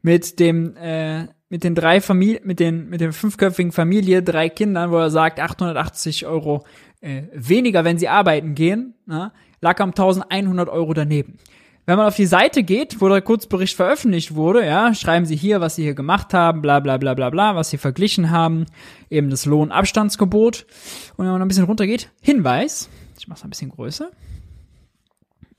mit 0.03 0.39
dem 0.39 0.77
äh, 0.77 1.27
mit 1.49 1.63
den 1.63 1.75
drei 1.75 2.01
Familien, 2.01 2.45
mit 2.45 2.61
den 2.61 2.89
mit 2.89 3.01
den 3.01 3.13
fünfköpfigen 3.13 3.73
Familie, 3.73 4.23
drei 4.23 4.49
Kindern, 4.49 4.91
wo 4.91 4.99
er 4.99 5.11
sagt 5.11 5.41
880 5.41 6.27
Euro 6.27 6.65
äh, 7.01 7.23
weniger, 7.33 7.85
wenn 7.85 7.99
sie 7.99 8.09
arbeiten 8.09 8.55
gehen, 8.55 8.95
na, 9.07 9.33
lag 9.61 9.81
am 9.81 9.91
1100 9.91 10.69
Euro 10.69 10.95
daneben. 10.95 11.39
Wenn 11.87 11.99
man 11.99 12.09
auf 12.09 12.17
die 12.17 12.27
Seite 12.27 12.65
geht, 12.65 13.01
wo 13.01 13.09
der 13.09 13.23
Kurzbericht 13.23 13.77
veröffentlicht 13.77 14.35
wurde, 14.35 14.67
ja, 14.67 14.93
schreiben 14.93 15.25
sie 15.25 15.37
hier, 15.37 15.61
was 15.61 15.77
sie 15.77 15.85
hier 15.85 15.95
gemacht 15.95 16.35
haben, 16.35 16.61
bla 16.61 16.81
bla 16.81 16.97
bla 16.97 17.15
bla 17.15 17.31
bla, 17.31 17.55
was 17.55 17.71
sie 17.71 17.79
verglichen 17.79 18.31
haben, 18.31 18.67
eben 19.09 19.31
das 19.31 19.47
Lohnabstandsgebot. 19.47 20.67
Und 21.17 21.25
wenn 21.25 21.33
man 21.33 21.43
ein 21.43 21.49
bisschen 21.49 21.65
runter 21.65 21.87
geht, 21.87 22.11
Hinweis, 22.21 22.89
ich 23.17 23.29
mach's 23.29 23.45
ein 23.45 23.51
bisschen 23.51 23.71
größer. 23.71 24.11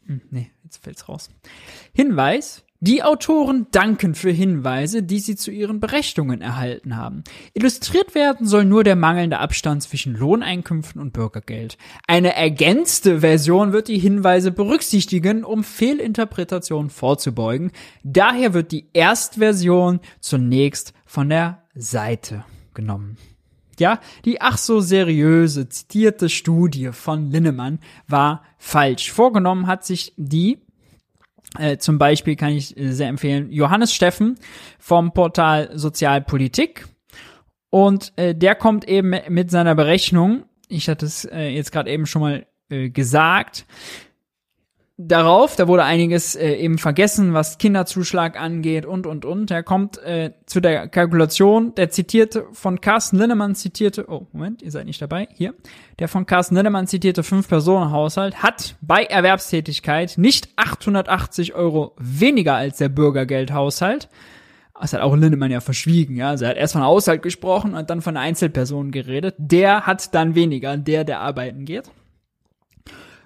Hm, 0.05 0.21
nee, 0.29 0.51
jetzt 0.65 0.83
fällt's 0.83 1.07
raus. 1.07 1.29
Hinweis, 1.93 2.65
die 2.79 3.01
Autoren 3.01 3.67
danken 3.71 4.13
für 4.13 4.29
Hinweise, 4.29 5.01
die 5.03 5.19
sie 5.19 5.35
zu 5.35 5.51
ihren 5.51 5.79
Berechnungen 5.79 6.41
erhalten 6.41 6.95
haben. 6.95 7.23
Illustriert 7.53 8.13
werden 8.13 8.45
soll 8.45 8.65
nur 8.65 8.83
der 8.83 8.95
mangelnde 8.95 9.39
Abstand 9.39 9.83
zwischen 9.83 10.15
Lohneinkünften 10.15 11.01
und 11.01 11.13
Bürgergeld. 11.13 11.77
Eine 12.07 12.35
ergänzte 12.35 13.21
Version 13.21 13.73
wird 13.73 13.87
die 13.87 13.99
Hinweise 13.99 14.51
berücksichtigen, 14.51 15.43
um 15.43 15.63
Fehlinterpretationen 15.63 16.89
vorzubeugen. 16.89 17.71
Daher 18.03 18.53
wird 18.53 18.71
die 18.71 18.87
Erstversion 18.93 19.99
zunächst 20.19 20.93
von 21.05 21.29
der 21.29 21.63
Seite 21.73 22.45
genommen. 22.73 23.17
Ja, 23.79 23.99
die 24.25 24.41
ach 24.41 24.57
so 24.57 24.81
seriöse 24.81 25.69
zitierte 25.69 26.29
Studie 26.29 26.89
von 26.93 27.29
Linnemann 27.29 27.79
war 28.07 28.43
falsch. 28.57 29.11
Vorgenommen 29.11 29.67
hat 29.67 29.85
sich 29.85 30.13
die 30.17 30.59
äh, 31.57 31.77
zum 31.77 31.97
Beispiel 31.97 32.35
kann 32.35 32.51
ich 32.51 32.77
äh, 32.77 32.91
sehr 32.91 33.07
empfehlen 33.07 33.51
Johannes 33.51 33.93
Steffen 33.93 34.37
vom 34.79 35.13
Portal 35.13 35.69
Sozialpolitik. 35.73 36.87
Und 37.69 38.13
äh, 38.15 38.33
der 38.33 38.55
kommt 38.55 38.87
eben 38.87 39.13
mit 39.29 39.51
seiner 39.51 39.75
Berechnung, 39.75 40.45
ich 40.67 40.89
hatte 40.89 41.05
es 41.05 41.25
äh, 41.25 41.49
jetzt 41.49 41.71
gerade 41.71 41.89
eben 41.89 42.05
schon 42.05 42.21
mal 42.21 42.45
äh, 42.69 42.89
gesagt, 42.89 43.65
darauf, 44.97 45.55
da 45.55 45.67
wurde 45.67 45.83
einiges 45.83 46.35
äh, 46.35 46.53
eben 46.55 46.79
vergessen, 46.79 47.33
was 47.33 47.59
Kinderzuschlag 47.59 48.39
angeht 48.39 48.85
und 48.85 49.05
und 49.05 49.25
und. 49.25 49.51
Er 49.51 49.63
kommt 49.63 49.99
äh, 49.99 50.31
zu 50.45 50.59
der 50.59 50.87
Kalkulation, 50.87 51.75
der 51.75 51.89
zitierte 51.89 52.45
von 52.51 52.81
Carsten 52.81 53.17
Linnemann 53.17 53.55
zitierte, 53.55 54.05
oh 54.09 54.25
Moment, 54.33 54.61
ihr 54.63 54.71
seid 54.71 54.87
nicht 54.87 55.01
dabei, 55.01 55.27
hier. 55.33 55.53
Der 55.99 56.07
von 56.07 56.25
Carsten 56.25 56.55
Linnemann 56.55 56.87
zitierte 56.87 57.23
Fünf-Personen-Haushalt 57.23 58.41
hat 58.41 58.75
bei 58.81 59.03
Erwerbstätigkeit 59.03 60.15
nicht 60.17 60.49
880 60.55 61.53
Euro 61.53 61.95
weniger 61.99 62.55
als 62.55 62.77
der 62.77 62.89
Bürgergeldhaushalt. 62.89 64.09
Das 64.79 64.93
hat 64.93 65.01
auch 65.01 65.15
Lindemann 65.15 65.49
ja 65.49 65.59
verschwiegen, 65.59 66.15
ja. 66.15 66.29
Also 66.29 66.45
er 66.45 66.51
hat 66.51 66.57
erst 66.57 66.73
von 66.73 66.83
Haushalt 66.83 67.23
gesprochen 67.23 67.73
und 67.73 67.89
dann 67.89 68.01
von 68.01 68.15
Einzelpersonen 68.15 68.91
geredet. 68.91 69.35
Der 69.37 69.87
hat 69.87 70.13
dann 70.13 70.35
weniger, 70.35 70.77
der, 70.77 71.03
der 71.03 71.19
arbeiten 71.19 71.65
geht 71.65 71.89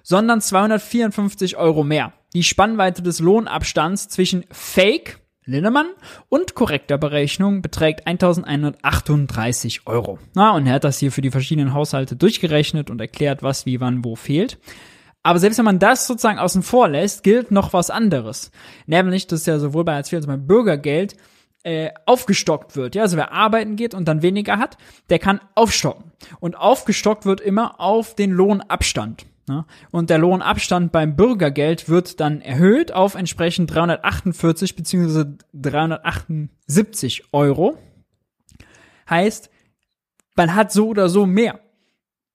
sondern 0.02 0.40
254 0.40 1.56
Euro 1.56 1.84
mehr. 1.84 2.12
Die 2.34 2.42
Spannweite 2.42 3.02
des 3.02 3.20
Lohnabstands 3.20 4.08
zwischen 4.08 4.44
Fake 4.50 5.18
Linnemann 5.44 5.90
und 6.28 6.54
korrekter 6.54 6.98
Berechnung 6.98 7.62
beträgt 7.62 8.06
1138 8.06 9.86
Euro. 9.86 10.18
Na, 10.34 10.52
und 10.52 10.66
er 10.66 10.74
hat 10.74 10.84
das 10.84 10.98
hier 10.98 11.10
für 11.10 11.20
die 11.20 11.32
verschiedenen 11.32 11.74
Haushalte 11.74 12.14
durchgerechnet 12.14 12.90
und 12.90 13.00
erklärt, 13.00 13.42
was, 13.42 13.66
wie, 13.66 13.80
wann, 13.80 14.04
wo 14.04 14.14
fehlt. 14.14 14.58
Aber 15.24 15.38
selbst 15.38 15.58
wenn 15.58 15.64
man 15.64 15.78
das 15.78 16.06
sozusagen 16.06 16.38
außen 16.38 16.62
vor 16.62 16.88
lässt, 16.88 17.22
gilt 17.22 17.50
noch 17.50 17.72
was 17.72 17.90
anderes. 17.90 18.50
Nämlich, 18.86 19.26
dass 19.26 19.46
ja 19.46 19.58
sowohl 19.58 19.84
bei 19.84 19.94
Hartz 19.94 20.12
IV 20.12 20.16
als 20.16 20.24
auch 20.26 20.30
beim 20.30 20.46
Bürgergeld 20.46 21.16
äh, 21.64 21.90
aufgestockt 22.06 22.76
wird. 22.76 22.94
Ja, 22.94 23.02
also 23.02 23.16
wer 23.16 23.32
arbeiten 23.32 23.76
geht 23.76 23.94
und 23.94 24.06
dann 24.06 24.22
weniger 24.22 24.58
hat, 24.58 24.78
der 25.10 25.18
kann 25.18 25.40
aufstocken. 25.54 26.12
Und 26.40 26.56
aufgestockt 26.56 27.24
wird 27.24 27.40
immer 27.40 27.80
auf 27.80 28.14
den 28.14 28.32
Lohnabstand. 28.32 29.26
Ne? 29.48 29.64
Und 29.90 30.10
der 30.10 30.18
Lohnabstand 30.18 30.92
beim 30.92 31.16
Bürgergeld 31.16 31.88
wird 31.88 32.20
dann 32.20 32.40
erhöht 32.40 32.92
auf 32.92 33.14
entsprechend 33.14 33.72
348 33.74 34.76
bzw. 34.76 35.24
378 35.52 37.32
Euro. 37.32 37.76
Heißt, 39.08 39.50
man 40.36 40.54
hat 40.54 40.72
so 40.72 40.88
oder 40.88 41.08
so 41.08 41.26
mehr. 41.26 41.60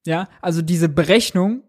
Ja, 0.05 0.29
also 0.41 0.61
diese 0.61 0.89
Berechnung, 0.89 1.63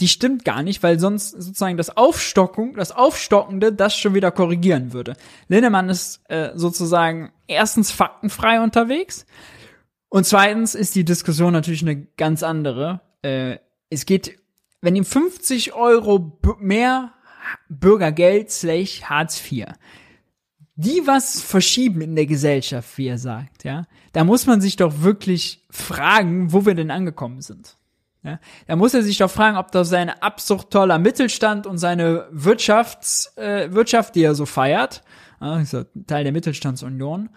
die 0.00 0.08
stimmt 0.08 0.44
gar 0.44 0.62
nicht, 0.62 0.82
weil 0.82 0.98
sonst 0.98 1.30
sozusagen 1.30 1.76
das 1.76 1.96
Aufstockung, 1.96 2.74
das 2.74 2.92
Aufstockende 2.92 3.72
das 3.72 3.96
schon 3.96 4.14
wieder 4.14 4.30
korrigieren 4.30 4.92
würde. 4.92 5.14
Linnemann 5.48 5.88
ist 5.88 6.20
äh, 6.28 6.50
sozusagen 6.54 7.32
erstens 7.46 7.90
faktenfrei 7.90 8.60
unterwegs 8.60 9.26
und 10.08 10.24
zweitens 10.24 10.74
ist 10.74 10.94
die 10.94 11.04
Diskussion 11.04 11.52
natürlich 11.52 11.82
eine 11.82 12.04
ganz 12.16 12.42
andere. 12.42 13.00
Äh, 13.22 13.58
es 13.90 14.06
geht 14.06 14.41
wenn 14.82 14.96
ihm 14.96 15.04
50 15.04 15.72
Euro 15.72 16.38
mehr 16.58 17.14
Bürgergeld 17.68 18.50
slash 18.50 19.02
Hartz 19.04 19.40
IV, 19.50 19.66
die 20.74 21.02
was 21.06 21.40
verschieben 21.40 22.00
in 22.00 22.16
der 22.16 22.26
Gesellschaft, 22.26 22.98
wie 22.98 23.06
er 23.06 23.18
sagt, 23.18 23.64
ja, 23.64 23.86
da 24.12 24.24
muss 24.24 24.46
man 24.46 24.60
sich 24.60 24.76
doch 24.76 25.02
wirklich 25.02 25.64
fragen, 25.70 26.52
wo 26.52 26.66
wir 26.66 26.74
denn 26.74 26.90
angekommen 26.90 27.40
sind. 27.40 27.76
Ja, 28.24 28.38
da 28.66 28.76
muss 28.76 28.94
er 28.94 29.02
sich 29.02 29.18
doch 29.18 29.30
fragen, 29.30 29.56
ob 29.56 29.72
das 29.72 29.88
seine 29.88 30.22
absurd 30.22 30.70
toller 30.70 30.98
Mittelstand 30.98 31.66
und 31.66 31.78
seine 31.78 32.28
Wirtschafts, 32.30 33.36
äh, 33.36 33.72
Wirtschaft, 33.72 34.14
die 34.14 34.22
er 34.22 34.34
so 34.34 34.46
feiert, 34.46 35.02
ja 35.40 35.60
Teil 36.06 36.22
der 36.22 36.32
Mittelstandsunion, 36.32 37.30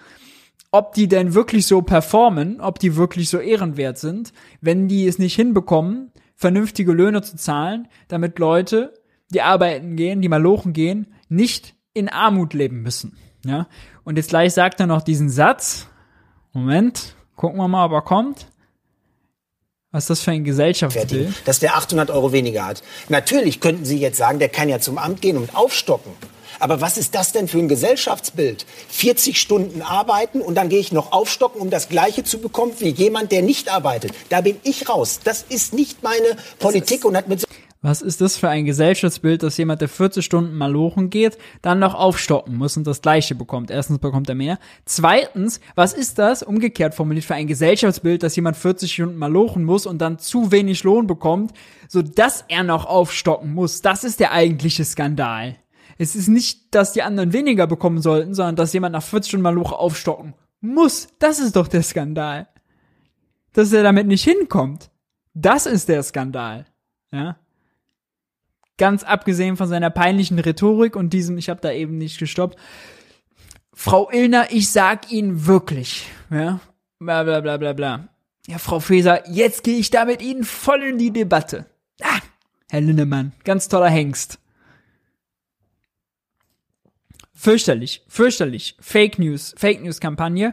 ob 0.69 0.93
die 0.93 1.07
denn 1.07 1.34
wirklich 1.34 1.65
so 1.65 1.81
performen, 1.81 2.61
ob 2.61 2.77
die 2.77 2.95
wirklich 2.95 3.30
so 3.30 3.39
ehrenwert 3.39 3.97
sind, 3.97 4.31
wenn 4.61 4.88
die 4.88 5.07
es 5.07 5.17
nicht 5.17 5.35
hinbekommen, 5.35 6.11
vernünftige 6.36 6.91
Löhne 6.91 7.22
zu 7.22 7.38
zahlen, 7.38 7.88
damit 8.07 8.40
Leute, 8.40 8.94
die 9.30 9.41
arbeiten 9.41 9.95
gehen, 9.95 10.22
die 10.22 10.30
mal 10.30 10.41
lochen 10.41 10.74
gehen, 10.74 11.14
nicht 11.30 11.76
in 11.94 12.10
Armut 12.10 12.53
leben 12.53 12.82
müssen. 12.82 13.18
Ja? 13.45 13.68
Und 14.03 14.18
jetzt 14.18 14.30
gleich 14.30 14.53
sagt 14.53 14.80
er 14.80 14.88
noch 14.88 15.02
diesen 15.02 15.30
Satz. 15.30 15.88
Moment, 16.53 17.16
gucken 17.36 17.57
wir 17.57 17.68
mal, 17.68 17.86
ob 17.86 17.91
er 17.94 18.02
kommt. 18.02 18.48
Was 19.91 20.03
ist 20.03 20.10
das 20.10 20.22
für 20.24 20.32
ein 20.32 20.44
Gesellschaftsbild? 20.44 21.48
Dass 21.48 21.60
der 21.60 21.78
800 21.78 22.12
Euro 22.12 22.34
weniger 22.34 22.66
hat. 22.66 22.84
Natürlich 23.07 23.62
könnten 23.62 23.86
Sie 23.86 23.98
jetzt 23.98 24.18
sagen, 24.18 24.40
der 24.40 24.49
kann 24.49 24.68
ja 24.68 24.80
zum 24.80 24.98
Amt 24.98 25.22
gehen 25.22 25.38
und 25.38 25.56
aufstocken. 25.56 26.12
Aber 26.66 26.82
was 26.82 26.98
ist 26.98 27.14
das 27.14 27.32
denn 27.32 27.48
für 27.48 27.60
ein 27.60 27.68
Gesellschaftsbild? 27.68 28.66
40 28.90 29.40
Stunden 29.40 29.84
arbeiten 29.84 30.42
und 30.42 30.56
dann 30.56 30.68
gehe 30.68 30.80
ich 30.80 30.92
noch 30.92 31.12
aufstocken, 31.12 31.62
um 31.62 31.70
das 31.70 31.90
Gleiche 31.90 32.24
zu 32.24 32.40
bekommen 32.40 32.72
wie 32.80 32.90
jemand, 32.90 33.32
der 33.32 33.44
nicht 33.44 33.72
arbeitet. 33.72 34.14
Da 34.30 34.42
bin 34.42 34.58
ich 34.64 34.90
raus. 34.90 35.20
Das 35.24 35.46
ist 35.48 35.76
nicht 35.76 36.02
meine 36.02 36.36
Politik 36.58 37.06
und 37.06 37.16
hat 37.16 37.28
mit 37.28 37.46
Was 37.84 38.02
ist 38.02 38.20
das 38.20 38.38
für 38.38 38.50
ein 38.50 38.66
Gesellschaftsbild, 38.66 39.44
dass 39.44 39.58
jemand, 39.58 39.82
der 39.82 39.90
40 39.90 40.26
Stunden 40.26 40.56
malochen 40.56 41.12
geht, 41.12 41.38
dann 41.62 41.78
noch 41.78 41.94
aufstocken 41.94 42.58
muss 42.58 42.76
und 42.78 42.88
das 42.88 43.04
Gleiche 43.04 43.36
bekommt? 43.36 43.70
Erstens 43.70 44.00
bekommt 44.00 44.28
er 44.28 44.34
mehr. 44.34 44.58
Zweitens, 44.86 45.60
was 45.76 45.94
ist 45.94 46.18
das, 46.18 46.42
umgekehrt 46.42 46.96
formuliert, 46.96 47.26
für 47.26 47.36
ein 47.36 47.46
Gesellschaftsbild, 47.46 48.24
dass 48.24 48.36
jemand 48.36 48.58
40 48.58 48.92
Stunden 48.92 49.18
malochen 49.18 49.66
muss 49.66 49.86
und 49.86 50.00
dann 50.00 50.18
zu 50.18 50.52
wenig 50.52 50.82
Lohn 50.82 51.06
bekommt, 51.06 51.52
so 51.88 52.02
dass 52.02 52.44
er 52.48 52.64
noch 52.64 52.88
aufstocken 52.88 53.54
muss? 53.54 53.84
Das 53.84 54.04
ist 54.04 54.20
der 54.20 54.32
eigentliche 54.32 54.84
Skandal. 54.84 55.58
Es 55.97 56.15
ist 56.15 56.27
nicht, 56.27 56.73
dass 56.76 56.93
die 56.93 57.03
anderen 57.03 57.34
weniger 57.34 57.67
bekommen 57.67 58.01
sollten, 58.01 58.34
sondern 58.34 58.55
dass 58.55 58.73
jemand 58.73 58.93
nach 58.93 59.03
40 59.03 59.30
Stunden 59.30 59.43
Maloche 59.43 59.77
aufstocken 59.77 60.34
muss. 60.59 61.07
Das 61.19 61.39
ist 61.39 61.55
doch 61.55 61.67
der 61.67 61.84
Skandal. 61.84 62.47
Dass 63.53 63.72
er 63.72 63.84
damit 63.84 64.07
nicht 64.07 64.23
hinkommt. 64.23 64.89
Das 65.34 65.65
ist 65.65 65.88
der 65.88 66.03
Skandal. 66.03 66.65
Ja. 67.11 67.38
Ganz 68.77 69.03
abgesehen 69.03 69.55
von 69.55 69.67
seiner 69.67 69.89
peinlichen 69.89 70.38
Rhetorik 70.39 70.97
und 70.97 71.13
diesem, 71.13 71.38
ich 71.38 71.49
habe 71.49 71.61
da 71.61 71.72
eben 71.72 71.97
nicht 71.97 72.19
gestoppt. 72.19 72.57
Frau 73.73 74.09
Illner, 74.11 74.47
ich 74.51 74.72
sag 74.72 75.11
Ihnen 75.11 75.45
wirklich, 75.45 76.07
ja, 76.30 76.59
bla 76.99 77.23
bla 77.23 77.41
bla 77.41 77.57
bla 77.57 77.73
bla. 77.73 78.07
Ja, 78.47 78.57
Frau 78.57 78.80
Feser, 78.80 79.30
jetzt 79.30 79.63
gehe 79.63 79.77
ich 79.77 79.89
da 79.91 80.05
mit 80.05 80.22
Ihnen 80.22 80.43
voll 80.43 80.84
in 80.84 80.97
die 80.97 81.11
Debatte. 81.11 81.65
Ah, 82.01 82.19
Herr 82.69 82.81
Linnemann, 82.81 83.34
ganz 83.43 83.67
toller 83.69 83.89
Hengst. 83.89 84.39
Fürchterlich, 87.45 88.01
fürchterlich. 88.07 88.76
Fake 88.80 89.19
News, 89.19 89.53
Fake 89.55 89.84
News 89.84 89.99
Kampagne. 89.99 90.49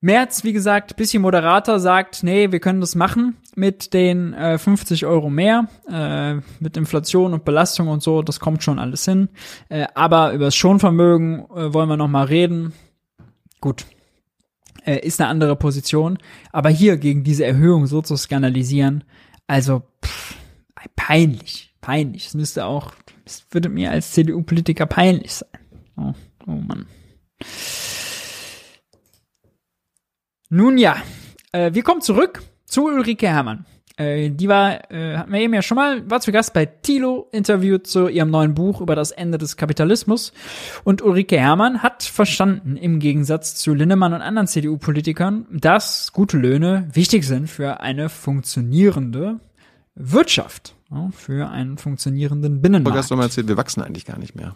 Merz, 0.00 0.42
wie 0.42 0.52
gesagt, 0.52 0.96
bisschen 0.96 1.22
Moderator, 1.22 1.78
sagt, 1.78 2.24
nee, 2.24 2.50
wir 2.50 2.58
können 2.58 2.80
das 2.80 2.96
machen 2.96 3.36
mit 3.54 3.94
den 3.94 4.34
äh, 4.34 4.58
50 4.58 5.06
Euro 5.06 5.30
mehr, 5.30 5.68
äh, 5.88 6.34
mit 6.58 6.76
Inflation 6.76 7.32
und 7.32 7.44
Belastung 7.44 7.86
und 7.86 8.02
so, 8.02 8.22
das 8.22 8.40
kommt 8.40 8.64
schon 8.64 8.80
alles 8.80 9.04
hin. 9.04 9.28
Äh, 9.68 9.86
aber 9.94 10.32
über 10.32 10.46
das 10.46 10.56
Schonvermögen 10.56 11.48
äh, 11.54 11.72
wollen 11.72 11.88
wir 11.88 11.96
noch 11.96 12.08
mal 12.08 12.24
reden. 12.24 12.72
Gut, 13.60 13.86
äh, 14.84 14.98
ist 15.06 15.20
eine 15.20 15.30
andere 15.30 15.54
Position. 15.54 16.18
Aber 16.50 16.70
hier 16.70 16.96
gegen 16.96 17.22
diese 17.22 17.44
Erhöhung 17.44 17.86
so 17.86 18.02
zu 18.02 18.16
skandalisieren, 18.16 19.04
also 19.46 19.82
pff, 20.04 20.34
peinlich, 20.96 21.72
peinlich. 21.80 22.26
Es 22.26 22.34
müsste 22.34 22.64
auch, 22.64 22.94
es 23.24 23.46
würde 23.52 23.68
mir 23.68 23.92
als 23.92 24.10
CDU-Politiker 24.10 24.86
peinlich 24.86 25.34
sein. 25.34 25.48
Oh, 25.98 26.14
oh 26.46 26.52
Mann. 26.52 26.86
Nun 30.50 30.78
ja, 30.78 30.96
äh, 31.52 31.74
wir 31.74 31.82
kommen 31.82 32.00
zurück 32.00 32.42
zu 32.64 32.84
Ulrike 32.84 33.28
Herrmann. 33.28 33.66
Äh, 33.96 34.30
die 34.30 34.48
war, 34.48 34.90
äh, 34.92 35.16
hatten 35.16 35.32
wir 35.32 35.40
eben 35.40 35.54
ja 35.54 35.60
schon 35.62 35.76
mal, 35.76 36.08
war 36.08 36.20
zu 36.20 36.30
Gast 36.30 36.54
bei 36.54 36.66
Tilo, 36.66 37.28
interviewt 37.32 37.86
zu 37.86 38.08
ihrem 38.08 38.30
neuen 38.30 38.54
Buch 38.54 38.80
über 38.80 38.94
das 38.94 39.10
Ende 39.10 39.38
des 39.38 39.56
Kapitalismus. 39.56 40.32
Und 40.84 41.02
Ulrike 41.02 41.38
Herrmann 41.38 41.82
hat 41.82 42.04
verstanden, 42.04 42.76
im 42.76 43.00
Gegensatz 43.00 43.56
zu 43.56 43.74
Linnemann 43.74 44.14
und 44.14 44.22
anderen 44.22 44.46
CDU-Politikern, 44.46 45.46
dass 45.50 46.12
gute 46.12 46.38
Löhne 46.38 46.88
wichtig 46.92 47.26
sind 47.26 47.48
für 47.48 47.80
eine 47.80 48.08
funktionierende 48.08 49.40
Wirtschaft, 49.96 50.76
ja, 50.92 51.10
für 51.10 51.50
einen 51.50 51.76
funktionierenden 51.76 52.62
Binnenmarkt. 52.62 52.94
Du 52.94 52.98
hast 52.98 53.10
doch 53.10 53.16
mal 53.16 53.24
erzählt, 53.24 53.48
wir 53.48 53.56
wachsen 53.56 53.82
eigentlich 53.82 54.04
gar 54.04 54.18
nicht 54.18 54.36
mehr. 54.36 54.54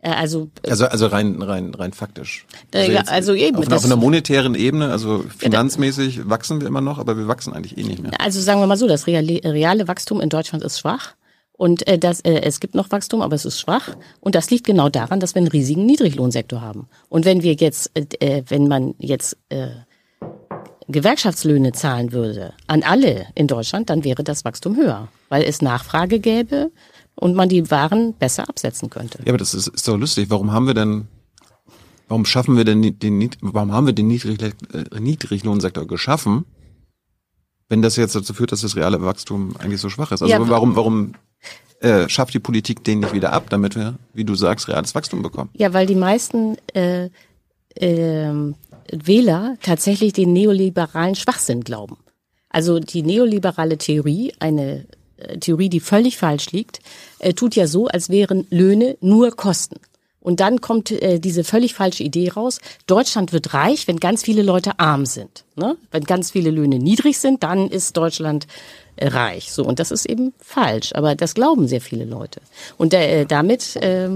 Äh, 0.00 0.10
also, 0.10 0.50
äh, 0.62 0.70
also, 0.70 0.86
also 0.86 1.06
rein, 1.06 1.42
rein, 1.42 1.74
rein 1.74 1.92
faktisch. 1.92 2.46
Also, 2.72 2.92
ja, 2.92 3.02
also 3.06 3.34
eben. 3.34 3.56
Auf, 3.56 3.70
auf, 3.70 3.84
einer 3.84 3.96
monetären 3.96 4.54
Ebene, 4.54 4.90
also 4.90 5.24
finanzmäßig 5.36 6.28
wachsen 6.28 6.60
wir 6.60 6.68
immer 6.68 6.80
noch, 6.80 6.98
aber 6.98 7.16
wir 7.16 7.28
wachsen 7.28 7.52
eigentlich 7.52 7.76
eh 7.76 7.82
nicht 7.82 8.02
mehr. 8.02 8.12
Also 8.20 8.40
sagen 8.40 8.60
wir 8.60 8.66
mal 8.66 8.76
so, 8.76 8.86
das 8.86 9.06
reale, 9.06 9.40
reale 9.44 9.88
Wachstum 9.88 10.20
in 10.20 10.28
Deutschland 10.28 10.64
ist 10.64 10.78
schwach. 10.78 11.14
Und 11.52 11.88
äh, 11.88 11.98
das, 11.98 12.20
äh, 12.20 12.42
es 12.42 12.60
gibt 12.60 12.76
noch 12.76 12.92
Wachstum, 12.92 13.20
aber 13.20 13.34
es 13.34 13.44
ist 13.44 13.58
schwach. 13.58 13.96
Und 14.20 14.36
das 14.36 14.50
liegt 14.50 14.66
genau 14.66 14.88
daran, 14.88 15.18
dass 15.18 15.34
wir 15.34 15.40
einen 15.40 15.48
riesigen 15.48 15.84
Niedriglohnsektor 15.86 16.60
haben. 16.60 16.88
Und 17.08 17.24
wenn 17.24 17.42
wir 17.42 17.54
jetzt, 17.54 17.90
äh, 17.94 18.42
wenn 18.46 18.68
man 18.68 18.94
jetzt 18.98 19.36
äh, 19.48 19.66
Gewerkschaftslöhne 20.86 21.72
zahlen 21.72 22.12
würde 22.12 22.54
an 22.68 22.84
alle 22.84 23.26
in 23.34 23.48
Deutschland, 23.48 23.90
dann 23.90 24.04
wäre 24.04 24.22
das 24.22 24.44
Wachstum 24.44 24.76
höher, 24.76 25.08
weil 25.28 25.42
es 25.42 25.60
Nachfrage 25.60 26.20
gäbe 26.20 26.70
und 27.18 27.34
man 27.34 27.48
die 27.48 27.70
Waren 27.70 28.14
besser 28.14 28.48
absetzen 28.48 28.90
könnte. 28.90 29.18
Ja, 29.24 29.30
aber 29.30 29.38
das 29.38 29.54
ist, 29.54 29.68
ist 29.68 29.86
doch 29.88 29.96
lustig. 29.96 30.30
Warum 30.30 30.52
haben 30.52 30.66
wir 30.66 30.74
denn, 30.74 31.08
warum 32.06 32.24
schaffen 32.24 32.56
wir 32.56 32.64
denn 32.64 32.98
den, 32.98 33.30
warum 33.40 33.72
haben 33.72 33.86
wir 33.86 33.92
den 33.92 34.08
Niedrig, 34.08 34.40
äh, 34.40 35.00
Niedriglohnsektor 35.00 35.86
geschaffen, 35.86 36.44
wenn 37.68 37.82
das 37.82 37.96
jetzt 37.96 38.14
dazu 38.14 38.32
führt, 38.32 38.52
dass 38.52 38.62
das 38.62 38.76
reale 38.76 39.02
Wachstum 39.02 39.56
eigentlich 39.58 39.80
so 39.80 39.88
schwach 39.88 40.12
ist? 40.12 40.22
Also 40.22 40.32
ja, 40.32 40.48
warum, 40.48 40.76
warum 40.76 41.14
äh, 41.80 42.08
schafft 42.08 42.34
die 42.34 42.38
Politik 42.38 42.84
den 42.84 43.00
nicht 43.00 43.12
wieder 43.12 43.32
ab, 43.32 43.50
damit 43.50 43.74
wir, 43.74 43.98
wie 44.14 44.24
du 44.24 44.34
sagst, 44.34 44.68
reales 44.68 44.94
Wachstum 44.94 45.22
bekommen? 45.22 45.50
Ja, 45.54 45.72
weil 45.72 45.86
die 45.86 45.96
meisten 45.96 46.56
äh, 46.74 47.10
äh, 47.74 48.32
Wähler 48.92 49.56
tatsächlich 49.62 50.12
den 50.12 50.32
neoliberalen 50.32 51.16
Schwachsinn 51.16 51.62
glauben. 51.62 51.98
Also 52.48 52.78
die 52.78 53.02
neoliberale 53.02 53.76
Theorie, 53.76 54.32
eine 54.38 54.86
Theorie, 55.40 55.68
die 55.68 55.80
völlig 55.80 56.16
falsch 56.16 56.52
liegt, 56.52 56.80
äh, 57.18 57.34
tut 57.34 57.56
ja 57.56 57.66
so, 57.66 57.86
als 57.86 58.08
wären 58.08 58.46
Löhne 58.50 58.96
nur 59.00 59.30
Kosten. 59.30 59.76
Und 60.20 60.40
dann 60.40 60.60
kommt 60.60 60.90
äh, 60.90 61.20
diese 61.20 61.44
völlig 61.44 61.74
falsche 61.74 62.02
Idee 62.02 62.28
raus, 62.28 62.60
Deutschland 62.86 63.32
wird 63.32 63.54
reich, 63.54 63.86
wenn 63.88 63.98
ganz 63.98 64.22
viele 64.22 64.42
Leute 64.42 64.78
arm 64.78 65.06
sind. 65.06 65.44
Ne? 65.56 65.76
Wenn 65.90 66.04
ganz 66.04 66.32
viele 66.32 66.50
Löhne 66.50 66.78
niedrig 66.78 67.18
sind, 67.18 67.42
dann 67.44 67.68
ist 67.68 67.96
Deutschland 67.96 68.46
äh, 68.96 69.08
reich. 69.08 69.52
So, 69.52 69.64
und 69.64 69.78
das 69.78 69.90
ist 69.90 70.06
eben 70.06 70.34
falsch. 70.38 70.92
Aber 70.94 71.14
das 71.14 71.34
glauben 71.34 71.68
sehr 71.68 71.80
viele 71.80 72.04
Leute. 72.04 72.40
Und 72.76 72.94
äh, 72.94 73.26
damit, 73.26 73.76
äh, 73.76 74.10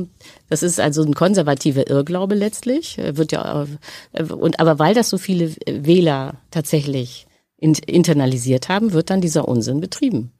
das 0.50 0.62
ist 0.62 0.80
also 0.80 1.02
ein 1.02 1.14
konservativer 1.14 1.88
Irrglaube 1.88 2.34
letztlich, 2.34 2.98
äh, 2.98 3.16
wird 3.16 3.32
ja, 3.32 3.66
äh, 4.12 4.24
und 4.24 4.58
aber 4.58 4.78
weil 4.78 4.94
das 4.94 5.08
so 5.08 5.18
viele 5.18 5.54
Wähler 5.66 6.34
tatsächlich 6.50 7.26
in, 7.56 7.74
internalisiert 7.74 8.68
haben, 8.68 8.92
wird 8.92 9.08
dann 9.08 9.20
dieser 9.20 9.46
Unsinn 9.46 9.80
betrieben 9.80 10.32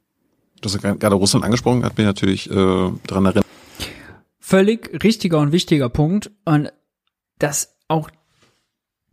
ja 0.83 0.95
gerade 0.95 1.15
Russland 1.15 1.45
angesprochen, 1.45 1.85
hat 1.85 1.97
mich 1.97 2.07
natürlich 2.07 2.51
äh, 2.51 2.55
daran 3.07 3.27
erinnert. 3.27 3.47
Völlig 4.39 5.03
richtiger 5.03 5.39
und 5.39 5.53
wichtiger 5.53 5.89
Punkt. 5.89 6.31
Und 6.45 6.73
dass 7.39 7.77
auch 7.89 8.11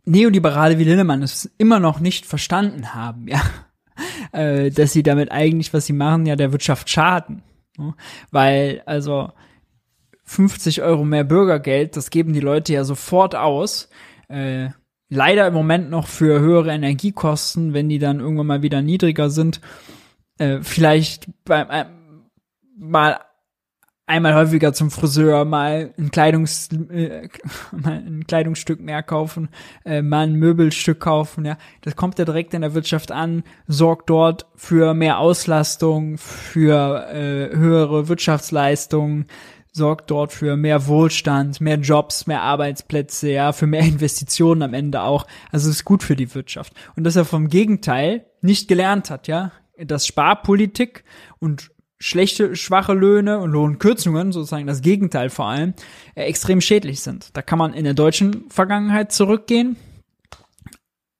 Neoliberale 0.04 0.78
wie 0.78 0.84
Linnemann 0.84 1.22
es 1.22 1.50
immer 1.58 1.78
noch 1.78 2.00
nicht 2.00 2.26
verstanden 2.26 2.94
haben, 2.94 3.28
ja. 3.28 3.40
Äh, 4.32 4.70
dass 4.70 4.92
sie 4.92 5.02
damit 5.02 5.30
eigentlich, 5.30 5.74
was 5.74 5.84
sie 5.84 5.92
machen, 5.92 6.24
ja 6.24 6.34
der 6.34 6.52
Wirtschaft 6.52 6.88
schaden. 6.88 7.42
Weil, 8.30 8.82
also 8.86 9.30
50 10.24 10.80
Euro 10.82 11.04
mehr 11.04 11.24
Bürgergeld, 11.24 11.96
das 11.96 12.08
geben 12.08 12.32
die 12.32 12.40
Leute 12.40 12.72
ja 12.72 12.84
sofort 12.84 13.34
aus. 13.34 13.90
Äh, 14.28 14.70
leider 15.10 15.48
im 15.48 15.52
Moment 15.52 15.90
noch 15.90 16.06
für 16.06 16.40
höhere 16.40 16.70
Energiekosten, 16.70 17.74
wenn 17.74 17.90
die 17.90 17.98
dann 17.98 18.20
irgendwann 18.20 18.46
mal 18.46 18.62
wieder 18.62 18.80
niedriger 18.80 19.28
sind 19.28 19.60
äh, 20.40 20.62
vielleicht 20.62 21.28
beim 21.44 21.70
äh, 21.70 21.84
mal 22.76 23.20
einmal 24.06 24.34
häufiger 24.34 24.72
zum 24.72 24.90
Friseur, 24.90 25.44
mal 25.44 25.94
ein 25.96 26.10
Kleidungs 26.10 26.70
äh, 26.72 27.28
mal 27.72 28.02
ein 28.04 28.24
Kleidungsstück 28.26 28.80
mehr 28.80 29.02
kaufen, 29.02 29.50
äh, 29.84 30.02
mal 30.02 30.26
ein 30.26 30.34
Möbelstück 30.34 30.98
kaufen, 30.98 31.44
ja. 31.44 31.58
Das 31.82 31.94
kommt 31.94 32.18
ja 32.18 32.24
direkt 32.24 32.54
in 32.54 32.62
der 32.62 32.74
Wirtschaft 32.74 33.12
an, 33.12 33.44
sorgt 33.68 34.10
dort 34.10 34.46
für 34.56 34.94
mehr 34.94 35.18
Auslastung, 35.18 36.16
für 36.18 37.06
äh, 37.12 37.54
höhere 37.54 38.08
Wirtschaftsleistungen, 38.08 39.26
sorgt 39.72 40.10
dort 40.10 40.32
für 40.32 40.56
mehr 40.56 40.86
Wohlstand, 40.88 41.60
mehr 41.60 41.76
Jobs, 41.76 42.26
mehr 42.26 42.42
Arbeitsplätze, 42.42 43.30
ja, 43.30 43.52
für 43.52 43.66
mehr 43.66 43.82
Investitionen 43.84 44.62
am 44.62 44.74
Ende 44.74 45.02
auch. 45.02 45.26
Also 45.52 45.68
es 45.68 45.76
ist 45.76 45.84
gut 45.84 46.02
für 46.02 46.16
die 46.16 46.34
Wirtschaft. 46.34 46.72
Und 46.96 47.04
dass 47.04 47.14
er 47.14 47.26
vom 47.26 47.48
Gegenteil 47.48 48.24
nicht 48.40 48.68
gelernt 48.68 49.10
hat, 49.10 49.28
ja 49.28 49.52
dass 49.84 50.06
Sparpolitik 50.06 51.04
und 51.38 51.70
schlechte, 51.98 52.56
schwache 52.56 52.94
Löhne 52.94 53.38
und 53.38 53.50
Lohnkürzungen, 53.50 54.32
sozusagen 54.32 54.66
das 54.66 54.80
Gegenteil 54.80 55.30
vor 55.30 55.46
allem, 55.46 55.74
äh, 56.14 56.24
extrem 56.24 56.60
schädlich 56.60 57.00
sind. 57.00 57.36
Da 57.36 57.42
kann 57.42 57.58
man 57.58 57.74
in 57.74 57.84
der 57.84 57.94
deutschen 57.94 58.50
Vergangenheit 58.50 59.12
zurückgehen. 59.12 59.76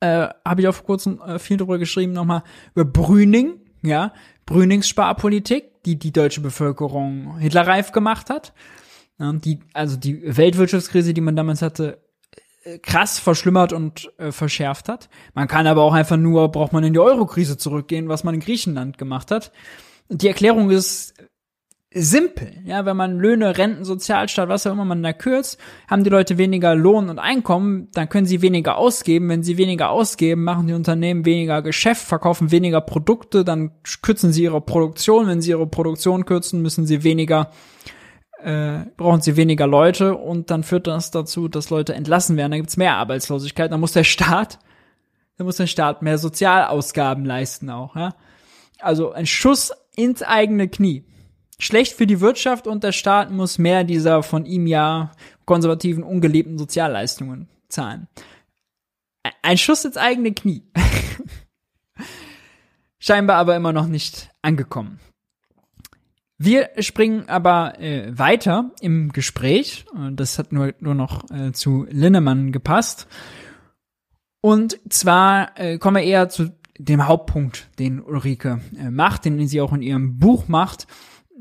Äh, 0.00 0.28
Habe 0.44 0.62
ich 0.62 0.68
auch 0.68 0.74
vor 0.74 0.86
kurzem 0.86 1.20
äh, 1.20 1.38
viel 1.38 1.58
drüber 1.58 1.78
geschrieben, 1.78 2.12
nochmal 2.12 2.42
über 2.74 2.86
Brüning, 2.86 3.60
ja, 3.82 4.12
Brünings 4.46 4.88
Sparpolitik, 4.88 5.82
die 5.84 5.98
die 5.98 6.12
deutsche 6.12 6.40
Bevölkerung 6.40 7.38
hitlerreif 7.38 7.92
gemacht 7.92 8.30
hat. 8.30 8.52
Ja, 9.18 9.32
die, 9.34 9.60
also 9.74 9.96
die 9.96 10.36
Weltwirtschaftskrise, 10.36 11.12
die 11.12 11.20
man 11.20 11.36
damals 11.36 11.60
hatte, 11.62 12.02
krass 12.82 13.18
verschlimmert 13.18 13.72
und 13.72 14.12
äh, 14.18 14.32
verschärft 14.32 14.88
hat. 14.88 15.08
Man 15.34 15.48
kann 15.48 15.66
aber 15.66 15.82
auch 15.82 15.94
einfach 15.94 16.16
nur, 16.16 16.50
braucht 16.50 16.72
man 16.72 16.84
in 16.84 16.92
die 16.92 16.98
Euro-Krise 16.98 17.56
zurückgehen, 17.56 18.08
was 18.08 18.24
man 18.24 18.34
in 18.34 18.40
Griechenland 18.40 18.98
gemacht 18.98 19.30
hat. 19.30 19.52
Die 20.08 20.28
Erklärung 20.28 20.70
ist 20.70 21.14
simpel. 21.92 22.52
Ja, 22.64 22.86
wenn 22.86 22.96
man 22.96 23.18
Löhne, 23.18 23.58
Renten, 23.58 23.84
Sozialstaat, 23.84 24.48
was 24.48 24.66
auch 24.66 24.72
immer 24.72 24.84
man 24.84 25.02
da 25.02 25.12
kürzt, 25.12 25.58
haben 25.88 26.04
die 26.04 26.10
Leute 26.10 26.38
weniger 26.38 26.74
Lohn 26.74 27.08
und 27.08 27.18
Einkommen, 27.18 27.88
dann 27.92 28.08
können 28.08 28.26
sie 28.26 28.42
weniger 28.42 28.76
ausgeben. 28.76 29.28
Wenn 29.28 29.42
sie 29.42 29.58
weniger 29.58 29.90
ausgeben, 29.90 30.44
machen 30.44 30.68
die 30.68 30.74
Unternehmen 30.74 31.24
weniger 31.24 31.62
Geschäft, 31.62 32.06
verkaufen 32.06 32.52
weniger 32.52 32.80
Produkte, 32.80 33.44
dann 33.44 33.72
kürzen 34.02 34.32
sie 34.32 34.44
ihre 34.44 34.60
Produktion. 34.60 35.26
Wenn 35.26 35.40
sie 35.40 35.50
ihre 35.50 35.66
Produktion 35.66 36.26
kürzen, 36.26 36.62
müssen 36.62 36.86
sie 36.86 37.02
weniger 37.02 37.50
äh, 38.44 38.86
brauchen 38.96 39.20
sie 39.20 39.36
weniger 39.36 39.66
Leute 39.66 40.16
und 40.16 40.50
dann 40.50 40.62
führt 40.62 40.86
das 40.86 41.10
dazu, 41.10 41.48
dass 41.48 41.70
Leute 41.70 41.94
entlassen 41.94 42.36
werden. 42.36 42.52
Dann 42.52 42.60
gibt's 42.60 42.76
mehr 42.76 42.96
Arbeitslosigkeit. 42.96 43.72
Dann 43.72 43.80
muss 43.80 43.92
der 43.92 44.04
Staat, 44.04 44.58
dann 45.36 45.46
muss 45.46 45.56
der 45.56 45.66
Staat 45.66 46.02
mehr 46.02 46.18
Sozialausgaben 46.18 47.24
leisten 47.24 47.70
auch. 47.70 47.96
Ja? 47.96 48.14
Also 48.80 49.12
ein 49.12 49.26
Schuss 49.26 49.72
ins 49.96 50.22
eigene 50.22 50.68
Knie 50.68 51.04
schlecht 51.58 51.94
für 51.94 52.06
die 52.06 52.20
Wirtschaft 52.20 52.66
und 52.66 52.84
der 52.84 52.92
Staat 52.92 53.30
muss 53.30 53.58
mehr 53.58 53.84
dieser 53.84 54.22
von 54.22 54.46
ihm 54.46 54.66
ja 54.66 55.12
konservativen, 55.44 56.02
ungeliebten 56.02 56.58
Sozialleistungen 56.58 57.48
zahlen. 57.68 58.08
Ein 59.42 59.58
Schuss 59.58 59.84
ins 59.84 59.96
eigene 59.96 60.32
Knie. 60.32 60.62
Scheinbar 62.98 63.36
aber 63.36 63.56
immer 63.56 63.72
noch 63.72 63.86
nicht 63.86 64.30
angekommen. 64.42 65.00
Wir 66.42 66.70
springen 66.78 67.28
aber 67.28 67.78
äh, 67.80 68.18
weiter 68.18 68.70
im 68.80 69.12
Gespräch. 69.12 69.84
Das 70.12 70.38
hat 70.38 70.52
nur, 70.52 70.72
nur 70.80 70.94
noch 70.94 71.30
äh, 71.30 71.52
zu 71.52 71.86
Linnemann 71.90 72.50
gepasst. 72.50 73.06
Und 74.40 74.80
zwar 74.88 75.58
äh, 75.60 75.76
kommen 75.76 75.96
wir 75.96 76.02
eher 76.02 76.30
zu 76.30 76.50
dem 76.78 77.06
Hauptpunkt, 77.06 77.68
den 77.78 78.00
Ulrike 78.00 78.62
äh, 78.78 78.88
macht, 78.88 79.26
den 79.26 79.46
sie 79.46 79.60
auch 79.60 79.74
in 79.74 79.82
ihrem 79.82 80.18
Buch 80.18 80.48
macht. 80.48 80.86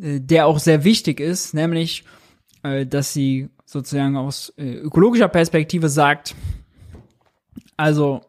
Äh, 0.02 0.20
der 0.20 0.48
auch 0.48 0.60
sehr 0.60 0.84
wichtig 0.84 1.22
ist, 1.22 1.54
nämlich, 1.54 2.04
äh, 2.64 2.86
dass 2.86 3.14
sie 3.14 3.48
sozusagen 3.64 4.18
aus 4.18 4.54
äh, 4.58 4.74
ökologischer 4.74 5.30
Perspektive 5.30 5.88
sagt, 5.88 6.36
also 7.78 8.20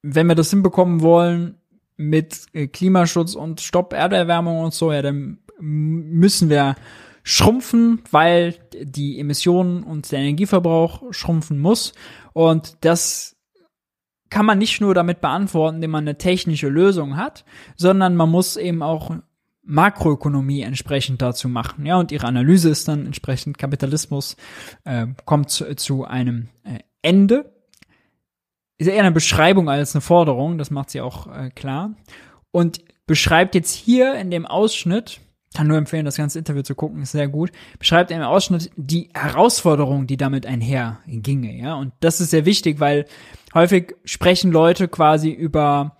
wenn 0.00 0.26
wir 0.26 0.36
das 0.36 0.48
hinbekommen 0.48 1.02
wollen 1.02 1.58
mit 1.98 2.46
äh, 2.54 2.66
Klimaschutz 2.66 3.34
und 3.34 3.60
Stopp 3.60 3.92
Erderwärmung 3.92 4.60
und 4.60 4.72
so, 4.72 4.90
ja, 4.90 5.02
dann 5.02 5.40
müssen 5.58 6.48
wir 6.48 6.76
schrumpfen, 7.22 8.02
weil 8.10 8.54
die 8.74 9.18
Emissionen 9.18 9.82
und 9.82 10.12
der 10.12 10.20
Energieverbrauch 10.20 11.12
schrumpfen 11.12 11.58
muss. 11.58 11.94
Und 12.32 12.76
das 12.82 13.36
kann 14.30 14.46
man 14.46 14.58
nicht 14.58 14.80
nur 14.80 14.94
damit 14.94 15.20
beantworten, 15.20 15.76
indem 15.76 15.92
man 15.92 16.04
eine 16.04 16.18
technische 16.18 16.68
Lösung 16.68 17.16
hat, 17.16 17.44
sondern 17.76 18.16
man 18.16 18.30
muss 18.30 18.56
eben 18.56 18.82
auch 18.82 19.16
Makroökonomie 19.62 20.62
entsprechend 20.62 21.22
dazu 21.22 21.48
machen. 21.48 21.86
Ja, 21.86 21.96
und 21.96 22.12
ihre 22.12 22.26
Analyse 22.26 22.68
ist 22.68 22.88
dann 22.88 23.06
entsprechend 23.06 23.56
Kapitalismus 23.58 24.36
äh, 24.84 25.06
kommt 25.24 25.50
zu, 25.50 25.74
zu 25.76 26.04
einem 26.04 26.48
äh, 26.64 26.80
Ende. 27.00 27.54
Ist 28.76 28.88
eher 28.88 29.00
eine 29.00 29.12
Beschreibung 29.12 29.70
als 29.70 29.94
eine 29.94 30.02
Forderung, 30.02 30.58
das 30.58 30.70
macht 30.70 30.90
sie 30.90 31.00
auch 31.00 31.26
äh, 31.28 31.50
klar. 31.50 31.94
Und 32.50 32.80
beschreibt 33.06 33.54
jetzt 33.54 33.72
hier 33.72 34.14
in 34.16 34.30
dem 34.30 34.46
Ausschnitt, 34.46 35.20
kann 35.54 35.68
nur 35.68 35.78
empfehlen, 35.78 36.04
das 36.04 36.16
ganze 36.16 36.38
Interview 36.38 36.62
zu 36.62 36.74
gucken, 36.74 37.00
ist 37.02 37.12
sehr 37.12 37.28
gut, 37.28 37.52
beschreibt 37.78 38.10
im 38.10 38.20
Ausschnitt 38.20 38.70
die 38.76 39.08
Herausforderung, 39.14 40.06
die 40.06 40.16
damit 40.16 40.46
einher 40.46 40.98
ginge, 41.06 41.56
ja. 41.56 41.74
Und 41.74 41.92
das 42.00 42.20
ist 42.20 42.30
sehr 42.30 42.44
wichtig, 42.44 42.80
weil 42.80 43.06
häufig 43.54 43.94
sprechen 44.04 44.52
Leute 44.52 44.88
quasi 44.88 45.30
über 45.30 45.96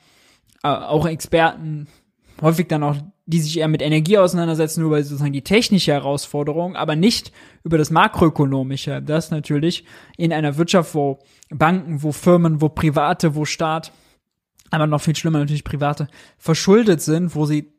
äh, 0.63 0.69
auch 0.69 1.07
Experten, 1.07 1.87
häufig 2.43 2.69
dann 2.69 2.83
auch 2.83 2.97
die 3.27 3.41
sich 3.41 3.59
eher 3.59 3.69
mit 3.69 3.81
Energie 3.81 4.19
auseinandersetzen, 4.19 4.81
nur 4.81 4.91
über 4.91 5.03
sozusagen 5.03 5.33
die 5.33 5.43
technische 5.43 5.93
Herausforderung, 5.93 6.77
aber 6.77 6.95
nicht 6.95 7.33
über 7.63 7.79
das 7.79 7.91
makroökonomische. 7.91 9.01
Das 9.01 9.31
natürlich 9.31 9.85
in 10.19 10.33
einer 10.33 10.59
Wirtschaft, 10.59 10.95
wo 10.95 11.21
Banken, 11.49 12.03
wo 12.03 12.13
Firmen, 12.13 12.61
wo 12.61 12.69
Private, 12.69 13.35
wo 13.35 13.47
Staat, 13.47 13.93
aber 14.71 14.87
noch 14.87 15.01
viel 15.01 15.17
schlimmer 15.17 15.39
natürlich 15.39 15.65
Private, 15.65 16.09
verschuldet 16.37 17.01
sind, 17.01 17.35
wo 17.35 17.47
sie 17.47 17.74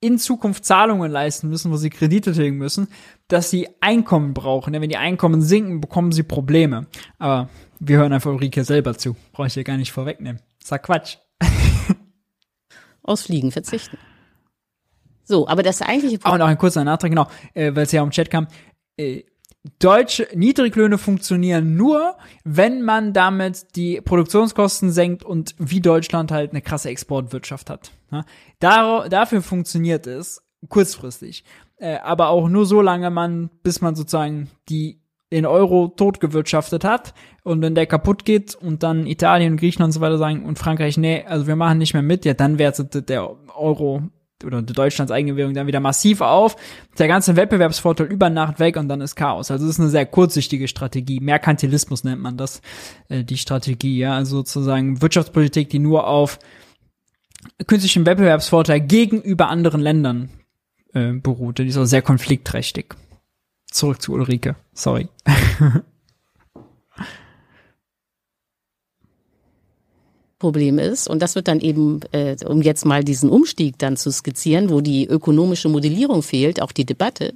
in 0.00 0.18
Zukunft 0.18 0.64
Zahlungen 0.64 1.10
leisten 1.10 1.48
müssen, 1.48 1.70
wo 1.70 1.76
sie 1.76 1.90
Kredite 1.90 2.32
tilgen 2.32 2.56
müssen, 2.56 2.88
dass 3.28 3.50
sie 3.50 3.68
Einkommen 3.80 4.34
brauchen. 4.34 4.72
Denn 4.72 4.82
wenn 4.82 4.88
die 4.88 4.96
Einkommen 4.96 5.42
sinken, 5.42 5.80
bekommen 5.80 6.12
sie 6.12 6.22
Probleme. 6.22 6.86
Aber 7.18 7.48
wir 7.78 7.98
hören 7.98 8.12
einfach 8.12 8.30
Ulrike 8.30 8.64
selber 8.64 8.96
zu. 8.96 9.14
Brauche 9.32 9.46
ich 9.46 9.54
hier 9.54 9.64
gar 9.64 9.76
nicht 9.76 9.92
vorwegnehmen. 9.92 10.40
Sag 10.62 10.84
Quatsch. 10.84 11.18
Aus 13.02 13.22
Fliegen 13.22 13.52
verzichten. 13.52 13.98
So, 15.24 15.46
aber 15.46 15.62
das 15.62 15.80
eigentliche 15.82 16.18
Problem. 16.18 16.34
Und 16.34 16.42
auch 16.42 16.48
ein 16.48 16.58
kurzer 16.58 16.82
Nachtrag, 16.82 17.10
genau, 17.10 17.28
äh, 17.54 17.74
weil 17.74 17.84
es 17.84 17.92
ja 17.92 18.02
um 18.02 18.10
Chat 18.10 18.30
kam. 18.30 18.48
Äh, 18.96 19.22
deutsche 19.78 20.28
Niedriglöhne 20.34 20.98
funktionieren 20.98 21.76
nur, 21.76 22.16
wenn 22.44 22.82
man 22.82 23.12
damit 23.12 23.76
die 23.76 24.00
Produktionskosten 24.00 24.90
senkt 24.90 25.24
und 25.24 25.54
wie 25.58 25.80
Deutschland 25.80 26.32
halt 26.32 26.50
eine 26.50 26.62
krasse 26.62 26.88
Exportwirtschaft 26.88 27.70
hat. 27.70 27.92
Dar 28.58 29.08
dafür 29.08 29.42
funktioniert 29.42 30.06
es 30.06 30.42
kurzfristig. 30.68 31.44
Äh, 31.76 31.98
aber 31.98 32.28
auch 32.28 32.48
nur 32.48 32.66
so 32.66 32.82
lange 32.82 33.10
man, 33.10 33.48
bis 33.62 33.80
man 33.80 33.94
sozusagen 33.94 34.50
die 34.68 35.00
den 35.32 35.46
Euro 35.46 35.88
totgewirtschaftet 35.88 36.84
hat 36.84 37.14
und 37.44 37.62
wenn 37.62 37.76
der 37.76 37.86
kaputt 37.86 38.24
geht 38.24 38.56
und 38.56 38.82
dann 38.82 39.06
Italien, 39.06 39.56
Griechenland 39.56 39.90
und 39.90 39.92
so 39.92 40.00
weiter 40.00 40.18
sagen 40.18 40.44
und 40.44 40.58
Frankreich, 40.58 40.98
nee, 40.98 41.24
also 41.24 41.46
wir 41.46 41.54
machen 41.54 41.78
nicht 41.78 41.94
mehr 41.94 42.02
mit, 42.02 42.24
ja, 42.24 42.34
dann 42.34 42.58
wertet 42.58 43.08
der 43.08 43.30
Euro 43.56 44.02
oder 44.44 44.62
Deutschlands 44.62 45.12
eigene 45.12 45.36
Währung 45.36 45.54
dann 45.54 45.66
wieder 45.66 45.80
massiv 45.80 46.20
auf, 46.20 46.56
der 46.98 47.08
ganze 47.08 47.36
Wettbewerbsvorteil 47.36 48.06
über 48.06 48.30
Nacht 48.30 48.58
weg 48.60 48.76
und 48.76 48.88
dann 48.88 49.00
ist 49.00 49.16
Chaos. 49.16 49.50
Also 49.50 49.64
es 49.64 49.72
ist 49.72 49.80
eine 49.80 49.90
sehr 49.90 50.06
kurzsichtige 50.06 50.68
Strategie. 50.68 51.20
Merkantilismus 51.20 52.04
nennt 52.04 52.22
man 52.22 52.36
das, 52.36 52.60
äh, 53.08 53.24
die 53.24 53.38
Strategie, 53.38 53.98
ja, 53.98 54.14
also 54.14 54.38
sozusagen 54.38 55.02
Wirtschaftspolitik, 55.02 55.70
die 55.70 55.78
nur 55.78 56.06
auf 56.06 56.38
künstlichen 57.66 58.06
Wettbewerbsvorteil 58.06 58.80
gegenüber 58.80 59.48
anderen 59.48 59.80
Ländern 59.80 60.30
äh, 60.92 61.12
beruht. 61.12 61.58
Die 61.58 61.66
ist 61.66 61.78
auch 61.78 61.84
sehr 61.84 62.02
konfliktträchtig. 62.02 62.94
Zurück 63.70 64.02
zu 64.02 64.12
Ulrike. 64.12 64.56
Sorry. 64.72 65.08
Problem 70.40 70.80
ist. 70.80 71.08
Und 71.08 71.22
das 71.22 71.36
wird 71.36 71.46
dann 71.46 71.60
eben, 71.60 72.00
äh, 72.10 72.34
um 72.44 72.62
jetzt 72.62 72.84
mal 72.84 73.04
diesen 73.04 73.30
Umstieg 73.30 73.78
dann 73.78 73.96
zu 73.96 74.10
skizzieren, 74.10 74.70
wo 74.70 74.80
die 74.80 75.06
ökonomische 75.06 75.68
Modellierung 75.68 76.24
fehlt, 76.24 76.60
auch 76.60 76.72
die 76.72 76.84
Debatte. 76.86 77.34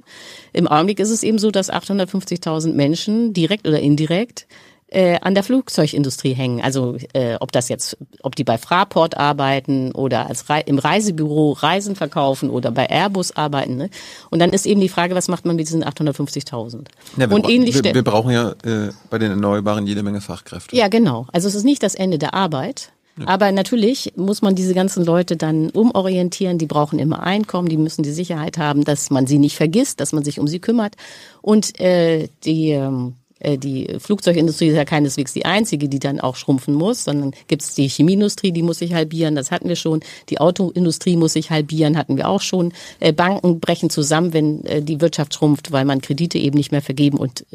Im 0.51 0.67
Augenblick 0.67 0.99
ist 0.99 1.11
es 1.11 1.23
eben 1.23 1.39
so, 1.39 1.51
dass 1.51 1.71
850.000 1.71 2.73
Menschen 2.73 3.31
direkt 3.31 3.67
oder 3.67 3.79
indirekt 3.79 4.47
äh, 4.87 5.19
an 5.21 5.33
der 5.33 5.43
Flugzeugindustrie 5.43 6.33
hängen. 6.33 6.61
Also 6.61 6.97
äh, 7.13 7.35
ob 7.39 7.51
das 7.51 7.69
jetzt, 7.69 7.97
ob 8.21 8.35
die 8.35 8.43
bei 8.43 8.57
Fraport 8.57 9.17
arbeiten 9.17 9.91
oder 9.91 10.27
als 10.27 10.49
Re 10.49 10.61
im 10.65 10.79
Reisebüro 10.79 11.51
Reisen 11.53 11.95
verkaufen 11.95 12.49
oder 12.49 12.71
bei 12.71 12.89
Airbus 12.89 13.35
arbeiten. 13.35 13.77
Ne? 13.77 13.89
Und 14.29 14.39
dann 14.39 14.51
ist 14.51 14.65
eben 14.65 14.81
die 14.81 14.89
Frage, 14.89 15.15
was 15.15 15.27
macht 15.27 15.45
man 15.45 15.55
mit 15.55 15.67
diesen 15.67 15.83
850.000? 15.83 16.85
Ja, 17.17 17.27
und 17.27 17.49
ähnlich 17.49 17.83
wir, 17.83 17.93
wir 17.93 18.03
brauchen 18.03 18.31
ja 18.31 18.51
äh, 18.63 18.91
bei 19.09 19.17
den 19.17 19.31
Erneuerbaren 19.31 19.85
jede 19.85 20.03
Menge 20.03 20.21
Fachkräfte. 20.21 20.75
Ja, 20.75 20.87
genau. 20.87 21.27
Also 21.31 21.47
es 21.47 21.55
ist 21.55 21.65
nicht 21.65 21.83
das 21.83 21.95
Ende 21.95 22.17
der 22.17 22.33
Arbeit. 22.33 22.91
Aber 23.23 23.51
natürlich 23.51 24.13
muss 24.17 24.41
man 24.41 24.55
diese 24.55 24.73
ganzen 24.73 25.05
Leute 25.05 25.37
dann 25.37 25.69
umorientieren. 25.69 26.57
Die 26.57 26.65
brauchen 26.65 26.99
immer 26.99 27.23
Einkommen, 27.23 27.69
die 27.69 27.77
müssen 27.77 28.03
die 28.03 28.11
Sicherheit 28.11 28.57
haben, 28.57 28.83
dass 28.83 29.09
man 29.09 29.25
sie 29.27 29.37
nicht 29.39 29.55
vergisst, 29.55 30.01
dass 30.01 30.11
man 30.11 30.23
sich 30.23 30.39
um 30.39 30.47
sie 30.47 30.59
kümmert. 30.59 30.95
Und 31.41 31.79
äh, 31.79 32.27
die 32.43 32.71
ähm, 32.71 33.13
äh, 33.39 33.57
die 33.57 33.87
Flugzeugindustrie 33.99 34.67
ist 34.67 34.75
ja 34.75 34.85
keineswegs 34.85 35.33
die 35.33 35.45
einzige, 35.45 35.87
die 35.89 35.99
dann 35.99 36.19
auch 36.19 36.35
schrumpfen 36.35 36.73
muss, 36.73 37.03
sondern 37.03 37.31
gibt 37.47 37.61
es 37.61 37.75
die 37.75 37.87
Chemieindustrie, 37.87 38.51
die 38.51 38.63
muss 38.63 38.79
sich 38.79 38.93
halbieren, 38.93 39.35
das 39.35 39.51
hatten 39.51 39.69
wir 39.69 39.75
schon. 39.75 40.01
Die 40.29 40.39
Autoindustrie 40.39 41.15
muss 41.15 41.33
sich 41.33 41.51
halbieren, 41.51 41.97
hatten 41.97 42.17
wir 42.17 42.27
auch 42.29 42.41
schon. 42.41 42.73
Äh, 42.99 43.13
Banken 43.13 43.59
brechen 43.59 43.89
zusammen, 43.89 44.33
wenn 44.33 44.65
äh, 44.65 44.81
die 44.81 45.01
Wirtschaft 45.01 45.33
schrumpft, 45.33 45.71
weil 45.71 45.85
man 45.85 46.01
Kredite 46.01 46.37
eben 46.37 46.57
nicht 46.57 46.71
mehr 46.71 46.81
vergeben 46.81 47.17
und 47.17 47.45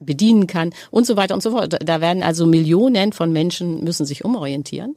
bedienen 0.00 0.46
kann 0.46 0.72
und 0.90 1.06
so 1.06 1.16
weiter 1.16 1.34
und 1.34 1.42
so 1.42 1.52
fort. 1.52 1.76
Da 1.80 2.00
werden 2.00 2.22
also 2.22 2.46
Millionen 2.46 3.12
von 3.12 3.32
Menschen 3.32 3.84
müssen 3.84 4.06
sich 4.06 4.24
umorientieren. 4.24 4.96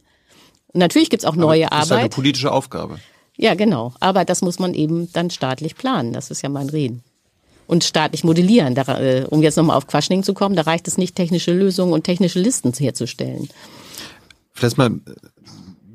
Und 0.68 0.80
natürlich 0.80 1.10
gibt's 1.10 1.26
auch 1.26 1.36
neue 1.36 1.72
Arbeit. 1.72 1.82
Das 1.82 1.92
ist 1.92 1.98
eine 1.98 2.10
politische 2.10 2.52
Aufgabe. 2.52 3.00
Ja, 3.38 3.54
genau. 3.56 3.94
Aber 4.00 4.26
das 4.26 4.42
muss 4.42 4.60
man 4.60 4.74
eben 4.74 5.12
dann 5.14 5.30
staatlich 5.30 5.76
planen. 5.76 6.14
Das 6.14 6.32
ist 6.32 6.42
ja 6.42 6.50
mein 6.50 6.70
Reden 6.70 7.04
und 7.68 7.84
staatlich 7.84 8.24
modellieren. 8.24 8.76
Da, 8.76 9.00
äh, 9.00 9.26
um 9.30 9.42
jetzt 9.42 9.56
nochmal 9.56 9.78
auf 9.78 9.88
Quaschning 9.88 10.24
zu 10.24 10.34
kommen, 10.34 10.56
da 10.56 10.64
reicht 10.64 10.88
es 10.88 10.98
nicht, 10.98 11.16
technische 11.16 11.54
Lösungen 11.54 11.94
und 11.94 12.04
technische 12.04 12.40
Listen 12.40 12.74
herzustellen. 12.74 13.50
Vielleicht 14.52 14.78
mal 14.78 14.90
ein 14.90 15.04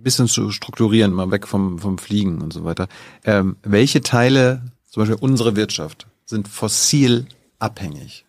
bisschen 0.03 0.29
zu 0.29 0.51
strukturieren, 0.51 1.13
mal 1.13 1.31
weg 1.31 1.47
vom, 1.47 1.79
vom 1.79 1.99
Fliegen 1.99 2.41
und 2.41 2.53
so 2.53 2.65
weiter. 2.65 2.89
Ähm, 3.25 3.57
welche 3.63 4.01
Teile, 4.01 4.63
zum 4.87 5.03
Beispiel 5.03 5.19
unsere 5.21 5.57
Wirtschaft, 5.57 6.07
sind 6.25 6.49
fossil 6.49 7.27
abhängig? 7.59 8.25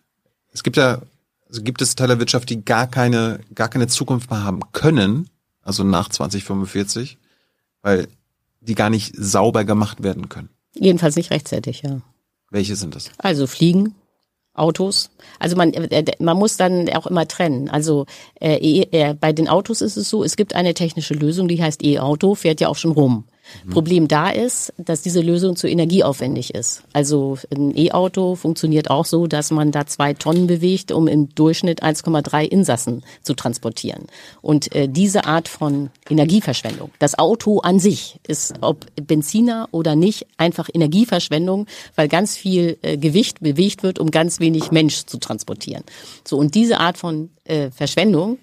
Es 0.52 0.62
gibt 0.62 0.76
ja, 0.76 1.02
also 1.48 1.62
gibt 1.62 1.82
es 1.82 1.94
Teile 1.94 2.14
der 2.14 2.20
Wirtschaft, 2.20 2.50
die 2.50 2.64
gar 2.64 2.86
keine, 2.86 3.40
gar 3.54 3.68
keine 3.68 3.86
Zukunft 3.88 4.30
mehr 4.30 4.44
haben 4.44 4.60
können, 4.72 5.28
also 5.62 5.84
nach 5.84 6.08
2045, 6.08 7.18
weil 7.82 8.08
die 8.60 8.74
gar 8.74 8.90
nicht 8.90 9.14
sauber 9.16 9.64
gemacht 9.64 10.02
werden 10.02 10.28
können. 10.28 10.50
Jedenfalls 10.74 11.16
nicht 11.16 11.30
rechtzeitig, 11.30 11.82
ja. 11.82 12.00
Welche 12.50 12.76
sind 12.76 12.94
das? 12.94 13.10
Also 13.18 13.46
Fliegen, 13.46 13.94
Autos. 14.54 15.10
Also 15.38 15.56
man, 15.56 15.72
äh, 15.72 16.04
man 16.18 16.36
muss 16.36 16.56
dann 16.56 16.88
auch 16.90 17.06
immer 17.06 17.26
trennen. 17.26 17.70
Also 17.70 18.06
äh, 18.40 18.82
äh, 18.90 19.14
bei 19.14 19.32
den 19.32 19.48
Autos 19.48 19.80
ist 19.80 19.96
es 19.96 20.10
so, 20.10 20.24
es 20.24 20.36
gibt 20.36 20.54
eine 20.54 20.74
technische 20.74 21.14
Lösung, 21.14 21.48
die 21.48 21.62
heißt 21.62 21.82
E-Auto, 21.84 22.34
fährt 22.34 22.60
ja 22.60 22.68
auch 22.68 22.76
schon 22.76 22.92
rum. 22.92 23.24
Mhm. 23.64 23.70
Problem 23.70 24.08
da 24.08 24.30
ist, 24.30 24.72
dass 24.78 25.02
diese 25.02 25.20
Lösung 25.20 25.56
zu 25.56 25.68
energieaufwendig 25.68 26.54
ist. 26.54 26.82
Also 26.92 27.38
ein 27.54 27.76
E-Auto 27.76 28.34
funktioniert 28.34 28.90
auch 28.90 29.04
so, 29.04 29.26
dass 29.26 29.50
man 29.50 29.70
da 29.70 29.86
zwei 29.86 30.14
Tonnen 30.14 30.46
bewegt, 30.46 30.92
um 30.92 31.08
im 31.08 31.34
Durchschnitt 31.34 31.82
1,3 31.82 32.44
Insassen 32.44 33.02
zu 33.22 33.34
transportieren. 33.34 34.06
Und 34.42 34.74
äh, 34.74 34.88
diese 34.88 35.24
Art 35.24 35.48
von 35.48 35.90
Energieverschwendung, 36.08 36.90
das 36.98 37.18
Auto 37.18 37.60
an 37.60 37.78
sich 37.78 38.20
ist, 38.26 38.54
ob 38.60 38.86
Benziner 38.96 39.68
oder 39.72 39.96
nicht, 39.96 40.26
einfach 40.36 40.68
Energieverschwendung, 40.72 41.66
weil 41.96 42.08
ganz 42.08 42.36
viel 42.36 42.78
äh, 42.82 42.96
Gewicht 42.96 43.40
bewegt 43.40 43.82
wird, 43.82 43.98
um 43.98 44.10
ganz 44.10 44.40
wenig 44.40 44.70
Mensch 44.70 45.06
zu 45.06 45.18
transportieren. 45.18 45.84
So 46.26 46.36
und 46.36 46.54
diese 46.54 46.80
Art 46.80 46.98
von 46.98 47.30
äh, 47.44 47.70
Verschwendung 47.70 48.38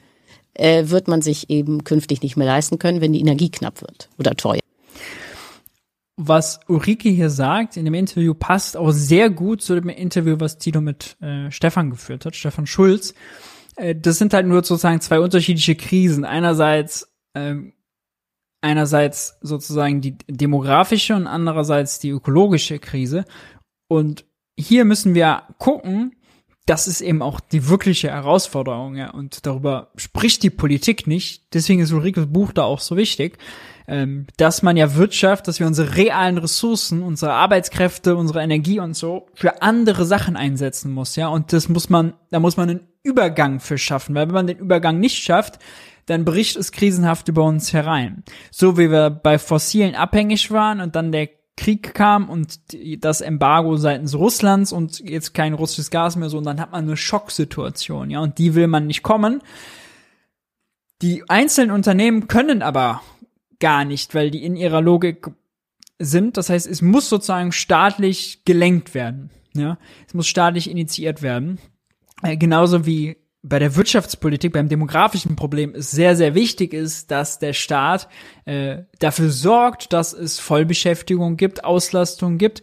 äh, 0.53 0.89
wird 0.89 1.07
man 1.07 1.21
sich 1.21 1.49
eben 1.49 1.83
künftig 1.83 2.21
nicht 2.21 2.37
mehr 2.37 2.47
leisten 2.47 2.79
können, 2.79 3.01
wenn 3.01 3.13
die 3.13 3.19
Energie 3.19 3.49
knapp 3.49 3.81
wird 3.81 4.09
oder 4.17 4.35
teuer 4.35 4.59
was 6.17 6.59
Ulrike 6.67 7.09
hier 7.09 7.29
sagt 7.29 7.77
in 7.77 7.85
dem 7.85 7.93
Interview 7.93 8.33
passt 8.33 8.75
auch 8.75 8.91
sehr 8.91 9.29
gut 9.29 9.61
zu 9.61 9.75
dem 9.75 9.89
Interview, 9.89 10.35
was 10.39 10.57
Tito 10.57 10.81
mit 10.81 11.15
äh, 11.21 11.51
Stefan 11.51 11.91
geführt 11.91 12.25
hat, 12.25 12.35
Stefan 12.35 12.65
Schulz. 12.65 13.13
Äh, 13.75 13.95
das 13.95 14.17
sind 14.17 14.33
halt 14.33 14.47
nur 14.47 14.63
sozusagen 14.63 14.99
zwei 14.99 15.19
unterschiedliche 15.19 15.75
Krisen. 15.75 16.25
Einerseits 16.25 17.07
ähm, 17.35 17.73
einerseits 18.61 19.37
sozusagen 19.41 20.01
die 20.01 20.17
demografische 20.27 21.15
und 21.15 21.27
andererseits 21.27 21.99
die 21.99 22.09
ökologische 22.09 22.79
Krise. 22.79 23.23
Und 23.87 24.25
hier 24.59 24.85
müssen 24.85 25.13
wir 25.15 25.43
gucken, 25.59 26.15
das 26.67 26.87
ist 26.87 27.01
eben 27.01 27.21
auch 27.21 27.39
die 27.39 27.67
wirkliche 27.69 28.09
Herausforderung, 28.09 28.95
ja. 28.95 29.09
Und 29.11 29.45
darüber 29.45 29.89
spricht 29.95 30.43
die 30.43 30.49
Politik 30.49 31.07
nicht. 31.07 31.53
Deswegen 31.53 31.81
ist 31.81 31.91
Ulrikes 31.91 32.27
Buch 32.27 32.51
da 32.53 32.63
auch 32.63 32.79
so 32.79 32.95
wichtig 32.95 33.37
ähm, 33.87 34.27
dass 34.35 34.63
man 34.63 34.75
ja 34.75 34.95
Wirtschaft, 34.95 35.47
dass 35.47 35.59
wir 35.59 35.67
unsere 35.67 35.95
realen 35.95 36.37
Ressourcen, 36.37 37.01
unsere 37.01 37.33
Arbeitskräfte, 37.33 38.15
unsere 38.15 38.41
Energie 38.41 38.79
und 38.79 38.95
so 38.95 39.27
für 39.33 39.61
andere 39.61 40.05
Sachen 40.05 40.35
einsetzen 40.35 40.91
muss, 40.91 41.15
ja. 41.15 41.29
Und 41.29 41.53
das 41.53 41.69
muss 41.69 41.89
man, 41.89 42.13
da 42.29 42.39
muss 42.39 42.57
man 42.57 42.69
einen 42.69 42.87
Übergang 43.01 43.59
für 43.59 43.77
schaffen, 43.77 44.13
weil 44.13 44.27
wenn 44.27 44.35
man 44.35 44.47
den 44.47 44.57
Übergang 44.57 44.99
nicht 44.99 45.23
schafft, 45.23 45.59
dann 46.05 46.25
bricht 46.25 46.57
es 46.57 46.71
krisenhaft 46.71 47.27
über 47.27 47.43
uns 47.43 47.73
herein. 47.73 48.23
So 48.51 48.77
wie 48.77 48.91
wir 48.91 49.09
bei 49.09 49.39
Fossilen 49.39 49.95
abhängig 49.95 50.51
waren 50.51 50.81
und 50.81 50.95
dann 50.95 51.11
der 51.11 51.29
Krieg 51.57 51.93
kam 51.93 52.29
und 52.29 52.59
das 52.99 53.19
Embargo 53.19 53.75
seitens 53.75 54.15
Russlands 54.15 54.71
und 54.71 54.99
jetzt 54.99 55.33
kein 55.33 55.53
russisches 55.53 55.91
Gas 55.91 56.15
mehr 56.15 56.29
so, 56.29 56.37
und 56.37 56.45
dann 56.45 56.61
hat 56.61 56.71
man 56.71 56.85
eine 56.85 56.95
Schocksituation, 56.95 58.09
ja, 58.09 58.19
und 58.19 58.37
die 58.37 58.55
will 58.55 58.67
man 58.67 58.87
nicht 58.87 59.03
kommen. 59.03 59.41
Die 61.01 61.29
einzelnen 61.29 61.71
Unternehmen 61.71 62.27
können 62.27 62.61
aber 62.61 63.01
gar 63.59 63.85
nicht, 63.85 64.15
weil 64.15 64.31
die 64.31 64.43
in 64.43 64.55
ihrer 64.55 64.81
Logik 64.81 65.29
sind. 65.99 66.37
Das 66.37 66.49
heißt, 66.49 66.67
es 66.67 66.81
muss 66.81 67.09
sozusagen 67.09 67.51
staatlich 67.51 68.45
gelenkt 68.45 68.93
werden. 68.93 69.31
Ja, 69.53 69.77
es 70.07 70.13
muss 70.13 70.27
staatlich 70.27 70.69
initiiert 70.69 71.21
werden. 71.21 71.57
Äh, 72.21 72.37
genauso 72.37 72.85
wie 72.85 73.17
bei 73.47 73.59
der 73.59 73.75
Wirtschaftspolitik, 73.75 74.53
beim 74.53 74.69
demografischen 74.69 75.35
Problem 75.35 75.73
es 75.75 75.91
sehr, 75.91 76.15
sehr 76.15 76.35
wichtig 76.35 76.73
ist, 76.73 77.11
dass 77.11 77.39
der 77.39 77.53
Staat 77.53 78.07
äh, 78.45 78.83
dafür 78.99 79.29
sorgt, 79.29 79.93
dass 79.93 80.13
es 80.13 80.39
Vollbeschäftigung 80.39 81.37
gibt, 81.37 81.63
Auslastung 81.63 82.37
gibt. 82.37 82.61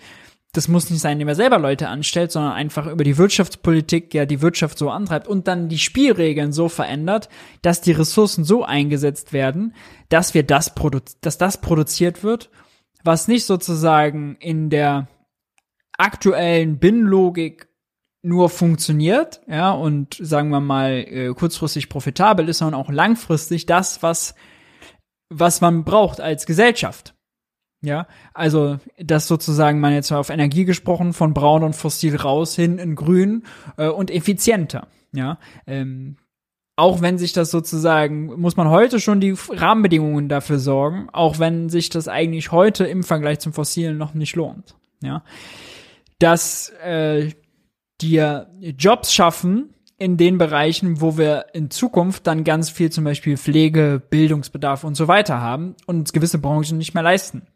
Das 0.52 0.68
muss 0.68 0.90
nicht 0.90 1.00
sein, 1.00 1.14
indem 1.14 1.28
er 1.28 1.34
selber 1.34 1.58
Leute 1.58 1.88
anstellt, 1.88 2.30
sondern 2.30 2.52
einfach 2.52 2.86
über 2.86 3.02
die 3.02 3.18
Wirtschaftspolitik 3.18 4.14
ja 4.14 4.24
die 4.24 4.40
Wirtschaft 4.40 4.78
so 4.78 4.90
antreibt 4.90 5.26
und 5.26 5.48
dann 5.48 5.68
die 5.68 5.78
Spielregeln 5.78 6.52
so 6.52 6.68
verändert, 6.68 7.28
dass 7.62 7.80
die 7.80 7.92
Ressourcen 7.92 8.44
so 8.44 8.64
eingesetzt 8.64 9.32
werden, 9.32 9.74
dass 10.10 10.34
wir 10.34 10.44
das 10.44 10.74
produ 10.74 11.00
dass 11.22 11.38
das 11.38 11.60
produziert 11.60 12.22
wird, 12.22 12.50
was 13.02 13.26
nicht 13.26 13.46
sozusagen 13.46 14.36
in 14.38 14.70
der 14.70 15.08
aktuellen 15.98 16.78
Binnenlogik 16.78 17.68
nur 18.24 18.48
funktioniert, 18.48 19.40
ja, 19.46 19.70
und 19.70 20.16
sagen 20.20 20.48
wir 20.50 20.60
mal 20.60 20.92
äh, 20.92 21.28
kurzfristig 21.34 21.88
profitabel 21.88 22.48
ist, 22.48 22.58
sondern 22.58 22.80
auch 22.80 22.90
langfristig 22.90 23.66
das, 23.66 24.02
was 24.02 24.34
was 25.30 25.60
man 25.60 25.84
braucht 25.84 26.20
als 26.20 26.46
Gesellschaft. 26.46 27.14
Ja, 27.82 28.06
also 28.32 28.78
das 28.98 29.28
sozusagen 29.28 29.78
man 29.78 29.92
jetzt 29.92 30.10
auf 30.10 30.30
Energie 30.30 30.64
gesprochen, 30.64 31.12
von 31.12 31.34
braun 31.34 31.62
und 31.62 31.76
fossil 31.76 32.16
raus 32.16 32.56
hin 32.56 32.78
in 32.78 32.94
grün 32.94 33.42
äh, 33.76 33.88
und 33.88 34.10
effizienter. 34.10 34.88
Ja, 35.12 35.38
ähm, 35.66 36.16
auch 36.76 37.02
wenn 37.02 37.18
sich 37.18 37.34
das 37.34 37.50
sozusagen, 37.50 38.40
muss 38.40 38.56
man 38.56 38.68
heute 38.68 39.00
schon 39.00 39.20
die 39.20 39.34
Rahmenbedingungen 39.50 40.28
dafür 40.28 40.58
sorgen, 40.58 41.08
auch 41.12 41.38
wenn 41.38 41.68
sich 41.68 41.90
das 41.90 42.08
eigentlich 42.08 42.52
heute 42.52 42.86
im 42.86 43.04
Vergleich 43.04 43.40
zum 43.40 43.52
Fossilen 43.52 43.98
noch 43.98 44.14
nicht 44.14 44.34
lohnt. 44.34 44.74
Ja, 45.02 45.22
dass 46.18 46.70
äh, 46.82 47.32
dir 48.00 48.50
Jobs 48.60 49.12
schaffen 49.12 49.74
in 49.96 50.16
den 50.16 50.38
Bereichen, 50.38 51.00
wo 51.00 51.16
wir 51.16 51.46
in 51.52 51.70
Zukunft 51.70 52.26
dann 52.26 52.44
ganz 52.44 52.70
viel 52.70 52.90
zum 52.90 53.04
Beispiel 53.04 53.36
Pflege, 53.36 54.02
Bildungsbedarf 54.10 54.84
und 54.84 54.96
so 54.96 55.08
weiter 55.08 55.40
haben 55.40 55.76
und 55.86 56.00
uns 56.00 56.12
gewisse 56.12 56.38
Branchen 56.38 56.78
nicht 56.78 56.94
mehr 56.94 57.02
leisten 57.02 57.46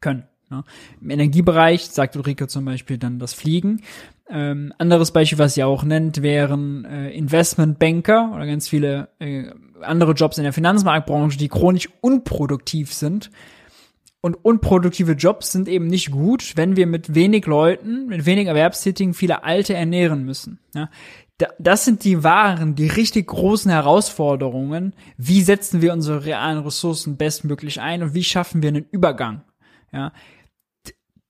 können. 0.00 0.24
Ne? 0.50 0.64
Im 1.00 1.10
Energiebereich 1.10 1.86
sagt 1.86 2.16
Ulrike 2.16 2.48
zum 2.48 2.64
Beispiel 2.64 2.98
dann 2.98 3.18
das 3.18 3.34
Fliegen. 3.34 3.82
Ähm, 4.30 4.72
anderes 4.78 5.12
Beispiel, 5.12 5.38
was 5.38 5.54
sie 5.54 5.64
auch 5.64 5.84
nennt, 5.84 6.22
wären 6.22 6.84
äh, 6.84 7.10
Investmentbanker 7.10 8.32
oder 8.34 8.46
ganz 8.46 8.68
viele 8.68 9.08
äh, 9.18 9.50
andere 9.80 10.12
Jobs 10.12 10.38
in 10.38 10.44
der 10.44 10.52
Finanzmarktbranche, 10.52 11.38
die 11.38 11.48
chronisch 11.48 11.88
unproduktiv 12.00 12.92
sind. 12.92 13.30
Und 14.20 14.34
unproduktive 14.34 15.12
Jobs 15.12 15.52
sind 15.52 15.68
eben 15.68 15.86
nicht 15.86 16.10
gut, 16.10 16.56
wenn 16.56 16.76
wir 16.76 16.86
mit 16.86 17.14
wenig 17.14 17.46
Leuten, 17.46 18.06
mit 18.06 18.26
wenig 18.26 18.48
Erwerbstätigen 18.48 19.14
viele 19.14 19.44
Alte 19.44 19.74
ernähren 19.74 20.24
müssen. 20.24 20.58
Ja? 20.74 20.90
das 21.58 21.84
sind 21.84 22.04
die 22.04 22.24
wahren, 22.24 22.74
die 22.74 22.88
richtig 22.88 23.28
großen 23.28 23.70
Herausforderungen. 23.70 24.94
Wie 25.16 25.42
setzen 25.42 25.80
wir 25.82 25.92
unsere 25.92 26.24
realen 26.24 26.58
Ressourcen 26.58 27.16
bestmöglich 27.16 27.80
ein 27.80 28.02
und 28.02 28.14
wie 28.14 28.24
schaffen 28.24 28.62
wir 28.62 28.70
einen 28.70 28.86
Übergang? 28.90 29.42
Ja. 29.92 30.12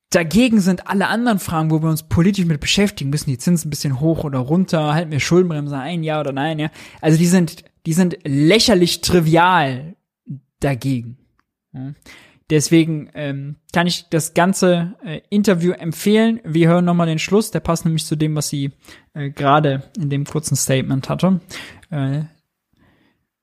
Dagegen 0.09 0.59
sind 0.59 0.87
alle 0.87 1.07
anderen 1.07 1.37
Fragen, 1.37 1.69
wo 1.69 1.83
wir 1.83 1.89
uns 1.89 2.09
politisch 2.09 2.45
mit 2.45 2.59
beschäftigen 2.59 3.11
müssen, 3.11 3.29
die 3.29 3.37
Zinsen 3.37 3.67
ein 3.67 3.69
bisschen 3.69 3.99
hoch 3.99 4.23
oder 4.23 4.39
runter, 4.39 4.95
halten 4.95 5.11
wir 5.11 5.19
Schuldenbremse 5.19 5.77
ein, 5.77 6.01
ja 6.01 6.19
oder 6.19 6.31
nein, 6.31 6.57
ja. 6.57 6.71
Also 7.01 7.19
die 7.19 7.27
sind, 7.27 7.63
die 7.85 7.93
sind 7.93 8.17
lächerlich 8.23 9.01
trivial 9.01 9.95
dagegen. 10.59 11.19
Ja. 11.71 11.93
Deswegen 12.49 13.09
ähm, 13.13 13.57
kann 13.73 13.85
ich 13.85 14.05
das 14.09 14.33
ganze 14.33 14.95
äh, 15.05 15.21
Interview 15.29 15.71
empfehlen. 15.71 16.39
Wir 16.43 16.67
hören 16.69 16.85
nochmal 16.85 17.07
den 17.07 17.19
Schluss, 17.19 17.51
der 17.51 17.59
passt 17.59 17.85
nämlich 17.85 18.05
zu 18.05 18.15
dem, 18.15 18.35
was 18.35 18.49
sie 18.49 18.71
äh, 19.13 19.29
gerade 19.29 19.83
in 19.97 20.09
dem 20.09 20.25
kurzen 20.25 20.55
Statement 20.55 21.09
hatte. 21.09 21.41
Äh, 21.91 22.21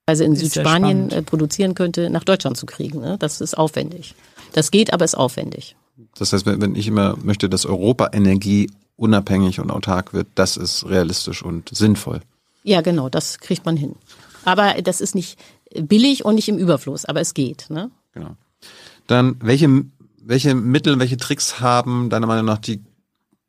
also 0.06 0.24
in 0.24 0.34
Südspanien 0.34 1.10
äh, 1.10 1.22
produzieren 1.22 1.74
könnte, 1.74 2.10
nach 2.10 2.24
Deutschland 2.24 2.56
zu 2.56 2.66
kriegen. 2.66 3.00
Ne? 3.00 3.16
Das 3.18 3.40
ist 3.40 3.56
aufwendig. 3.56 4.14
Das 4.52 4.70
geht, 4.70 4.92
aber 4.92 5.04
ist 5.04 5.16
aufwendig. 5.16 5.76
Das 6.18 6.32
heißt, 6.32 6.46
wenn 6.46 6.74
ich 6.74 6.88
immer 6.88 7.16
möchte, 7.22 7.48
dass 7.48 7.64
Europa 7.64 8.10
Energie 8.12 8.70
unabhängig 8.96 9.60
und 9.60 9.70
autark 9.70 10.12
wird, 10.12 10.28
das 10.34 10.56
ist 10.56 10.88
realistisch 10.88 11.42
und 11.42 11.68
sinnvoll. 11.68 12.20
Ja, 12.62 12.80
genau, 12.80 13.08
das 13.08 13.38
kriegt 13.38 13.64
man 13.64 13.76
hin. 13.76 13.94
Aber 14.44 14.74
das 14.82 15.00
ist 15.00 15.14
nicht 15.14 15.38
billig 15.74 16.24
und 16.24 16.34
nicht 16.34 16.48
im 16.48 16.58
Überfluss, 16.58 17.04
aber 17.04 17.20
es 17.20 17.34
geht. 17.34 17.66
Ne? 17.68 17.90
Genau. 18.12 18.36
Dann, 19.06 19.36
welche, 19.40 19.84
welche 20.22 20.54
Mittel, 20.54 20.98
welche 20.98 21.16
Tricks 21.16 21.60
haben 21.60 22.10
deiner 22.10 22.26
Meinung 22.26 22.46
nach 22.46 22.58
die 22.58 22.82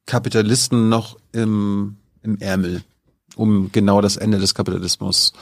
Kapitalisten 0.05 0.89
noch 0.89 1.17
im, 1.31 1.97
im 2.21 2.37
Ärmel, 2.39 2.83
um 3.35 3.71
genau 3.71 4.01
das 4.01 4.17
Ende 4.17 4.39
des 4.39 4.53
Kapitalismus 4.53 5.33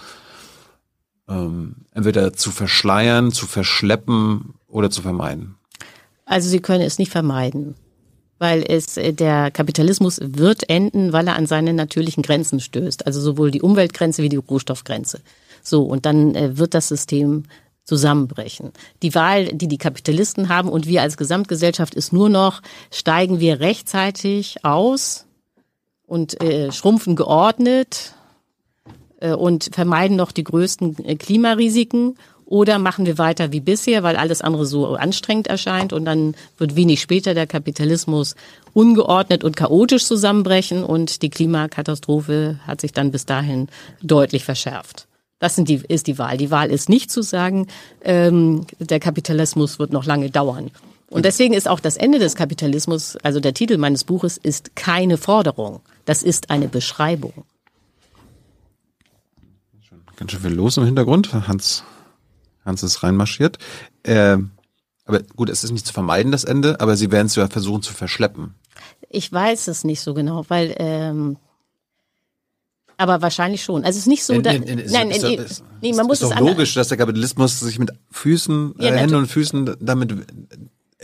ähm, 1.27 1.75
entweder 1.91 2.33
zu 2.33 2.51
verschleiern, 2.51 3.31
zu 3.31 3.45
verschleppen 3.45 4.55
oder 4.67 4.89
zu 4.89 5.01
vermeiden? 5.01 5.55
Also 6.25 6.49
sie 6.49 6.59
können 6.59 6.81
es 6.81 6.97
nicht 6.97 7.11
vermeiden, 7.11 7.75
weil 8.39 8.63
es 8.67 8.97
äh, 8.97 9.13
der 9.13 9.51
Kapitalismus 9.51 10.19
wird 10.21 10.69
enden, 10.69 11.13
weil 11.13 11.27
er 11.27 11.35
an 11.35 11.45
seine 11.45 11.73
natürlichen 11.73 12.23
Grenzen 12.23 12.59
stößt, 12.59 13.05
also 13.05 13.21
sowohl 13.21 13.51
die 13.51 13.61
Umweltgrenze 13.61 14.23
wie 14.23 14.29
die 14.29 14.35
Rohstoffgrenze. 14.37 15.21
So 15.61 15.83
und 15.83 16.05
dann 16.05 16.35
äh, 16.35 16.57
wird 16.57 16.73
das 16.73 16.87
System 16.87 17.43
zusammenbrechen. 17.85 18.73
Die 19.03 19.15
Wahl, 19.15 19.45
die 19.45 19.67
die 19.67 19.77
Kapitalisten 19.77 20.49
haben 20.49 20.69
und 20.69 20.87
wir 20.87 21.01
als 21.01 21.17
Gesamtgesellschaft 21.17 21.95
ist 21.95 22.11
nur 22.11 22.29
noch, 22.29 22.61
steigen 22.91 23.39
wir 23.39 23.59
rechtzeitig 23.59 24.65
aus 24.65 25.25
und 26.05 26.41
äh, 26.43 26.71
schrumpfen 26.71 27.15
geordnet 27.15 28.13
äh, 29.19 29.33
und 29.33 29.69
vermeiden 29.71 30.17
noch 30.17 30.31
die 30.31 30.43
größten 30.43 31.05
äh, 31.05 31.15
Klimarisiken 31.15 32.15
Oder 32.45 32.77
machen 32.77 33.07
wir 33.07 33.17
weiter 33.17 33.51
wie 33.51 33.59
bisher, 33.59 34.03
weil 34.03 34.15
alles 34.17 34.41
andere 34.41 34.67
so 34.67 34.95
anstrengend 34.95 35.47
erscheint 35.47 35.93
und 35.93 36.05
dann 36.05 36.35
wird 36.57 36.75
wenig 36.75 37.01
später 37.01 37.33
der 37.33 37.47
Kapitalismus 37.47 38.35
ungeordnet 38.73 39.43
und 39.43 39.55
chaotisch 39.55 40.05
zusammenbrechen 40.05 40.83
und 40.83 41.23
die 41.23 41.31
Klimakatastrophe 41.31 42.59
hat 42.67 42.81
sich 42.81 42.93
dann 42.93 43.11
bis 43.11 43.25
dahin 43.25 43.67
deutlich 44.03 44.43
verschärft. 44.45 45.07
Das 45.39 45.55
die, 45.55 45.81
ist 45.87 46.07
die 46.07 46.17
Wahl. 46.17 46.37
Die 46.37 46.49
Wahl 46.49 46.71
ist 46.71 46.89
nicht 46.89 47.11
zu 47.11 47.21
sagen, 47.21 47.67
ähm, 48.01 48.65
der 48.79 48.99
Kapitalismus 48.99 49.79
wird 49.79 49.91
noch 49.91 50.05
lange 50.05 50.29
dauern. 50.29 50.71
Und 51.09 51.25
deswegen 51.25 51.53
ist 51.53 51.67
auch 51.67 51.79
das 51.79 51.97
Ende 51.97 52.19
des 52.19 52.35
Kapitalismus, 52.35 53.15
also 53.17 53.39
der 53.39 53.53
Titel 53.53 53.77
meines 53.77 54.03
Buches, 54.03 54.37
ist 54.37 54.75
keine 54.75 55.17
Forderung. 55.17 55.81
Das 56.05 56.23
ist 56.23 56.49
eine 56.49 56.67
Beschreibung. 56.67 57.45
Ganz 60.15 60.31
schön 60.31 60.41
viel 60.41 60.53
los 60.53 60.77
im 60.77 60.85
Hintergrund. 60.85 61.33
Hans, 61.33 61.83
Hans 62.63 62.83
ist 62.83 63.03
reinmarschiert. 63.03 63.57
Äh, 64.03 64.37
aber 65.05 65.21
gut, 65.35 65.49
es 65.49 65.63
ist 65.63 65.71
nicht 65.71 65.85
zu 65.85 65.93
vermeiden, 65.93 66.31
das 66.31 66.45
Ende, 66.45 66.79
aber 66.79 66.95
Sie 66.95 67.11
werden 67.11 67.27
es 67.27 67.35
ja 67.35 67.47
versuchen 67.47 67.81
zu 67.81 67.93
verschleppen. 67.93 68.55
Ich 69.09 69.31
weiß 69.31 69.67
es 69.67 69.83
nicht 69.83 70.01
so 70.01 70.13
genau, 70.13 70.45
weil 70.47 70.75
ähm, 70.79 71.37
aber 72.97 73.21
wahrscheinlich 73.21 73.63
schon. 73.63 73.83
Also 73.83 73.97
es 73.97 74.03
ist 74.03 74.07
nicht 74.07 74.23
so, 74.23 74.39
da, 74.41 74.53
nein, 74.53 74.83
nein, 74.89 75.11
ist, 75.11 75.23
nee, 75.23 75.35
ist, 75.35 75.63
nee, 75.81 75.93
man 75.93 76.07
muss 76.07 76.21
ist 76.21 76.29
es 76.29 76.35
doch 76.35 76.39
logisch, 76.39 76.73
dass 76.73 76.87
der 76.87 76.97
Kapitalismus 76.97 77.59
sich 77.59 77.79
mit 77.79 77.91
Füßen, 78.11 78.75
ja, 78.79 78.93
äh, 78.93 78.97
Händen 78.97 79.15
und 79.15 79.27
Füßen 79.27 79.75
damit 79.79 80.13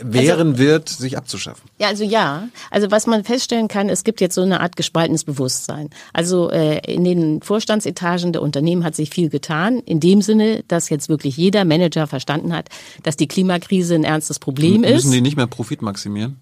wehren 0.04 0.48
also, 0.48 0.58
wird, 0.58 0.88
sich 0.88 1.16
abzuschaffen. 1.16 1.68
Ja, 1.78 1.88
also 1.88 2.04
ja. 2.04 2.48
Also 2.70 2.90
was 2.90 3.06
man 3.06 3.24
feststellen 3.24 3.68
kann, 3.68 3.88
es 3.88 4.04
gibt 4.04 4.20
jetzt 4.20 4.34
so 4.34 4.42
eine 4.42 4.60
Art 4.60 4.76
gespaltenes 4.76 5.24
Bewusstsein. 5.24 5.90
Also 6.12 6.50
äh, 6.50 6.78
in 6.90 7.04
den 7.04 7.42
Vorstandsetagen 7.42 8.32
der 8.32 8.42
Unternehmen 8.42 8.84
hat 8.84 8.96
sich 8.96 9.10
viel 9.10 9.28
getan, 9.28 9.78
in 9.80 10.00
dem 10.00 10.22
Sinne, 10.22 10.64
dass 10.68 10.88
jetzt 10.88 11.08
wirklich 11.08 11.36
jeder 11.36 11.64
Manager 11.64 12.06
verstanden 12.06 12.54
hat, 12.54 12.68
dass 13.02 13.16
die 13.16 13.28
Klimakrise 13.28 13.94
ein 13.94 14.04
ernstes 14.04 14.38
Problem 14.38 14.80
Müssen 14.80 14.84
ist. 14.84 15.04
Müssen 15.04 15.12
die 15.12 15.20
nicht 15.20 15.36
mehr 15.36 15.46
Profit 15.46 15.82
maximieren? 15.82 16.40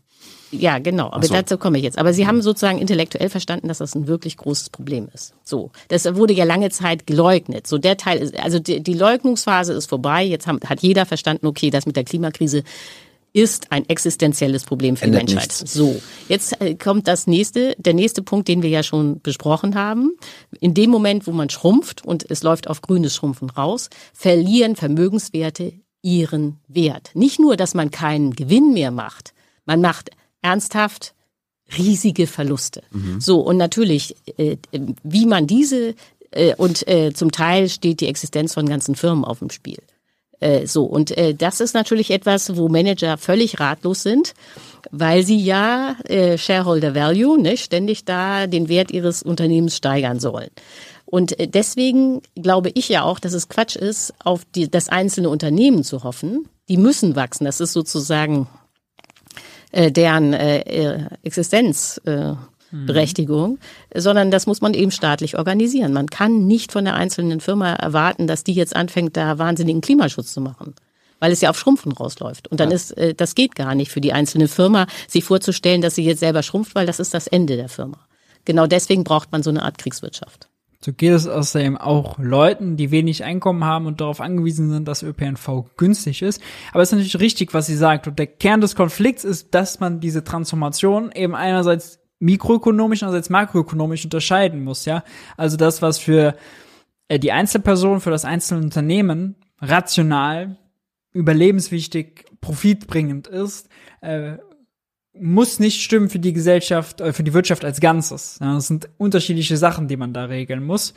Ja, 0.51 0.78
genau. 0.78 1.10
Aber 1.10 1.27
so. 1.27 1.35
dazu 1.35 1.59
komme 1.59 1.78
ich 1.78 1.85
jetzt. 1.85 1.98
Aber 1.98 2.12
Sie 2.12 2.27
haben 2.27 2.43
sozusagen 2.43 2.78
intellektuell 2.78 3.28
verstanden, 3.28 3.68
dass 3.68 3.78
das 3.78 3.94
ein 3.94 4.06
wirklich 4.06 4.36
großes 4.36 4.70
Problem 4.70 5.09
ist. 5.14 5.35
So. 5.44 5.70
Das 5.89 6.14
wurde 6.16 6.32
ja 6.32 6.44
lange 6.44 6.70
Zeit 6.70 7.06
geleugnet. 7.06 7.66
So 7.66 7.78
der 7.78 7.97
Teil 7.97 8.18
ist, 8.18 8.39
also 8.39 8.59
die, 8.59 8.82
die 8.82 8.94
Leugnungsphase 8.94 9.72
ist 9.72 9.86
vorbei. 9.86 10.24
Jetzt 10.24 10.47
haben, 10.47 10.60
hat 10.66 10.81
jeder 10.81 11.06
verstanden, 11.06 11.47
okay, 11.47 11.70
das 11.70 11.86
mit 11.86 11.97
der 11.97 12.05
Klimakrise 12.05 12.64
ist 13.32 13.70
ein 13.70 13.89
existenzielles 13.89 14.64
Problem 14.64 14.97
für 14.97 15.05
Ändert 15.05 15.28
die 15.28 15.35
Menschheit. 15.35 15.60
Nichts. 15.60 15.72
So, 15.72 16.01
jetzt 16.28 16.60
äh, 16.60 16.74
kommt 16.74 17.06
das 17.06 17.27
nächste, 17.27 17.77
der 17.78 17.94
nächste 17.94 18.22
Punkt, 18.22 18.48
den 18.48 18.62
wir 18.62 18.70
ja 18.70 18.82
schon 18.82 19.20
besprochen 19.20 19.77
haben. 19.77 20.16
In 20.60 20.74
dem 20.74 20.90
Moment, 20.90 21.27
wo 21.27 21.32
man 21.32 21.48
schrumpft 21.48 22.05
und 22.05 22.28
es 22.28 22.43
läuft 22.43 22.68
auf 22.68 22.82
grünes 22.82 23.14
Schrumpfen 23.14 23.51
raus, 23.51 23.89
verlieren 24.12 24.74
Vermögenswerte 24.74 25.74
ihren 26.02 26.59
Wert. 26.66 27.10
Nicht 27.14 27.39
nur, 27.39 27.56
dass 27.56 27.74
man 27.74 27.90
keinen 27.90 28.32
Gewinn 28.32 28.72
mehr 28.72 28.90
macht, 28.90 29.32
man 29.64 29.81
macht 29.81 30.10
ernsthaft 30.42 31.14
riesige 31.76 32.26
Verluste. 32.26 32.82
Mhm. 32.90 33.20
So, 33.20 33.40
und 33.40 33.56
natürlich, 33.56 34.16
äh, 34.36 34.56
wie 35.02 35.26
man 35.26 35.46
diese, 35.46 35.94
äh, 36.30 36.54
und 36.56 36.86
äh, 36.88 37.12
zum 37.12 37.32
Teil 37.32 37.68
steht 37.68 38.00
die 38.00 38.08
Existenz 38.08 38.54
von 38.54 38.68
ganzen 38.68 38.94
Firmen 38.94 39.24
auf 39.24 39.38
dem 39.38 39.50
Spiel. 39.50 39.78
Äh, 40.40 40.66
so, 40.66 40.84
und 40.84 41.16
äh, 41.16 41.34
das 41.34 41.60
ist 41.60 41.74
natürlich 41.74 42.10
etwas, 42.10 42.56
wo 42.56 42.68
Manager 42.68 43.18
völlig 43.18 43.60
ratlos 43.60 44.02
sind, 44.02 44.34
weil 44.90 45.22
sie 45.22 45.38
ja 45.38 45.96
äh, 46.08 46.38
Shareholder 46.38 46.94
Value, 46.94 47.40
ne, 47.40 47.56
ständig 47.56 48.04
da 48.04 48.46
den 48.46 48.68
Wert 48.68 48.90
ihres 48.90 49.22
Unternehmens 49.22 49.76
steigern 49.76 50.18
sollen. 50.18 50.50
Und 51.04 51.36
deswegen 51.54 52.22
glaube 52.36 52.70
ich 52.74 52.88
ja 52.88 53.02
auch, 53.02 53.18
dass 53.18 53.32
es 53.32 53.48
Quatsch 53.48 53.74
ist, 53.74 54.14
auf 54.22 54.44
die, 54.54 54.70
das 54.70 54.88
einzelne 54.88 55.28
Unternehmen 55.28 55.82
zu 55.82 56.04
hoffen. 56.04 56.48
Die 56.68 56.76
müssen 56.76 57.16
wachsen. 57.16 57.46
Das 57.46 57.58
ist 57.60 57.72
sozusagen 57.72 58.46
äh, 59.72 59.90
deren 59.90 60.32
äh, 60.32 60.60
äh 60.60 60.98
Existenz. 61.22 62.01
Äh, 62.05 62.34
Berechtigung, 62.72 63.59
mhm. 63.92 64.01
sondern 64.01 64.30
das 64.30 64.47
muss 64.47 64.60
man 64.60 64.74
eben 64.74 64.92
staatlich 64.92 65.36
organisieren. 65.36 65.92
Man 65.92 66.06
kann 66.06 66.47
nicht 66.47 66.70
von 66.70 66.84
der 66.84 66.94
einzelnen 66.94 67.40
Firma 67.40 67.72
erwarten, 67.72 68.28
dass 68.28 68.44
die 68.44 68.52
jetzt 68.52 68.76
anfängt, 68.76 69.16
da 69.16 69.38
wahnsinnigen 69.38 69.80
Klimaschutz 69.80 70.32
zu 70.32 70.40
machen 70.40 70.74
weil 71.20 71.32
es 71.32 71.42
ja 71.42 71.51
auf 71.51 71.59
Schrumpfen 71.59 71.92
rausläuft. 71.92 72.48
Und 72.48 72.59
dann 72.59 72.70
ja. 72.70 72.76
ist, 72.76 72.97
äh, 72.97 73.14
das 73.14 73.34
geht 73.36 73.55
gar 73.55 73.74
nicht 73.76 73.92
für 73.92 74.01
die 74.01 74.12
einzelne 74.12 74.48
Firma, 74.48 74.86
sich 75.06 75.22
vorzustellen, 75.22 75.82
dass 75.82 75.94
sie 75.94 76.05
jetzt 76.05 76.20
selber 76.20 76.42
schrumpft, 76.42 76.74
weil 76.74 76.86
das 76.86 76.98
ist 76.98 77.14
das 77.14 77.28
Ende 77.28 77.56
der 77.56 77.68
Firma. 77.68 77.98
Genau 78.44 78.66
deswegen 78.66 79.05
braucht 79.05 79.30
man 79.30 79.42
so 79.42 79.51
eine 79.51 79.62
Art 79.62 79.78
Kriegswirtschaft. 79.78 80.48
So 80.82 80.94
geht 80.94 81.12
es 81.12 81.27
außerdem 81.27 81.77
auch 81.77 82.19
Leuten, 82.19 82.78
die 82.78 82.90
wenig 82.90 83.23
Einkommen 83.23 83.65
haben 83.65 83.86
und 83.86 84.01
darauf 84.01 84.20
angewiesen 84.20 84.70
sind, 84.70 84.89
dass 84.89 85.02
ÖPNV 85.02 85.77
günstig 85.77 86.23
ist. 86.23 86.40
Aber 86.73 86.82
es 86.82 86.89
ist 86.89 86.93
natürlich 86.93 87.20
richtig, 87.20 87.52
was 87.52 87.66
sie 87.66 87.77
sagt. 87.77 88.09
Und 88.09 88.19
der 88.19 88.27
Kern 88.27 88.62
des 88.62 88.77
Konflikts 88.77 89.24
ist, 89.24 89.55
dass 89.55 89.78
man 89.81 90.01
diese 90.01 90.24
Transformation 90.24 91.12
eben 91.12 91.35
einerseits 91.35 92.01
mikroökonomisch, 92.19 93.02
jetzt 93.02 93.31
makroökonomisch 93.31 94.05
unterscheiden 94.05 94.65
muss, 94.65 94.86
ja. 94.86 95.05
Also 95.36 95.57
das, 95.57 95.82
was 95.82 95.98
für 95.98 96.35
äh, 97.09 97.19
die 97.19 97.32
Einzelperson, 97.32 98.01
für 98.01 98.11
das 98.11 98.24
einzelne 98.24 98.62
Unternehmen 98.62 99.36
rational, 99.61 100.57
überlebenswichtig, 101.12 102.24
profitbringend 102.40 103.27
ist, 103.27 103.69
äh, 104.01 104.36
muss 105.12 105.58
nicht 105.58 105.82
stimmen 105.82 106.08
für 106.08 106.18
die 106.18 106.32
Gesellschaft, 106.32 107.00
äh, 107.00 107.12
für 107.12 107.22
die 107.22 107.34
Wirtschaft 107.34 107.64
als 107.64 107.80
Ganzes. 107.80 108.38
Das 108.40 108.66
sind 108.66 108.88
unterschiedliche 108.98 109.56
Sachen, 109.56 109.88
die 109.88 109.96
man 109.96 110.12
da 110.12 110.24
regeln 110.24 110.64
muss. 110.64 110.94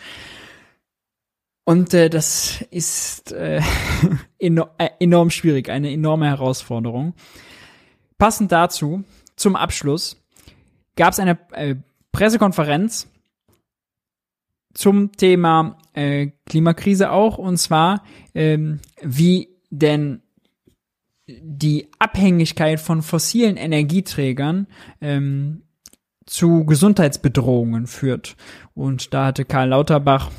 Und 1.66 1.94
äh, 1.94 2.10
das 2.10 2.62
ist 2.72 3.32
äh, 3.32 3.62
enorm, 4.40 4.70
äh, 4.78 4.90
enorm 5.00 5.30
schwierig, 5.30 5.70
eine 5.70 5.92
enorme 5.92 6.28
Herausforderung. 6.28 7.14
Passend 8.18 8.52
dazu, 8.52 9.04
zum 9.36 9.56
Abschluss, 9.56 10.22
gab 10.96 11.14
es 11.14 11.20
eine 11.20 11.40
äh, 11.52 11.76
Pressekonferenz 12.12 13.08
zum 14.74 15.12
Thema 15.14 15.78
äh, 15.94 16.32
Klimakrise 16.46 17.12
auch, 17.12 17.38
und 17.38 17.58
zwar 17.58 18.04
ähm, 18.34 18.80
wie 19.02 19.50
denn 19.70 20.23
die 21.28 21.90
Abhängigkeit 22.00 22.80
von 22.80 23.02
fossilen 23.02 23.58
Energieträgern 23.58 24.68
ähm, 25.02 25.64
zu 26.26 26.66
Gesundheitsbedrohungen 26.66 27.88
führt. 27.88 28.36
Und 28.74 29.14
da 29.14 29.28
hatte 29.28 29.46
Karl 29.46 29.70
Lauterbach, 29.70 30.32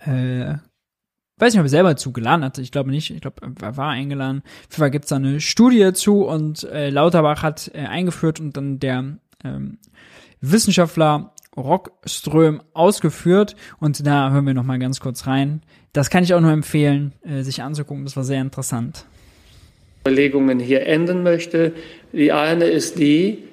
äh, 0.00 0.54
weiß 1.38 1.52
nicht, 1.52 1.60
ob 1.60 1.66
er 1.66 1.70
selber 1.70 1.96
zugeladen 1.96 2.44
hatte, 2.44 2.62
ich 2.62 2.72
glaube 2.72 2.90
nicht, 2.90 3.10
ich 3.10 3.20
glaube, 3.20 3.54
er 3.60 3.76
war 3.76 3.90
eingeladen. 3.90 4.42
Auf 4.44 4.72
jeden 4.72 4.80
Fall 4.80 4.90
gibt 4.90 5.04
es 5.04 5.10
da 5.10 5.16
eine 5.16 5.40
Studie 5.40 5.92
zu 5.92 6.26
und 6.26 6.64
äh, 6.64 6.90
Lauterbach 6.90 7.42
hat 7.42 7.70
äh, 7.74 7.86
eingeführt 7.86 8.40
und 8.40 8.56
dann 8.56 8.78
der 8.78 9.18
ähm, 9.44 9.78
Wissenschaftler 10.40 11.32
Rockström 11.56 12.62
ausgeführt 12.72 13.56
und 13.80 14.06
da 14.06 14.30
hören 14.30 14.46
wir 14.46 14.54
noch 14.54 14.64
mal 14.64 14.78
ganz 14.78 15.00
kurz 15.00 15.26
rein. 15.26 15.62
Das 15.92 16.10
kann 16.10 16.22
ich 16.22 16.34
auch 16.34 16.40
nur 16.40 16.52
empfehlen, 16.52 17.14
äh, 17.22 17.42
sich 17.42 17.62
anzugucken. 17.62 18.04
Das 18.04 18.16
war 18.16 18.24
sehr 18.24 18.40
interessant. 18.40 19.06
Überlegungen 20.04 20.58
hier 20.58 20.86
enden 20.86 21.22
möchte. 21.22 21.72
Die 22.12 22.32
eine 22.32 22.66
ist 22.66 22.98
die, 22.98 23.44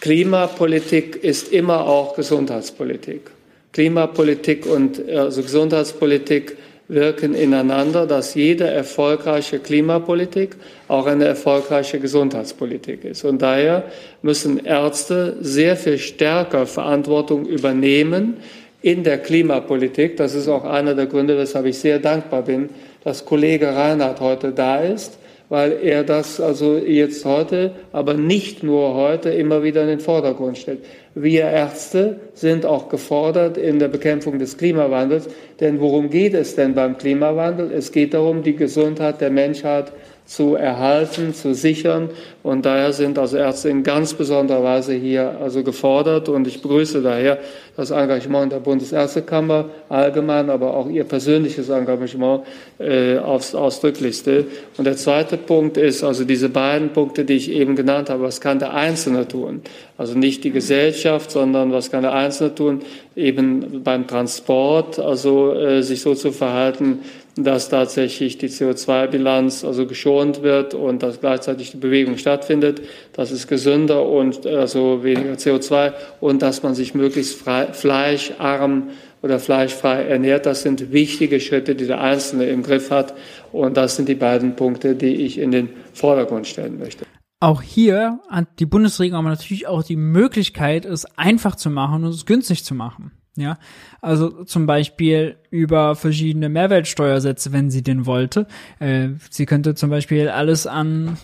Klimapolitik 0.00 1.22
ist 1.22 1.52
immer 1.52 1.86
auch 1.86 2.16
Gesundheitspolitik. 2.16 3.30
Klimapolitik 3.72 4.66
und 4.66 5.08
also 5.08 5.42
Gesundheitspolitik 5.42 6.56
wirken 6.88 7.34
ineinander, 7.34 8.06
dass 8.06 8.34
jede 8.34 8.66
erfolgreiche 8.66 9.60
Klimapolitik 9.60 10.56
auch 10.88 11.06
eine 11.06 11.26
erfolgreiche 11.26 12.00
Gesundheitspolitik 12.00 13.04
ist. 13.04 13.24
Und 13.24 13.42
daher 13.42 13.84
müssen 14.22 14.64
Ärzte 14.64 15.36
sehr 15.40 15.76
viel 15.76 15.98
stärker 15.98 16.66
Verantwortung 16.66 17.46
übernehmen 17.46 18.38
in 18.82 19.04
der 19.04 19.18
Klimapolitik. 19.18 20.16
Das 20.16 20.34
ist 20.34 20.48
auch 20.48 20.64
einer 20.64 20.94
der 20.94 21.06
Gründe, 21.06 21.38
weshalb 21.38 21.66
ich 21.66 21.78
sehr 21.78 22.00
dankbar 22.00 22.42
bin, 22.42 22.70
dass 23.04 23.24
Kollege 23.24 23.68
Reinhardt 23.68 24.20
heute 24.20 24.50
da 24.50 24.80
ist, 24.80 25.18
weil 25.50 25.78
er 25.82 26.04
das 26.04 26.40
also 26.40 26.78
jetzt 26.78 27.24
heute, 27.24 27.72
aber 27.92 28.14
nicht 28.14 28.62
nur 28.62 28.94
heute, 28.94 29.30
immer 29.30 29.62
wieder 29.64 29.82
in 29.82 29.88
den 29.88 30.00
Vordergrund 30.00 30.56
stellt. 30.56 30.78
Wir 31.14 31.42
Ärzte 31.42 32.20
sind 32.34 32.64
auch 32.64 32.88
gefordert 32.88 33.58
in 33.58 33.80
der 33.80 33.88
Bekämpfung 33.88 34.38
des 34.38 34.56
Klimawandels. 34.56 35.28
Denn 35.58 35.80
worum 35.80 36.08
geht 36.08 36.34
es 36.34 36.54
denn 36.54 36.74
beim 36.74 36.96
Klimawandel? 36.96 37.72
Es 37.72 37.90
geht 37.90 38.14
darum, 38.14 38.44
die 38.44 38.54
Gesundheit 38.54 39.20
der 39.20 39.30
Menschheit 39.30 39.92
zu 40.30 40.54
erhalten, 40.54 41.34
zu 41.34 41.54
sichern. 41.54 42.08
Und 42.44 42.64
daher 42.64 42.92
sind 42.92 43.18
also 43.18 43.36
Ärzte 43.36 43.68
in 43.68 43.82
ganz 43.82 44.14
besonderer 44.14 44.62
Weise 44.62 44.94
hier 44.94 45.36
also 45.42 45.64
gefordert. 45.64 46.28
Und 46.28 46.46
ich 46.46 46.62
begrüße 46.62 47.02
daher 47.02 47.38
das 47.76 47.90
Engagement 47.90 48.52
der 48.52 48.60
Bundesärztekammer 48.60 49.70
allgemein, 49.88 50.48
aber 50.48 50.76
auch 50.76 50.88
ihr 50.88 51.02
persönliches 51.02 51.68
Engagement 51.68 52.44
äh, 52.78 53.18
aufs 53.18 53.56
Ausdrücklichste. 53.56 54.44
Und 54.76 54.84
der 54.84 54.96
zweite 54.96 55.36
Punkt 55.36 55.76
ist 55.76 56.04
also 56.04 56.24
diese 56.24 56.48
beiden 56.48 56.90
Punkte, 56.90 57.24
die 57.24 57.34
ich 57.34 57.50
eben 57.50 57.74
genannt 57.74 58.08
habe. 58.08 58.22
Was 58.22 58.40
kann 58.40 58.60
der 58.60 58.72
Einzelne 58.72 59.26
tun? 59.26 59.62
Also 59.98 60.16
nicht 60.16 60.44
die 60.44 60.52
Gesellschaft, 60.52 61.32
sondern 61.32 61.72
was 61.72 61.90
kann 61.90 62.02
der 62.02 62.14
Einzelne 62.14 62.54
tun? 62.54 62.82
Eben 63.16 63.82
beim 63.82 64.06
Transport, 64.06 65.00
also 65.00 65.54
äh, 65.54 65.82
sich 65.82 66.02
so 66.02 66.14
zu 66.14 66.30
verhalten, 66.30 67.00
dass 67.44 67.68
tatsächlich 67.68 68.38
die 68.38 68.48
CO2-Bilanz 68.48 69.64
also 69.64 69.86
geschont 69.86 70.42
wird 70.42 70.74
und 70.74 71.02
dass 71.02 71.20
gleichzeitig 71.20 71.70
die 71.70 71.76
Bewegung 71.76 72.16
stattfindet. 72.18 72.82
Das 73.12 73.30
ist 73.30 73.46
gesünder 73.48 74.06
und 74.06 74.46
also 74.46 75.02
weniger 75.04 75.32
CO2 75.34 75.92
und 76.20 76.42
dass 76.42 76.62
man 76.62 76.74
sich 76.74 76.94
möglichst 76.94 77.38
frei, 77.38 77.72
fleischarm 77.72 78.90
oder 79.22 79.38
fleischfrei 79.38 80.04
ernährt. 80.04 80.46
Das 80.46 80.62
sind 80.62 80.92
wichtige 80.92 81.40
Schritte, 81.40 81.74
die 81.74 81.86
der 81.86 82.00
Einzelne 82.00 82.46
im 82.46 82.62
Griff 82.62 82.90
hat. 82.90 83.14
Und 83.52 83.76
das 83.76 83.96
sind 83.96 84.08
die 84.08 84.14
beiden 84.14 84.56
Punkte, 84.56 84.94
die 84.94 85.14
ich 85.14 85.38
in 85.38 85.50
den 85.50 85.70
Vordergrund 85.92 86.46
stellen 86.46 86.78
möchte. 86.78 87.04
Auch 87.40 87.62
hier 87.62 88.20
hat 88.28 88.48
die 88.58 88.66
Bundesregierung 88.66 89.20
aber 89.20 89.30
natürlich 89.30 89.66
auch 89.66 89.82
die 89.82 89.96
Möglichkeit, 89.96 90.84
es 90.84 91.06
einfach 91.16 91.56
zu 91.56 91.70
machen 91.70 92.04
und 92.04 92.10
es 92.10 92.26
günstig 92.26 92.64
zu 92.64 92.74
machen. 92.74 93.12
Ja, 93.36 93.58
also 94.00 94.44
zum 94.44 94.66
Beispiel 94.66 95.36
über 95.50 95.94
verschiedene 95.94 96.48
Mehrwertsteuersätze, 96.48 97.52
wenn 97.52 97.70
sie 97.70 97.82
denn 97.82 98.04
wollte. 98.04 98.46
Äh, 98.80 99.10
sie 99.30 99.46
könnte 99.46 99.74
zum 99.74 99.88
Beispiel 99.88 100.28
alles 100.28 100.66
an 100.66 101.16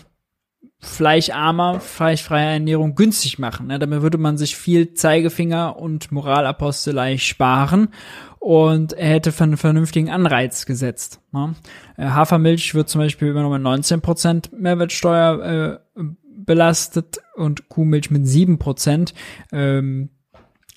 fleischarmer, 0.79 1.79
fleischfreier 1.79 2.53
Ernährung 2.53 2.95
günstig 2.95 3.39
machen. 3.39 3.67
Ne? 3.67 3.79
Damit 3.79 4.01
würde 4.01 4.17
man 4.17 4.37
sich 4.37 4.55
viel 4.55 4.93
Zeigefinger 4.93 5.77
und 5.77 6.11
Moralapostelei 6.11 7.17
sparen 7.17 7.89
und 8.39 8.93
er 8.93 9.09
hätte 9.09 9.33
einen 9.43 9.57
vernünftigen 9.57 10.09
Anreiz 10.09 10.65
gesetzt. 10.65 11.19
Ne? 11.31 11.55
Äh, 11.97 12.05
Hafermilch 12.05 12.75
wird 12.75 12.89
zum 12.89 12.99
Beispiel 12.99 13.29
immer 13.29 13.41
nur 13.41 13.57
mit 13.57 13.65
19% 13.67 14.55
Mehrwertsteuer 14.55 15.81
äh, 15.95 16.03
belastet 16.45 17.19
und 17.35 17.69
Kuhmilch 17.69 18.11
mit 18.11 18.23
7%. 18.23 19.13
Ähm, 19.51 20.09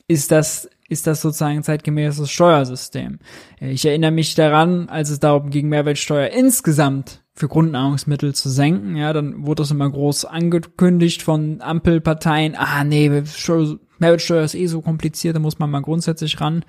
ist 0.09 0.33
das 0.33 0.69
ist 0.91 1.07
das 1.07 1.23
sozusagen 1.23 1.59
ein 1.59 1.63
zeitgemäßes 1.63 2.31
Steuersystem. 2.31 3.21
Ich 3.61 3.87
erinnere 3.87 4.11
mich 4.11 4.35
daran, 4.35 4.89
als 4.89 5.09
es 5.09 5.21
darum 5.21 5.51
ging, 5.51 5.69
Mehrwertsteuer 5.69 6.29
insgesamt 6.29 7.23
für 7.33 7.49
Grundnahrungsmittel 7.49 8.35
zu 8.35 8.51
senken, 8.51 8.97
ja, 8.97 9.13
dann 9.13 9.47
wurde 9.47 9.63
das 9.63 9.71
immer 9.71 9.89
groß 9.89 10.27
angekündigt 10.27 11.23
von 11.23 11.63
Ampelparteien, 11.63 12.55
ah 12.57 12.85
nee, 12.85 13.09
Mehrwertsteuer 13.09 14.45
ist 14.45 14.55
eh 14.55 14.67
so 14.67 14.83
kompliziert, 14.83 15.37
da 15.37 15.41
muss 15.41 15.59
man 15.59 15.71
mal 15.71 15.81
grundsätzlich 15.81 16.41
ran. 16.41 16.65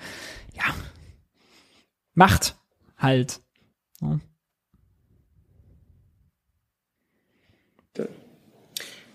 Ja, 0.54 0.64
macht 2.14 2.56
halt. 2.98 3.42
Ja. 4.02 4.20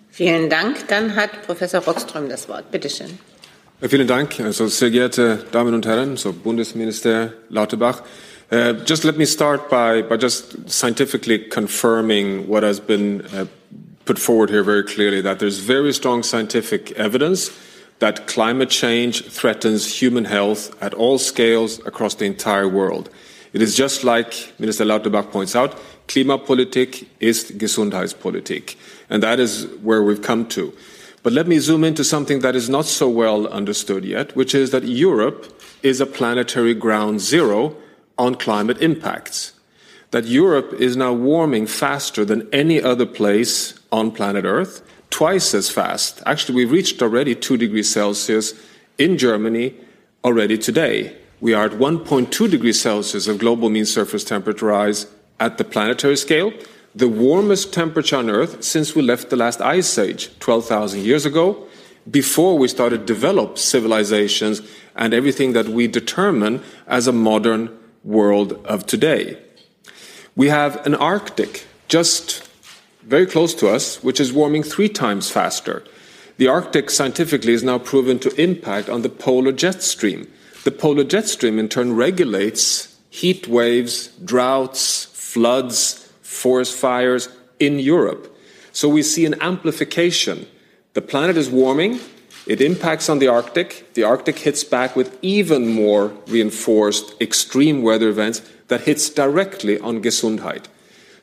Vielen 0.09 0.49
Dank. 0.49 0.89
Dann 0.89 1.15
hat 1.15 1.43
Professor 1.45 1.81
Rockström 1.83 2.31
das 2.31 2.49
Wort. 2.49 2.71
Bitte 2.71 2.89
schön. 2.89 3.19
Vielen 3.83 4.07
Dank. 4.07 4.41
Also, 4.41 4.69
sehr 4.69 4.91
geehrte 4.91 5.45
Damen 5.53 5.75
und 5.75 5.85
Herren, 5.85 6.17
so 6.17 6.33
Bundesminister 6.33 7.35
Lauterbach. 7.51 8.03
Uh, 8.51 8.73
just 8.87 9.05
let 9.05 9.19
me 9.19 9.27
start 9.27 9.69
by, 9.69 10.01
by 10.01 10.17
just 10.17 10.57
scientifically 10.67 11.39
confirming 11.39 12.49
what 12.49 12.63
has 12.63 12.81
been 12.81 13.21
uh, 13.35 13.45
put 14.07 14.19
forward 14.19 14.49
here 14.49 14.65
very 14.65 14.83
clearly 14.83 15.21
that 15.21 15.41
there's 15.41 15.59
very 15.59 15.93
strong 15.93 16.23
scientific 16.23 16.93
evidence 16.93 17.51
that 17.99 18.27
climate 18.27 18.71
change 18.71 19.27
threatens 19.27 20.01
human 20.01 20.25
health 20.25 20.75
at 20.81 20.95
all 20.95 21.19
scales 21.19 21.79
across 21.85 22.15
the 22.15 22.25
entire 22.25 22.67
world. 22.69 23.11
It 23.53 23.61
is 23.61 23.77
just 23.77 24.05
like 24.05 24.55
Minister 24.59 24.87
Lauterbach 24.87 25.31
points 25.31 25.55
out, 25.55 25.77
Klimapolitik 26.09 27.05
ist 27.21 27.59
Gesundheitspolitik. 27.59 28.77
And 29.11 29.23
that 29.23 29.39
is 29.39 29.67
where 29.83 30.03
we've 30.03 30.23
come 30.23 30.47
to. 30.49 30.73
But 31.27 31.33
let 31.33 31.49
me 31.49 31.59
zoom 31.59 31.83
into 31.83 32.05
something 32.05 32.39
that 32.43 32.55
is 32.55 32.71
not 32.71 32.85
so 32.85 33.09
well 33.09 33.49
understood 33.49 34.05
yet, 34.05 34.37
which 34.37 34.55
is 34.55 34.71
that 34.71 34.85
Europe 34.85 35.61
is 35.83 36.01
a 36.01 36.07
planetary 36.07 36.73
ground 36.73 37.21
zero 37.21 37.75
on 38.17 38.37
climate 38.37 38.81
impacts. 38.81 39.55
That 40.13 40.27
Europe 40.27 40.75
is 40.75 40.97
now 40.97 41.13
warming 41.13 41.67
faster 41.67 42.25
than 42.25 42.49
any 42.53 42.81
other 42.81 43.07
place 43.07 43.75
on 43.91 44.13
planet 44.13 44.45
Earth, 44.45 44.83
twice 45.11 45.53
as 45.53 45.69
fast. 45.69 46.23
Actually, 46.27 46.65
we 46.65 46.65
reached 46.65 47.03
already 47.03 47.35
2 47.35 47.57
degrees 47.57 47.91
Celsius 47.91 48.55
in 48.97 49.19
Germany 49.19 49.75
already 50.23 50.57
today. 50.57 51.17
We 51.41 51.55
are 51.55 51.65
at 51.65 51.73
1.2 51.73 52.49
degrees 52.49 52.81
Celsius 52.81 53.27
of 53.27 53.39
global 53.39 53.69
mean 53.69 53.85
surface 53.85 54.23
temperature 54.23 54.67
rise 54.67 55.09
at 55.41 55.59
the 55.59 55.65
planetary 55.65 56.17
scale, 56.19 56.53
the 56.97 57.09
warmest 57.09 57.75
temperature 57.75 58.17
on 58.17 58.31
Earth 58.31 58.65
since 58.65 58.95
we 58.95 59.03
left 59.03 59.29
the 59.29 59.37
last 59.37 59.61
ice 59.61 59.99
age 59.99 60.31
12,000 60.39 61.03
years 61.03 61.27
ago, 61.27 61.67
before 62.11 62.57
we 62.57 62.69
started 62.69 63.05
develop 63.05 63.59
civilizations 63.59 64.63
and 64.95 65.13
everything 65.13 65.53
that 65.53 65.69
we 65.69 65.87
determine 65.87 66.63
as 66.87 67.07
a 67.07 67.13
modern 67.13 67.69
world 68.03 68.55
of 68.65 68.87
today. 68.87 69.37
We 70.35 70.49
have 70.49 70.85
an 70.87 70.95
Arctic 70.95 71.67
just 71.89 72.49
very 73.03 73.27
close 73.27 73.55
to 73.57 73.69
us, 73.69 74.03
which 74.03 74.19
is 74.19 74.33
warming 74.33 74.63
three 74.63 74.89
times 74.89 75.31
faster. 75.31 75.85
The 76.39 76.49
Arctic 76.49 76.89
scientifically 76.89 77.53
is 77.53 77.63
now 77.63 77.79
proven 77.79 78.19
to 78.21 78.41
impact 78.41 78.89
on 78.89 79.03
the 79.03 79.11
polar 79.11 79.53
jet 79.53 79.83
stream. 79.83 80.29
The 80.65 80.71
polar 80.71 81.05
jet 81.05 81.29
stream, 81.29 81.59
in 81.59 81.69
turn, 81.69 81.95
regulates 81.95 82.97
heat 83.11 83.49
waves, 83.49 84.09
droughts, 84.25 85.05
floods, 85.13 86.06
forest 86.37 86.77
fires 86.77 87.29
in 87.59 87.79
Europe. 87.79 88.33
So 88.73 88.89
we 88.89 89.03
see 89.03 89.25
an 89.25 89.41
amplification. 89.41 90.47
The 90.95 91.01
planet 91.03 91.37
is 91.37 91.49
warming, 91.49 92.01
it 92.47 92.61
impacts 92.61 93.09
on 93.09 93.19
the 93.19 93.27
Arctic. 93.27 93.93
The 93.95 94.05
Arctic 94.05 94.39
hits 94.39 94.63
back 94.63 94.95
with 94.95 95.19
even 95.21 95.67
more 95.67 96.13
reinforced 96.29 97.21
extreme 97.21 97.83
weather 97.83 98.09
events 98.09 98.41
that 98.69 98.83
hits 98.83 99.11
directly 99.11 99.81
on 99.81 100.03
Gesundheit. 100.03 100.67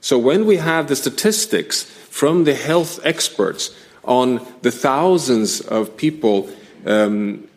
So 0.01 0.17
when 0.17 0.45
we 0.45 0.57
have 0.57 0.87
the 0.87 0.97
statistics 0.97 1.83
from 1.83 2.43
the 2.43 2.55
health 2.55 2.99
experts 3.05 3.73
on 4.03 4.45
the 4.63 4.71
thousands 4.71 5.61
of 5.61 5.95
people 5.95 6.49
um, 6.85 7.47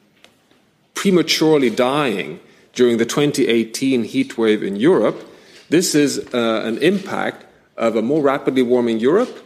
prematurely 0.94 1.70
dying 1.70 2.38
during 2.72 2.98
the 2.98 3.04
2018 3.04 4.04
heat 4.04 4.38
wave 4.38 4.62
in 4.62 4.76
Europe, 4.76 5.28
this 5.70 5.96
is 5.96 6.20
uh, 6.32 6.62
an 6.64 6.78
impact 6.78 7.45
of 7.76 7.96
a 7.96 8.02
more 8.02 8.22
rapidly 8.22 8.62
warming 8.62 8.98
Europe, 9.00 9.44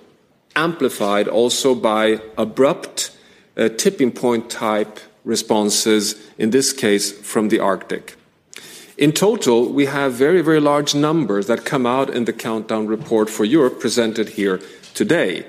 amplified 0.57 1.29
also 1.29 1.75
by 1.75 2.21
abrupt 2.37 3.17
uh, 3.57 3.69
tipping 3.69 4.13
point 4.13 4.51
type 4.51 5.01
responses, 5.25 6.15
in 6.39 6.51
this 6.51 6.73
case 6.73 7.13
from 7.13 7.49
the 7.49 7.59
Arctic. 7.59 8.17
In 8.97 9.13
total, 9.13 9.73
we 9.73 9.87
have 9.87 10.13
very, 10.13 10.43
very 10.43 10.61
large 10.61 10.95
numbers 10.95 11.47
that 11.47 11.65
come 11.65 11.87
out 11.87 12.11
in 12.11 12.25
the 12.25 12.33
countdown 12.33 12.87
report 12.87 13.31
for 13.31 13.45
Europe 13.45 13.81
presented 13.81 14.31
here 14.31 14.61
today. 14.95 15.47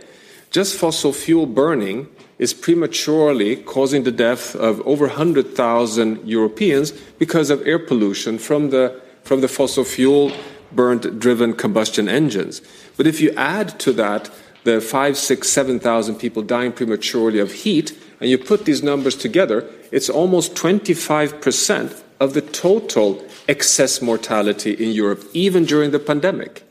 Just 0.52 0.78
fossil 0.78 1.14
fuel 1.14 1.46
burning 1.46 2.08
is 2.40 2.54
prematurely 2.54 3.56
causing 3.58 4.04
the 4.04 4.12
death 4.12 4.56
of 4.56 4.82
over 4.88 5.08
100,000 5.08 6.28
Europeans 6.28 6.92
because 7.20 7.50
of 7.50 7.66
air 7.68 7.80
pollution 7.80 8.38
from 8.38 8.70
the, 8.70 9.00
from 9.24 9.42
the 9.42 9.48
fossil 9.48 9.84
fuel 9.84 10.32
burned 10.76 11.20
driven 11.20 11.54
combustion 11.54 12.08
engines. 12.08 12.62
But 12.98 13.08
if 13.08 13.22
you 13.22 13.32
add 13.36 13.80
to 13.80 13.94
that 13.94 14.30
the 14.64 14.80
five, 14.80 15.18
six, 15.18 15.50
7,000 15.50 16.16
people 16.16 16.44
dying 16.44 16.72
prematurely 16.72 17.40
of 17.40 17.52
heat, 17.52 17.98
and 18.20 18.30
you 18.30 18.38
put 18.38 18.66
these 18.66 18.84
numbers 18.84 19.16
together, 19.16 19.68
it's 19.92 20.10
almost 20.10 20.56
25% 20.56 22.02
of 22.20 22.34
the 22.34 22.42
total 22.42 23.24
excess 23.48 24.02
mortality 24.02 24.72
in 24.72 24.92
Europe, 24.92 25.24
even 25.34 25.66
during 25.66 25.92
the 25.92 26.00
pandemic. 26.00 26.64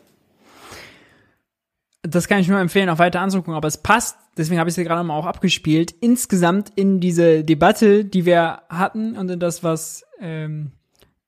Das 2.03 2.29
kann 2.29 2.41
ich 2.41 2.49
nur 2.49 2.59
empfehlen, 2.59 2.89
auch 2.89 2.99
weiter 2.99 3.21
anzugucken, 3.21 3.55
aber 3.55 3.69
es 3.69 3.77
passt, 3.77 4.17
deswegen 4.39 4.59
habe 4.59 4.71
ich 4.71 4.79
es 4.79 4.85
gerade 4.85 5.05
mal 5.05 5.19
auch 5.19 5.27
abgespielt, 5.27 5.93
insgesamt 6.01 6.73
in 6.75 7.01
diese 7.01 7.45
Debatte, 7.45 8.05
die 8.05 8.25
wir 8.25 8.63
hatten 8.71 9.19
und 9.19 9.31
in 9.31 9.39
das, 9.39 9.63
was 9.63 10.05
ähm, 10.19 10.73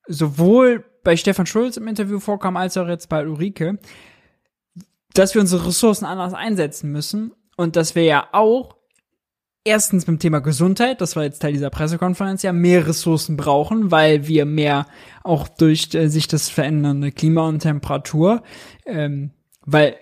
sowohl 0.07 0.83
bei 1.03 1.15
Stefan 1.15 1.45
Schulz 1.45 1.77
im 1.77 1.87
Interview 1.87 2.19
vorkam, 2.19 2.57
als 2.57 2.77
auch 2.77 2.87
jetzt 2.87 3.09
bei 3.09 3.25
Ulrike, 3.25 3.79
dass 5.13 5.33
wir 5.33 5.41
unsere 5.41 5.67
Ressourcen 5.67 6.05
anders 6.05 6.33
einsetzen 6.33 6.91
müssen 6.91 7.33
und 7.55 7.75
dass 7.75 7.95
wir 7.95 8.03
ja 8.03 8.27
auch 8.31 8.75
erstens 9.63 10.05
beim 10.05 10.19
Thema 10.19 10.39
Gesundheit, 10.39 11.01
das 11.01 11.15
war 11.15 11.23
jetzt 11.23 11.39
Teil 11.41 11.53
dieser 11.53 11.69
Pressekonferenz, 11.69 12.43
ja 12.43 12.51
mehr 12.51 12.87
Ressourcen 12.87 13.37
brauchen, 13.37 13.91
weil 13.91 14.27
wir 14.27 14.45
mehr 14.45 14.87
auch 15.23 15.47
durch 15.47 15.93
äh, 15.93 16.07
sich 16.07 16.27
das 16.27 16.49
verändernde 16.49 17.11
Klima 17.11 17.47
und 17.47 17.59
Temperatur, 17.59 18.43
ähm, 18.85 19.31
weil 19.65 19.95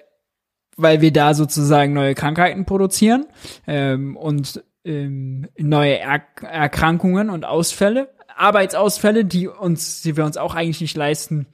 weil 0.77 1.01
wir 1.01 1.13
da 1.13 1.33
sozusagen 1.33 1.93
neue 1.93 2.15
Krankheiten 2.15 2.65
produzieren 2.65 3.27
ähm, 3.67 4.15
und 4.15 4.63
ähm, 4.83 5.47
neue 5.57 5.99
er 5.99 6.23
Erkrankungen 6.41 7.29
und 7.29 7.45
Ausfälle, 7.45 8.09
Arbeitsausfälle, 8.41 9.25
die 9.25 9.47
uns, 9.47 10.01
die 10.01 10.17
wir 10.17 10.25
uns 10.25 10.37
auch 10.37 10.55
eigentlich 10.55 10.81
nicht 10.81 10.97
leisten 10.97 11.47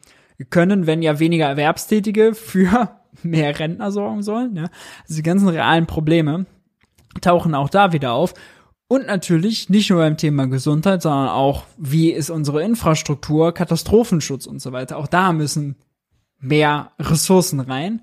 können, 0.49 0.87
wenn 0.87 1.01
ja 1.01 1.19
weniger 1.19 1.45
Erwerbstätige 1.45 2.33
für 2.33 2.97
mehr 3.23 3.57
Rentner 3.57 3.91
sorgen 3.91 4.23
sollen. 4.23 4.55
Ja? 4.55 4.69
Also 5.03 5.15
die 5.15 5.23
ganzen 5.23 5.49
realen 5.49 5.87
Probleme 5.87 6.45
tauchen 7.21 7.55
auch 7.55 7.69
da 7.69 7.93
wieder 7.93 8.13
auf. 8.13 8.33
Und 8.89 9.05
natürlich 9.05 9.69
nicht 9.69 9.89
nur 9.89 9.99
beim 9.99 10.15
Thema 10.15 10.47
Gesundheit, 10.47 11.01
sondern 11.01 11.27
auch, 11.27 11.65
wie 11.77 12.11
ist 12.11 12.29
unsere 12.29 12.63
Infrastruktur, 12.63 13.53
Katastrophenschutz 13.53 14.45
und 14.45 14.61
so 14.61 14.71
weiter. 14.71 14.97
Auch 14.97 15.07
da 15.07 15.33
müssen 15.33 15.75
mehr 16.39 16.91
Ressourcen 16.97 17.59
rein. 17.59 18.01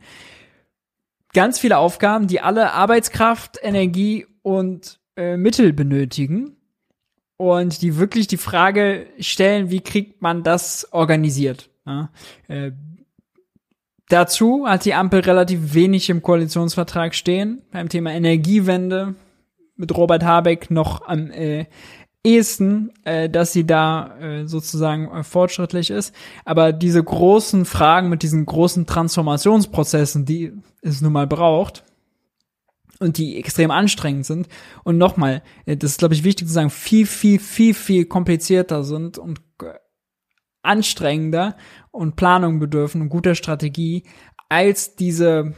Ganz 1.32 1.58
viele 1.58 1.78
Aufgaben, 1.78 2.26
die 2.26 2.40
alle 2.40 2.72
Arbeitskraft, 2.72 3.58
Energie 3.62 4.26
und 4.42 5.00
äh, 5.16 5.38
Mittel 5.38 5.72
benötigen 5.72 6.53
und 7.36 7.82
die 7.82 7.96
wirklich 7.98 8.26
die 8.26 8.36
Frage 8.36 9.06
stellen, 9.18 9.70
wie 9.70 9.80
kriegt 9.80 10.22
man 10.22 10.42
das 10.42 10.88
organisiert? 10.92 11.70
Ja? 11.86 12.10
Äh, 12.48 12.72
dazu 14.08 14.66
hat 14.66 14.84
die 14.84 14.94
Ampel 14.94 15.20
relativ 15.20 15.74
wenig 15.74 16.10
im 16.10 16.22
Koalitionsvertrag 16.22 17.14
stehen. 17.14 17.62
Beim 17.70 17.88
Thema 17.88 18.12
Energiewende 18.12 19.14
mit 19.76 19.96
Robert 19.96 20.22
Habeck 20.22 20.70
noch 20.70 21.06
am 21.06 21.30
äh, 21.30 21.66
ehesten, 22.24 22.90
äh, 23.04 23.28
dass 23.28 23.52
sie 23.52 23.66
da 23.66 24.16
äh, 24.18 24.46
sozusagen 24.46 25.10
äh, 25.10 25.22
fortschrittlich 25.22 25.90
ist. 25.90 26.14
Aber 26.44 26.72
diese 26.72 27.02
großen 27.02 27.64
Fragen 27.64 28.08
mit 28.08 28.22
diesen 28.22 28.46
großen 28.46 28.86
Transformationsprozessen, 28.86 30.24
die 30.24 30.52
es 30.80 31.02
nun 31.02 31.12
mal 31.12 31.26
braucht, 31.26 31.84
und 33.00 33.18
die 33.18 33.36
extrem 33.36 33.70
anstrengend 33.70 34.26
sind 34.26 34.48
und 34.84 34.98
nochmal, 34.98 35.42
äh, 35.66 35.76
das 35.76 35.92
ist 35.92 35.98
glaube 35.98 36.14
ich 36.14 36.24
wichtig 36.24 36.46
zu 36.46 36.52
sagen, 36.52 36.70
viel, 36.70 37.06
viel, 37.06 37.38
viel, 37.38 37.74
viel 37.74 38.04
komplizierter 38.06 38.84
sind 38.84 39.18
und 39.18 39.40
anstrengender 40.62 41.56
und 41.90 42.16
Planung 42.16 42.58
bedürfen 42.58 43.02
und 43.02 43.08
guter 43.08 43.34
Strategie 43.34 44.04
als 44.48 44.96
diese 44.96 45.54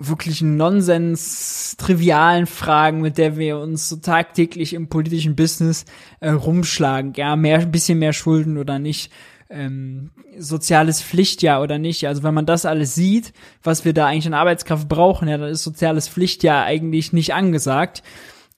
wirklichen 0.00 0.56
Nonsens, 0.56 1.76
trivialen 1.76 2.46
Fragen, 2.46 3.02
mit 3.02 3.18
der 3.18 3.36
wir 3.36 3.58
uns 3.58 3.88
so 3.88 3.96
tagtäglich 3.96 4.72
im 4.72 4.88
politischen 4.88 5.36
Business 5.36 5.84
äh, 6.20 6.30
rumschlagen. 6.30 7.12
Ja, 7.16 7.36
mehr, 7.36 7.58
ein 7.58 7.70
bisschen 7.70 7.98
mehr 7.98 8.14
Schulden 8.14 8.56
oder 8.56 8.78
nicht. 8.78 9.12
Ähm, 9.52 10.12
soziales 10.38 11.02
Pflichtjahr 11.02 11.60
oder 11.60 11.78
nicht. 11.78 12.06
Also 12.06 12.22
wenn 12.22 12.34
man 12.34 12.46
das 12.46 12.64
alles 12.64 12.94
sieht, 12.94 13.32
was 13.64 13.84
wir 13.84 13.92
da 13.92 14.06
eigentlich 14.06 14.28
an 14.28 14.34
Arbeitskraft 14.34 14.88
brauchen, 14.88 15.26
ja, 15.26 15.38
dann 15.38 15.50
ist 15.50 15.64
soziales 15.64 16.08
Pflichtjahr 16.08 16.64
eigentlich 16.64 17.12
nicht 17.12 17.34
angesagt. 17.34 18.04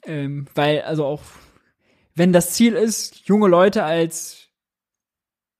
Ähm, 0.04 0.46
weil, 0.54 0.82
also 0.82 1.06
auch, 1.06 1.22
wenn 2.14 2.32
das 2.32 2.52
Ziel 2.52 2.74
ist, 2.74 3.26
junge 3.26 3.48
Leute 3.48 3.84
als 3.84 4.50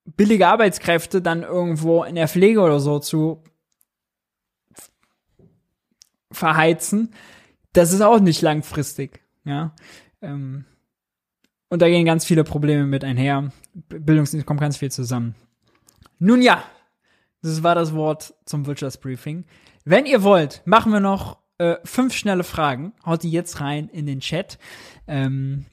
billige 0.04 0.48
Arbeitskräfte 0.48 1.22
dann 1.22 1.42
irgendwo 1.42 2.04
in 2.04 2.16
der 2.16 2.28
Pflege 2.28 2.60
oder 2.60 2.80
so 2.80 2.98
zu 2.98 3.42
verheizen, 6.30 7.14
das 7.72 7.92
ist 7.92 8.02
auch 8.02 8.20
nicht 8.20 8.42
langfristig, 8.42 9.22
ja. 9.44 9.74
Ähm, 10.20 10.66
und 11.68 11.80
da 11.80 11.88
gehen 11.88 12.04
ganz 12.04 12.24
viele 12.24 12.44
Probleme 12.44 12.84
mit 12.84 13.02
einher. 13.02 13.50
Bildungsdienst 13.74 14.46
kommt 14.46 14.60
ganz 14.60 14.76
viel 14.76 14.90
zusammen. 14.90 15.34
Nun 16.18 16.42
ja, 16.42 16.62
das 17.42 17.62
war 17.62 17.74
das 17.74 17.94
Wort 17.94 18.34
zum 18.44 18.66
Wirtschaftsbriefing. 18.66 19.44
Wenn 19.84 20.06
ihr 20.06 20.22
wollt, 20.22 20.62
machen 20.64 20.92
wir 20.92 21.00
noch 21.00 21.38
äh, 21.58 21.76
fünf 21.84 22.14
schnelle 22.14 22.44
Fragen. 22.44 22.92
Haut 23.04 23.22
die 23.22 23.30
jetzt 23.30 23.60
rein 23.60 23.88
in 23.88 24.06
den 24.06 24.20
Chat. 24.20 24.58
Ähm, 25.06 25.66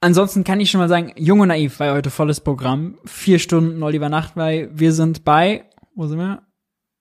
ansonsten 0.00 0.44
kann 0.44 0.60
ich 0.60 0.70
schon 0.70 0.80
mal 0.80 0.88
sagen, 0.88 1.12
Jung 1.16 1.40
und 1.40 1.48
Naiv 1.48 1.80
war 1.80 1.94
heute 1.94 2.10
volles 2.10 2.40
Programm. 2.40 2.98
Vier 3.04 3.38
Stunden 3.38 3.82
Oliver 3.82 4.08
Nachtwey. 4.08 4.68
Wir 4.72 4.92
sind 4.92 5.24
bei, 5.24 5.66
wo 5.94 6.06
sind 6.06 6.18
wir? 6.18 6.42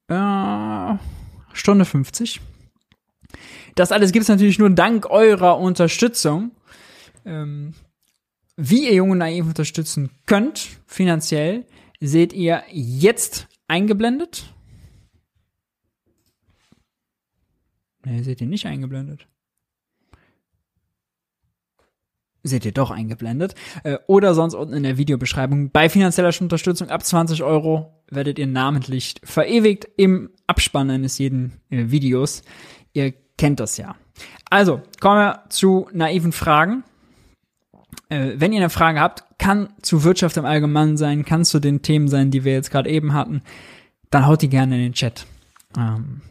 Äh, 0.07 0.97
Stunde 1.53 1.85
50. 1.85 2.41
Das 3.75 3.91
alles 3.91 4.11
gibt 4.11 4.23
es 4.23 4.29
natürlich 4.29 4.59
nur 4.59 4.69
dank 4.69 5.09
eurer 5.09 5.57
Unterstützung. 5.57 6.51
Ähm, 7.25 7.73
wie 8.57 8.85
ihr 8.85 8.95
Junge 8.95 9.15
Naiv 9.15 9.45
unterstützen 9.45 10.11
könnt, 10.25 10.69
finanziell, 10.85 11.65
seht 11.99 12.33
ihr 12.33 12.63
jetzt 12.71 13.47
eingeblendet. 13.67 14.53
Ne, 18.05 18.23
seht 18.23 18.41
ihr 18.41 18.47
nicht 18.47 18.65
eingeblendet. 18.65 19.27
Seht 22.43 22.65
ihr 22.65 22.71
doch 22.71 22.89
eingeblendet. 22.89 23.53
Äh, 23.83 23.99
oder 24.07 24.33
sonst 24.33 24.55
unten 24.55 24.73
in 24.73 24.83
der 24.83 24.97
Videobeschreibung. 24.97 25.69
Bei 25.69 25.89
finanzieller 25.89 26.33
Unterstützung 26.41 26.89
ab 26.89 27.05
20 27.05 27.43
Euro 27.43 28.03
werdet 28.09 28.39
ihr 28.39 28.47
namentlich 28.47 29.15
verewigt 29.23 29.87
im 29.95 30.31
Abspann 30.47 30.89
eines 30.89 31.19
jeden 31.19 31.61
äh, 31.69 31.91
Videos. 31.91 32.41
Ihr 32.93 33.13
kennt 33.37 33.59
das 33.59 33.77
ja. 33.77 33.95
Also, 34.49 34.81
kommen 34.99 35.17
wir 35.17 35.43
zu 35.49 35.87
naiven 35.93 36.31
Fragen. 36.31 36.83
Äh, 38.09 38.33
wenn 38.35 38.53
ihr 38.53 38.59
eine 38.59 38.69
Frage 38.69 38.99
habt, 38.99 39.23
kann 39.37 39.69
zu 39.81 40.03
Wirtschaft 40.03 40.37
im 40.37 40.45
Allgemeinen 40.45 40.97
sein, 40.97 41.25
kann 41.25 41.45
zu 41.45 41.59
den 41.59 41.81
Themen 41.81 42.07
sein, 42.07 42.31
die 42.31 42.43
wir 42.43 42.53
jetzt 42.53 42.71
gerade 42.71 42.89
eben 42.89 43.13
hatten, 43.13 43.41
dann 44.09 44.27
haut 44.27 44.41
die 44.41 44.49
gerne 44.49 44.75
in 44.75 44.81
den 44.81 44.93
Chat. 44.93 45.25
Ähm, 45.77 46.21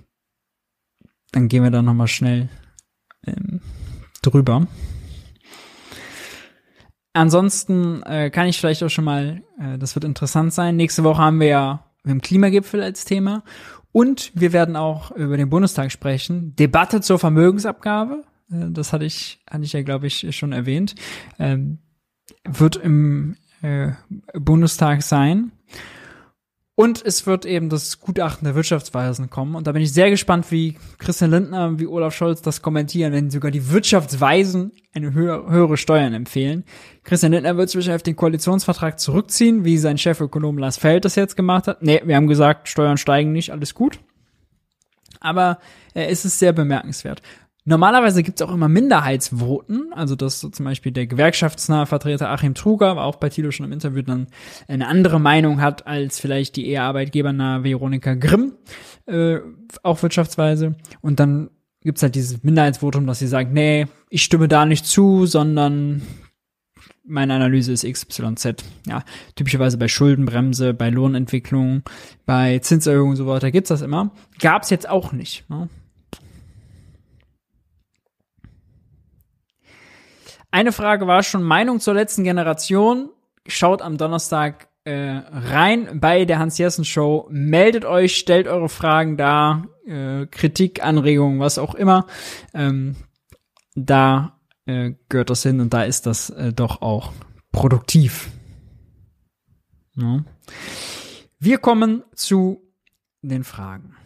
dann 1.33 1.49
gehen 1.49 1.63
wir 1.63 1.71
da 1.71 1.83
nochmal 1.83 2.09
schnell 2.09 2.49
ähm, 3.27 3.61
drüber. 4.23 4.67
Ansonsten 7.13 8.03
äh, 8.05 8.31
kann 8.31 8.47
ich 8.47 8.59
vielleicht 8.59 8.83
auch 8.83 8.89
schon 8.89 9.05
mal, 9.05 9.43
äh, 9.59 9.79
das 9.79 9.95
wird 9.95 10.05
interessant 10.05 10.53
sein. 10.53 10.77
Nächste 10.77 11.03
Woche 11.03 11.23
haben 11.23 11.41
wir 11.41 11.49
ja 11.49 11.91
im 12.05 12.21
Klimagipfel 12.21 12.83
als 12.83 13.05
Thema 13.05 13.43
und 13.93 14.31
wir 14.35 14.53
werden 14.53 14.77
auch 14.77 15.11
über 15.13 15.37
den 15.37 15.51
Bundestag 15.51 15.91
sprechen. 15.91 16.55
Debatte 16.57 17.01
zur 17.01 17.19
Vermögensabgabe. 17.19 18.23
Äh, 18.51 18.71
das 18.71 18.93
hatte 18.93 19.05
ich, 19.05 19.41
hatte 19.49 19.65
ich 19.65 19.73
ja, 19.73 19.83
glaube 19.83 20.07
ich, 20.07 20.37
schon 20.37 20.53
erwähnt. 20.53 20.95
Ähm, 21.39 21.79
wird 22.45 22.77
im 22.77 23.37
äh, 23.63 23.93
Bundestag 24.35 25.03
sein. 25.03 25.53
Und 26.81 27.05
es 27.05 27.27
wird 27.27 27.45
eben 27.45 27.69
das 27.69 28.01
Gutachten 28.01 28.47
der 28.47 28.55
Wirtschaftsweisen 28.55 29.29
kommen. 29.29 29.55
Und 29.55 29.67
da 29.67 29.73
bin 29.73 29.83
ich 29.83 29.93
sehr 29.93 30.09
gespannt, 30.09 30.51
wie 30.51 30.79
Christian 30.97 31.31
Lindner, 31.31 31.79
wie 31.79 31.87
Olaf 31.87 32.15
Scholz 32.15 32.41
das 32.41 32.63
kommentieren, 32.63 33.13
wenn 33.13 33.29
sogar 33.29 33.51
die 33.51 33.71
Wirtschaftsweisen 33.71 34.73
eine 34.95 35.13
höhere, 35.13 35.77
Steuern 35.77 36.15
empfehlen. 36.15 36.65
Christian 37.05 37.33
Lindner 37.33 37.59
wird 37.59 37.69
sich 37.69 37.93
auf 37.93 38.03
den 38.03 38.17
Koalitionsvertrag 38.17 38.99
zurückziehen, 38.99 39.63
wie 39.67 39.77
sein 39.77 39.99
Chefökonom 39.99 40.57
Lars 40.57 40.79
Feld 40.79 41.05
das 41.05 41.17
jetzt 41.17 41.37
gemacht 41.37 41.69
hat. 41.69 41.83
Nee, 41.83 42.01
wir 42.03 42.17
haben 42.17 42.29
gesagt, 42.29 42.67
Steuern 42.67 42.97
steigen 42.97 43.33
nicht, 43.33 43.51
alles 43.51 43.75
gut. 43.75 44.01
Aber 45.21 45.59
äh, 45.93 46.07
es 46.07 46.25
ist 46.25 46.39
sehr 46.39 46.55
bemerkenswert. 46.55 47.21
Normalerweise 47.65 48.23
gibt's 48.23 48.41
auch 48.41 48.53
immer 48.53 48.69
Minderheitsvoten, 48.69 49.93
also 49.93 50.17
dass 50.17 50.41
so 50.41 50.49
zum 50.49 50.65
Beispiel 50.65 50.93
der 50.93 51.07
gewerkschaftsnahe 51.07 51.87
Vertreter 51.87 52.31
Achim 52.31 52.55
Truger, 52.55 52.89
aber 52.89 53.05
auch 53.05 53.17
bei 53.17 53.29
Tilo 53.29 53.51
schon 53.51 53.67
im 53.67 53.73
Interview 53.73 54.03
dann 54.03 54.29
eine 54.67 54.87
andere 54.87 55.21
Meinung 55.21 55.61
hat 55.61 55.87
als 55.87 56.19
vielleicht 56.19 56.57
die 56.57 56.69
eher 56.69 56.85
arbeitgebernahe 56.85 57.63
Veronika 57.63 58.15
Grimm, 58.15 58.55
äh, 59.07 59.39
auch 59.83 60.03
wirtschaftsweise. 60.03 60.75
Und 61.03 61.21
dann 61.21 61.51
gibt's 61.83 62.03
halt 62.03 62.15
dieses 62.15 62.43
Minderheitsvotum, 62.43 63.07
dass 63.07 63.19
sie 63.19 63.27
sagt, 63.27 63.53
nee, 63.53 63.87
ich 64.09 64.23
stimme 64.23 64.49
da 64.49 64.65
nicht 64.65 64.87
zu, 64.87 65.27
sondern 65.27 66.03
meine 67.05 67.35
Analyse 67.35 67.73
ist 67.73 67.85
XYZ. 67.85 68.65
Ja, 68.87 69.05
typischerweise 69.35 69.77
bei 69.77 69.89
Schuldenbremse, 69.89 70.73
bei 70.73 70.89
Lohnentwicklung, 70.89 71.83
bei 72.25 72.59
Zinserhöhungen 72.61 73.11
und 73.11 73.17
so 73.17 73.27
weiter 73.27 73.51
gibt's 73.51 73.69
das 73.69 73.83
immer. 73.83 74.13
Gab's 74.39 74.71
jetzt 74.71 74.89
auch 74.89 75.13
nicht. 75.13 75.49
Ne? 75.51 75.69
Eine 80.51 80.73
Frage 80.73 81.07
war 81.07 81.23
schon 81.23 81.43
Meinung 81.43 81.81
zur 81.81 81.95
letzten 81.95 82.25
Generation. 82.25 83.11
Schaut 83.47 83.83
am 83.83 83.97
Donnerstag 83.97 84.69
äh, 84.85 85.21
rein 85.31 86.01
bei 86.01 86.25
der 86.25 86.39
Hans-Jessen 86.39 86.85
Show. 86.85 87.29
Meldet 87.31 87.85
euch, 87.85 88.17
stellt 88.17 88.49
eure 88.49 88.69
Fragen 88.69 89.17
da, 89.17 89.65
äh, 89.87 90.27
Kritik, 90.27 90.83
Anregungen, 90.83 91.39
was 91.39 91.59
auch 91.59 91.75
immer. 91.75 92.07
Ähm, 92.55 92.97
da 93.75 94.41
äh, 94.67 94.93
gehört 95.09 95.31
das 95.31 95.43
hin 95.43 95.61
und 95.61 95.73
da 95.73 95.85
ist 95.85 96.07
das 96.07 96.31
äh, 96.31 96.53
doch 96.53 96.83
auch 96.83 97.13
produktiv. 97.53 98.31
Ja. 99.97 100.25
Wir 101.39 101.59
kommen 101.59 102.03
zu 102.15 102.63
den 103.23 103.45
Fragen. 103.45 103.97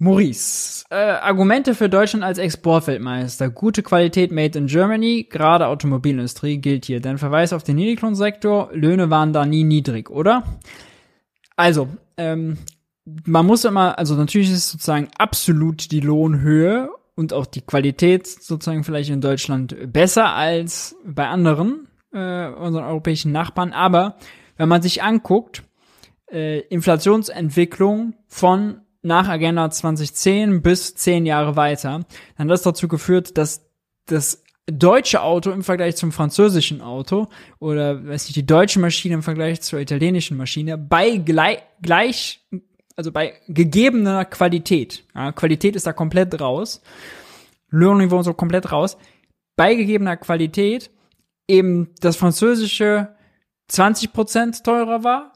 Maurice, 0.00 0.84
äh, 0.90 0.94
Argumente 0.94 1.74
für 1.74 1.88
Deutschland 1.88 2.24
als 2.24 2.38
Exportweltmeister. 2.38 3.50
Gute 3.50 3.82
Qualität 3.82 4.30
made 4.30 4.56
in 4.56 4.68
Germany, 4.68 5.26
gerade 5.28 5.66
Automobilindustrie 5.66 6.58
gilt 6.58 6.84
hier. 6.84 7.00
Dein 7.00 7.18
Verweis 7.18 7.52
auf 7.52 7.64
den 7.64 7.76
Niedriglohnsektor, 7.76 8.70
Löhne 8.72 9.10
waren 9.10 9.32
da 9.32 9.44
nie 9.44 9.64
niedrig, 9.64 10.08
oder? 10.08 10.44
Also, 11.56 11.88
ähm, 12.16 12.58
man 13.24 13.44
muss 13.44 13.64
immer, 13.64 13.98
also 13.98 14.14
natürlich 14.14 14.52
ist 14.52 14.70
sozusagen 14.70 15.08
absolut 15.18 15.90
die 15.90 16.00
Lohnhöhe 16.00 16.90
und 17.16 17.32
auch 17.32 17.46
die 17.46 17.62
Qualität 17.62 18.28
sozusagen 18.28 18.84
vielleicht 18.84 19.10
in 19.10 19.20
Deutschland 19.20 19.92
besser 19.92 20.32
als 20.34 20.94
bei 21.04 21.26
anderen, 21.26 21.88
äh, 22.12 22.46
unseren 22.48 22.84
europäischen 22.84 23.32
Nachbarn. 23.32 23.72
Aber 23.72 24.16
wenn 24.56 24.68
man 24.68 24.82
sich 24.82 25.02
anguckt, 25.02 25.64
äh, 26.30 26.60
Inflationsentwicklung 26.60 28.14
von 28.28 28.82
nach 29.02 29.28
Agenda 29.28 29.70
2010 29.70 30.62
bis 30.62 30.94
zehn 30.94 31.26
Jahre 31.26 31.56
weiter, 31.56 32.04
dann 32.36 32.46
hat 32.46 32.50
das 32.50 32.62
dazu 32.62 32.88
geführt, 32.88 33.38
dass 33.38 33.64
das 34.06 34.42
deutsche 34.70 35.22
Auto 35.22 35.50
im 35.50 35.64
Vergleich 35.64 35.96
zum 35.96 36.12
französischen 36.12 36.82
Auto 36.82 37.28
oder 37.58 38.06
weiß 38.06 38.28
ich, 38.28 38.34
die 38.34 38.46
deutsche 38.46 38.80
Maschine 38.80 39.14
im 39.14 39.22
Vergleich 39.22 39.62
zur 39.62 39.80
italienischen 39.80 40.36
Maschine 40.36 40.76
bei 40.76 41.16
gleich, 41.16 41.62
gleich 41.80 42.46
also 42.96 43.12
bei 43.12 43.34
gegebener 43.48 44.24
Qualität. 44.24 45.04
Ja, 45.14 45.32
Qualität 45.32 45.76
ist 45.76 45.86
da 45.86 45.92
komplett 45.92 46.40
raus. 46.40 46.82
Lohnniveau 47.70 48.22
so 48.22 48.34
komplett 48.34 48.72
raus. 48.72 48.98
Bei 49.56 49.74
gegebener 49.74 50.16
Qualität 50.16 50.90
eben 51.46 51.94
das 52.00 52.16
französische 52.16 53.14
20% 53.70 54.64
teurer 54.64 55.04
war 55.04 55.32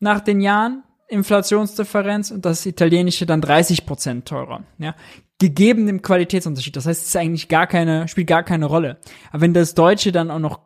nach 0.00 0.20
den 0.20 0.40
Jahren 0.40 0.84
Inflationsdifferenz 1.08 2.30
und 2.30 2.44
das 2.44 2.64
italienische 2.66 3.26
dann 3.26 3.42
30% 3.42 4.24
teurer. 4.24 4.62
Ja, 4.78 4.94
gegeben 5.38 5.86
dem 5.86 6.02
Qualitätsunterschied. 6.02 6.76
Das 6.76 6.86
heißt, 6.86 7.02
es 7.02 7.08
ist 7.08 7.16
eigentlich 7.16 7.48
gar 7.48 7.66
keine, 7.66 8.08
spielt 8.08 8.26
gar 8.26 8.42
keine 8.42 8.66
Rolle. 8.66 8.98
Aber 9.30 9.40
wenn 9.40 9.54
das 9.54 9.74
Deutsche 9.74 10.12
dann 10.12 10.30
auch 10.30 10.38
noch 10.38 10.60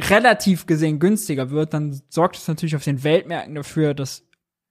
relativ 0.00 0.66
gesehen 0.66 0.98
günstiger 0.98 1.50
wird, 1.50 1.74
dann 1.74 2.00
sorgt 2.08 2.36
es 2.36 2.48
natürlich 2.48 2.74
auf 2.74 2.84
den 2.84 3.04
Weltmärkten 3.04 3.54
dafür, 3.54 3.94
dass 3.94 4.24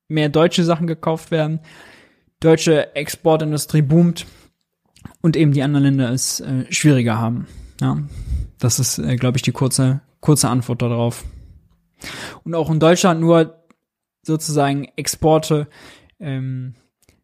mehr 0.09 0.29
deutsche 0.29 0.63
Sachen 0.63 0.87
gekauft 0.87 1.31
werden, 1.31 1.59
deutsche 2.39 2.93
Exportindustrie 2.95 3.81
boomt 3.81 4.25
und 5.21 5.37
eben 5.37 5.53
die 5.53 5.63
anderen 5.63 5.85
Länder 5.85 6.11
es 6.11 6.41
äh, 6.41 6.65
schwieriger 6.69 7.17
haben. 7.17 7.47
Ja, 7.79 7.97
das 8.59 8.79
ist, 8.79 8.97
äh, 8.97 9.15
glaube 9.15 9.37
ich, 9.37 9.43
die 9.43 9.51
kurze, 9.51 10.01
kurze 10.19 10.49
Antwort 10.49 10.81
darauf. 10.81 11.23
Und 12.43 12.53
auch 12.55 12.69
in 12.69 12.81
Deutschland 12.81 13.21
nur 13.21 13.62
sozusagen 14.23 14.87
Exporte 14.95 15.67
ähm, 16.19 16.75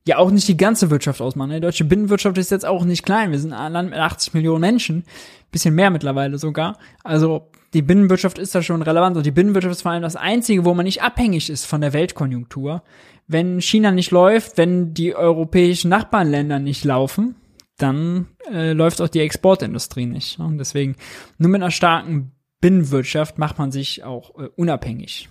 ja 0.08 0.18
auch 0.18 0.32
nicht 0.32 0.48
die 0.48 0.58
ganze 0.58 0.90
Wirtschaft 0.90 1.22
ausmachen. 1.22 1.52
Die 1.52 1.60
deutsche 1.60 1.86
Binnenwirtschaft 1.86 2.38
ist 2.38 2.52
jetzt 2.52 2.66
auch 2.66 2.84
nicht 2.84 3.06
klein. 3.06 3.32
Wir 3.32 3.40
sind 3.40 3.54
ein 3.54 3.72
Land 3.72 3.90
mit 3.90 4.00
80 4.00 4.34
Millionen 4.34 4.62
Menschen, 4.62 5.04
bisschen 5.52 5.76
mehr 5.76 5.90
mittlerweile 5.90 6.38
sogar. 6.38 6.78
Also 7.04 7.50
die 7.74 7.82
Binnenwirtschaft 7.82 8.40
ist 8.40 8.56
da 8.56 8.62
schon 8.62 8.82
relevant 8.82 9.18
und 9.18 9.26
die 9.26 9.32
Binnenwirtschaft 9.32 9.76
ist 9.76 9.82
vor 9.84 9.92
allem 9.92 10.02
das 10.02 10.16
Einzige, 10.16 10.66
wo 10.66 10.74
man 10.74 10.86
nicht 10.86 11.04
abhängig 11.04 11.50
ist 11.50 11.66
von 11.66 11.82
der 11.82 11.94
Weltkonjunktur. 11.94 12.84
Wenn 13.28 13.62
China 13.62 13.92
nicht 13.92 14.12
läuft, 14.12 14.58
wenn 14.58 14.94
die 14.94 15.16
europäischen 15.16 15.90
Nachbarländer 15.90 16.58
nicht 16.60 16.84
laufen, 16.84 17.36
dann 17.78 18.28
äh, 18.52 18.74
läuft 18.74 19.02
auch 19.02 19.08
die 19.08 19.20
Exportindustrie 19.20 20.08
nicht. 20.08 20.40
Und 20.40 20.58
deswegen 20.58 20.96
nur 21.38 21.52
mit 21.52 21.62
einer 21.62 21.72
starken 21.72 22.32
Binnenwirtschaft 22.60 23.38
macht 23.38 23.60
man 23.60 23.72
sich 23.72 24.04
auch 24.04 24.38
äh, 24.40 24.50
unabhängig. 24.56 25.30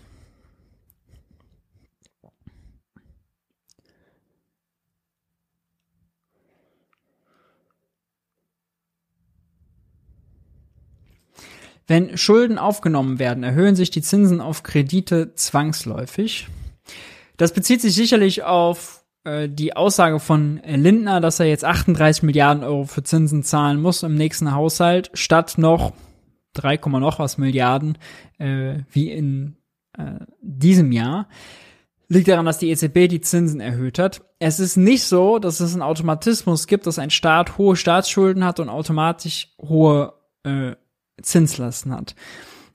Wenn 11.88 12.18
Schulden 12.18 12.58
aufgenommen 12.58 13.18
werden, 13.18 13.42
erhöhen 13.42 13.74
sich 13.74 13.90
die 13.90 14.02
Zinsen 14.02 14.42
auf 14.42 14.62
Kredite 14.62 15.34
zwangsläufig. 15.34 16.46
Das 17.38 17.54
bezieht 17.54 17.80
sich 17.80 17.94
sicherlich 17.94 18.42
auf 18.42 19.06
äh, 19.24 19.48
die 19.48 19.74
Aussage 19.74 20.20
von 20.20 20.60
Lindner, 20.66 21.22
dass 21.22 21.40
er 21.40 21.46
jetzt 21.46 21.64
38 21.64 22.22
Milliarden 22.24 22.62
Euro 22.62 22.84
für 22.84 23.02
Zinsen 23.02 23.42
zahlen 23.42 23.80
muss 23.80 24.02
im 24.02 24.16
nächsten 24.16 24.52
Haushalt, 24.54 25.10
statt 25.14 25.54
noch 25.56 25.94
3, 26.52 26.76
noch 26.98 27.18
was 27.18 27.38
Milliarden 27.38 27.96
äh, 28.38 28.80
wie 28.90 29.10
in 29.10 29.56
äh, 29.96 30.26
diesem 30.42 30.92
Jahr. 30.92 31.26
Liegt 32.08 32.28
daran, 32.28 32.46
dass 32.46 32.58
die 32.58 32.70
EZB 32.70 33.08
die 33.08 33.22
Zinsen 33.22 33.60
erhöht 33.60 33.98
hat. 33.98 34.22
Es 34.38 34.60
ist 34.60 34.76
nicht 34.76 35.04
so, 35.04 35.38
dass 35.38 35.60
es 35.60 35.72
einen 35.72 35.82
Automatismus 35.82 36.66
gibt, 36.66 36.86
dass 36.86 36.98
ein 36.98 37.10
Staat 37.10 37.56
hohe 37.56 37.76
Staatsschulden 37.76 38.44
hat 38.44 38.60
und 38.60 38.68
automatisch 38.68 39.54
hohe 39.58 40.12
äh, 40.42 40.74
Zinslasten 41.22 41.92
hat. 41.92 42.14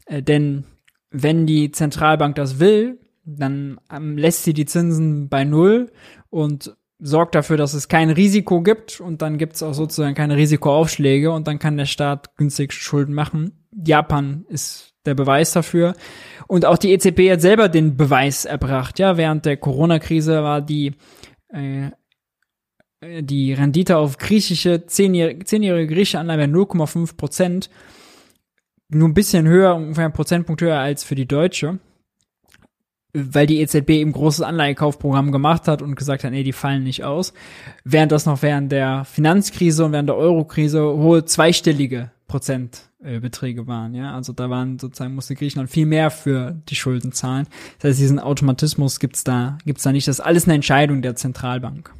Äh, 0.06 0.22
denn 0.22 0.66
wenn 1.10 1.46
die 1.46 1.72
Zentralbank 1.72 2.36
das 2.36 2.60
will, 2.60 3.00
dann 3.26 3.80
ähm, 3.92 4.18
lässt 4.18 4.44
sie 4.44 4.54
die 4.54 4.66
Zinsen 4.66 5.30
bei 5.30 5.44
Null 5.44 5.92
und 6.30 6.76
sorgt 7.00 7.36
dafür, 7.36 7.58
dass 7.58 7.74
es 7.74 7.88
kein 7.88 8.10
Risiko 8.10 8.62
gibt 8.62 9.00
und 9.00 9.22
dann 9.22 9.38
gibt 9.38 9.56
es 9.56 9.64
auch 9.64 9.74
sozusagen 9.74 10.16
keine 10.16 10.38
Risikoaufschläge 10.38 11.32
und 11.32 11.48
dann 11.48 11.60
kann 11.60 11.78
der 11.78 11.86
Staat 11.86 12.36
günstig 12.38 12.74
Schulden 12.74 13.14
machen. 13.14 13.66
Japan 13.86 14.46
ist 14.50 14.94
der 15.06 15.16
Beweis 15.16 15.52
dafür. 15.52 15.96
Und 16.48 16.66
auch 16.66 16.78
die 16.78 16.92
EZB 16.94 17.32
hat 17.32 17.42
selber 17.42 17.68
den 17.68 17.98
Beweis 17.98 18.46
erbracht. 18.46 19.00
Ja, 19.00 19.18
während 19.18 19.46
der 19.46 19.58
Corona-Krise 19.58 20.44
war 20.44 20.62
die 20.62 20.94
äh, 21.50 21.92
die 23.22 23.54
Rendite 23.54 23.98
auf 23.98 24.18
griechische, 24.18 24.86
zehnjährige, 24.86 25.44
zehnjährige 25.44 25.94
griechische 25.94 26.20
Anleihen 26.20 26.56
0,5 26.56 27.18
Prozent 27.18 27.70
nur 28.94 29.08
ein 29.08 29.14
bisschen 29.14 29.48
höher, 29.48 29.76
ungefähr 29.76 30.06
ein 30.06 30.14
Prozentpunkt 30.14 30.62
höher 30.62 30.80
als 30.80 31.04
für 31.04 31.16
die 31.16 31.28
Deutsche, 31.28 31.80
weil 33.14 33.46
die 33.46 33.60
EZB 33.62 33.90
eben 33.92 34.12
großes 34.12 34.42
Anleihekaufprogramm 34.42 35.32
gemacht 35.32 35.68
hat 35.68 35.82
und 35.82 35.96
gesagt 35.96 36.24
hat, 36.24 36.32
nee, 36.32 36.44
die 36.44 36.54
fallen 36.54 36.84
nicht 36.84 37.04
aus. 37.04 37.34
Während 37.84 38.12
das 38.12 38.26
noch 38.26 38.42
während 38.42 38.72
der 38.72 39.06
Finanzkrise 39.06 39.86
und 39.86 39.92
während 39.92 40.10
der 40.10 40.18
Eurokrise 40.18 40.82
hohe 40.82 41.24
zweistellige 41.26 42.12
Prozentbeträge 42.28 43.68
waren, 43.68 43.94
ja. 43.94 44.16
Also 44.16 44.34
da 44.34 44.50
waren 44.50 44.80
sozusagen, 44.80 45.14
musste 45.14 45.36
Griechenland 45.36 45.70
viel 45.70 45.86
mehr 45.86 46.10
für 46.10 46.60
die 46.70 46.76
Schulden 46.76 47.12
zahlen. 47.12 47.48
Das 47.78 47.90
heißt, 47.90 48.00
diesen 48.00 48.20
Automatismus 48.20 49.00
gibt's 49.00 49.24
da, 49.24 49.60
gibt's 49.66 49.84
da 49.84 49.92
nicht. 49.92 50.08
Das 50.08 50.18
ist 50.18 50.26
alles 50.26 50.46
eine 50.46 50.56
Entscheidung 50.56 51.04
der 51.04 51.16
Zentralbank. 51.16 51.94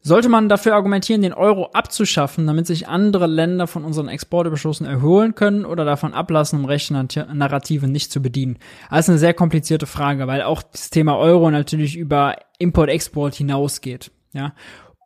Sollte 0.00 0.28
man 0.28 0.48
dafür 0.48 0.74
argumentieren, 0.74 1.22
den 1.22 1.32
Euro 1.32 1.70
abzuschaffen, 1.72 2.46
damit 2.46 2.66
sich 2.66 2.88
andere 2.88 3.26
Länder 3.26 3.66
von 3.66 3.84
unseren 3.84 4.08
Exportüberschüssen 4.08 4.86
erholen 4.86 5.34
können 5.34 5.64
oder 5.64 5.84
davon 5.84 6.14
ablassen, 6.14 6.60
um 6.60 6.64
rechte 6.64 6.94
Narrative 7.32 7.88
nicht 7.88 8.12
zu 8.12 8.22
bedienen? 8.22 8.58
Das 8.90 9.00
ist 9.00 9.10
eine 9.10 9.18
sehr 9.18 9.34
komplizierte 9.34 9.86
Frage, 9.86 10.26
weil 10.28 10.42
auch 10.42 10.62
das 10.62 10.90
Thema 10.90 11.18
Euro 11.18 11.50
natürlich 11.50 11.96
über 11.96 12.36
Import-Export 12.58 13.34
hinausgeht. 13.34 14.12
Ja. 14.32 14.54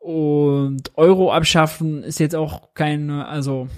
Und 0.00 0.92
Euro 0.96 1.32
abschaffen 1.32 2.02
ist 2.02 2.20
jetzt 2.20 2.34
auch 2.34 2.74
keine, 2.74 3.26
also 3.26 3.68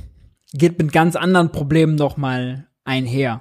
geht 0.52 0.78
mit 0.78 0.92
ganz 0.92 1.16
anderen 1.16 1.52
Problemen 1.52 1.94
nochmal 1.94 2.66
einher. 2.84 3.40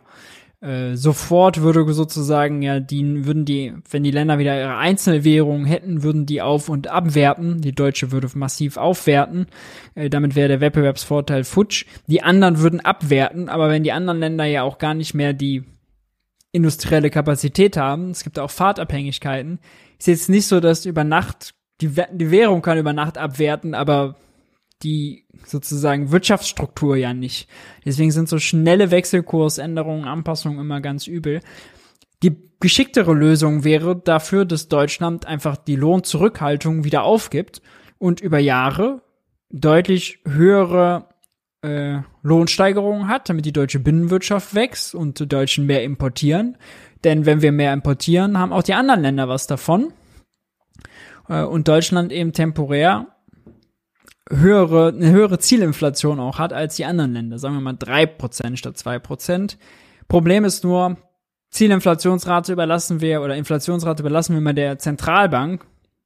Äh, 0.64 0.96
sofort 0.96 1.62
würde 1.62 1.92
sozusagen 1.92 2.62
ja 2.62 2.80
die 2.80 3.26
würden 3.26 3.44
die 3.44 3.74
wenn 3.90 4.02
die 4.04 4.12
Länder 4.12 4.38
wieder 4.38 4.58
ihre 4.58 4.78
Einzelwährung 4.78 5.66
hätten 5.66 6.04
würden 6.04 6.26
die 6.26 6.42
auf 6.42 6.70
und 6.70 6.88
abwerten. 6.88 7.60
Die 7.60 7.74
deutsche 7.74 8.14
würde 8.14 8.30
massiv 8.34 8.78
aufwerten. 8.78 9.48
Äh, 9.94 10.10
damit 10.10 10.36
wäre 10.36 10.48
der 10.48 10.62
Wettbewerbsvorteil 10.62 11.44
futsch. 11.44 11.86
Die 12.08 12.24
anderen 12.24 12.60
würden 12.60 12.80
abwerten 12.80 13.50
aber 13.50 13.70
wenn 13.70 13.84
die 13.84 13.92
anderen 13.92 14.20
Länder 14.20 14.46
ja 14.46 14.64
auch 14.64 14.78
gar 14.78 14.94
nicht 14.94 15.14
mehr 15.14 15.34
die 15.34 15.66
industrielle 16.54 17.10
Kapazität 17.10 17.76
haben 17.76 18.12
es 18.12 18.24
gibt 18.24 18.40
auch 18.40 18.52
Fahrtabhängigkeiten. 18.52 19.60
Ist 20.00 20.08
jetzt 20.08 20.30
nicht 20.30 20.48
so 20.48 20.62
dass 20.62 20.86
über 20.86 21.04
Nacht 21.04 21.56
die, 21.82 21.90
die 21.90 22.32
Währung 22.32 22.62
kann 22.62 22.78
über 22.78 22.94
Nacht 22.94 23.18
abwerten 23.18 23.76
aber 23.76 24.16
die 24.84 25.26
sozusagen 25.46 26.12
Wirtschaftsstruktur 26.12 26.96
ja 26.96 27.14
nicht. 27.14 27.50
Deswegen 27.86 28.12
sind 28.12 28.30
so 28.30 28.40
schnelle 28.40 28.92
Wechselkursänderungen, 28.92 30.08
Anpassungen 30.08 30.60
immer 30.60 30.82
ganz 30.82 31.08
übel. 31.08 31.42
Die 32.22 32.36
geschicktere 32.60 33.14
Lösung 33.14 33.64
wäre 33.64 33.96
dafür, 33.96 34.46
dass 34.46 34.70
Deutschland 34.70 35.26
einfach 35.26 35.58
die 35.58 35.76
Lohnzurückhaltung 35.76 36.84
wieder 36.84 37.04
aufgibt 37.04 37.62
und 37.98 38.22
über 38.22 38.40
Jahre 38.40 39.02
deutlich 39.50 40.20
höhere 40.26 41.10
äh, 41.62 42.00
Lohnsteigerungen 42.22 43.08
hat, 43.08 43.30
damit 43.30 43.46
die 43.46 43.54
deutsche 43.54 43.80
Binnenwirtschaft 43.80 44.56
wächst 44.56 44.96
und 44.96 45.20
die 45.20 45.28
Deutschen 45.28 45.66
mehr 45.66 45.84
importieren. 45.84 46.58
Denn 47.04 47.26
wenn 47.26 47.42
wir 47.42 47.52
mehr 47.52 47.74
importieren, 47.74 48.38
haben 48.38 48.54
auch 48.54 48.64
die 48.64 48.74
anderen 48.74 49.02
Länder 49.02 49.28
was 49.28 49.48
davon. 49.48 49.94
Äh, 51.28 51.44
und 51.44 51.68
Deutschland 51.68 52.12
eben 52.12 52.34
temporär 52.34 53.13
höhere, 54.30 54.90
eine 54.90 55.12
höhere 55.12 55.40
Zielinflation 55.40 56.20
auch 56.20 56.40
hat 56.40 56.54
als 56.54 56.76
die 56.76 56.86
anderen 56.86 57.14
Länder. 57.14 57.38
Sagen 57.40 57.56
wir 57.56 57.62
mal 57.62 57.74
drei 57.74 58.06
Prozent 58.06 58.60
statt 58.60 58.78
zwei 58.78 59.00
Prozent. 59.00 59.58
Problem 60.08 60.46
ist 60.46 60.64
nur, 60.64 60.98
Zielinflationsrate 61.52 62.52
überlassen 62.52 63.00
wir 63.00 63.22
oder 63.22 63.36
Inflationsrate 63.36 64.02
überlassen 64.02 64.34
wir 64.34 64.42
mal 64.42 64.54
der 64.54 64.80
Zentralbank. 64.80 65.66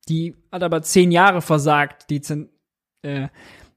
Die 0.09 0.35
hat 0.51 0.63
aber 0.63 0.81
zehn 0.81 1.11
Jahre 1.11 1.41
versagt, 1.41 2.09
die, 2.09 2.21
äh, 3.01 3.27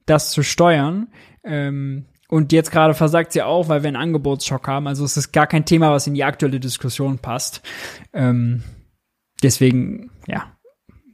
das 0.07 0.31
zu 0.31 0.43
steuern. 0.43 1.09
Ähm, 1.45 2.07
und 2.29 2.53
jetzt 2.53 2.71
gerade 2.71 2.95
versagt 2.95 3.33
sie 3.33 3.43
auch, 3.43 3.69
weil 3.69 3.83
wir 3.83 3.89
einen 3.89 3.97
Angebotsschock 3.97 4.69
haben. 4.69 4.87
Also 4.87 5.05
es 5.05 5.17
ist 5.17 5.33
gar 5.33 5.47
kein 5.47 5.65
Thema, 5.65 5.91
was 5.91 6.07
in 6.07 6.15
die 6.15 6.25
aktuelle 6.25 6.61
Diskussion 6.61 7.19
passt. 7.19 7.63
Ähm, 8.13 8.63
deswegen, 9.43 10.11
ja, 10.27 10.53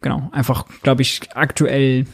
genau, 0.01 0.29
einfach, 0.33 0.67
glaube 0.83 1.03
ich, 1.03 1.23
aktuell 1.35 2.07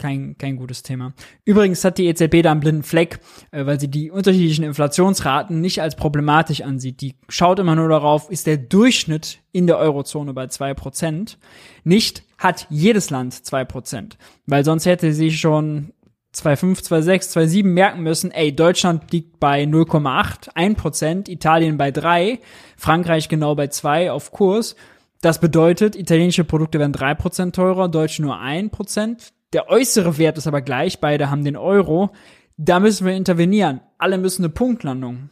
kein, 0.00 0.36
kein 0.36 0.56
gutes 0.56 0.82
Thema. 0.82 1.12
Übrigens 1.44 1.84
hat 1.84 1.98
die 1.98 2.06
EZB 2.06 2.42
da 2.42 2.50
einen 2.50 2.60
blinden 2.60 2.82
Fleck, 2.82 3.20
äh, 3.52 3.64
weil 3.66 3.78
sie 3.78 3.88
die 3.88 4.10
unterschiedlichen 4.10 4.64
Inflationsraten 4.64 5.60
nicht 5.60 5.80
als 5.80 5.94
problematisch 5.94 6.62
ansieht. 6.62 7.00
Die 7.00 7.14
schaut 7.28 7.60
immer 7.60 7.76
nur 7.76 7.88
darauf, 7.88 8.30
ist 8.30 8.48
der 8.48 8.56
Durchschnitt 8.56 9.38
in 9.52 9.68
der 9.68 9.78
Eurozone 9.78 10.32
bei 10.32 10.48
zwei 10.48 10.74
Prozent. 10.74 11.38
Nicht 11.84 12.24
hat 12.38 12.66
jedes 12.70 13.10
Land 13.10 13.34
zwei 13.34 13.64
Prozent, 13.64 14.18
weil 14.46 14.64
sonst 14.64 14.86
hätte 14.86 15.12
sie 15.12 15.30
schon 15.30 15.92
2,5, 16.34 16.84
2,6, 16.84 17.36
2,7 17.36 17.64
merken 17.64 18.02
müssen, 18.02 18.30
ey, 18.30 18.54
Deutschland 18.54 19.10
liegt 19.12 19.40
bei 19.40 19.64
0,8, 19.64 20.54
1%, 20.54 21.28
Italien 21.28 21.76
bei 21.76 21.90
3, 21.90 22.38
Frankreich 22.76 23.28
genau 23.28 23.54
bei 23.56 23.66
2 23.66 24.12
auf 24.12 24.30
Kurs. 24.30 24.76
Das 25.22 25.40
bedeutet, 25.40 25.96
italienische 25.96 26.44
Produkte 26.44 26.78
werden 26.78 26.94
3% 26.94 27.52
teurer, 27.52 27.88
deutsche 27.88 28.22
nur 28.22 28.36
1%. 28.36 29.32
Der 29.52 29.68
äußere 29.68 30.18
Wert 30.18 30.38
ist 30.38 30.46
aber 30.46 30.62
gleich, 30.62 31.00
beide 31.00 31.30
haben 31.30 31.44
den 31.44 31.56
Euro. 31.56 32.10
Da 32.56 32.78
müssen 32.78 33.06
wir 33.06 33.14
intervenieren. 33.14 33.80
Alle 33.98 34.18
müssen 34.18 34.44
eine 34.44 34.52
Punktlandung 34.52 35.30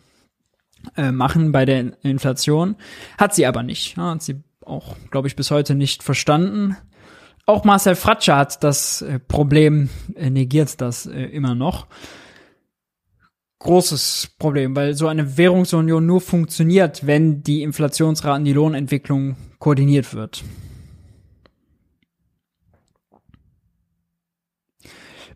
äh, 0.97 1.13
machen 1.13 1.53
bei 1.53 1.65
der 1.65 2.03
Inflation. 2.03 2.77
Hat 3.17 3.35
sie 3.35 3.47
aber 3.47 3.63
nicht. 3.63 3.97
Ja, 3.97 4.11
hat 4.13 4.23
sie 4.23 4.43
auch, 4.65 4.97
glaube 5.11 5.29
ich, 5.29 5.37
bis 5.37 5.51
heute 5.51 5.75
nicht 5.75 6.03
verstanden. 6.03 6.77
Auch 7.47 7.65
Marcel 7.65 7.95
Fratscher 7.95 8.37
hat 8.37 8.63
das 8.63 9.03
äh, 9.03 9.19
Problem, 9.19 9.89
äh, 10.15 10.31
negiert 10.31 10.81
das 10.81 11.07
äh, 11.07 11.23
immer 11.25 11.55
noch. 11.55 11.87
Großes 13.61 14.35
Problem, 14.39 14.77
weil 14.77 14.95
so 14.95 15.09
eine 15.09 15.37
Währungsunion 15.37 16.05
nur 16.05 16.21
funktioniert, 16.21 17.07
wenn 17.07 17.43
die 17.43 17.63
Inflationsraten, 17.63 18.45
die 18.45 18.53
Lohnentwicklung 18.53 19.37
koordiniert 19.59 20.15
wird. 20.15 20.45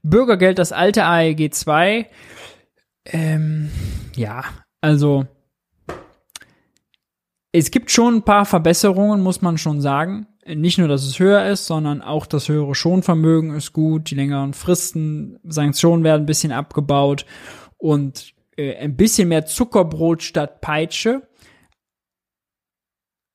Bürgergeld, 0.02 0.58
das 0.58 0.72
alte 0.72 1.04
AEG 1.04 1.52
2. 1.52 2.08
Ähm, 3.06 3.70
ja, 4.14 4.44
also 4.80 5.26
es 7.52 7.70
gibt 7.70 7.90
schon 7.90 8.16
ein 8.16 8.22
paar 8.22 8.46
Verbesserungen, 8.46 9.20
muss 9.20 9.42
man 9.42 9.58
schon 9.58 9.80
sagen 9.80 10.26
nicht 10.46 10.78
nur, 10.78 10.88
dass 10.88 11.04
es 11.04 11.18
höher 11.18 11.46
ist, 11.46 11.66
sondern 11.66 12.02
auch 12.02 12.26
das 12.26 12.48
höhere 12.48 12.74
Schonvermögen 12.74 13.54
ist 13.54 13.72
gut, 13.72 14.10
die 14.10 14.16
längeren 14.16 14.54
Fristen, 14.54 15.38
Sanktionen 15.44 16.04
werden 16.04 16.22
ein 16.22 16.26
bisschen 16.26 16.52
abgebaut 16.52 17.26
und 17.78 18.34
äh, 18.56 18.76
ein 18.76 18.96
bisschen 18.96 19.28
mehr 19.28 19.46
Zuckerbrot 19.46 20.22
statt 20.22 20.60
Peitsche. 20.60 21.28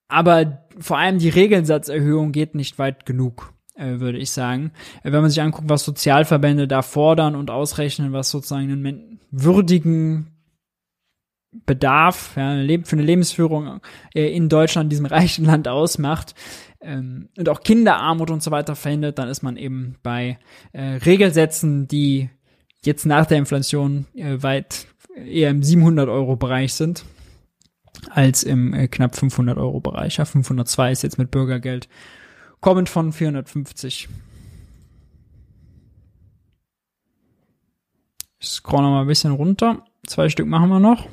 Aber 0.10 0.66
vor 0.80 0.98
allem 0.98 1.20
die 1.20 1.30
Regelsatzerhöhung 1.30 2.32
geht 2.32 2.56
nicht 2.56 2.80
weit 2.80 3.06
genug, 3.06 3.54
würde 3.78 4.18
ich 4.18 4.32
sagen. 4.32 4.72
Äh, 5.04 5.12
wenn 5.12 5.22
man 5.22 5.30
sich 5.30 5.42
anguckt, 5.42 5.70
was 5.70 5.86
Sozialverbände 5.86 6.68
da 6.68 6.82
fordern 6.82 7.36
und 7.36 7.52
ausrechnen, 7.52 8.14
was 8.14 8.30
sozusagen 8.30 8.72
einen 8.72 9.20
würdigen 9.32 10.32
Bedarf 11.66 12.34
für 12.34 12.42
eine 12.42 12.64
Lebensführung 12.64 13.80
äh, 14.14 14.36
in 14.36 14.50
Deutschland, 14.50 14.92
diesem 14.92 15.06
reichen 15.08 15.46
Land 15.46 15.68
ausmacht, 15.68 16.36
ähm, 16.82 17.30
und 17.38 17.50
auch 17.50 17.62
Kinderarmut 17.62 18.30
und 18.30 18.44
so 18.44 18.52
weiter 18.52 18.76
verhindert, 18.76 19.18
dann 19.18 19.30
ist 19.30 19.42
man 19.42 19.58
eben 19.58 19.96
bei 20.04 20.38
äh, 20.74 20.82
Regelsätzen, 21.06 21.88
die 21.88 22.30
jetzt 22.84 23.06
nach 23.06 23.26
der 23.26 23.40
Inflation 23.40 24.06
äh, 24.14 24.42
weit 24.44 24.88
eher 25.16 25.50
im 25.50 25.64
700 25.64 26.08
Euro 26.08 26.36
Bereich 26.36 26.74
sind 26.74 27.04
als 28.12 28.44
im 28.44 28.74
äh, 28.74 28.88
knapp 28.88 29.16
500 29.16 29.58
Euro 29.58 29.80
Bereich. 29.80 30.18
Ja, 30.18 30.26
502 30.26 30.92
ist 30.92 31.04
jetzt 31.04 31.18
mit 31.18 31.32
Bürgergeld 31.32 31.90
kommend 32.62 32.90
von 32.90 33.14
450. 33.14 34.10
Ich 38.40 38.48
scroll 38.48 38.82
noch 38.82 38.92
mal 38.92 39.02
ein 39.02 39.08
bisschen 39.08 39.32
runter. 39.32 39.84
Zwei 40.06 40.30
Stück 40.30 40.48
machen 40.48 40.70
wir 40.70 40.80
noch. 40.80 41.10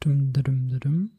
dum, 0.00 0.32
dum, 0.32 0.78
dum, 0.80 1.10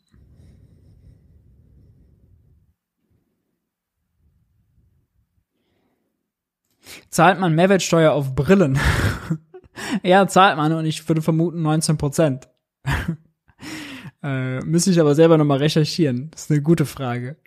Zahlt 7.10 7.40
man 7.40 7.56
Mehrwertsteuer 7.56 8.12
auf 8.12 8.36
Brillen? 8.36 8.80
ja, 10.04 10.28
zahlt 10.28 10.58
man 10.58 10.74
und 10.74 10.86
ich 10.86 11.08
würde 11.08 11.22
vermuten 11.22 11.62
19 11.62 11.98
Prozent. 11.98 12.48
äh, 14.24 14.60
müsste 14.60 14.92
ich 14.92 15.00
aber 15.00 15.16
selber 15.16 15.38
nochmal 15.38 15.60
recherchieren. 15.60 16.30
Das 16.32 16.44
ist 16.44 16.52
eine 16.52 16.62
gute 16.62 16.86
Frage. 16.86 17.38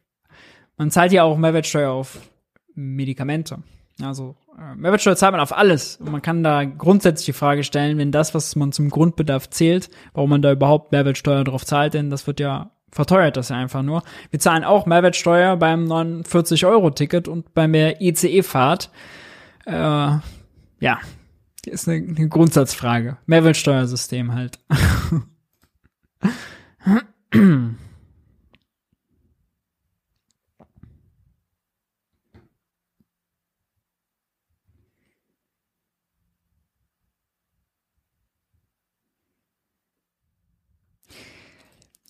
Man 0.77 0.91
zahlt 0.91 1.13
ja 1.13 1.25
auch 1.25 1.37
Mehrwertsteuer 1.37 1.91
auf 1.91 2.19
Medikamente. 2.75 3.63
Also 4.03 4.37
äh, 4.59 4.75
Mehrwertsteuer 4.75 5.17
zahlt 5.17 5.33
man 5.33 5.41
auf 5.41 5.57
alles. 5.57 5.97
Und 5.97 6.11
man 6.11 6.23
kann 6.23 6.43
da 6.43 6.65
grundsätzlich 6.65 7.27
die 7.27 7.33
Frage 7.33 7.65
stellen, 7.65 7.99
wenn 7.99 8.13
das, 8.13 8.35
was 8.35 8.57
man 8.57 8.73
zum 8.73 8.89
Grundbedarf 8.89 9.51
zählt, 9.51 9.91
warum 10.15 10.31
man 10.31 10.43
da 10.43 10.53
überhaupt 10.53 10.93
Mehrwertsteuer 10.93 11.45
drauf 11.45 11.65
zahlt, 11.65 11.95
denn 11.95 12.11
das 12.11 12.27
wird 12.27 12.41
ja 12.41 12.71
verteuert 12.93 13.37
das 13.37 13.51
ja 13.51 13.57
einfach 13.57 13.83
nur. 13.83 14.03
Wir 14.31 14.41
zahlen 14.41 14.65
auch 14.65 14.87
Mehrwertsteuer 14.87 15.57
beim 15.57 15.87
49-Euro-Ticket 15.87 17.29
und 17.29 17.55
bei 17.55 17.67
der 17.67 18.01
ICE-Fahrt. 18.01 18.91
Äh, 19.67 20.19
ja, 20.81 21.01
ist 21.67 21.89
eine, 21.89 22.07
eine 22.07 22.29
Grundsatzfrage. 22.29 23.19
Mehrwertsteuersystem 23.27 24.33
halt. 24.33 24.59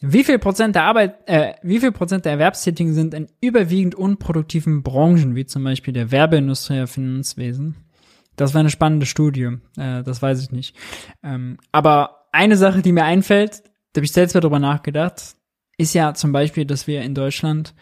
Wie 0.01 0.25
viel 0.25 0.39
Prozent 0.39 0.75
der 0.77 0.85
Arbeit, 0.85 1.17
äh, 1.27 1.55
wie 1.63 1.79
viel 1.79 1.93
Prozent 1.93 2.25
der 2.25 2.33
Erwerbstätigen 2.33 2.95
sind 2.95 3.13
in 3.13 3.29
überwiegend 3.41 3.95
unproduktiven 3.95 4.83
Branchen, 4.83 5.35
wie 5.35 5.45
zum 5.45 5.63
Beispiel 5.63 5.93
der 5.93 6.11
Werbeindustrie 6.11 6.75
oder 6.75 6.87
Finanzwesen? 6.87 7.77
Das 8.37 8.55
war 8.55 8.61
eine 8.61 8.71
spannende 8.71 9.05
Studie, 9.05 9.59
äh, 9.77 10.03
das 10.03 10.23
weiß 10.23 10.43
ich 10.43 10.51
nicht. 10.51 10.75
Ähm, 11.23 11.59
aber 11.71 12.29
eine 12.33 12.57
Sache, 12.57 12.81
die 12.81 12.93
mir 12.93 13.05
einfällt, 13.05 13.63
da 13.93 13.99
habe 13.99 14.07
ich 14.07 14.13
selbst 14.13 14.35
darüber 14.35 14.59
nachgedacht, 14.59 15.37
ist 15.77 15.95
ja 15.95 16.15
zum 16.15 16.33
Beispiel, 16.33 16.65
dass 16.65 16.87
wir 16.87 17.03
in 17.03 17.15
Deutschland 17.15 17.75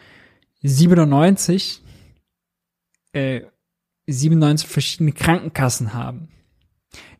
97, 0.61 1.81
äh, 3.13 3.41
97 4.07 4.67
verschiedene 4.67 5.13
Krankenkassen 5.13 5.93
haben, 5.93 6.29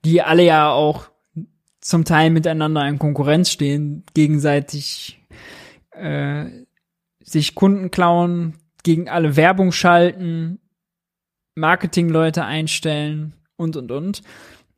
die 0.04 0.22
alle 0.22 0.44
ja 0.44 0.70
auch 0.72 1.10
zum 1.90 2.06
Teil 2.06 2.30
miteinander 2.30 2.88
in 2.88 3.00
Konkurrenz 3.00 3.50
stehen, 3.50 4.04
gegenseitig 4.14 5.20
äh, 5.90 6.46
sich 7.20 7.56
Kunden 7.56 7.90
klauen, 7.90 8.58
gegen 8.84 9.10
alle 9.10 9.36
Werbung 9.36 9.72
schalten, 9.72 10.60
Marketingleute 11.56 12.46
einstellen 12.46 13.34
und 13.56 13.76
und 13.76 13.92
und. 13.92 14.22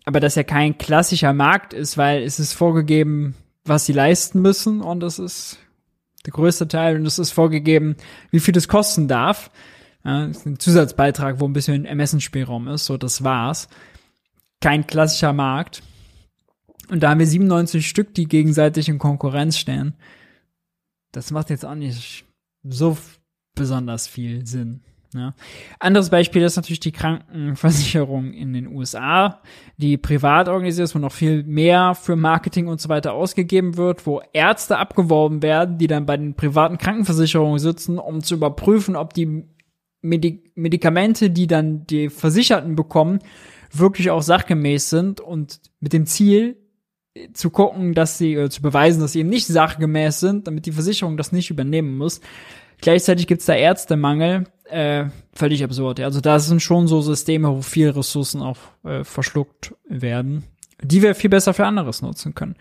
Aber 0.06 0.22
das 0.22 0.36
ja 0.36 0.44
kein 0.44 0.78
klassischer 0.78 1.34
Markt 1.34 1.74
ist, 1.74 1.98
weil 1.98 2.24
es 2.24 2.40
ist 2.40 2.54
vorgegeben, 2.54 3.36
was 3.66 3.86
sie 3.86 3.94
leisten 3.94 4.42
müssen 4.42 4.80
und 4.80 5.02
das 5.02 5.20
ist 5.20 5.60
der 6.26 6.32
größte 6.32 6.70
Teil 6.70 6.96
und 6.96 7.06
es 7.06 7.20
ist 7.20 7.32
vorgegeben, 7.32 7.98
wie 8.30 8.40
viel 8.40 8.54
das 8.54 8.70
kosten 8.70 9.10
darf. 9.10 9.52
Ja, 10.06 10.28
ist 10.28 10.46
ein 10.46 10.60
Zusatzbeitrag, 10.60 11.42
wo 11.42 11.46
ein 11.46 11.54
bisschen 11.54 11.84
Ermessensspielraum 11.84 12.70
ist, 12.70 12.86
so 12.86 12.96
das 12.96 13.22
war's. 13.22 13.68
Kein 14.62 14.88
klassischer 14.88 15.34
Markt. 15.34 15.84
Und 16.92 17.02
da 17.02 17.12
haben 17.12 17.20
wir 17.20 17.26
97 17.26 17.88
Stück, 17.88 18.14
die 18.14 18.26
gegenseitig 18.26 18.90
in 18.90 19.00
Konkurrenz 19.00 19.58
stehen. 19.58 19.96
Das 21.14 21.32
macht 21.32 21.50
jetzt 21.50 21.66
auch 21.66 21.74
nicht 21.74 22.26
so 22.64 22.98
besonders 23.56 24.08
viel 24.08 24.46
Sinn. 24.46 24.82
Ja. 25.14 25.34
Anderes 25.80 26.10
Beispiel 26.10 26.42
ist 26.42 26.58
natürlich 26.58 26.82
die 26.82 26.92
Krankenversicherung 26.92 28.34
in 28.34 28.52
den 28.52 28.68
USA, 28.68 29.42
die 29.78 29.98
privat 29.98 30.50
organisiert 30.50 30.84
ist, 30.86 30.96
wo 30.96 31.00
noch 31.00 31.14
viel 31.14 31.44
mehr 31.44 31.96
für 31.96 32.18
Marketing 32.18 32.68
und 32.68 32.82
so 32.82 32.90
weiter 32.90 33.14
ausgegeben 33.14 33.78
wird, 33.78 34.06
wo 34.06 34.22
Ärzte 34.34 34.78
abgeworben 34.78 35.42
werden, 35.42 35.78
die 35.78 35.88
dann 35.88 36.06
bei 36.06 36.18
den 36.18 36.36
privaten 36.36 36.78
Krankenversicherungen 36.78 37.60
sitzen, 37.60 38.00
um 38.00 38.22
zu 38.22 38.36
überprüfen, 38.36 38.98
ob 38.98 39.14
die 39.14 39.46
Medik 40.02 40.52
Medikamente, 40.56 41.30
die 41.30 41.48
dann 41.48 41.88
die 41.88 42.10
Versicherten 42.10 42.76
bekommen, 42.76 43.20
wirklich 43.72 44.12
auch 44.12 44.22
sachgemäß 44.22 44.90
sind 44.90 45.22
und 45.22 45.62
mit 45.80 45.94
dem 45.94 46.06
Ziel, 46.06 46.61
zu 47.34 47.50
gucken, 47.50 47.94
dass 47.94 48.18
sie, 48.18 48.38
oder 48.38 48.50
zu 48.50 48.62
beweisen, 48.62 49.02
dass 49.02 49.14
sie 49.14 49.20
eben 49.20 49.30
nicht 49.30 49.48
sachgemäß 49.48 50.20
sind, 50.20 50.48
damit 50.48 50.66
die 50.66 50.72
Versicherung 50.72 51.18
das 51.18 51.32
nicht 51.32 51.50
übernehmen 51.50 51.98
muss. 51.98 52.22
Gleichzeitig 52.80 53.28
gibt 53.28 53.42
es 53.42 53.46
da 53.46 53.54
Ärztemangel, 53.54 54.46
äh, 54.66 55.06
völlig 55.34 55.64
absurd. 55.64 56.00
Ja. 56.00 56.06
Also 56.06 56.22
da 56.22 56.40
sind 56.40 56.62
schon 56.62 56.88
so 56.88 57.02
Systeme, 57.02 57.50
wo 57.50 57.62
viele 57.62 57.96
Ressourcen 57.96 58.42
auch 58.42 58.58
äh, 58.84 59.04
verschluckt 59.04 59.76
werden, 59.88 60.44
die 60.82 61.02
wir 61.02 61.14
viel 61.14 61.30
besser 61.30 61.54
für 61.54 61.66
anderes 61.66 62.02
nutzen 62.02 62.34
können. 62.34 62.56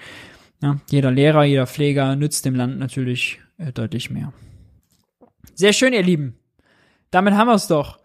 Ja, 0.62 0.78
jeder 0.90 1.10
Lehrer, 1.10 1.44
jeder 1.44 1.66
Pfleger 1.66 2.16
nützt 2.16 2.44
dem 2.44 2.54
Land 2.54 2.78
natürlich 2.78 3.40
äh, 3.56 3.72
deutlich 3.72 4.10
mehr. 4.10 4.32
Sehr 5.54 5.72
schön, 5.72 5.94
ihr 5.94 6.02
Lieben. 6.02 6.38
Damit 7.10 7.34
haben 7.34 7.48
wir 7.48 7.54
es 7.54 7.66
doch. 7.66 7.98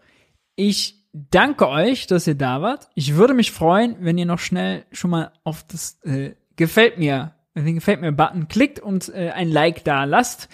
Ich 0.54 0.95
danke 1.30 1.68
euch, 1.68 2.06
dass 2.06 2.26
ihr 2.26 2.34
da 2.34 2.62
wart. 2.62 2.88
Ich 2.94 3.14
würde 3.14 3.34
mich 3.34 3.52
freuen, 3.52 3.96
wenn 4.00 4.18
ihr 4.18 4.26
noch 4.26 4.38
schnell 4.38 4.84
schon 4.92 5.10
mal 5.10 5.32
auf 5.44 5.64
das 5.64 5.98
äh, 6.04 6.32
gefällt 6.56 6.98
mir, 6.98 7.32
den 7.54 7.74
gefällt 7.76 8.00
mir 8.00 8.12
Button 8.12 8.48
klickt 8.48 8.80
und 8.80 9.08
äh, 9.14 9.30
ein 9.30 9.50
Like 9.50 9.84
da 9.84 10.04
lasst. 10.04 10.48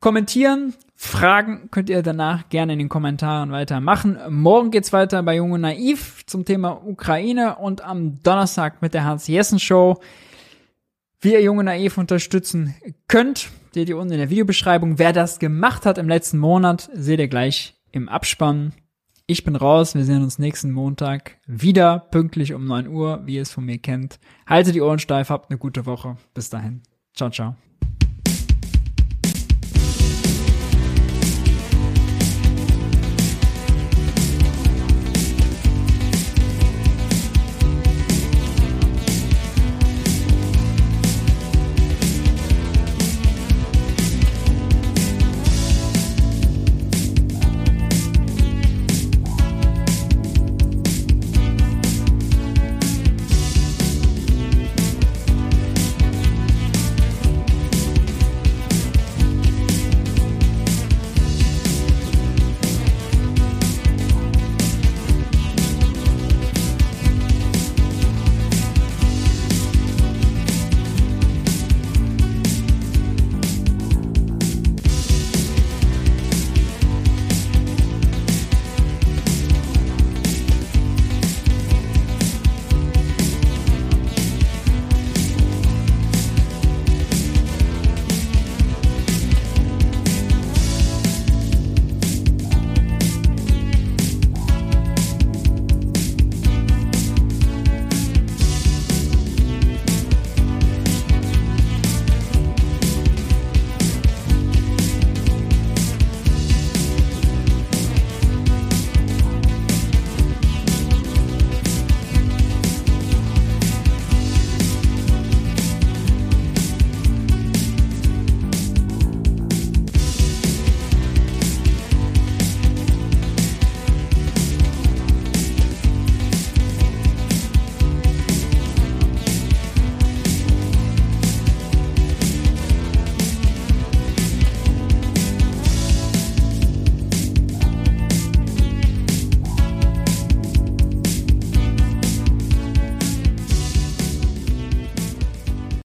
Kommentieren, 0.00 0.74
Fragen 0.94 1.68
könnt 1.70 1.90
ihr 1.90 2.02
danach 2.02 2.48
gerne 2.48 2.74
in 2.74 2.78
den 2.78 2.88
Kommentaren 2.88 3.50
weitermachen. 3.50 4.18
Morgen 4.28 4.70
geht's 4.70 4.92
weiter 4.92 5.22
bei 5.22 5.36
Junge 5.36 5.58
Naiv 5.58 6.24
zum 6.26 6.44
Thema 6.44 6.82
Ukraine 6.86 7.56
und 7.56 7.82
am 7.82 8.22
Donnerstag 8.22 8.80
mit 8.82 8.94
der 8.94 9.04
Hans 9.04 9.26
Jessen 9.26 9.58
Show. 9.58 10.00
Wie 11.20 11.32
ihr 11.32 11.42
Junge 11.42 11.64
Naiv 11.64 11.98
unterstützen 11.98 12.74
könnt, 13.08 13.48
seht 13.74 13.88
ihr 13.88 13.98
unten 13.98 14.12
in 14.12 14.18
der 14.18 14.30
Videobeschreibung. 14.30 14.98
Wer 14.98 15.12
das 15.12 15.38
gemacht 15.38 15.84
hat 15.84 15.98
im 15.98 16.08
letzten 16.08 16.38
Monat, 16.38 16.88
seht 16.94 17.20
ihr 17.20 17.28
gleich 17.28 17.74
im 17.90 18.08
Abspann. 18.08 18.72
Ich 19.28 19.42
bin 19.42 19.56
raus. 19.56 19.96
Wir 19.96 20.04
sehen 20.04 20.22
uns 20.22 20.38
nächsten 20.38 20.70
Montag 20.70 21.38
wieder 21.46 21.98
pünktlich 21.98 22.54
um 22.54 22.64
9 22.64 22.86
Uhr, 22.86 23.22
wie 23.26 23.34
ihr 23.34 23.42
es 23.42 23.50
von 23.50 23.64
mir 23.64 23.78
kennt. 23.78 24.20
Haltet 24.46 24.76
die 24.76 24.80
Ohren 24.80 25.00
steif, 25.00 25.30
habt 25.30 25.50
eine 25.50 25.58
gute 25.58 25.84
Woche. 25.84 26.16
Bis 26.32 26.48
dahin. 26.48 26.82
Ciao, 27.12 27.30
ciao. 27.30 27.56